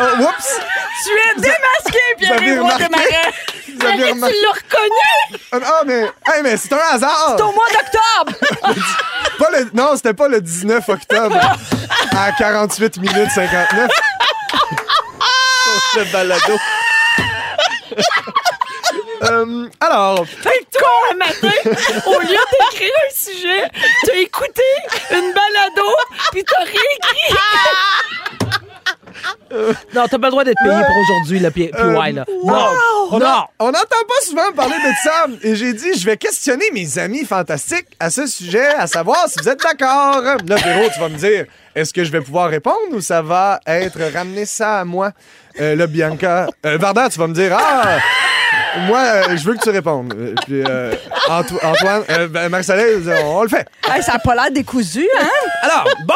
Oh, 0.00 0.22
oups! 0.22 0.60
Tu 1.04 1.10
es 1.10 1.40
démasqué, 1.40 2.00
Pierre-Yves. 2.18 2.60
Vous 2.60 3.86
avez 3.86 3.96
Tu 4.04 4.12
remarqué? 4.12 4.36
l'as 4.42 4.50
reconnu! 4.50 5.40
Ah, 5.52 5.58
ah, 5.64 5.82
mais, 5.86 6.00
hey, 6.02 6.42
mais 6.42 6.56
c'est 6.56 6.72
un 6.72 6.78
hasard! 6.92 7.34
C'est 7.36 7.42
au 7.42 7.52
mois 7.52 7.66
d'octobre. 7.68 8.32
Pas 9.38 9.50
le- 9.58 9.70
non, 9.74 9.96
c'était 9.96 10.14
pas 10.14 10.28
le 10.28 10.40
19 10.40 10.88
octobre 10.88 11.36
à 12.16 12.32
48 12.32 12.98
minutes 12.98 13.30
59. 13.34 13.90
Sur 15.92 16.00
le 16.00 16.12
balado. 16.12 16.58
Euh, 19.22 19.68
alors, 19.80 20.26
T'es 20.42 20.66
con 20.78 21.12
un 21.12 21.16
matin, 21.16 21.56
au 22.06 22.20
lieu 22.20 22.28
d'écrire 22.28 22.90
un 23.08 23.14
sujet, 23.14 23.70
t'as 24.04 24.16
écouté 24.16 24.62
une 25.12 25.32
balado, 25.32 25.88
puis 26.32 26.42
t'as 26.44 26.64
réécrit. 26.64 27.36
Non, 29.94 30.06
t'as 30.08 30.18
pas 30.18 30.26
le 30.26 30.30
droit 30.30 30.44
d'être 30.44 30.56
payé 30.64 30.80
pour 30.86 30.96
aujourd'hui, 30.96 31.38
là, 31.38 31.50
puis, 31.50 31.68
puis 31.68 31.82
ouais, 31.82 32.12
là. 32.12 32.24
Non. 32.42 32.68
On 33.58 33.66
n'entend 33.66 34.04
pas 34.08 34.24
souvent 34.24 34.50
parler 34.56 34.76
de 34.76 34.92
ça. 35.04 35.26
Et 35.42 35.54
j'ai 35.54 35.74
dit, 35.74 35.94
je 35.94 36.06
vais 36.06 36.16
questionner 36.16 36.70
mes 36.72 36.98
amis 36.98 37.24
fantastiques 37.26 37.86
à 38.00 38.10
ce 38.10 38.26
sujet, 38.26 38.66
à 38.66 38.86
savoir 38.86 39.28
si 39.28 39.34
vous 39.42 39.48
êtes 39.50 39.60
d'accord. 39.62 40.22
Là, 40.22 40.56
Véro, 40.56 40.88
tu 40.92 40.98
vas 41.00 41.08
me 41.10 41.18
dire, 41.18 41.44
est-ce 41.74 41.92
que 41.92 42.02
je 42.02 42.10
vais 42.10 42.22
pouvoir 42.22 42.48
répondre 42.48 42.92
ou 42.92 43.00
ça 43.02 43.20
va 43.20 43.60
être 43.66 44.00
ramener 44.14 44.46
ça 44.46 44.80
à 44.80 44.84
moi? 44.84 45.12
Euh, 45.60 45.74
là, 45.76 45.86
Bianca. 45.86 46.48
Euh, 46.66 46.76
Varda, 46.78 47.08
tu 47.08 47.18
vas 47.18 47.26
me 47.26 47.34
dire, 47.34 47.56
ah, 47.58 47.98
moi, 48.86 48.98
euh, 49.00 49.36
je 49.36 49.44
veux 49.44 49.54
que 49.54 49.62
tu 49.62 49.70
répondes. 49.70 50.14
Euh, 50.16 50.34
Puis, 50.44 50.62
euh, 50.66 50.94
Anto- 51.28 51.58
Antoine, 51.62 52.02
euh, 52.10 52.28
ben, 52.28 52.48
Marc-Soleil, 52.48 52.96
on, 53.24 53.38
on 53.38 53.42
le 53.42 53.48
fait. 53.48 53.66
Hey, 53.88 54.02
ça 54.02 54.14
a 54.14 54.18
pas 54.18 54.34
l'air 54.34 54.50
décousu, 54.50 55.06
hein? 55.20 55.28
Alors, 55.62 55.88
bon, 56.06 56.14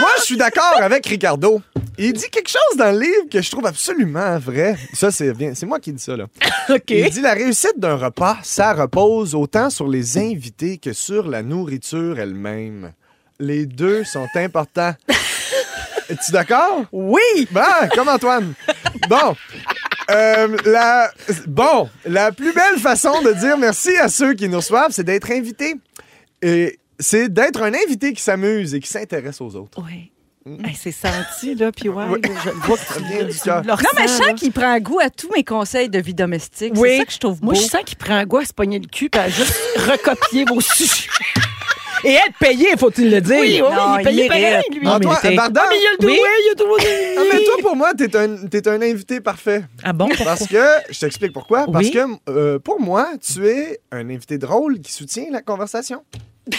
moi, 0.00 0.10
je 0.18 0.22
suis 0.22 0.36
d'accord 0.36 0.74
avec 0.80 1.06
Ricardo. 1.06 1.62
Il 1.96 2.12
dit 2.12 2.28
quelque 2.28 2.48
chose 2.48 2.76
dans 2.76 2.90
le 2.90 2.98
livre 3.00 3.28
que 3.30 3.40
je 3.40 3.50
trouve 3.50 3.66
absolument 3.66 4.36
vrai. 4.38 4.76
Ça, 4.92 5.12
c'est 5.12 5.32
bien. 5.32 5.52
C'est 5.54 5.66
moi 5.66 5.78
qui 5.78 5.92
dis 5.92 6.02
ça, 6.02 6.16
là. 6.16 6.24
OK. 6.70 6.90
Il 6.90 7.08
dit 7.10 7.20
la 7.20 7.34
réussite 7.34 7.78
d'un 7.78 7.94
repas, 7.94 8.38
ça 8.42 8.72
repose 8.72 9.34
autant 9.36 9.70
sur 9.70 9.86
les 9.86 10.18
invités 10.18 10.78
que 10.78 10.92
sur 10.92 11.28
la 11.28 11.42
nourriture 11.42 12.18
elle-même. 12.18 12.92
les 13.38 13.66
deux 13.66 14.02
sont 14.02 14.26
importants. 14.34 14.94
Es-tu 16.10 16.32
d'accord? 16.32 16.84
Oui! 16.92 17.20
Ben, 17.50 17.88
comme 17.94 18.08
Antoine. 18.08 18.54
Bon. 19.08 19.34
Euh, 20.10 20.56
la, 20.66 21.10
bon, 21.46 21.88
la 22.04 22.30
plus 22.30 22.52
belle 22.52 22.78
façon 22.78 23.22
de 23.22 23.32
dire 23.32 23.56
merci 23.56 23.96
à 23.96 24.08
ceux 24.08 24.34
qui 24.34 24.48
nous 24.48 24.58
reçoivent, 24.58 24.90
c'est 24.90 25.04
d'être 25.04 25.30
invité. 25.30 25.76
Et 26.42 26.78
c'est 27.00 27.32
d'être 27.32 27.62
un 27.62 27.72
invité 27.72 28.12
qui 28.12 28.20
s'amuse 28.22 28.74
et 28.74 28.80
qui 28.80 28.88
s'intéresse 28.88 29.40
aux 29.40 29.54
autres. 29.56 29.82
Oui. 29.82 30.10
Hey, 30.62 30.74
c'est 30.78 30.92
senti, 30.92 31.54
là, 31.54 31.72
puis 31.72 31.88
ouais, 31.88 32.04
là, 32.04 32.16
je 32.44 32.50
le 32.50 32.54
vois 32.66 32.76
que 32.76 32.84
Ça 32.84 32.94
tu- 32.98 33.04
vient 33.04 33.24
du 33.24 33.32
tu 33.32 33.48
Non, 33.48 33.76
mais 33.96 34.02
je 34.02 34.08
sens 34.08 34.34
qu'il 34.36 34.52
prend 34.52 34.78
goût 34.78 35.00
à 35.00 35.08
tous 35.08 35.30
mes 35.34 35.42
conseils 35.42 35.88
de 35.88 35.98
vie 35.98 36.12
domestique. 36.12 36.74
Oui. 36.76 36.90
C'est 36.90 36.98
ça 36.98 37.04
que 37.06 37.12
je 37.12 37.18
trouve 37.18 37.40
beau. 37.40 37.46
Moi, 37.46 37.54
je 37.54 37.60
sens 37.62 37.80
qu'il 37.86 37.96
prend 37.96 38.22
goût 38.24 38.36
à 38.36 38.44
se 38.44 38.52
pogner 38.52 38.78
le 38.78 38.86
cul 38.86 39.08
et 39.14 39.18
à 39.18 39.30
juste 39.30 39.54
recopier 39.76 40.44
vos 40.44 40.60
sujets. 40.60 41.08
Et 42.04 42.14
être 42.14 42.38
payé, 42.38 42.76
faut-il 42.76 43.10
le 43.10 43.20
dire? 43.20 43.38
Oui, 43.40 43.60
oui, 43.64 43.74
Non, 43.74 43.98
il 43.98 44.04
payait 44.04 44.24
il 44.24 44.28
pareil, 44.28 44.62
lui. 44.70 44.86
Non, 44.86 44.98
mais 44.98 45.06
t'es- 45.22 45.34
Varda, 45.34 45.62
Ah, 45.64 45.68
mais 45.70 45.76
il 45.78 45.82
y 45.82 45.86
a 45.86 45.90
le 45.90 46.06
Oui. 46.06 46.16
doué, 46.18 46.28
il 46.40 46.46
y 46.46 46.50
a 46.50 46.54
tout 46.54 46.64
le 46.64 46.70
monde. 46.70 46.80
ah, 47.18 47.22
mais 47.32 47.44
toi, 47.44 47.54
pour 47.62 47.76
moi, 47.76 47.92
t'es 47.94 48.16
un, 48.16 48.36
t'es 48.46 48.68
un 48.68 48.82
invité 48.82 49.20
parfait. 49.20 49.64
Ah 49.82 49.92
bon? 49.92 50.08
Parce 50.24 50.46
que, 50.46 50.62
je 50.90 50.98
t'explique 51.00 51.32
pourquoi. 51.32 51.66
Parce 51.72 51.86
Oui. 51.86 51.90
que, 51.92 52.00
euh, 52.30 52.58
pour 52.58 52.80
moi, 52.80 53.08
tu 53.26 53.46
es 53.48 53.80
un 53.92 54.08
invité 54.10 54.36
drôle 54.38 54.80
qui 54.80 54.92
soutient 54.92 55.26
la 55.32 55.40
conversation. 55.42 56.04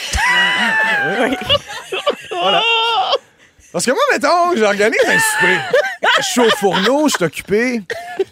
Oui. 1.20 1.36
Voilà. 2.32 2.62
Parce 3.72 3.86
que 3.86 3.92
moi, 3.92 4.00
mettons, 4.14 4.56
j'organise 4.56 4.98
un 5.08 5.20
souper. 5.20 5.58
Je 6.20 6.24
suis 6.24 6.42
au 6.42 6.50
fourneau, 6.52 7.08
je 7.08 7.16
suis 7.16 7.26
occupé. 7.26 7.82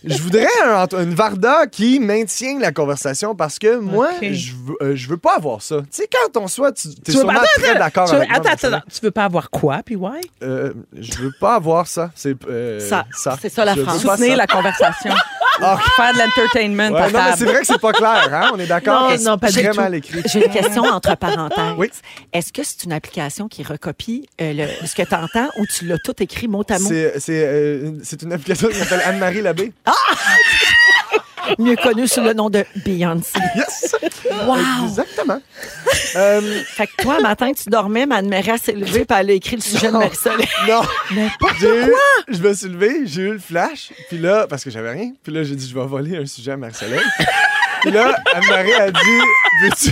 Je 0.06 0.18
voudrais 0.22 0.48
un- 0.66 0.88
une 1.02 1.14
Varda 1.14 1.68
qui 1.68 2.00
maintient 2.00 2.58
la 2.60 2.72
conversation 2.72 3.36
parce 3.36 3.60
que 3.60 3.78
moi, 3.78 4.10
je, 4.22 4.52
veux, 4.54 4.76
euh, 4.82 4.96
je 4.96 5.08
veux 5.10 5.18
pas 5.18 5.36
avoir 5.36 5.62
ça. 5.62 5.78
Tu 5.82 5.88
sais, 5.92 6.08
quand 6.12 6.40
on 6.42 6.48
soit, 6.48 6.72
tu 6.72 6.88
es 7.08 7.12
sûrement 7.12 7.34
pas- 7.34 7.44
très 7.56 7.76
d'accord 7.76 8.12
avec 8.14 8.30
moi. 8.30 8.38
attends, 8.38 8.50
attends, 8.52 8.68
attends. 8.78 8.86
Tu 8.94 9.00
veux 9.02 9.12
pas 9.12 9.26
avoir 9.26 9.50
quoi, 9.50 9.82
puis 9.86 9.96
ouais? 9.96 10.22
Euh, 10.44 10.74
je 10.98 11.14
veux 11.20 11.34
pas 11.40 11.56
avoir 11.56 11.88
ça. 11.88 12.12
C'est 12.16 12.36
euh, 12.48 12.80
Ça. 12.80 13.06
C'est 13.42 13.50
ça, 13.50 13.66
la 13.66 13.76
Je 13.76 13.82
France. 13.82 14.02
Soutenir 14.02 14.32
ça. 14.32 14.36
la 14.38 14.48
conversation. 14.48 15.12
Ah. 15.62 15.78
Faire 15.96 16.14
de 16.14 16.18
l'entertainment 16.18 16.90
Ouais, 17.00 17.12
non, 17.12 17.20
mais 17.26 17.38
c'est 17.38 17.46
vrai 17.46 17.60
que 17.60 17.68
c'est 17.68 17.80
pas 17.80 17.92
clair, 17.94 18.28
hein? 18.34 18.50
On 18.56 18.60
est 18.60 18.66
d'accord? 18.66 19.12
Non, 19.12 19.18
non, 19.24 19.38
pas 19.38 19.52
du 19.52 19.62
très 19.62 19.70
tout. 19.70 19.78
mal 19.80 19.94
écrit. 19.94 20.24
J'ai 20.26 20.44
une 20.46 20.52
question 20.52 20.84
entre 20.84 21.16
parenthèses. 21.16 21.76
Oui. 21.78 21.92
Est-ce 22.34 22.52
que 22.52 22.64
c'est 22.64 22.84
une 22.86 22.92
application 22.92 23.48
qui 23.48 23.62
recopie 23.62 24.28
euh, 24.42 24.52
le- 24.54 24.88
ce 24.88 24.96
que 24.96 25.04
tu 25.04 25.14
entends 25.14 25.48
ou 25.60 25.66
tu 25.68 25.86
l'as 25.86 26.00
tout 26.00 26.16
écrit 26.24 26.48
mot 26.48 26.64
à 26.68 26.80
mot? 26.80 26.90
C'est 26.90 27.14
euh, 27.30 27.83
c'est 28.04 28.22
une 28.22 28.34
application 28.34 28.68
qui 28.70 28.76
s'appelle 28.76 29.02
Anne-Marie 29.06 29.42
Labbé. 29.42 29.72
Mieux 31.60 31.76
connu 31.76 32.08
sous 32.08 32.22
le 32.22 32.34
nom 32.34 32.50
de 32.50 32.64
Beyoncé. 32.86 33.38
Yes! 33.56 33.94
Wow! 34.46 34.56
Exactement. 34.88 35.42
Euh, 36.16 36.62
Fait 36.66 36.88
que 36.88 37.04
toi, 37.04 37.20
matin, 37.20 37.52
tu 37.52 37.70
dormais, 37.70 38.06
ma 38.06 38.18
Anne-Marie 38.18 38.58
s'est 38.58 38.72
levée 38.72 39.04
puis 39.04 39.18
elle 39.20 39.30
a 39.30 39.34
écrit 39.34 39.58
le 39.58 39.62
sujet 39.62 39.88
de. 39.88 39.92
Marie-Soleil. 39.98 40.48
non. 40.68 40.82
J'ai 41.60 41.68
eu- 41.88 41.94
Je 42.30 42.38
me 42.40 42.54
suis 42.54 42.70
levé, 42.70 43.02
j'ai 43.06 43.24
eu 43.24 43.34
le 43.34 43.40
flash, 43.40 43.92
puis 44.08 44.20
là, 44.20 44.48
parce 44.48 44.64
que 44.64 44.70
j'avais 44.70 44.92
rien, 44.92 45.12
puis 45.22 45.34
là, 45.34 45.44
j'ai 45.44 45.56
dit, 45.56 45.68
je 45.68 45.78
vais 45.78 45.86
voler 45.86 46.18
un 46.18 46.26
sujet 46.26 46.52
à 46.54 46.58
Marie-Soleil. 46.58 47.02
puis 47.82 47.92
là, 47.92 48.16
Anne-Marie 48.34 48.74
a 48.74 48.92
dit, 48.92 49.20
veux-tu 49.64 49.92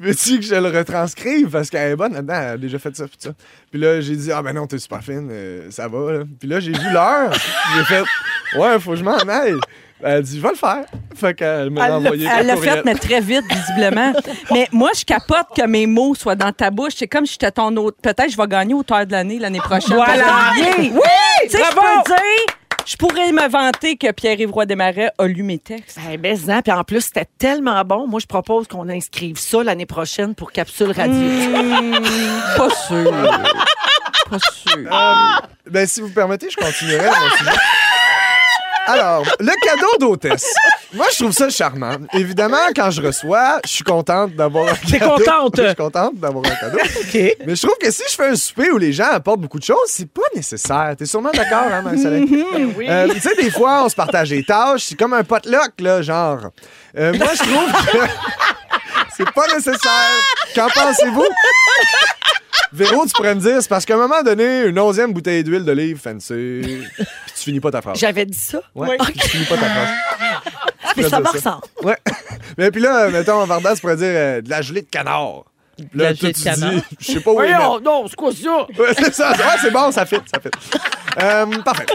veux-tu 0.00 0.40
que 0.40 0.44
je 0.44 0.54
le 0.54 0.76
retranscrive? 0.76 1.50
Parce 1.50 1.70
qu'elle 1.70 1.92
est 1.92 1.96
bonne 1.96 2.14
là-dedans, 2.14 2.34
elle 2.34 2.48
a 2.48 2.56
déjà 2.56 2.78
fait 2.78 2.96
ça, 2.96 3.06
puis 3.06 3.16
ça. 3.18 3.30
Puis 3.70 3.80
là, 3.80 4.00
j'ai 4.00 4.16
dit, 4.16 4.32
ah 4.32 4.42
ben 4.42 4.54
non, 4.54 4.66
t'es 4.66 4.78
super 4.78 5.02
fine, 5.02 5.28
euh, 5.30 5.70
ça 5.70 5.86
va. 5.86 6.12
Là. 6.12 6.24
Puis 6.38 6.48
là, 6.48 6.58
j'ai 6.60 6.72
vu 6.72 6.92
l'heure, 6.92 7.32
j'ai 7.76 7.84
fait, 7.84 8.02
ouais, 8.58 8.80
faut 8.80 8.92
que 8.92 8.96
je 8.96 9.04
m'en 9.04 9.16
aille. 9.18 9.54
Elle 10.02 10.12
a 10.14 10.22
dit, 10.22 10.38
je 10.38 10.42
vais 10.42 10.48
le 10.48 10.54
faire. 10.54 10.86
Fait 11.14 11.34
qu'elle 11.34 11.68
m'a 11.68 11.92
envoyé 11.92 12.26
Elle 12.26 12.46
l'a 12.46 12.56
fait, 12.56 12.82
mais 12.86 12.94
très 12.94 13.20
vite, 13.20 13.44
visiblement. 13.50 14.14
mais 14.50 14.66
moi, 14.72 14.90
je 14.98 15.04
capote 15.04 15.48
que 15.54 15.66
mes 15.66 15.86
mots 15.86 16.14
soient 16.14 16.36
dans 16.36 16.52
ta 16.52 16.70
bouche. 16.70 16.94
C'est 16.96 17.06
comme 17.06 17.26
si 17.26 17.32
j'étais 17.32 17.50
ton 17.50 17.76
autre. 17.76 17.98
Peut-être 18.02 18.24
que 18.24 18.32
je 18.32 18.36
vais 18.38 18.46
gagner 18.46 18.72
auteur 18.72 19.04
de 19.04 19.12
l'année 19.12 19.38
l'année 19.38 19.58
prochaine. 19.58 19.96
Voilà. 19.96 20.52
Oui! 20.56 20.90
Tu 21.42 21.50
sais, 21.50 21.58
je 21.58 21.74
peux 21.74 22.14
dire, 22.14 22.56
je 22.86 22.96
pourrais 22.96 23.32
me 23.32 23.48
vanter 23.48 23.96
que 23.96 24.10
Pierre-Yves 24.12 24.50
Roy 24.50 24.66
Desmarais 24.66 25.10
a 25.18 25.26
lu 25.26 25.42
mes 25.42 25.58
textes. 25.58 25.98
Eh 26.10 26.16
ben, 26.16 26.36
hein, 26.48 26.62
puis 26.62 26.72
en 26.72 26.84
plus, 26.84 27.02
c'était 27.02 27.26
tellement 27.38 27.82
bon. 27.84 28.06
Moi, 28.06 28.20
je 28.20 28.26
propose 28.26 28.66
qu'on 28.68 28.88
inscrive 28.88 29.38
ça 29.38 29.62
l'année 29.62 29.86
prochaine 29.86 30.34
pour 30.34 30.52
Capsule 30.52 30.92
Radio. 30.92 31.14
Hmm, 31.14 31.94
pas 32.56 32.70
sûr. 32.70 33.12
Pas 34.30 34.38
sûr. 34.38 34.92
Euh, 34.92 35.46
ben, 35.68 35.86
si 35.88 36.00
vous 36.00 36.10
permettez, 36.10 36.48
je 36.50 36.56
continuerai 36.56 37.08
mon 37.08 37.36
sujet. 37.36 37.50
Alors, 38.92 39.24
le 39.38 39.52
cadeau 39.64 39.96
d'hôtesse. 40.00 40.52
Moi, 40.92 41.06
je 41.12 41.18
trouve 41.18 41.32
ça 41.32 41.48
charmant. 41.50 41.96
Évidemment, 42.14 42.56
quand 42.74 42.90
je 42.90 43.00
reçois, 43.02 43.60
je 43.64 43.70
suis 43.70 43.84
contente 43.84 44.34
d'avoir 44.34 44.68
un 44.72 44.74
T'es 44.74 44.98
cadeau. 44.98 45.16
contente? 45.16 45.54
Je 45.58 45.66
suis 45.66 45.74
contente 45.76 46.14
d'avoir 46.16 46.44
un 46.46 46.54
cadeau. 46.56 46.78
OK. 46.78 47.36
Mais 47.46 47.54
je 47.54 47.62
trouve 47.66 47.76
que 47.80 47.90
si 47.90 48.02
je 48.10 48.14
fais 48.14 48.28
un 48.28 48.34
souper 48.36 48.70
où 48.72 48.78
les 48.78 48.92
gens 48.92 49.08
apportent 49.12 49.40
beaucoup 49.40 49.58
de 49.58 49.64
choses, 49.64 49.78
c'est 49.86 50.10
pas 50.10 50.22
nécessaire. 50.34 50.94
T'es 50.98 51.06
sûrement 51.06 51.30
d'accord, 51.32 51.66
hein, 51.72 51.82
Marie-Soleil? 51.82 52.26
oui. 52.76 52.86
Euh, 52.88 53.08
tu 53.14 53.20
sais, 53.20 53.34
des 53.36 53.50
fois, 53.50 53.84
on 53.84 53.88
se 53.88 53.94
partage 53.94 54.30
les 54.30 54.42
tâches. 54.44 54.84
C'est 54.88 54.96
comme 54.98 55.12
un 55.14 55.22
potluck, 55.24 55.72
là, 55.78 56.02
genre. 56.02 56.50
Euh, 56.98 57.12
moi, 57.14 57.28
je 57.34 57.38
trouve 57.42 57.72
que 57.92 57.98
c'est 59.16 59.30
pas 59.32 59.46
nécessaire. 59.54 60.10
Qu'en 60.54 60.66
pensez-vous? 60.68 61.26
Véro, 62.72 63.04
tu 63.06 63.12
pourrais 63.12 63.34
me 63.34 63.40
dire, 63.40 63.60
c'est 63.60 63.68
parce 63.68 63.84
qu'à 63.84 63.94
un 63.94 63.98
moment 63.98 64.22
donné, 64.22 64.64
une 64.64 64.78
onzième 64.78 65.12
bouteille 65.12 65.42
d'huile 65.42 65.64
d'olive 65.64 65.98
fancy, 65.98 66.60
puis 66.62 66.84
tu 66.96 67.42
finis 67.44 67.60
pas 67.60 67.70
ta 67.70 67.82
phrase. 67.82 67.98
J'avais 67.98 68.26
dit 68.26 68.38
ça? 68.38 68.60
Ouais, 68.74 68.96
puis 68.98 69.12
tu 69.14 69.28
finis 69.28 69.44
pas 69.44 69.56
ta 69.56 69.66
phrase. 69.66 69.88
Mais 70.96 71.02
pourrais 71.02 71.08
ça 71.08 71.20
me 71.20 71.28
ressemble. 71.28 71.62
Ouais. 71.82 71.98
Mais 72.58 72.70
puis 72.70 72.80
là, 72.80 73.08
mettons, 73.10 73.44
Vardas 73.44 73.76
pourrait 73.80 73.96
dire 73.96 74.06
euh, 74.08 74.40
de 74.40 74.50
la 74.50 74.62
gelée 74.62 74.82
de 74.82 74.88
canard. 74.88 75.44
Là, 75.94 76.14
toi, 76.14 76.32
tu 76.32 76.42
dis, 76.42 76.82
je 76.98 77.12
sais 77.12 77.20
pas 77.20 77.30
où 77.30 77.42
il 77.42 77.52
Voyons, 77.52 77.80
non, 77.80 78.04
c'est 78.08 78.16
quoi 78.16 78.32
ça? 78.32 78.66
Ouais, 78.78 78.94
c'est 78.98 79.14
ça. 79.14 79.30
Ouais, 79.30 79.58
c'est 79.60 79.70
bon, 79.70 79.90
ça 79.90 80.06
fit, 80.06 80.16
ça 80.32 80.40
fit. 80.40 80.50
Euh, 81.22 81.46
parfait. 81.64 81.86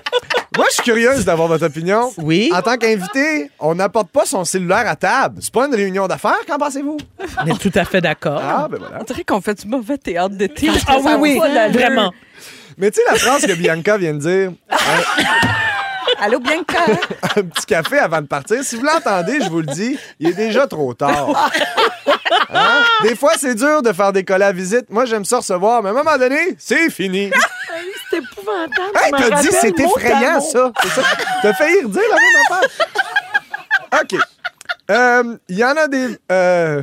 Moi, 0.55 0.65
je 0.69 0.75
suis 0.75 0.83
curieuse 0.83 1.25
d'avoir 1.25 1.47
votre 1.47 1.65
opinion. 1.65 2.11
Oui. 2.17 2.49
En 2.53 2.61
tant 2.61 2.77
qu'invité, 2.77 3.49
on 3.59 3.75
n'apporte 3.75 4.09
pas 4.09 4.25
son 4.25 4.45
cellulaire 4.45 4.87
à 4.87 4.95
table. 4.95 5.37
C'est 5.41 5.53
pas 5.53 5.67
une 5.67 5.75
réunion 5.75 6.07
d'affaires, 6.07 6.37
qu'en 6.47 6.57
pensez-vous? 6.57 6.97
On 7.41 7.45
est 7.47 7.57
tout 7.59 7.71
à 7.75 7.83
fait 7.85 8.01
d'accord. 8.01 8.41
Ah, 8.41 8.67
ben 8.69 8.77
voilà. 8.79 8.99
On 9.01 9.03
dirait 9.03 9.23
qu'on 9.23 9.41
fait 9.41 9.61
du 9.61 9.67
mauvais 9.67 9.97
théâtre 9.97 10.35
d'été. 10.35 10.69
Ah 10.87 10.97
oui, 10.99 11.11
oui, 11.19 11.39
vraiment. 11.71 12.13
Mais 12.77 12.91
tu 12.91 12.99
sais, 12.99 13.03
la 13.09 13.17
phrase 13.17 13.45
que 13.45 13.53
Bianca 13.53 13.97
vient 13.97 14.13
de 14.13 14.19
dire, 14.19 14.51
Allô, 16.19 16.39
Bianca? 16.39 16.79
un 17.35 17.43
petit 17.43 17.65
café 17.65 17.99
avant 17.99 18.21
de 18.21 18.27
partir, 18.27 18.63
si 18.63 18.75
vous 18.77 18.83
l'entendez, 18.85 19.41
je 19.41 19.49
vous 19.49 19.59
le 19.61 19.67
dis, 19.67 19.97
il 20.19 20.29
est 20.29 20.33
déjà 20.33 20.67
trop 20.67 20.93
tard. 20.93 21.51
Hein? 22.53 22.83
Des 23.03 23.15
fois, 23.15 23.33
c'est 23.37 23.55
dur 23.55 23.81
de 23.81 23.91
faire 23.91 24.11
décoller 24.13 24.45
à 24.45 24.51
visite. 24.51 24.89
Moi, 24.89 25.05
j'aime 25.05 25.25
ça 25.25 25.37
recevoir, 25.37 25.81
mais 25.83 25.89
à 25.89 25.91
un 25.91 25.95
moment 25.95 26.17
donné, 26.17 26.55
c'est 26.57 26.89
fini. 26.89 27.31
C'est 28.09 28.17
épouvantable. 28.17 28.97
Hey, 29.03 29.11
t'as 29.11 29.41
dit 29.41 29.49
c'est 29.51 29.77
effrayant, 29.79 30.39
ça. 30.39 30.71
Ça. 30.87 31.01
T'as 31.41 31.53
failli 31.53 31.81
redire 31.83 32.01
la 32.09 32.15
même 32.15 32.61
affaire. 32.61 34.01
OK. 34.01 34.19
Euh, 34.91 35.37
Il 35.49 35.57
y 35.57 35.63
en 35.65 35.75
a 35.75 35.87
des. 35.87 36.17
euh, 36.31 36.81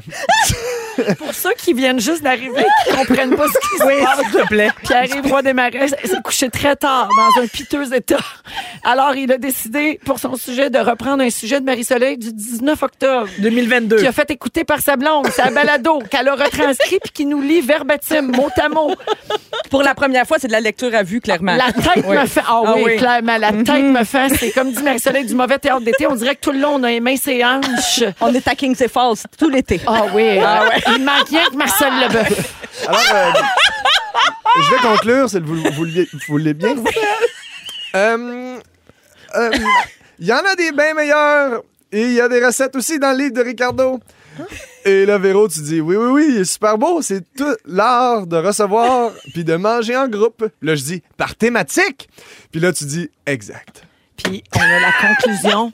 Pour 1.18 1.32
ceux 1.34 1.52
qui 1.56 1.72
viennent 1.72 2.00
juste 2.00 2.22
d'arriver, 2.22 2.64
qui 2.86 2.94
comprennent 2.96 3.36
pas 3.36 3.46
ce 3.48 3.52
qui 3.68 3.78
se 3.78 4.04
passe. 4.04 4.20
S'il 4.30 4.40
te 4.40 4.46
plaît. 4.48 4.70
Pierre-Yves 4.82 5.42
Desmarais 5.42 5.88
s'est 5.88 6.22
couché 6.22 6.50
très 6.50 6.76
tard 6.76 7.08
dans 7.16 7.42
un 7.42 7.46
piteux 7.46 7.94
état. 7.94 8.18
Alors, 8.84 9.14
il 9.14 9.30
a 9.32 9.38
décidé, 9.38 10.00
pour 10.04 10.18
son 10.18 10.36
sujet, 10.36 10.70
de 10.70 10.78
reprendre 10.78 11.22
un 11.22 11.30
sujet 11.30 11.60
de 11.60 11.64
Marie-Soleil 11.64 12.18
du 12.18 12.32
19 12.32 12.82
octobre. 12.82 13.28
2022. 13.38 13.96
Qui 13.96 14.06
a 14.06 14.12
fait 14.12 14.30
écouter 14.30 14.64
par 14.64 14.80
sa 14.80 14.96
blonde, 14.96 15.28
sa 15.28 15.50
balado, 15.50 16.00
qu'elle 16.10 16.28
a 16.28 16.34
retranscrit 16.34 16.98
puis 17.02 17.12
qui 17.12 17.24
nous 17.26 17.40
lit 17.40 17.60
verbatim, 17.60 18.22
mot 18.32 18.48
à 18.60 18.68
mot. 18.68 18.94
Pour 19.70 19.82
la 19.82 19.94
première 19.94 20.26
fois, 20.26 20.36
c'est 20.40 20.48
de 20.48 20.52
la 20.52 20.60
lecture 20.60 20.94
à 20.94 21.02
vue, 21.02 21.20
clairement. 21.20 21.56
La 21.56 21.72
tête 21.72 22.04
Oui. 22.06 22.16
me 22.16 22.26
fait. 22.26 22.40
Ah 22.46 22.62
Ah 22.66 22.72
oui, 22.76 22.82
oui. 22.84 22.96
clairement, 22.96 23.38
la 23.38 23.52
tête 23.52 23.84
me 23.84 24.04
fait. 24.04 24.28
C'est 24.38 24.50
comme 24.50 24.72
dit 24.72 24.82
Marie-Soleil 24.82 25.24
du 25.24 25.34
mauvais 25.34 25.58
théâtre 25.58 25.80
d'été. 25.82 26.06
On 26.06 26.14
dirait 26.14 26.34
que 26.34 26.40
tout 26.40 26.52
le 26.52 26.58
long, 26.60 26.74
on 26.76 26.82
a 26.84 26.90
aimé 26.92 27.16
ses 27.16 27.44
hanches. 27.44 28.02
On 28.20 28.34
est 28.34 28.46
à 28.46 28.54
Kings 28.54 28.76
Falls 28.88 29.14
tout 29.38 29.48
l'été. 29.48 29.80
Ah 29.86 30.02
oui, 30.12 30.38
ah 30.44 30.64
ouais. 30.64 30.81
Il 30.86 31.04
manque 31.04 31.28
rien 31.28 31.48
que 31.50 31.56
Marcel 31.56 31.92
Leboeuf. 32.00 32.86
Alors, 32.86 33.00
euh, 33.14 33.32
je 34.56 34.70
vais 34.70 34.80
conclure, 34.82 35.30
c'est 35.30 35.40
vous, 35.40 35.56
vous 35.56 36.18
voulez 36.28 36.54
bien? 36.54 36.76
Euh, 37.94 38.58
euh, 39.34 39.50
Il 40.18 40.26
y 40.26 40.32
en 40.32 40.38
a 40.38 40.54
des 40.56 40.72
bien 40.72 40.94
meilleurs 40.94 41.62
et 41.90 42.02
il 42.02 42.12
y 42.12 42.20
a 42.20 42.28
des 42.28 42.44
recettes 42.44 42.76
aussi 42.76 42.98
dans 42.98 43.12
le 43.12 43.18
livre 43.24 43.34
de 43.34 43.42
Ricardo. 43.42 44.00
Et 44.84 45.04
là, 45.04 45.18
Véro, 45.18 45.46
tu 45.46 45.60
dis 45.60 45.80
oui, 45.80 45.96
oui, 45.96 46.10
oui, 46.10 46.26
il 46.30 46.40
est 46.40 46.44
super 46.44 46.78
beau. 46.78 47.02
C'est 47.02 47.22
tout 47.36 47.54
l'art 47.66 48.26
de 48.26 48.36
recevoir 48.36 49.12
puis 49.32 49.44
de 49.44 49.54
manger 49.56 49.96
en 49.96 50.08
groupe. 50.08 50.44
Là, 50.62 50.74
je 50.74 50.82
dis 50.82 51.02
par 51.16 51.34
thématique. 51.34 52.08
Puis 52.50 52.60
là, 52.60 52.72
tu 52.72 52.84
dis 52.84 53.10
exact. 53.26 53.84
Puis 54.16 54.44
on 54.56 54.60
a 54.60 54.78
la 54.80 54.92
conclusion 55.00 55.70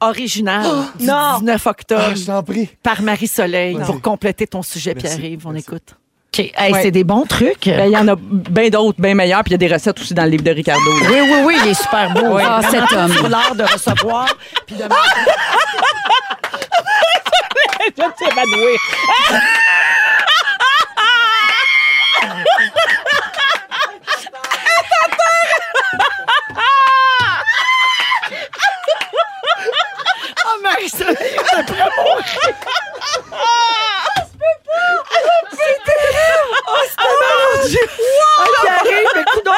originale 0.00 0.66
du 0.98 1.06
19 1.06 1.66
octobre 1.66 2.02
Ah, 2.10 2.14
je 2.14 2.24
t'en 2.24 2.42
prie. 2.42 2.68
par 2.82 3.02
Marie-Soleil 3.02 3.74
Vas-y. 3.76 3.86
pour 3.86 4.00
compléter 4.00 4.46
ton 4.46 4.62
sujet, 4.62 4.94
Merci, 4.94 5.16
Pierre-Yves. 5.18 5.46
On 5.46 5.50
merci. 5.52 5.66
écoute. 5.68 5.94
OK. 6.34 6.52
Hey, 6.56 6.72
Ouais. 6.72 6.82
C'est 6.82 6.90
des 6.90 7.04
bons 7.04 7.24
trucs. 7.24 7.64
Ben, 7.66 7.86
Il 7.86 7.92
y 7.92 7.96
en 7.96 8.08
a 8.08 8.14
bien 8.18 8.68
d'autres, 8.68 9.00
bien 9.00 9.14
meilleurs, 9.14 9.42
puis 9.42 9.50
il 9.50 9.52
y 9.52 9.64
a 9.64 9.68
des 9.68 9.72
recettes 9.72 9.98
aussi 10.00 10.12
dans 10.14 10.24
le 10.24 10.30
livre 10.30 10.42
de 10.44 10.50
Ricardo. 10.50 10.82
là. 11.00 11.06
oui, 11.10 11.20
oui, 11.20 11.38
oui, 11.44 11.56
il 11.64 11.70
est 11.70 11.74
super 11.74 12.10
beau. 12.12 12.34
Oui. 12.36 12.42
Ah, 12.44 12.60
cet 12.70 12.92
homme. 12.92 13.12
De 13.56 13.62
recevoir. 13.72 14.26
Puis 14.66 14.76
de 14.76 14.84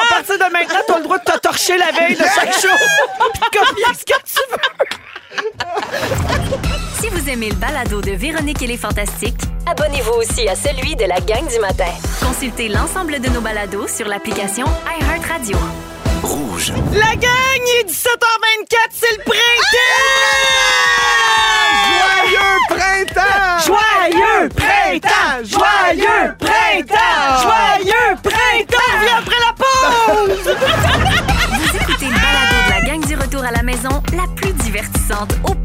partir 0.09 0.37
de 0.37 0.51
maintenant, 0.51 0.79
t'as 0.87 0.97
le 0.97 1.03
droit 1.03 1.17
de 1.19 1.23
te 1.23 1.37
torcher 1.39 1.77
la 1.91 1.99
veille 1.99 2.15
de 2.15 2.23
chaque 2.23 2.53
show. 2.61 2.67
Puis 3.33 3.41
de 3.41 3.57
copier 3.57 3.85
ce 3.97 4.05
que 4.05 4.19
tu 4.25 4.41
veux. 4.51 4.57
Si 7.01 7.09
vous 7.09 7.29
aimez 7.29 7.49
le 7.49 7.55
balado 7.55 8.01
de 8.01 8.11
Véronique 8.11 8.61
et 8.61 8.67
les 8.67 8.77
Fantastiques, 8.77 9.39
Abonnez-vous 9.65 10.13
aussi 10.13 10.47
à 10.49 10.55
celui 10.55 10.95
de 10.95 11.05
la 11.05 11.19
gang 11.19 11.47
du 11.47 11.59
matin. 11.59 11.91
consultez 12.25 12.69
l'ensemble 12.69 13.19
de 13.19 13.29
nos 13.29 13.41
balados 13.41 13.87
sur 13.87 14.07
l'application 14.07 14.65
iHeartRadio. 14.99 15.57
Rouge. 16.23 16.73
La 16.93 17.15
gang, 17.15 17.61
il 17.67 17.81
est 17.81 17.89
17h24, 17.91 18.48
divertissante 35.09 35.39
au 35.49 35.58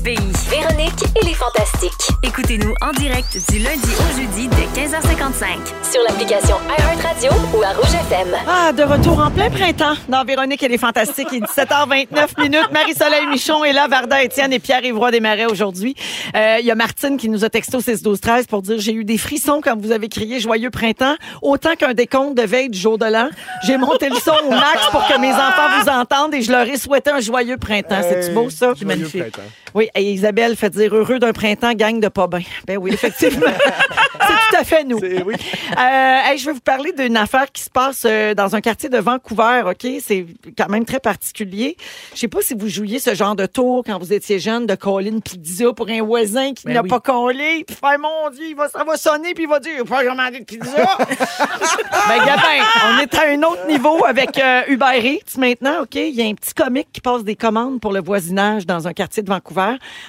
Écoutez-nous 2.37 2.75
en 2.81 2.91
direct 2.91 3.39
du 3.53 3.61
lundi 3.61 3.91
au 4.01 4.19
jeudi 4.21 4.49
dès 4.49 4.81
15h55. 4.81 5.89
Sur 5.89 6.03
l'application 6.03 6.57
iHeartRadio 6.69 7.31
ou 7.57 7.63
à 7.63 7.69
Rouge 7.69 7.95
FM. 8.11 8.35
Ah, 8.49 8.73
de 8.73 8.83
retour 8.83 9.21
en 9.21 9.31
plein 9.31 9.51
printemps 9.51 9.95
dans 10.09 10.25
Véronique 10.25 10.61
et 10.65 10.67
les 10.69 10.77
Fantastiques. 10.77 11.29
Il 11.31 11.45
est 11.45 11.47
17h29 11.47 12.41
minutes. 12.43 12.73
Marie-Soleil 12.73 13.29
Michon 13.29 13.65
est 13.65 13.73
là, 13.73 13.87
Varda 13.87 14.21
Étienne 14.25 14.53
et 14.53 14.59
Pierre-Yvroy 14.59 15.13
Desmarais 15.13 15.47
aujourd'hui. 15.47 15.95
Euh, 16.35 16.57
Il 16.59 16.67
y 16.67 16.73
a 16.73 16.75
Martine 16.75 17.19
qui 17.19 17.29
nous 17.29 17.45
a 17.45 17.51
texté 17.51 17.77
au 17.77 17.81
6 17.81 18.03
12 18.03 18.21
13 18.21 18.47
pour 18.49 18.63
dire 18.63 18.81
j'ai 18.81 18.95
eu 18.95 19.05
des 19.05 19.17
frissons 19.19 19.61
quand 19.63 19.81
vous 19.81 19.93
avez 19.93 20.09
crié 20.09 20.41
joyeux 20.41 20.71
printemps, 20.71 21.15
autant 21.41 21.77
qu'un 21.77 21.95
décompte 21.95 22.37
de 22.37 22.43
veille 22.43 22.69
du 22.69 22.79
jour 22.81 22.99
de 22.99 23.07
l'an. 23.07 23.29
J'ai 23.63 23.77
monté 23.77 24.09
le 24.09 24.17
son 24.17 24.35
au 24.49 24.51
max 24.51 24.89
pour 24.91 25.07
que 25.07 25.21
mes 25.21 25.31
enfants 25.33 25.81
vous 25.81 25.89
entendent 25.89 26.35
et 26.35 26.43
je 26.43 26.51
leur 26.51 26.67
ai 26.67 26.79
souhaité 26.79 27.13
un 27.13 27.21
joyeux 27.21 27.59
printemps. 27.59 28.01
C'est 28.03 28.35
beau 28.35 28.51
ça? 28.51 28.75
Joyeux 28.75 28.87
magnifique. 28.87 29.21
printemps. 29.31 29.49
Oui, 29.75 29.89
et 29.97 30.13
Isabelle 30.13 30.55
fait 30.57 30.71
dire 30.71 30.95
heureux 30.95 31.19
d'un 31.19 31.33
printemps, 31.33 31.73
gang 31.73 31.99
de 31.99 32.09
pas 32.09 32.29
bien. 32.29 32.43
Ben 32.67 32.79
oui, 32.79 32.93
effectivement. 32.93 33.47
C'est 34.21 34.29
tout 34.29 34.57
à 34.61 34.65
fait 34.65 34.85
nous. 34.85 34.99
Oui. 34.99 35.35
Euh, 35.35 35.77
hey, 35.77 36.39
je 36.39 36.47
vais 36.47 36.53
vous 36.53 36.61
parler 36.61 36.93
d'une 36.93 37.17
affaire 37.17 37.51
qui 37.51 37.63
se 37.63 37.71
passe 37.71 38.05
euh, 38.07 38.35
dans 38.35 38.55
un 38.55 38.61
quartier 38.61 38.89
de 38.89 38.99
Vancouver, 38.99 39.63
OK? 39.67 39.87
C'est 40.01 40.27
quand 40.57 40.69
même 40.69 40.85
très 40.85 41.01
particulier. 41.01 41.77
Je 42.15 42.21
sais 42.21 42.29
pas 42.29 42.41
si 42.41 42.55
vous 42.55 42.69
jouiez 42.69 43.01
ce 43.01 43.15
genre 43.15 43.35
de 43.35 43.47
tour 43.47 43.83
quand 43.85 43.99
vous 43.99 44.13
étiez 44.13 44.39
jeune, 44.39 44.67
de 44.67 44.77
coller 44.77 45.11
une 45.11 45.21
pizza 45.21 45.73
pour 45.73 45.89
un 45.89 46.03
voisin 46.03 46.55
qui 46.55 46.67
Ben 46.67 46.75
n'a 46.75 46.83
oui. 46.83 46.89
pas 46.89 47.01
collé, 47.01 47.65
puis 47.67 47.77
faire, 47.77 47.99
mon 47.99 48.31
Dieu, 48.31 48.45
il 48.51 48.55
va, 48.55 48.69
ça 48.69 48.85
va 48.85 48.97
sonner, 48.97 49.35
puis 49.35 49.45
il 49.45 49.51
va 49.51 49.59
dire, 49.59 49.73
il 49.81 49.87
faut 49.87 50.09
commander 50.09 50.39
de 50.39 50.45
pizza. 50.45 50.71
ben, 50.99 52.25
Gabin, 52.25 52.65
on 52.87 52.99
est 53.01 53.15
à 53.15 53.29
un 53.29 53.43
autre 53.43 53.67
niveau 53.67 54.05
avec 54.05 54.39
euh, 54.39 54.63
Uber 54.69 55.01
Eats 55.03 55.37
maintenant, 55.39 55.83
OK? 55.83 55.97
Il 55.97 56.15
y 56.15 56.23
a 56.23 56.27
un 56.27 56.35
petit 56.35 56.55
comique 56.55 56.89
qui 56.93 57.01
passe 57.01 57.25
des 57.25 57.37
commandes 57.37 57.81
pour 57.81 57.93
le 57.93 58.01
voisinage 58.01 58.67
dans 58.67 58.87
un 58.87 58.93
quartier 58.93 59.23
de 59.25 59.29
Vancouver. 59.29 59.64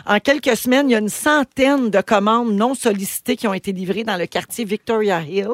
En 0.06 0.20
quelques 0.20 0.56
semaines, 0.56 0.89
il 0.89 0.93
y 0.93 0.95
a 0.95 0.99
une 0.99 1.10
centaine 1.10 1.89
de 1.89 2.01
commandes 2.01 2.53
non 2.53 2.76
sollicitées 2.76 3.36
qui 3.36 3.47
ont 3.47 3.53
été 3.53 3.72
livrées 3.72 4.03
dans 4.03 4.18
le 4.18 4.26
quartier 4.26 4.66
Victoria 4.66 5.22
Hill. 5.22 5.47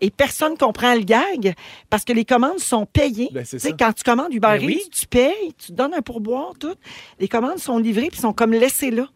Et 0.00 0.10
personne 0.10 0.56
comprend 0.56 0.94
le 0.94 1.00
gag 1.00 1.54
parce 1.90 2.04
que 2.04 2.12
les 2.12 2.24
commandes 2.24 2.58
sont 2.58 2.86
payées. 2.86 3.30
Ben, 3.32 3.44
c'est 3.44 3.76
quand 3.78 3.92
tu 3.92 4.02
commandes 4.02 4.32
Uber 4.32 4.58
Ben 4.58 4.62
Eats, 4.62 4.66
oui. 4.66 4.82
tu 4.92 5.06
payes, 5.06 5.54
tu 5.58 5.72
donnes 5.72 5.94
un 5.94 6.02
pourboire, 6.02 6.52
tout. 6.58 6.74
Les 7.18 7.28
commandes 7.28 7.58
sont 7.58 7.78
livrées 7.78 8.08
puis 8.10 8.20
sont 8.20 8.32
comme 8.32 8.52
laissées 8.52 8.90
là. 8.90 9.08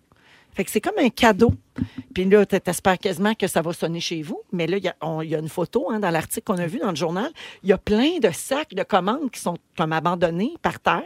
Fait 0.54 0.64
que 0.64 0.70
c'est 0.70 0.80
comme 0.80 0.98
un 0.98 1.10
cadeau. 1.10 1.52
Puis 2.14 2.24
là, 2.24 2.44
t- 2.44 2.60
t'espères 2.60 2.98
quasiment 2.98 3.34
que 3.34 3.46
ça 3.46 3.62
va 3.62 3.72
sonner 3.72 4.00
chez 4.00 4.22
vous. 4.22 4.40
Mais 4.52 4.66
là, 4.66 4.78
il 4.78 4.84
y 4.84 5.34
a, 5.34 5.38
une 5.38 5.48
photo 5.48 5.90
hein, 5.90 6.00
dans 6.00 6.10
l'article 6.10 6.44
qu'on 6.44 6.58
a 6.58 6.66
vu 6.66 6.78
dans 6.78 6.90
le 6.90 6.96
journal. 6.96 7.30
Il 7.62 7.68
y 7.68 7.72
a 7.72 7.78
plein 7.78 8.18
de 8.20 8.30
sacs 8.32 8.74
de 8.74 8.82
commandes 8.82 9.30
qui 9.30 9.40
sont 9.40 9.56
comme 9.76 9.92
abandonnés 9.92 10.54
par 10.62 10.80
terre. 10.80 11.02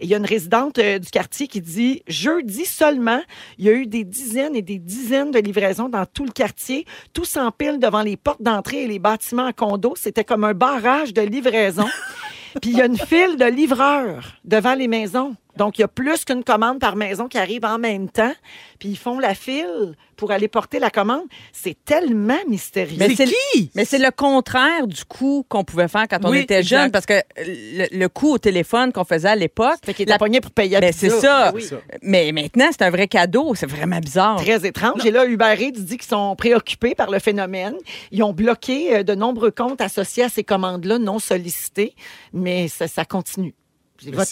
Et 0.00 0.04
il 0.04 0.08
y 0.08 0.14
a 0.14 0.18
une 0.18 0.26
résidente 0.26 0.78
euh, 0.78 0.98
du 0.98 1.10
quartier 1.10 1.48
qui 1.48 1.60
dit 1.60 2.02
jeudi 2.06 2.64
seulement, 2.64 3.20
il 3.58 3.64
y 3.64 3.68
a 3.68 3.72
eu 3.72 3.86
des 3.86 4.04
dizaines 4.04 4.56
et 4.56 4.62
des 4.62 4.78
dizaines 4.78 5.30
de 5.30 5.38
livraisons 5.38 5.88
dans 5.88 6.06
tout 6.06 6.24
le 6.24 6.32
quartier. 6.32 6.86
Tout 7.12 7.24
s'empile 7.24 7.78
devant 7.78 8.02
les 8.02 8.16
portes 8.16 8.42
d'entrée 8.42 8.84
et 8.84 8.88
les 8.88 8.98
bâtiments 8.98 9.46
à 9.46 9.52
condos. 9.52 9.94
C'était 9.96 10.24
comme 10.24 10.44
un 10.44 10.54
barrage 10.54 11.12
de 11.12 11.22
livraison. 11.22 11.86
Puis 12.60 12.70
il 12.70 12.78
y 12.78 12.80
a 12.80 12.86
une 12.86 12.96
file 12.96 13.36
de 13.36 13.44
livreurs 13.44 14.36
devant 14.44 14.74
les 14.74 14.88
maisons. 14.88 15.36
Donc, 15.56 15.78
il 15.78 15.82
y 15.82 15.84
a 15.84 15.88
plus 15.88 16.24
qu'une 16.24 16.44
commande 16.44 16.78
par 16.78 16.96
maison 16.96 17.28
qui 17.28 17.38
arrive 17.38 17.64
en 17.64 17.78
même 17.78 18.08
temps. 18.08 18.34
Puis 18.78 18.90
ils 18.90 18.98
font 18.98 19.18
la 19.18 19.34
file 19.34 19.96
pour 20.16 20.30
aller 20.32 20.48
porter 20.48 20.78
la 20.78 20.90
commande. 20.90 21.24
C'est 21.52 21.76
tellement 21.84 22.38
mystérieux. 22.48 22.96
Mais 22.98 23.14
C'est 23.14 23.26
qui? 23.26 23.70
Mais 23.74 23.84
c'est 23.84 23.98
le 23.98 24.10
contraire 24.10 24.86
du 24.86 25.04
coup 25.04 25.44
qu'on 25.48 25.64
pouvait 25.64 25.88
faire 25.88 26.06
quand 26.08 26.24
on 26.24 26.30
Oui, 26.30 26.38
était 26.40 26.58
exact. 26.60 26.80
jeune, 26.82 26.90
parce 26.90 27.06
que 27.06 27.14
le, 27.38 27.86
le 27.96 28.08
coup 28.08 28.32
au 28.32 28.38
téléphone 28.38 28.92
qu'on 28.92 29.04
faisait 29.04 29.28
à 29.28 29.36
l'époque, 29.36 29.76
Fait 29.84 29.94
qu'il 29.94 30.08
la- 30.08 30.18
pogné 30.18 30.40
pour 30.40 30.50
payer 30.50 30.80
la 30.80 30.88
pizza. 30.88 31.08
c'est 31.10 31.20
ça. 31.20 31.52
Oui. 31.54 31.68
mais 32.02 32.32
maintenant 32.32 32.68
c'est 32.70 32.82
un 32.82 32.90
vrai 32.90 33.08
cadeau, 33.08 33.54
c'est 33.54 33.66
vraiment 33.70 33.98
bizarre. 33.98 34.36
Très 34.36 34.66
étrange. 34.66 35.04
Et 35.04 35.10
là, 35.10 35.24
Uber 35.26 35.54
Eats 35.58 35.72
dit 35.72 35.96
qu'ils 35.98 36.08
sont 36.08 36.34
préoccupés 36.36 36.94
par 36.94 37.10
le 37.10 37.18
phénomène. 37.18 37.74
Ils 38.12 38.22
ont 38.22 38.32
bloqué 38.32 38.96
euh, 38.96 39.02
de 39.02 39.14
nombreux 39.14 39.50
comptes 39.50 39.80
associés 39.80 40.24
à 40.24 40.28
ces 40.28 40.44
commandes-là 40.44 40.98
non 40.98 41.18
sollicitées, 41.18 41.94
mais 42.32 42.68
ça, 42.68 42.88
ça 42.88 43.04
continue. 43.04 43.54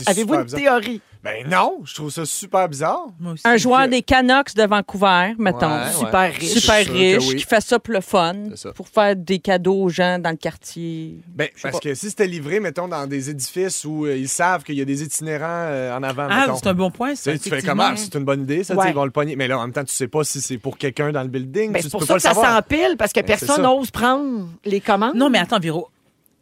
Avez-vous 0.07 0.35
une 0.35 0.43
bizarre. 0.45 0.61
théorie? 0.81 1.01
Ben 1.23 1.49
non, 1.49 1.79
je 1.85 1.95
trouve 1.95 2.11
ça 2.11 2.27
super 2.27 2.69
bizarre. 2.69 3.07
Moi 3.19 3.33
aussi. 3.33 3.43
Un 3.47 3.57
joueur 3.57 3.89
des 3.89 4.03
Canucks 4.03 4.55
de 4.55 4.63
Vancouver, 4.67 5.33
mettons. 5.39 5.71
Ouais, 5.71 5.91
Super 5.91 6.13
ouais. 6.21 6.29
riche. 6.29 6.51
Super 6.61 6.87
riche, 6.87 7.29
oui. 7.29 7.37
qui 7.37 7.45
fait 7.45 7.63
ça 7.63 7.79
pour 7.79 7.95
le 7.95 8.03
fun, 8.03 8.35
pour 8.75 8.89
faire 8.89 9.17
des 9.17 9.39
cadeaux 9.39 9.85
aux 9.85 9.89
gens 9.89 10.19
dans 10.19 10.29
le 10.31 10.37
quartier. 10.37 11.21
Ben, 11.29 11.49
parce 11.63 11.81
que 11.81 11.95
si 11.95 12.11
c'était 12.11 12.27
livré, 12.27 12.61
mettons, 12.61 12.89
dans 12.89 13.07
des 13.07 13.31
édifices 13.31 13.87
où 13.87 14.05
euh, 14.05 14.15
ils 14.17 14.29
savent 14.29 14.65
qu'il 14.65 14.75
y 14.75 14.83
a 14.83 14.85
des 14.85 15.03
itinérants 15.03 15.47
euh, 15.49 15.97
en 15.97 16.03
avant, 16.03 16.27
Ah, 16.31 16.41
mettons. 16.43 16.57
c'est 16.57 16.67
un 16.67 16.75
bon 16.75 16.91
point, 16.91 17.13
Tu 17.13 17.17
ça. 17.17 17.39
tu 17.39 17.49
fais 17.49 17.63
comment? 17.63 17.97
C'est 17.97 18.15
une 18.17 18.25
bonne 18.25 18.43
idée, 18.43 18.63
ça, 18.63 18.75
tu 18.75 18.81
sais, 18.81 18.85
Ouais. 18.85 18.91
ils 18.93 18.95
vont 18.95 19.07
le 19.07 19.11
pogner. 19.11 19.35
Mais 19.35 19.49
là, 19.49 19.59
en 19.59 19.63
même 19.63 19.73
temps, 19.73 19.85
tu 19.85 19.95
sais 19.95 20.09
pas 20.09 20.25
si 20.25 20.43
c'est 20.43 20.59
pour 20.59 20.77
quelqu'un 20.77 21.11
dans 21.11 21.23
le 21.23 21.29
building. 21.29 21.73
Ben, 21.73 21.79
tu 21.79 21.85
c'est 21.85 21.91
pour 21.91 22.01
peux 22.01 22.07
ça 22.07 22.15
pas 22.15 22.19
que 22.19 22.23
ça 22.23 22.35
s'empile, 22.35 22.97
parce 22.99 23.13
que 23.15 23.21
Ben, 23.21 23.27
personne 23.27 23.63
n'ose 23.63 23.91
prendre 23.91 24.47
les 24.67 24.83
commandes. 24.83 25.15
Non, 25.15 25.31
mais 25.31 25.39
attends, 25.39 25.59
Véro. 25.59 25.89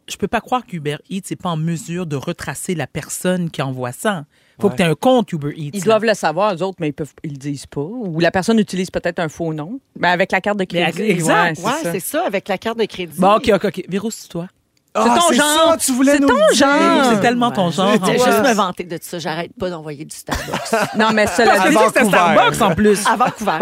Je 0.09 0.17
peux 0.17 0.27
pas 0.27 0.41
croire 0.41 0.65
qu'Uber 0.65 0.97
Eats 1.09 1.21
n'est 1.29 1.35
pas 1.37 1.49
en 1.49 1.57
mesure 1.57 2.05
de 2.05 2.15
retracer 2.17 2.75
la 2.75 2.87
personne 2.87 3.49
qui 3.49 3.61
envoie 3.61 3.91
ça. 3.93 4.25
Faut 4.59 4.67
Ouais. 4.67 4.73
que 4.73 4.77
tu 4.77 4.83
aies 4.83 4.85
un 4.91 4.95
compte 4.95 5.31
Uber 5.31 5.53
Eats. 5.55 5.71
Ils 5.73 5.79
là. 5.79 5.85
doivent 5.85 6.05
le 6.05 6.13
savoir, 6.13 6.53
eux 6.53 6.61
autres, 6.61 6.77
mais 6.79 6.89
ils 6.89 6.93
peuvent, 6.93 7.13
ils 7.23 7.31
le 7.31 7.37
disent 7.37 7.65
pas. 7.65 7.81
Ou 7.81 8.19
la 8.19 8.29
personne 8.29 8.59
utilise 8.59 8.91
peut-être 8.91 9.19
un 9.19 9.29
faux 9.29 9.53
nom. 9.53 9.79
Ben, 9.97 10.09
avec 10.09 10.31
la 10.33 10.41
carte 10.41 10.57
de 10.59 10.65
Mais 10.73 10.91
crédit. 10.91 11.03
exact. 11.03 11.57
ouais, 11.59 11.65
Ouais, 11.65 11.71
c'est 11.83 11.99
ça. 12.01 12.25
avec 12.25 12.47
la 12.49 12.57
carte 12.57 12.77
de 12.77 12.85
crédit. 12.85 13.17
Bon, 13.19 13.35
OK, 13.35 13.49
OK, 13.53 13.65
OK. 13.65 13.83
Véro, 13.87 14.11
c'est 14.11 14.27
toi. 14.27 14.47
Ah, 14.95 15.15
ton 15.17 15.27
c'est 15.29 15.35
genre. 15.35 15.69
ça, 15.71 15.77
tu 15.77 15.91
voulais 15.93 16.11
C'est 16.13 16.19
ton 16.19 16.27
dire. 16.27 16.53
genre. 16.53 17.11
C'est 17.13 17.19
tellement 17.21 17.51
ton 17.51 17.71
genre. 17.71 17.93
Je 18.05 18.11
juste 18.11 18.27
me 18.43 18.53
vanter 18.53 18.83
de 18.83 18.99
ça. 19.01 19.17
J'arrête 19.19 19.51
pas 19.59 19.69
d'envoyer 19.69 20.05
du 20.05 20.15
Starbucks. 20.15 20.51
Non, 20.97 21.07
mais 21.13 21.25
cela 21.27 21.67
dit- 21.67 21.75
c'est. 21.95 22.05
Starbucks 22.05 22.61
en 22.61 22.75
plus. 22.75 23.05
à 23.07 23.15
Vancouver. 23.15 23.57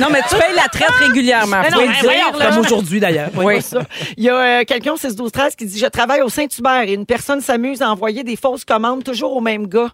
Non, 0.00 0.08
mais 0.10 0.20
tu 0.28 0.34
payes 0.36 0.54
la 0.56 0.68
traite 0.68 0.90
régulièrement. 0.98 1.58
Mais 1.62 1.70
faut 1.70 1.76
non, 1.76 1.80
le 1.82 1.86
mais 1.88 1.92
dire, 1.94 2.02
voyons, 2.02 2.38
là. 2.38 2.46
Comme 2.50 2.58
aujourd'hui, 2.58 2.98
d'ailleurs. 3.00 3.30
Oui, 3.36 3.56
c'est 3.62 3.76
ça. 3.76 3.82
Il 4.16 4.24
y 4.24 4.28
a 4.28 4.34
euh, 4.60 4.64
quelqu'un 4.64 4.96
6 4.96 5.14
12 5.14 5.30
13 5.30 5.54
qui 5.54 5.66
dit 5.66 5.78
je 5.78 5.86
travaille 5.86 6.22
au 6.22 6.28
Saint-Hubert 6.28 6.82
et 6.88 6.94
une 6.94 7.06
personne 7.06 7.40
s'amuse 7.40 7.80
à 7.82 7.90
envoyer 7.90 8.24
des 8.24 8.36
fausses 8.36 8.64
commandes 8.64 9.04
toujours 9.04 9.36
au 9.36 9.40
même 9.40 9.66
gars. 9.68 9.90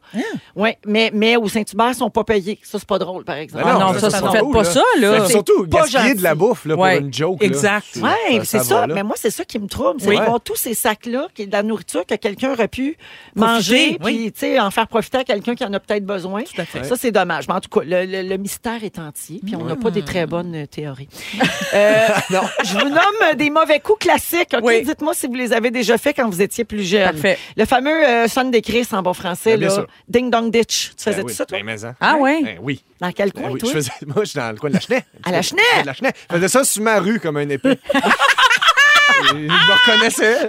Oui, 0.56 0.70
mais 0.86 1.10
mais 1.12 1.36
au 1.36 1.48
Saint-Hubert 1.48 1.90
ils 1.90 1.94
sont 1.96 2.10
pas 2.10 2.24
payés. 2.24 2.58
Ça 2.62 2.78
c'est 2.78 2.88
pas 2.88 2.98
drôle 2.98 3.24
par 3.24 3.36
exemple. 3.36 3.64
Ah 3.66 3.74
non, 3.74 3.92
mais 3.92 3.98
ça, 4.00 4.10
c'est 4.10 4.18
faites 4.30 4.40
cool, 4.40 4.54
pas 4.54 4.64
ça, 4.64 4.80
là. 4.98 5.26
C'est 5.26 5.32
surtout, 5.32 5.66
gaspiller 5.66 6.14
de 6.14 6.22
la 6.22 6.34
bouffe 6.34 6.64
là, 6.64 6.74
pour 6.76 6.86
une 6.86 7.12
joke. 7.12 7.42
Exact. 7.42 7.84
C'est- 7.92 8.00
Oui, 8.00 8.40
c'est 8.44 8.62
ça. 8.64 8.86
Mais 8.86 9.02
moi, 9.02 9.16
c'est 9.18 9.30
ça 9.30 9.44
qui 9.44 9.58
me 9.58 9.66
trouble. 9.66 10.00
C'est 10.00 10.14
voir 10.14 10.40
tous 10.42 10.56
ces 10.56 10.74
sacs-là, 10.78 11.28
qui 11.34 11.42
est 11.42 11.46
de 11.46 11.52
la 11.52 11.62
nourriture 11.62 12.06
que 12.06 12.14
quelqu'un 12.14 12.52
aurait 12.52 12.68
pu 12.68 12.96
manger, 13.34 13.98
puis 14.02 14.32
tu 14.32 14.40
sais, 14.40 14.60
en 14.60 14.70
faire 14.70 14.86
profiter 14.88 15.18
à 15.18 15.24
quelqu'un 15.24 15.54
qui 15.54 15.64
en 15.64 15.72
a 15.72 15.80
peut-être 15.80 16.04
besoin. 16.06 16.42
Tout 16.42 16.60
à 16.60 16.64
fait. 16.64 16.84
Ça, 16.84 16.96
c'est 16.96 17.10
dommage. 17.10 17.46
Mais 17.48 17.54
en 17.54 17.60
tout 17.60 17.68
cas, 17.68 17.84
le, 17.84 18.04
le- 18.06 18.28
le 18.28 18.36
mystère 18.36 18.82
est 18.84 18.98
entier, 18.98 19.40
puis 19.44 19.56
on 19.56 19.64
n'a 19.64 19.76
pas 19.76 19.90
des 19.90 20.02
très 20.04 20.26
bonnes 20.26 20.54
euh, 20.54 20.66
théories. 20.66 21.08
Euh, 21.74 22.06
je 22.64 22.72
vous 22.72 22.88
nomme 22.88 22.98
euh, 23.30 23.34
des 23.34 23.50
mauvais 23.50 23.78
coups 23.80 23.98
classiques. 23.98 24.54
OK? 24.54 24.60
Oui. 24.64 24.82
Dites-moi 24.84 25.12
si 25.12 25.26
vous 25.26 25.34
les 25.34 25.52
avez 25.52 25.70
déjà 25.70 25.98
fait 25.98 26.14
quand 26.14 26.26
vous 26.28 26.40
étiez 26.40 26.64
plus 26.64 26.82
jeune. 26.82 27.04
Parfait. 27.12 27.38
Le 27.58 27.66
fameux 27.66 28.08
euh, 28.08 28.26
son 28.26 28.44
des 28.44 28.62
Chris 28.62 28.86
en 28.92 29.02
bon 29.02 29.12
français, 29.12 29.58
Ben, 29.58 29.68
bien 29.68 29.76
là. 29.76 29.86
Ding 30.08 30.30
Dong 30.30 30.50
Ditch. 30.50 30.92
Tu 30.96 31.04
Ben 31.04 31.12
faisais 31.12 31.22
oui. 31.24 31.34
ça, 31.34 31.44
toi? 31.44 31.58
Ben, 31.62 31.84
hein. 31.84 31.94
Ah 32.00 32.16
ouais? 32.16 32.42
Ben 32.42 32.58
oui. 32.62 32.82
Dans 33.00 33.12
quel 33.12 33.32
Ben 33.32 33.42
coin, 33.42 33.50
oui. 33.50 33.60
toi? 33.60 33.68
Je 33.68 33.74
faisais, 33.74 33.90
moi, 34.06 34.24
je 34.24 34.30
suis 34.30 34.38
dans 34.38 34.50
le 34.50 34.56
coin 34.56 34.70
de 34.70 34.74
la 34.76 34.80
Chenet. 34.80 35.04
À 35.24 35.30
la 35.30 35.42
Chenet? 35.42 35.60
La 35.84 35.92
Chenet. 35.92 36.12
Je 36.30 36.36
faisais 36.36 36.48
ça 36.48 36.64
sur 36.64 36.82
ma 36.82 36.98
rue 37.00 37.20
comme 37.20 37.36
un 37.36 37.48
épée. 37.50 37.78
Je 39.30 39.34
me 39.34 39.72
reconnaissais. 39.72 40.48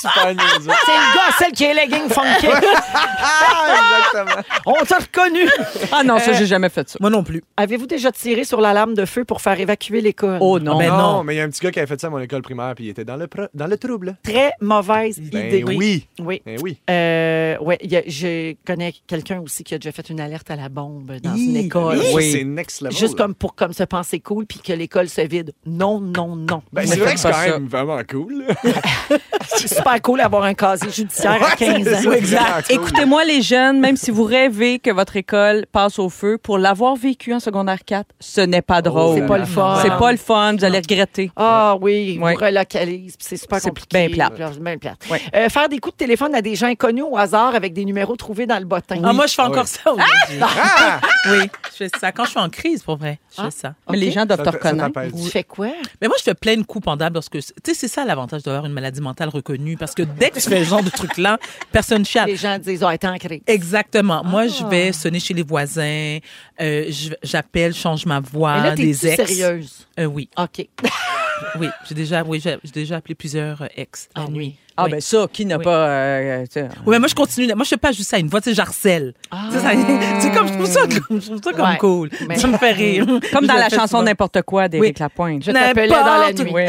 Super 0.00 0.34
niaiseux. 0.34 0.70
C'est 0.84 0.92
le 0.92 1.14
gars, 1.14 1.34
celle 1.38 1.52
qui 1.52 1.64
est 1.64 1.74
legging 1.74 2.08
funky. 2.08 2.46
Ah, 2.94 3.76
exactement. 4.14 4.42
On 4.66 4.84
t'a 4.84 4.98
reconnu. 4.98 5.48
Ah 5.92 6.02
non, 6.04 6.18
ça, 6.18 6.32
j'ai 6.32 6.46
jamais 6.46 6.68
fait 6.68 6.88
ça. 6.88 6.98
Moi 7.00 7.10
non 7.10 7.22
plus. 7.22 7.42
Avez-vous 7.56 7.86
déjà 7.86 8.12
tiré 8.12 8.44
sur 8.44 8.60
l'alarme 8.60 8.94
de 8.94 9.04
feu 9.04 9.24
pour 9.24 9.40
faire 9.40 9.58
évacuer 9.58 10.00
l'école? 10.00 10.38
Oh 10.40 10.58
non. 10.58 10.78
Ben 10.78 10.88
non, 10.90 10.96
non. 10.98 11.24
mais 11.24 11.34
il 11.34 11.38
y 11.38 11.40
a 11.40 11.44
un 11.44 11.50
petit 11.50 11.60
gars 11.60 11.70
qui 11.70 11.78
avait 11.78 11.86
fait 11.88 12.00
ça 12.00 12.06
à 12.08 12.10
mon 12.10 12.18
école 12.18 12.42
primaire, 12.42 12.74
puis 12.74 12.84
il 12.84 12.88
était 12.90 13.04
dans 13.04 13.16
le, 13.16 13.26
pro- 13.26 13.48
dans 13.54 13.66
le 13.66 13.76
trouble. 13.76 14.16
Très 14.22 14.52
mauvaise 14.60 15.18
Ben 15.20 15.46
idée. 15.46 15.64
oui. 15.64 16.06
Oui. 16.18 16.42
Ben 16.44 16.58
oui. 16.62 16.78
Euh, 16.90 17.56
ouais, 17.58 17.78
il 17.82 17.90
y 17.90 17.96
a- 17.96 18.02
je 18.06 18.54
connais 18.66 18.94
quelqu'un 19.06 19.40
aussi 19.40 19.64
qui 19.64 19.74
a 19.74 19.78
déjà 19.78 19.92
fait 19.92 20.08
une 20.10 20.20
alerte 20.20 20.50
à 20.50 20.56
la 20.56 20.68
bombe 20.68 21.12
dans 21.22 21.34
une 21.34 21.56
école. 21.56 21.98
Ça, 22.02 22.14
Oui. 22.14 22.32
C'est 22.32 22.44
next 22.44 22.80
level. 22.82 22.96
Juste 22.96 23.16
comme 23.16 23.34
pour 23.34 23.54
comme 23.54 23.72
se 23.72 23.84
penser 23.84 24.20
cool 24.20 24.46
puis 24.46 24.60
que 24.60 24.72
l'école 24.72 25.08
se 25.08 25.20
vide. 25.22 25.52
Non, 25.64 26.00
non, 26.00 26.36
non. 26.36 26.62
Ben, 26.72 26.85
C'est 26.86 26.98
vrai 26.98 27.14
que 27.14 27.20
c'est 27.20 27.28
pas 27.30 27.34
quand 27.34 27.40
ça. 27.52 27.58
même 27.58 27.68
vraiment 27.68 27.98
cool. 28.08 28.44
là. 28.48 28.54
C'est 29.48 29.68
super 29.68 30.02
cool 30.02 30.18
d'avoir 30.18 30.42
un 30.44 30.54
casier 30.54 30.90
judiciaire 30.90 31.32
à 31.32 31.38
Ouais, 31.38 31.56
15 31.56 31.84
c'est 31.84 31.94
ans. 32.08 32.10
ça, 32.10 32.16
exact. 32.18 32.70
Écoutez-moi, 32.70 33.24
les 33.24 33.42
jeunes, 33.42 33.78
même 33.80 33.96
si 33.96 34.10
vous 34.10 34.24
rêvez 34.24 34.78
que 34.80 34.90
votre 34.90 35.16
école 35.16 35.66
passe 35.70 35.98
au 35.98 36.08
feu, 36.10 36.36
pour 36.36 36.58
l'avoir 36.58 36.96
vécu 36.96 37.32
en 37.32 37.38
secondaire 37.40 37.84
4, 37.84 38.06
ce 38.18 38.40
n'est 38.40 38.60
pas 38.62 38.82
drôle. 38.82 39.20
C'est 39.20 39.26
pas 39.26 39.38
le 39.38 39.44
fun. 39.44 39.78
C'est 39.82 39.96
pas 39.96 40.10
le 40.12 40.18
fun. 40.18 40.54
Vous 40.58 40.64
allez 40.64 40.78
regretter. 40.78 41.30
Ah 41.36 41.76
oui, 41.80 42.18
Ouais. 42.20 42.34
vous 42.34 42.44
relocalise, 42.44 43.16
puis 43.16 43.26
c'est 43.28 43.36
super 43.36 43.60
C'est 43.60 43.68
compliqué. 43.68 44.08
bien 44.08 44.28
plate. 44.28 44.34
puis 44.50 44.60
bien 44.60 44.78
plate. 44.78 44.98
Ouais. 45.10 45.22
Euh, 45.34 45.48
faire 45.48 45.68
des 45.68 45.78
coups 45.78 45.94
de 45.94 45.98
téléphone 45.98 46.34
à 46.34 46.42
des 46.42 46.54
gens 46.56 46.66
inconnus 46.66 47.04
au 47.08 47.16
hasard 47.16 47.54
avec 47.54 47.72
des 47.72 47.84
numéros 47.84 48.16
trouvés 48.16 48.46
dans 48.46 48.58
le 48.58 48.64
bottin. 48.66 49.00
Ah, 49.04 49.12
moi, 49.12 49.26
je 49.26 49.34
fais 49.34 49.42
encore 49.42 49.64
oui. 49.64 49.68
ça 49.84 49.92
aujourd'hui. 49.92 50.40
Ah! 50.40 51.00
Oui, 51.30 51.48
je 51.72 51.76
fais 51.76 51.90
ça. 52.00 52.12
Quand 52.12 52.24
je 52.24 52.30
suis 52.30 52.38
en 52.40 52.48
crise, 52.48 52.82
pour 52.82 52.96
vrai, 52.96 53.18
je 53.36 53.42
fais 53.42 53.50
ça. 53.50 53.74
Mais 53.90 53.96
les 53.96 54.10
gens 54.10 54.24
doivent 54.26 54.42
te 54.42 54.48
reconnaître. 54.50 55.00
Tu 55.16 55.30
fais 55.30 55.44
quoi? 55.44 55.68
Mais 56.00 56.08
moi, 56.08 56.16
je 56.18 56.24
fais 56.24 56.34
plein 56.34 56.56
de 56.56 56.62
coups 56.62 56.75
pendables 56.80 57.14
parce 57.14 57.28
que, 57.28 57.38
tu 57.38 57.44
sais, 57.64 57.74
c'est 57.74 57.88
ça 57.88 58.04
l'avantage 58.04 58.42
d'avoir 58.42 58.66
une 58.66 58.72
maladie 58.72 59.00
mentale 59.00 59.28
reconnue. 59.28 59.76
Parce 59.76 59.94
que 59.94 60.02
dès 60.02 60.30
que 60.30 60.38
tu 60.40 60.48
fais 60.48 60.64
ce 60.64 60.68
genre 60.70 60.82
de 60.82 60.90
truc-là, 60.90 61.38
personne 61.72 62.04
chiale. 62.04 62.28
Les 62.28 62.36
gens 62.36 62.58
disent, 62.58 62.82
oh, 62.84 62.90
est 62.90 63.04
en 63.04 63.16
crise. 63.18 63.40
Exactement. 63.46 64.22
Moi, 64.24 64.46
je 64.48 64.62
Ah. 64.64 64.68
vais 64.68 64.92
sonner 64.92 65.20
chez 65.20 65.34
les 65.34 65.42
voisins, 65.42 66.18
euh, 66.60 66.86
je- 66.90 67.14
j'appelle, 67.22 67.74
change 67.74 68.06
ma 68.06 68.20
voix, 68.20 68.56
Mais 68.60 68.68
là, 68.70 68.74
des 68.74 69.06
ex. 69.06 69.16
sérieuse? 69.16 69.86
Euh, 69.98 70.04
oui, 70.06 70.28
OK. 70.38 70.66
oui. 71.60 71.68
J'ai 71.88 71.94
déjà, 71.94 72.22
oui, 72.24 72.40
j'ai 72.42 72.58
déjà 72.72 72.96
appelé 72.96 73.14
plusieurs 73.14 73.62
euh, 73.62 73.66
ex 73.76 74.08
la 74.16 74.22
Ah 74.22 74.28
nuit. 74.30 74.36
oui. 74.38 74.56
Ah, 74.78 74.84
Oui. 74.84 74.90
ben 74.90 75.00
ça, 75.00 75.26
qui 75.32 75.46
n'a 75.46 75.56
Oui. 75.56 75.64
pas. 75.64 75.88
euh, 75.88 76.42
tu 76.44 76.48
sais, 76.52 76.62
Oui, 76.84 76.92
mais 76.92 76.98
moi, 76.98 77.08
je 77.08 77.14
continue. 77.14 77.46
Moi, 77.54 77.64
je 77.64 77.68
fais 77.70 77.76
pas 77.78 77.92
juste 77.92 78.10
ça. 78.10 78.18
Une 78.18 78.28
fois, 78.28 78.40
tu 78.42 78.50
sais, 78.50 78.54
j'harcèle. 78.54 79.14
Ah. 79.30 79.48
Tu 79.50 79.56
sais, 79.56 79.62
ça- 79.62 79.70
C'est 80.20 80.30
comme, 80.32 80.48
je 80.48 80.52
trouve 80.52 80.66
ça, 80.66 80.80
comme- 80.82 81.20
je 81.20 81.26
trouve 81.26 81.40
ça 81.42 81.52
comme 81.52 81.68
Ouais. 81.70 81.78
cool. 81.78 82.10
Mais- 82.28 82.36
Ça 82.38 82.46
me 82.46 82.58
fait 82.58 82.72
rire. 82.72 83.06
Comme 83.32 83.46
dans 83.46 83.54
la 83.54 83.68
fais 83.70 83.76
chanson 83.76 83.86
souvent. 83.98 84.02
N'importe 84.02 84.42
quoi 84.42 84.68
d'Éric 84.68 84.96
Oui. 84.96 85.00
Lapointe. 85.00 85.44
Je 85.44 85.50
t'appelais 85.52 85.88
dans 85.88 85.96
la 86.04 86.18
N'importe 86.32 86.40
nuit 86.40 86.52
Oui, 86.54 86.62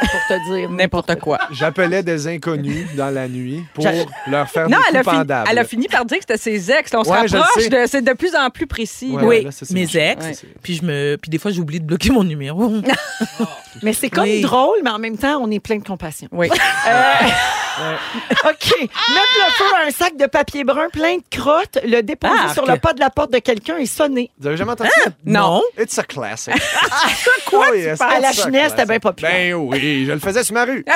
pour 0.00 0.20
te 0.28 0.54
dire. 0.54 0.70
n'importe 0.70 1.18
quoi. 1.20 1.38
J'appelais 1.50 2.02
des 2.02 2.26
inconnus 2.28 2.86
dans 2.96 3.10
la 3.10 3.28
nuit 3.28 3.64
pour 3.74 3.84
leur 4.28 4.48
faire 4.48 4.68
Non, 4.68 4.78
des 4.78 4.84
elle 4.90 4.96
a, 4.98 5.02
fini, 5.04 5.24
elle 5.50 5.58
a 5.58 5.64
fini 5.64 5.88
par 5.88 6.04
dire 6.04 6.18
que 6.18 6.24
c'était 6.28 6.38
ses 6.38 6.70
ex. 6.70 6.92
là. 6.92 7.00
on 7.00 7.04
se 7.04 7.10
Ouais, 7.10 7.26
le 7.26 7.38
rapproche, 7.38 7.68
de- 7.68 7.84
c'est 7.86 8.02
de 8.02 8.12
plus 8.12 8.34
en 8.34 8.50
plus 8.50 8.66
précis. 8.66 9.10
Ouais. 9.12 9.22
Oui, 9.24 9.42
là, 9.44 9.50
ça, 9.52 9.64
c'est 9.66 9.74
mes 9.74 9.82
ex. 9.96 10.24
Ouais. 10.24 10.32
Puis 10.62 10.74
je 10.76 10.84
me, 10.84 11.16
puis 11.16 11.30
des 11.30 11.38
fois 11.38 11.50
j'oublie 11.50 11.80
de 11.80 11.84
bloquer 11.86 12.10
mon 12.10 12.24
numéro. 12.24 12.70
Mais 13.82 13.92
c'est 13.92 14.08
comme 14.10 14.24
Oui. 14.24 14.40
drôle, 14.40 14.78
mais 14.82 14.90
en 14.90 14.98
même 14.98 15.18
temps, 15.18 15.38
on 15.42 15.50
est 15.50 15.60
plein 15.60 15.76
de 15.76 15.84
compassion. 15.84 16.28
Oui. 16.32 16.48
OK. 18.44 18.80
Mettre 18.80 19.36
le 19.36 19.52
feu 19.52 19.64
à 19.82 19.86
un 19.86 19.90
sac 19.90 20.16
de 20.16 20.26
papier 20.26 20.64
brun 20.64 20.88
plein 20.90 21.16
de 21.16 21.22
crottes, 21.30 21.78
le 21.84 22.00
déposer 22.02 22.32
Arc. 22.38 22.54
sur 22.54 22.66
le 22.66 22.76
pas 22.78 22.92
de 22.92 23.00
la 23.00 23.10
porte 23.10 23.32
de 23.32 23.38
quelqu'un 23.38 23.76
et 23.78 23.86
sonner. 23.86 24.30
Vous 24.38 24.46
avez 24.46 24.56
jamais 24.56 24.72
entendu 24.72 24.90
ça? 25.04 25.10
Non. 25.24 25.62
It's 25.78 25.98
a 25.98 26.02
classic. 26.04 26.54
Quoi? 27.46 27.66
À 28.00 28.20
la 28.20 28.32
Chinesse, 28.32 28.70
c'était 28.70 28.86
bien 28.86 28.98
populaire. 29.00 29.32
Ben 29.32 29.54
oui, 29.54 30.04
je 30.06 30.12
le 30.12 30.18
faisais 30.18 30.42
sur 30.44 30.54
ma 30.54 30.64
rue. 30.64 30.84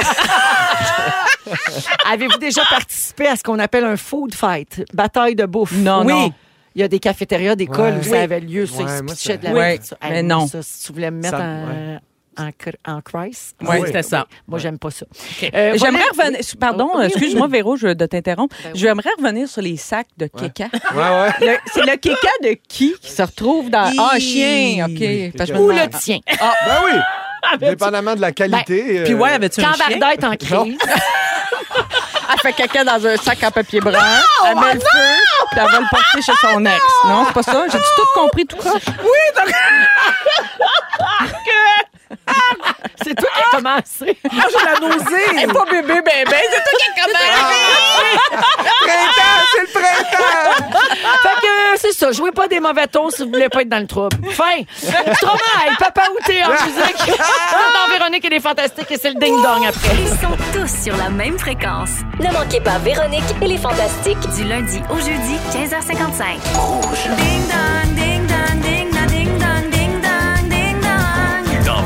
Avez-vous 2.10 2.38
déjà 2.38 2.62
participé 2.68 3.26
à 3.26 3.36
ce 3.36 3.42
qu'on 3.42 3.58
appelle 3.58 3.84
un 3.84 3.96
food 3.96 4.34
fight? 4.34 4.84
Bataille 4.92 5.34
de 5.34 5.46
bouffe? 5.46 5.72
Non, 5.72 6.00
oui. 6.04 6.12
non. 6.12 6.32
Il 6.76 6.80
y 6.80 6.84
a 6.84 6.88
des 6.88 7.00
cafétérias 7.00 7.56
d'école 7.56 7.94
Ouais. 7.94 7.98
où 7.98 8.02
Oui. 8.04 8.10
ça 8.10 8.20
avait 8.22 8.40
lieu. 8.40 8.64
Ça, 8.66 8.76
Ouais, 8.76 8.82
ils 8.84 8.98
se 8.98 9.02
moi, 9.02 9.12
pitchaient 9.14 9.32
ça- 9.32 9.38
de 9.38 9.44
la 9.46 9.52
Ouais, 9.52 9.80
ça. 9.82 9.96
mais 10.08 10.22
non. 10.22 10.46
ça, 10.46 10.62
si 10.62 10.86
tu 10.86 10.92
voulais 10.92 11.10
me 11.10 11.20
mettre 11.20 11.36
Ça- 11.36 11.42
ouais. 11.42 11.98
En, 12.40 12.92
en 12.96 13.00
Christ. 13.00 13.56
Ah 13.62 13.66
oui. 13.70 13.82
C'était 13.86 14.02
ça. 14.02 14.26
Moi, 14.48 14.58
j'aime 14.58 14.78
pas 14.78 14.90
ça. 14.90 15.06
Euh, 15.42 15.74
J'aimerais 15.76 16.02
voilà. 16.14 16.30
revenir. 16.30 16.40
Pardon, 16.58 16.90
Oui. 16.94 17.04
excuse-moi, 17.06 17.48
Véro, 17.48 17.76
je, 17.76 17.88
de 17.88 18.06
t'interrompre. 18.06 18.56
Ben 18.62 18.70
oui. 18.72 18.78
J'aimerais 18.80 19.10
revenir 19.18 19.48
sur 19.48 19.62
les 19.62 19.76
sacs 19.76 20.08
de 20.16 20.26
kéka. 20.26 20.66
Ouais, 20.94 21.58
C'est 21.72 21.82
le 21.82 21.96
kéka 21.96 22.28
de 22.42 22.56
qui 22.68 22.94
qui 23.00 23.10
se 23.10 23.22
retrouve 23.22 23.70
dans. 23.70 23.90
Ah, 23.98 24.18
chien, 24.18 24.86
OK. 24.86 25.00
Ou 25.58 25.70
le 25.70 25.88
tien. 25.98 26.18
Ben 26.28 26.80
oui. 26.84 26.98
Dépendamment 27.58 28.14
de 28.14 28.20
la 28.20 28.32
qualité. 28.32 29.02
Puis 29.04 29.14
euh, 29.14 29.16
ouais, 29.16 29.30
avais-tu 29.32 29.60
un 29.60 29.64
Quand 29.64 29.74
chien? 29.74 29.98
Varda 29.98 30.12
est 30.14 30.24
en 30.24 30.36
crise, 30.36 30.78
Elle 32.32 32.38
fait 32.42 32.52
caca 32.52 32.84
dans 32.84 33.04
un 33.06 33.16
sac 33.16 33.42
en 33.42 33.50
papier 33.50 33.80
brun. 33.80 33.92
elle 34.46 34.54
met 34.54 34.74
le 34.74 34.80
feu, 34.80 34.86
puis 35.50 35.60
elle 35.60 35.66
va 35.70 35.80
le 35.80 35.86
porter 35.90 36.22
chez 36.22 36.32
son 36.40 36.64
ex. 36.64 36.80
Non, 37.06 37.24
c'est 37.26 37.32
pas 37.34 37.42
ça? 37.42 37.64
J'ai 37.72 37.78
tout 37.78 38.06
compris, 38.14 38.46
tout 38.46 38.56
croche? 38.56 38.82
c'est 43.02 43.14
toi 43.14 43.28
qui 43.34 43.40
as 43.42 43.56
commencé. 43.56 44.18
Ah, 44.24 44.46
j'ai 44.50 44.64
la 44.64 44.88
nausée! 44.88 45.46
pas 45.52 45.64
bébé, 45.70 45.94
bébé, 45.94 46.36
c'est 46.50 46.62
toi 46.64 46.78
qui 46.80 47.00
Printemps, 48.80 49.44
c'est 49.52 49.60
le 49.60 49.66
printemps! 49.72 50.78
fait 51.22 51.40
que 51.40 51.78
c'est 51.78 51.92
ça. 51.92 52.12
Jouez 52.12 52.32
pas 52.32 52.48
des 52.48 52.60
mauvais 52.60 52.86
tons 52.86 53.10
si 53.10 53.22
vous 53.22 53.30
voulez 53.30 53.48
pas 53.48 53.62
être 53.62 53.68
dans 53.68 53.78
le 53.80 53.86
trouble. 53.86 54.16
Fin. 54.30 54.62
Stromae, 54.74 55.76
Papa 55.78 56.02
Outé 56.16 56.42
en 56.44 56.50
musique? 56.50 57.16
dans 57.16 57.92
Véronique 57.92 58.24
et 58.24 58.30
les 58.30 58.40
Fantastiques 58.40 58.90
et 58.90 58.98
c'est 58.98 59.10
le 59.10 59.20
ding-dong 59.20 59.66
après. 59.66 59.96
Ils 60.00 60.08
sont 60.08 60.36
tous 60.52 60.84
sur 60.84 60.96
la 60.96 61.10
même 61.10 61.38
fréquence. 61.38 61.90
Ne 62.18 62.32
manquez 62.32 62.60
pas 62.60 62.78
Véronique 62.78 63.22
et 63.40 63.46
les 63.46 63.58
Fantastiques. 63.58 64.18
Du 64.36 64.44
lundi 64.44 64.80
au 64.90 64.96
jeudi, 64.96 65.36
15h55. 65.52 66.38
Ding 67.16 67.48
dong, 67.48 67.94
ding 67.94 68.09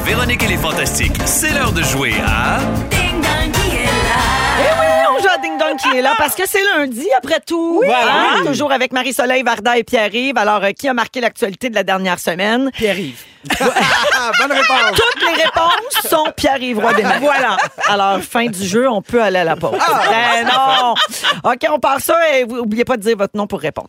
Véronique 0.04 0.42
et 0.42 0.48
les 0.48 0.56
Fantastiques, 0.58 1.16
c'est 1.24 1.52
l'heure 1.52 1.72
de 1.72 1.82
jouer 1.82 2.12
à... 2.26 2.58
Ding 2.90 3.20
dong 3.22 3.52
qui 3.52 3.76
est 3.76 3.84
là? 3.84 4.20
Eh 4.60 4.80
oui, 4.80 5.16
on 5.16 5.22
joue 5.22 5.28
à 5.28 5.38
Ding 5.38 5.58
Dong 5.58 5.76
qui 5.78 5.96
est 5.96 6.02
là 6.02 6.12
parce 6.18 6.34
que 6.34 6.42
c'est 6.46 6.62
lundi 6.76 7.06
après 7.16 7.40
tout. 7.40 7.80
Voilà. 7.84 8.44
Toujours 8.44 8.70
avec 8.70 8.92
Marie-Soleil, 8.92 9.42
Varda 9.42 9.78
et 9.78 9.84
Pierre-Yves. 9.84 10.36
Alors, 10.36 10.62
euh, 10.62 10.72
qui 10.72 10.88
a 10.88 10.94
marqué 10.94 11.20
l'actualité 11.20 11.70
de 11.70 11.74
la 11.74 11.84
dernière 11.84 12.18
semaine? 12.18 12.70
Pierre-Yves. 12.72 13.22
Ah, 13.60 14.30
bonne 14.38 14.52
réponse. 14.52 14.92
Toutes 14.94 15.22
les 15.22 15.42
réponses 15.42 16.10
sont 16.10 16.26
Pierre-Yves 16.36 16.78
Roy 16.78 16.92
Desmarais. 16.94 17.18
Voilà. 17.20 17.56
Alors, 17.88 18.20
fin 18.20 18.46
du 18.46 18.64
jeu, 18.64 18.88
on 18.88 19.00
peut 19.00 19.22
aller 19.22 19.38
à 19.38 19.44
la 19.44 19.56
pause. 19.56 19.78
Ben 20.10 20.46
non. 20.46 20.94
OK, 21.44 21.66
on 21.70 21.78
part 21.78 22.00
ça 22.00 22.16
et 22.36 22.44
vous 22.44 22.58
oubliez 22.58 22.84
pas 22.84 22.96
de 22.98 23.02
dire 23.02 23.16
votre 23.16 23.36
nom 23.36 23.46
pour 23.46 23.60
répondre. 23.60 23.88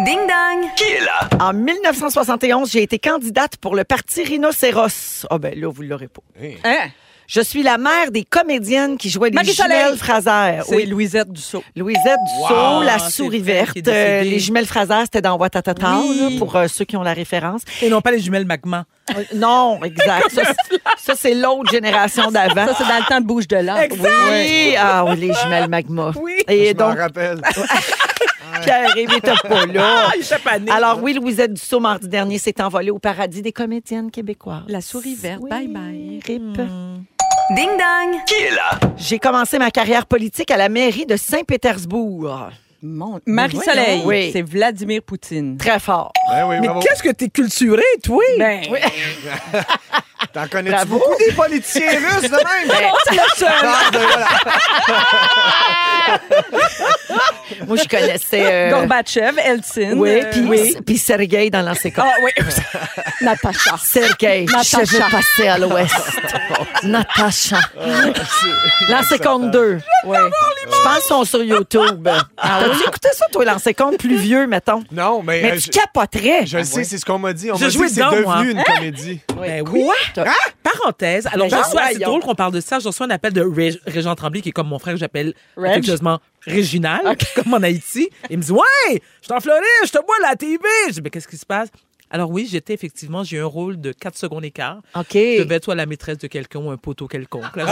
Ding 0.00 0.18
dong. 0.18 0.68
Qui 0.76 0.84
est 0.84 1.00
là? 1.00 1.28
En 1.40 1.52
1971, 1.52 2.70
j'ai 2.70 2.82
été 2.82 2.98
candidate 2.98 3.56
pour 3.58 3.76
le 3.76 3.84
parti 3.84 4.24
Rhinocéros. 4.24 5.24
Ah 5.30 5.38
ben 5.38 5.58
là, 5.58 5.68
vous 5.70 5.82
l'aurez 5.82 6.08
pas. 6.08 6.22
Hein? 6.64 6.88
Je 7.26 7.40
suis 7.40 7.62
la 7.62 7.78
mère 7.78 8.10
des 8.10 8.24
comédiennes 8.24 8.98
qui 8.98 9.08
jouaient 9.08 9.30
les 9.30 9.44
jumelles 9.44 9.96
Fraser. 9.96 10.62
C'est 10.66 10.74
Oui, 10.76 10.86
Louisette 10.86 11.32
Dussault. 11.32 11.62
Louisette 11.76 12.18
Dussault, 12.26 12.54
Wow, 12.54 12.82
la 12.82 12.98
c'est 12.98 13.12
souris 13.12 13.40
verte. 13.40 13.78
Euh, 13.86 14.22
les 14.22 14.38
jumelles 14.40 14.66
Fraser, 14.66 15.02
c'était 15.04 15.22
dans 15.22 15.36
Watatata, 15.38 16.00
Oui. 16.06 16.18
là, 16.20 16.38
pour 16.38 16.54
euh, 16.56 16.66
ceux 16.66 16.84
qui 16.84 16.96
ont 16.98 17.02
la 17.02 17.14
référence. 17.14 17.62
Et 17.80 17.88
non 17.88 18.02
pas 18.02 18.10
les 18.10 18.18
jumelles 18.18 18.44
Magma. 18.44 18.84
Euh, 19.16 19.22
non, 19.36 19.80
exact. 19.84 20.32
Ça, 20.32 20.42
c'est- 20.68 20.78
ça, 20.98 21.14
c'est 21.16 21.34
l'autre 21.34 21.70
génération 21.70 22.30
d'avant. 22.30 22.66
Ça, 22.66 22.74
c'est 22.76 22.84
dans 22.88 22.98
le 22.98 23.08
temps 23.08 23.20
de 23.20 23.26
bouche 23.26 23.46
de 23.48 23.56
l'art. 23.56 23.78
Oui, 23.90 24.74
ah 24.76 25.04
oui, 25.06 25.16
les 25.16 25.32
jumelles 25.32 25.68
Magma. 25.70 26.12
Oui. 26.20 26.42
Et 26.48 26.70
Je 26.70 26.72
m'en 26.74 26.90
donc, 26.90 26.98
rappelle. 26.98 27.40
Pierre-Yves 28.62 29.12
était 29.16 29.32
pas 29.48 29.66
là. 29.66 30.06
Ah, 30.08 30.12
il 30.16 30.22
était 30.22 30.38
pas 30.38 30.58
né. 30.58 30.70
Alors 30.70 31.02
oui, 31.02 31.14
Louisette 31.14 31.54
Dussault, 31.54 31.80
mardi 31.80 32.08
dernier, 32.08 32.38
s'est 32.38 32.60
envolée 32.62 32.90
au 32.90 32.98
paradis 32.98 33.42
des 33.42 33.52
comédiennes 33.52 34.10
québécoises. 34.10 34.62
La 34.68 34.80
souris 34.80 35.14
verte. 35.14 35.40
Oui, 35.42 35.50
Bye 35.50 35.68
bye. 35.68 36.20
rip. 36.26 36.42
Ding 37.54 37.68
dong. 37.68 38.20
Qui 38.26 38.34
est 38.34 38.50
là? 38.50 38.78
J'ai 38.96 39.18
commencé 39.18 39.58
ma 39.58 39.70
carrière 39.70 40.06
politique 40.06 40.50
à 40.50 40.56
la 40.56 40.68
mairie 40.68 41.04
de 41.06 41.16
Saint-Pétersbourg. 41.16 42.48
Mon- 42.82 43.18
Marie-Soleil. 43.26 44.02
Oui. 44.04 44.30
C'est 44.32 44.42
Vladimir 44.42 45.02
Poutine. 45.02 45.56
Très 45.56 45.78
fort. 45.78 46.12
Ben 46.30 46.46
oui, 46.46 46.56
Mais 46.60 46.66
bravo. 46.68 46.80
qu'est-ce 46.80 47.02
que 47.02 47.10
t'es 47.10 47.28
culturé, 47.28 47.82
toi? 48.02 48.22
Ben, 48.38 48.62
T'en 50.32 50.48
connais-tu 50.48 50.74
Bravo. 50.74 50.98
beaucoup 50.98 51.14
des 51.18 51.32
politiciens 51.32 51.90
russes 51.90 52.28
de 52.28 52.36
même? 52.36 52.92
C'est 53.04 53.12
le 53.14 53.20
seul. 53.36 53.48
Ah, 53.62 53.90
ben 53.92 54.00
voilà. 54.00 54.28
Moi, 57.66 57.76
je 57.76 57.88
connaissais... 57.88 58.42
euh, 58.52 58.70
Gorbatchev, 58.70 59.38
Eltsine. 59.38 59.94
Oui, 59.96 60.10
euh, 60.22 60.30
puis 60.32 60.76
puis 60.84 60.98
Sergei 60.98 61.50
dans 61.50 61.62
l'ancien 61.62 61.90
camp. 61.90 62.04
Ah 62.04 62.14
oui. 62.24 62.30
Natacha. 63.20 63.76
Sergei, 63.82 64.44
Natacha. 64.44 64.84
je 64.84 64.96
veux 64.96 65.02
passer 65.10 65.46
à 65.48 65.58
l'ouest. 65.58 65.94
Natacha. 66.82 67.58
L'ancien 68.88 69.18
compte 69.18 69.50
2. 69.52 69.78
Oui. 70.06 70.18
Je 70.64 70.82
pense 70.82 70.94
qu'ils 70.96 71.02
sont 71.04 71.24
sur 71.24 71.42
YouTube. 71.44 72.08
T'as-tu 72.42 72.80
écouté 72.88 73.08
ça, 73.12 73.26
toi, 73.30 73.44
l'ancien 73.44 73.72
compte 73.72 73.98
plus 73.98 74.16
vieux, 74.16 74.46
mettons? 74.46 74.82
Non, 74.90 75.22
mais, 75.22 75.42
Mais 75.42 75.52
euh, 75.52 75.56
tu 75.56 75.66
je, 75.66 75.70
je 76.46 76.58
le 76.58 76.64
sais, 76.64 76.84
c'est 76.84 76.98
ce 76.98 77.04
qu'on 77.04 77.18
m'a 77.18 77.32
dit. 77.32 77.50
On 77.50 77.58
m'a 77.58 77.68
dit 77.68 77.76
que 77.78 77.88
c'est 77.88 78.00
devenu 78.02 78.22
moi. 78.24 78.42
une 78.44 78.62
comédie. 78.62 79.20
Ben 79.40 79.62
oui. 79.68 79.84
Parenthèse. 80.62 81.26
Alors, 81.32 81.48
je 81.48 81.54
Ben, 81.54 81.62
reçois, 81.62 81.82
c'est 81.92 81.98
drôle 81.98 82.20
qu'on 82.22 82.34
parle 82.34 82.52
de 82.52 82.60
ça. 82.60 82.78
Je 82.78 82.86
reçois 82.86 83.06
un 83.06 83.10
appel 83.10 83.32
de 83.32 83.42
Ré- 83.42 83.78
Régent 83.86 84.14
Tremblay, 84.14 84.40
qui 84.40 84.48
est 84.50 84.52
comme 84.52 84.68
mon 84.68 84.78
frère 84.78 84.94
que 84.94 85.00
j'appelle 85.00 85.34
affectueusement 85.72 86.20
Réginal, 86.46 87.00
comme 87.34 87.54
en 87.54 87.62
Haïti. 87.62 88.08
Il 88.30 88.38
me 88.38 88.42
dit 88.42 88.52
Ouais, 88.52 88.60
je 88.90 89.24
suis 89.26 89.32
en 89.32 89.40
Floride, 89.40 89.62
je 89.84 89.90
te 89.90 89.98
vois 89.98 90.16
à 90.24 90.30
la 90.30 90.36
TV. 90.36 90.58
Je 90.88 90.92
dis 90.94 91.00
Mais 91.02 91.10
qu'est-ce 91.10 91.28
qui 91.28 91.36
se 91.36 91.46
passe? 91.46 91.68
Alors 92.14 92.30
oui, 92.30 92.48
j'étais 92.48 92.72
effectivement, 92.74 93.24
j'ai 93.24 93.38
eu 93.38 93.40
un 93.42 93.46
rôle 93.46 93.80
de 93.80 93.90
4 93.90 94.16
secondes 94.16 94.44
écart. 94.44 94.76
OK. 94.94 95.06
Je 95.14 95.42
devais 95.42 95.56
être 95.56 95.64
soit 95.64 95.74
la 95.74 95.84
maîtresse 95.84 96.18
de 96.18 96.28
quelqu'un 96.28 96.60
ou 96.60 96.70
un 96.70 96.76
poteau 96.76 97.08
quelconque. 97.08 97.56
Là, 97.56 97.64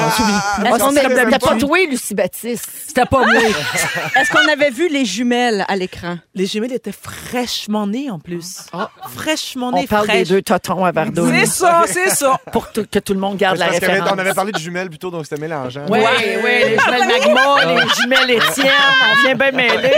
Comme 0.81 0.97
est- 0.97 1.31
T'as 1.31 1.39
pas 1.39 1.59
joué, 1.61 1.87
Lucie 1.87 2.13
Baptiste? 2.17 2.69
C'était 2.89 3.07
pas 3.07 3.21
moi. 3.25 3.41
Est-ce 4.21 4.31
qu'on 4.33 4.53
avait 4.53 4.71
vu 4.71 4.89
les 4.89 5.05
jumelles 5.05 5.65
à 5.69 5.77
l'écran? 5.77 6.19
Les 6.35 6.47
jumelles 6.47 6.73
étaient 6.73 6.91
fraîchement 6.91 7.87
nées 7.87 8.11
en 8.11 8.19
plus. 8.19 8.67
Fraîchement 9.15 9.69
On 9.69 9.81
nées, 9.81 9.87
parle 9.87 10.07
des 10.09 10.13
fraîches. 10.13 10.29
deux 10.29 10.43
totons 10.43 10.85
à 10.85 10.91
Verdun. 10.91 11.31
C'est 11.33 11.47
ça, 11.47 11.85
c'est 11.87 12.11
ça. 12.11 12.41
Pour 12.53 12.73
tout- 12.73 12.85
que 12.91 12.99
tout 12.99 13.15
le 13.15 13.21
monde 13.21 13.37
garde 13.37 13.59
la 13.59 13.67
y 13.67 13.77
avait- 13.77 13.87
référence. 13.87 14.11
on 14.13 14.19
avait 14.19 14.35
parlé 14.35 14.51
de 14.51 14.59
jumelles 14.59 14.89
plutôt, 14.89 15.13
donc 15.13 15.25
c'était 15.25 15.41
mélangeant. 15.41 15.87
Oui, 15.89 16.01
oui, 16.01 16.51
les 16.65 16.79
jumelles 16.81 17.07
Magma, 17.07 17.65
les 17.85 17.89
jumelles 18.03 18.31
Étienne, 18.31 18.73
on 19.13 19.23
vient 19.23 19.35
bien 19.37 19.53
mêler. 19.53 19.93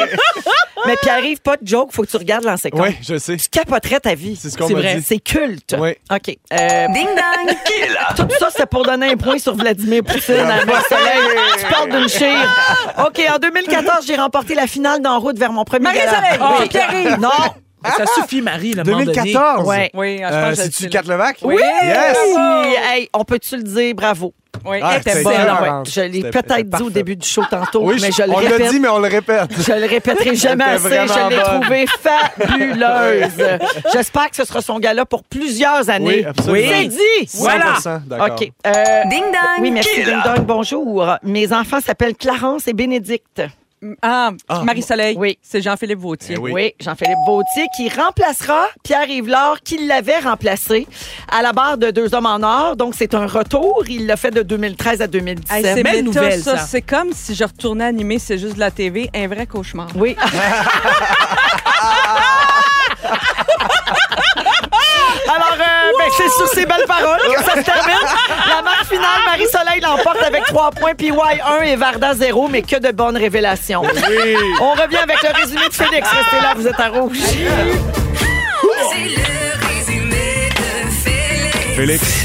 Mais 0.86 0.96
puis 1.00 1.08
arrive 1.08 1.40
pas 1.40 1.56
de 1.56 1.66
joke, 1.66 1.92
faut 1.92 2.02
que 2.02 2.10
tu 2.10 2.16
regardes 2.18 2.44
l'ancien 2.44 2.68
Oui, 2.74 2.94
je 3.00 3.16
sais. 3.16 3.38
Tu 3.38 3.48
capoterais 3.48 4.00
ta 4.00 4.14
vie. 4.14 4.33
C'est 4.36 4.50
ce 4.50 4.56
qu'on 4.58 4.66
C'est 4.68 4.74
m'a 4.74 4.80
vrai, 4.80 4.94
dit. 4.96 5.02
c'est 5.06 5.18
culte. 5.18 5.74
Oui. 5.78 5.90
OK. 6.10 6.36
Euh, 6.52 6.86
Ding 6.88 7.06
dong! 7.08 7.56
tout 8.16 8.28
ça, 8.38 8.48
c'était 8.50 8.66
pour 8.66 8.84
donner 8.84 9.12
un 9.12 9.16
point 9.16 9.38
sur 9.38 9.54
Vladimir 9.56 10.02
Poutine 10.04 10.34
à 10.36 10.64
Marseille. 10.64 10.98
Tu 11.58 11.66
parles 11.72 11.90
d'une 11.90 12.08
chire. 12.08 12.54
OK, 13.06 13.20
en 13.34 13.38
2014, 13.38 14.06
j'ai 14.06 14.16
remporté 14.16 14.54
la 14.54 14.66
finale 14.66 15.00
d'En 15.02 15.18
route 15.20 15.38
vers 15.38 15.52
mon 15.52 15.64
premier 15.64 15.92
gala. 15.92 16.20
Marie-Soleil! 16.20 16.68
Pierre-Yves. 16.68 17.20
Non. 17.20 17.30
Mais 17.84 18.04
Ça 18.04 18.12
suffit, 18.14 18.40
Marie, 18.42 18.72
le 18.72 18.82
moment 18.84 18.98
donné. 19.04 19.12
2014? 19.12 19.66
Ouais. 19.68 19.90
Oui, 19.94 20.18
je 20.18 20.24
Euh, 20.24 20.42
pense 20.48 20.50
que 20.58 20.64
je 20.64 20.70
C'est-tu. 20.70 20.88
Kat 20.88 21.02
Levac? 21.02 21.36
Oui. 21.42 21.56
Yes! 21.82 22.16
Hey, 22.90 23.08
on 23.12 23.24
peut-tu 23.24 23.56
le 23.56 23.62
dire? 23.62 23.94
Bravo. 23.94 24.32
Oui, 24.64 24.78
Ah, 24.82 24.92
elle 24.94 25.00
était 25.00 25.22
bonne. 25.22 25.32
Ouais, 25.34 25.68
je 25.90 26.00
l'ai 26.02 26.22
peut-être 26.30 26.70
dit 26.70 26.82
au 26.82 26.88
début 26.88 27.16
du 27.16 27.26
show 27.26 27.42
tantôt, 27.50 27.82
Oui, 27.82 27.96
mais 28.00 28.10
je 28.12 28.22
le 28.22 28.30
on 28.30 28.38
l'a 28.40 28.50
répète. 28.50 28.70
dit, 28.70 28.80
mais 28.80 28.88
on 28.88 28.98
le 29.00 29.08
répète. 29.08 29.50
Je 29.58 29.72
le 29.72 29.86
répéterai 29.86 30.34
jamais 30.36 30.64
assez. 30.64 30.88
Je 30.88 31.28
l'ai 31.28 31.42
trouvée 31.42 31.86
fabuleuse. 32.00 33.58
J'espère 33.92 34.30
que 34.30 34.36
ce 34.36 34.44
sera 34.44 34.62
son 34.62 34.78
gala 34.78 35.04
pour 35.04 35.24
plusieurs 35.24 35.90
années. 35.90 36.20
Oui, 36.20 36.24
absolument. 36.24 36.68
C'est 36.72 36.86
dit. 36.86 37.26
100%, 37.26 38.00
d'accord. 38.06 38.28
OK. 38.40 38.52
Euh, 38.66 38.72
Ding 39.10 39.24
dong! 39.24 39.60
oui, 39.60 39.70
merci. 39.70 40.04
Ding 40.04 40.22
dong, 40.24 40.46
bonjour. 40.46 41.14
Mes 41.22 41.52
enfants 41.52 41.80
s'appellent 41.84 42.16
Clarence 42.16 42.66
et 42.68 42.72
Bénédicte. 42.72 43.42
Ah, 44.02 44.32
Marie-Soleil. 44.64 45.16
Oui. 45.18 45.38
C'est 45.42 45.60
Jean-Philippe 45.62 45.98
Vautier. 45.98 46.36
Eh 46.36 46.40
oui. 46.40 46.52
Oui, 46.52 46.74
Jean-Philippe 46.80 47.18
Vautier 47.26 47.66
qui 47.76 47.88
remplacera 47.88 48.66
Pierre-Yves 48.82 49.28
Laure 49.28 49.60
qui 49.62 49.86
l'avait 49.86 50.18
remplacé 50.18 50.86
à 51.30 51.42
la 51.42 51.52
barre 51.52 51.78
de 51.78 51.90
Deux 51.90 52.14
hommes 52.14 52.26
en 52.26 52.42
or. 52.42 52.76
Donc, 52.76 52.94
c'est 52.96 53.14
un 53.14 53.26
retour. 53.26 53.84
Il 53.88 54.06
l'a 54.06 54.16
fait 54.16 54.30
de 54.30 54.42
2013 54.42 55.02
à 55.02 55.06
2017. 55.06 55.64
Hey, 55.64 55.82
c'est 55.82 56.02
nouvelle, 56.02 56.40
ça. 56.40 56.58
C'est 56.58 56.82
comme 56.82 57.12
si 57.12 57.34
je 57.34 57.44
retournais 57.44 57.84
animer 57.84 58.18
C'est 58.18 58.38
juste 58.38 58.54
de 58.54 58.60
la 58.60 58.70
TV, 58.70 59.10
un 59.14 59.28
vrai 59.28 59.46
cauchemar. 59.46 59.88
Oui. 59.96 60.16
Alors, 65.34 65.54
euh, 65.58 65.92
ben, 65.98 66.10
c'est 66.16 66.28
sur 66.30 66.48
ces 66.48 66.66
belles 66.66 66.86
paroles 66.86 67.20
que 67.34 67.42
ça 67.42 67.56
se 67.56 67.62
termine. 67.62 68.06
La 68.48 68.62
marque 68.62 68.86
finale, 68.86 69.20
Marie-Soleil 69.26 69.80
l'emporte 69.80 70.22
avec 70.22 70.44
3 70.44 70.70
points, 70.70 70.94
puis 70.94 71.08
Y 71.08 71.40
1 71.60 71.62
et 71.62 71.76
Varda 71.76 72.14
0, 72.14 72.48
mais 72.48 72.62
que 72.62 72.76
de 72.76 72.92
bonnes 72.92 73.16
révélations. 73.16 73.82
On 74.60 74.72
revient 74.72 74.98
avec 74.98 75.22
le 75.22 75.40
résumé 75.40 75.68
de 75.68 75.74
Félix. 75.74 76.08
Restez 76.08 76.40
là, 76.42 76.54
vous 76.54 76.66
êtes 76.68 76.78
à 76.80 76.88
rouge. 76.88 77.18
C'est 77.20 77.38
le 78.98 79.66
résumé 79.66 80.50
de 80.50 80.90
Félix. 81.02 81.76
Félix. 81.76 82.23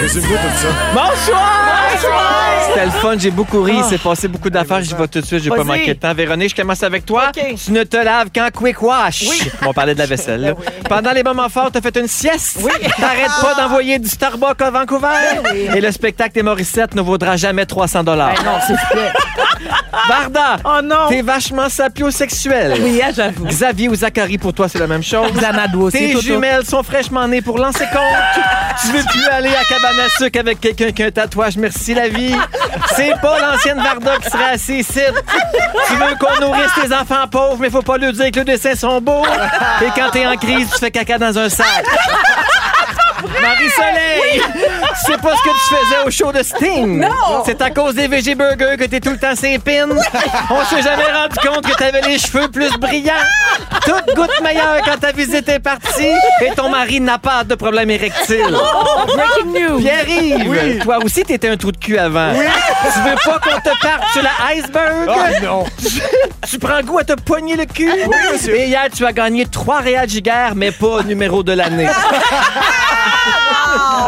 Résume-nous 0.00 0.28
tout 0.28 0.56
ça. 0.56 0.68
Bonsoir! 0.94 1.66
C'était 2.68 2.84
le 2.84 2.90
fun, 2.92 3.14
j'ai 3.18 3.30
beaucoup 3.30 3.62
ri, 3.62 3.74
il 3.78 3.84
s'est 3.84 3.98
passé 3.98 4.28
beaucoup 4.28 4.48
d'affaires, 4.48 4.80
j'y 4.80 4.94
vais 4.94 5.08
tout 5.08 5.20
de 5.20 5.26
suite, 5.26 5.42
j'ai 5.42 5.50
pas 5.50 5.56
Vas-y. 5.56 5.66
manqué 5.66 5.94
de 5.94 5.98
temps. 5.98 6.14
Véronique, 6.14 6.50
je 6.50 6.54
commence 6.62 6.82
avec 6.84 7.04
toi. 7.04 7.30
OK. 7.36 7.54
Tu 7.62 7.72
ne 7.72 7.82
te 7.82 7.96
laves 7.96 8.28
qu'en 8.34 8.48
quick 8.54 8.80
wash. 8.80 9.24
On 9.66 9.72
parlait 9.72 9.94
de 9.94 9.98
la 9.98 10.06
vaisselle. 10.06 10.40
là. 10.40 10.54
Pendant 10.88 11.10
les 11.12 11.22
moments 11.24 11.48
forts, 11.48 11.70
t'as 11.72 11.80
fait 11.80 11.96
une 11.98 12.06
sieste. 12.06 12.58
Oui. 12.62 12.70
T'arrêtes 12.98 13.30
pas 13.42 13.54
d'envoyer 13.60 13.98
du 13.98 14.08
Starbucks 14.08 14.62
à 14.62 14.70
Vancouver. 14.70 15.08
Et 15.74 15.80
le 15.80 15.90
spectacle 15.90 16.32
des 16.34 16.42
Morissettes 16.42 16.94
ne 16.94 17.02
vaudra 17.02 17.36
jamais 17.36 17.66
300 17.66 18.04
dollars. 18.04 18.34
Ben 18.36 18.44
non, 18.44 18.76
plaît. 18.92 19.12
Varda, 20.08 20.56
Oh 20.64 20.80
non! 20.82 21.08
t'es 21.08 21.22
vachement 21.22 21.68
sapiosexuel. 21.68 22.74
Oui, 22.80 23.00
hein, 23.04 23.10
j'avoue. 23.14 23.46
Xavier 23.46 23.88
ou 23.88 23.94
Zachary, 23.94 24.38
pour 24.38 24.52
toi, 24.54 24.68
c'est 24.68 24.78
la 24.78 24.86
même 24.86 25.02
chose. 25.02 25.30
Xanadu 25.32 25.76
aussi, 25.76 25.98
Tes 25.98 26.12
Toto. 26.12 26.24
jumelles 26.24 26.64
sont 26.64 26.82
fraîchement 26.82 27.26
nées 27.26 27.42
pour 27.42 27.58
lancer 27.58 27.84
compte. 27.92 28.42
tu 28.82 28.88
veux 28.88 29.02
plus 29.04 29.26
aller 29.28 29.48
à 29.50 29.64
cabane 29.64 29.98
à 30.06 30.08
sucre 30.22 30.38
avec 30.40 30.60
quelqu'un 30.60 30.92
qui 30.92 31.02
a 31.02 31.06
un 31.06 31.10
tatouage. 31.10 31.56
Merci 31.56 31.94
la 31.94 32.08
vie. 32.08 32.34
C'est 32.96 33.12
pas 33.20 33.38
l'ancienne 33.40 33.78
Varda 33.82 34.18
qui 34.18 34.30
serait 34.30 34.50
assise 34.54 34.88
ici. 34.88 35.00
Tu 35.88 35.94
veux 35.94 36.14
qu'on 36.18 36.40
nourrisse 36.46 36.72
tes 36.80 36.94
enfants 36.94 37.26
pauvres, 37.30 37.58
mais 37.60 37.70
faut 37.70 37.82
pas 37.82 37.98
leur 37.98 38.12
dire 38.12 38.30
que 38.30 38.38
les 38.40 38.44
dessins 38.44 38.74
sont 38.74 39.00
beaux. 39.00 39.24
Et 39.82 39.88
quand 39.98 40.10
t'es 40.12 40.26
en 40.26 40.36
crise, 40.36 40.68
tu 40.72 40.78
fais 40.78 40.90
caca 40.90 41.18
dans 41.18 41.36
un 41.38 41.48
sac. 41.48 41.66
Marie-Soleil! 43.22 44.42
C'est 45.06 45.20
pas 45.20 45.36
ce 45.36 45.42
que 45.42 45.50
tu 45.50 45.74
faisais 45.74 46.06
au 46.06 46.10
show 46.10 46.32
de 46.32 46.42
Sting! 46.42 47.00
Non! 47.00 47.42
C'est 47.44 47.60
à 47.62 47.70
cause 47.70 47.94
des 47.94 48.08
VG 48.08 48.34
Burgers 48.34 48.76
que 48.78 48.84
t'es 48.84 49.00
tout 49.00 49.10
le 49.10 49.18
temps 49.18 49.34
sépine. 49.34 49.94
On 50.50 50.64
s'est 50.64 50.82
jamais 50.82 51.10
rendu 51.12 51.36
compte 51.46 51.66
que 51.66 51.76
t'avais 51.76 52.02
les 52.02 52.18
cheveux 52.18 52.48
plus 52.48 52.70
brillants. 52.78 53.12
Toute 53.84 54.14
goutte 54.14 54.40
meilleure 54.42 54.78
quand 54.84 54.98
ta 54.98 55.12
visite 55.12 55.48
est 55.48 55.60
partie 55.60 56.12
et 56.42 56.54
ton 56.54 56.68
mari 56.68 57.00
n'a 57.00 57.18
pas 57.18 57.44
de 57.44 57.54
problème 57.54 57.90
érectile. 57.90 58.56
Breaking 59.14 59.52
news! 59.52 59.78
Pierre-Yves, 59.80 60.82
toi 60.82 60.98
aussi 61.04 61.22
t'étais 61.22 61.48
un 61.48 61.56
trou 61.56 61.72
de 61.72 61.76
cul 61.76 61.98
avant. 61.98 62.32
Tu 62.32 63.00
veux 63.00 63.16
pas 63.24 63.38
qu'on 63.38 63.60
te 63.60 63.82
parte 63.82 64.12
sur 64.12 64.22
la 64.22 64.30
iceberg? 64.54 65.08
Oh 65.08 65.44
non! 65.44 65.64
Tu 66.48 66.58
prends 66.58 66.80
goût 66.82 66.98
à 66.98 67.04
te 67.04 67.12
pogner 67.12 67.56
le 67.56 67.64
cul? 67.64 67.90
Et 68.52 68.66
hier, 68.66 68.88
tu 68.94 69.04
as 69.06 69.12
gagné 69.12 69.46
trois 69.46 69.80
Réal 69.80 70.08
Giguère, 70.08 70.54
mais 70.54 70.72
pas 70.72 71.02
numéro 71.02 71.42
de 71.42 71.52
l'année. 71.52 71.88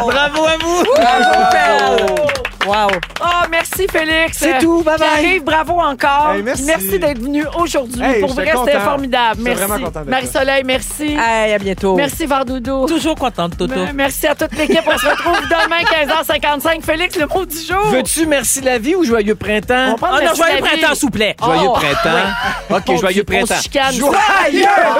Bravo 0.07 0.47
à 0.47 0.57
vous! 0.59 2.32
Wow. 2.67 2.89
Oh, 3.21 3.47
merci 3.51 3.87
Félix. 3.91 4.39
C'est 4.39 4.59
tout, 4.61 4.83
bye 4.83 4.97
bye. 4.97 5.09
Pierre-Yves, 5.09 5.43
bravo 5.45 5.81
encore. 5.81 6.33
Hey, 6.35 6.43
merci. 6.43 6.99
d'être 6.99 7.19
venu 7.21 7.45
aujourd'hui. 7.59 8.01
Hey, 8.03 8.21
Pour 8.21 8.35
vrai, 8.35 8.53
c'était 8.65 8.79
formidable. 8.79 9.41
Merci. 9.43 9.65
Marie-Soleil, 10.07 10.63
merci. 10.65 11.17
Hey, 11.19 11.53
à 11.55 11.59
bientôt. 11.59 11.97
Merci 11.97 12.27
Vardoudou. 12.27 12.87
Toujours 12.87 13.17
contente, 13.17 13.57
Toto. 13.57 13.75
Me- 13.75 13.93
Merci 13.93 14.27
à 14.29 14.35
toute 14.37 14.53
l'équipe. 14.57 14.81
On 14.87 14.97
se 14.97 15.07
retrouve 15.07 15.41
demain, 15.49 15.83
15h55. 15.83 16.83
Félix, 16.85 17.17
le 17.17 17.27
mot 17.27 17.45
du 17.45 17.57
jour. 17.59 17.83
Veux-tu 17.91 18.27
merci 18.27 18.61
la 18.61 18.79
vie 18.79 18.95
ou 18.95 19.05
joyeux 19.05 19.35
printemps? 19.35 19.93
On 19.93 19.95
prend 19.97 20.09
Ah 20.11 20.13
non, 20.17 20.19
merci 20.23 20.37
joyeux 20.43 20.61
printemps, 20.61 20.95
s'il 20.95 21.05
vous 21.07 21.11
plaît. 21.11 21.37
Joyeux 21.43 21.61
Oh, 21.69 21.73
printemps. 21.73 22.29
OK, 22.71 22.83
On 22.89 22.97
joyeux 22.97 23.23
on 23.29 23.33
printemps. 23.33 23.61
chicane. 23.63 23.93
Joyeux 23.93 24.15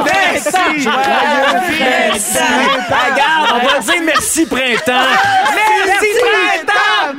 merci! 0.05 0.51
Joyeux 0.83 0.97
printemps. 1.69 2.97
Regarde, 3.13 3.51
on 3.55 3.67
va 3.69 3.79
dire 3.81 4.03
merci 4.05 4.47
printemps. 4.47 5.07
Merci 5.87 6.07
printemps! 6.21 7.19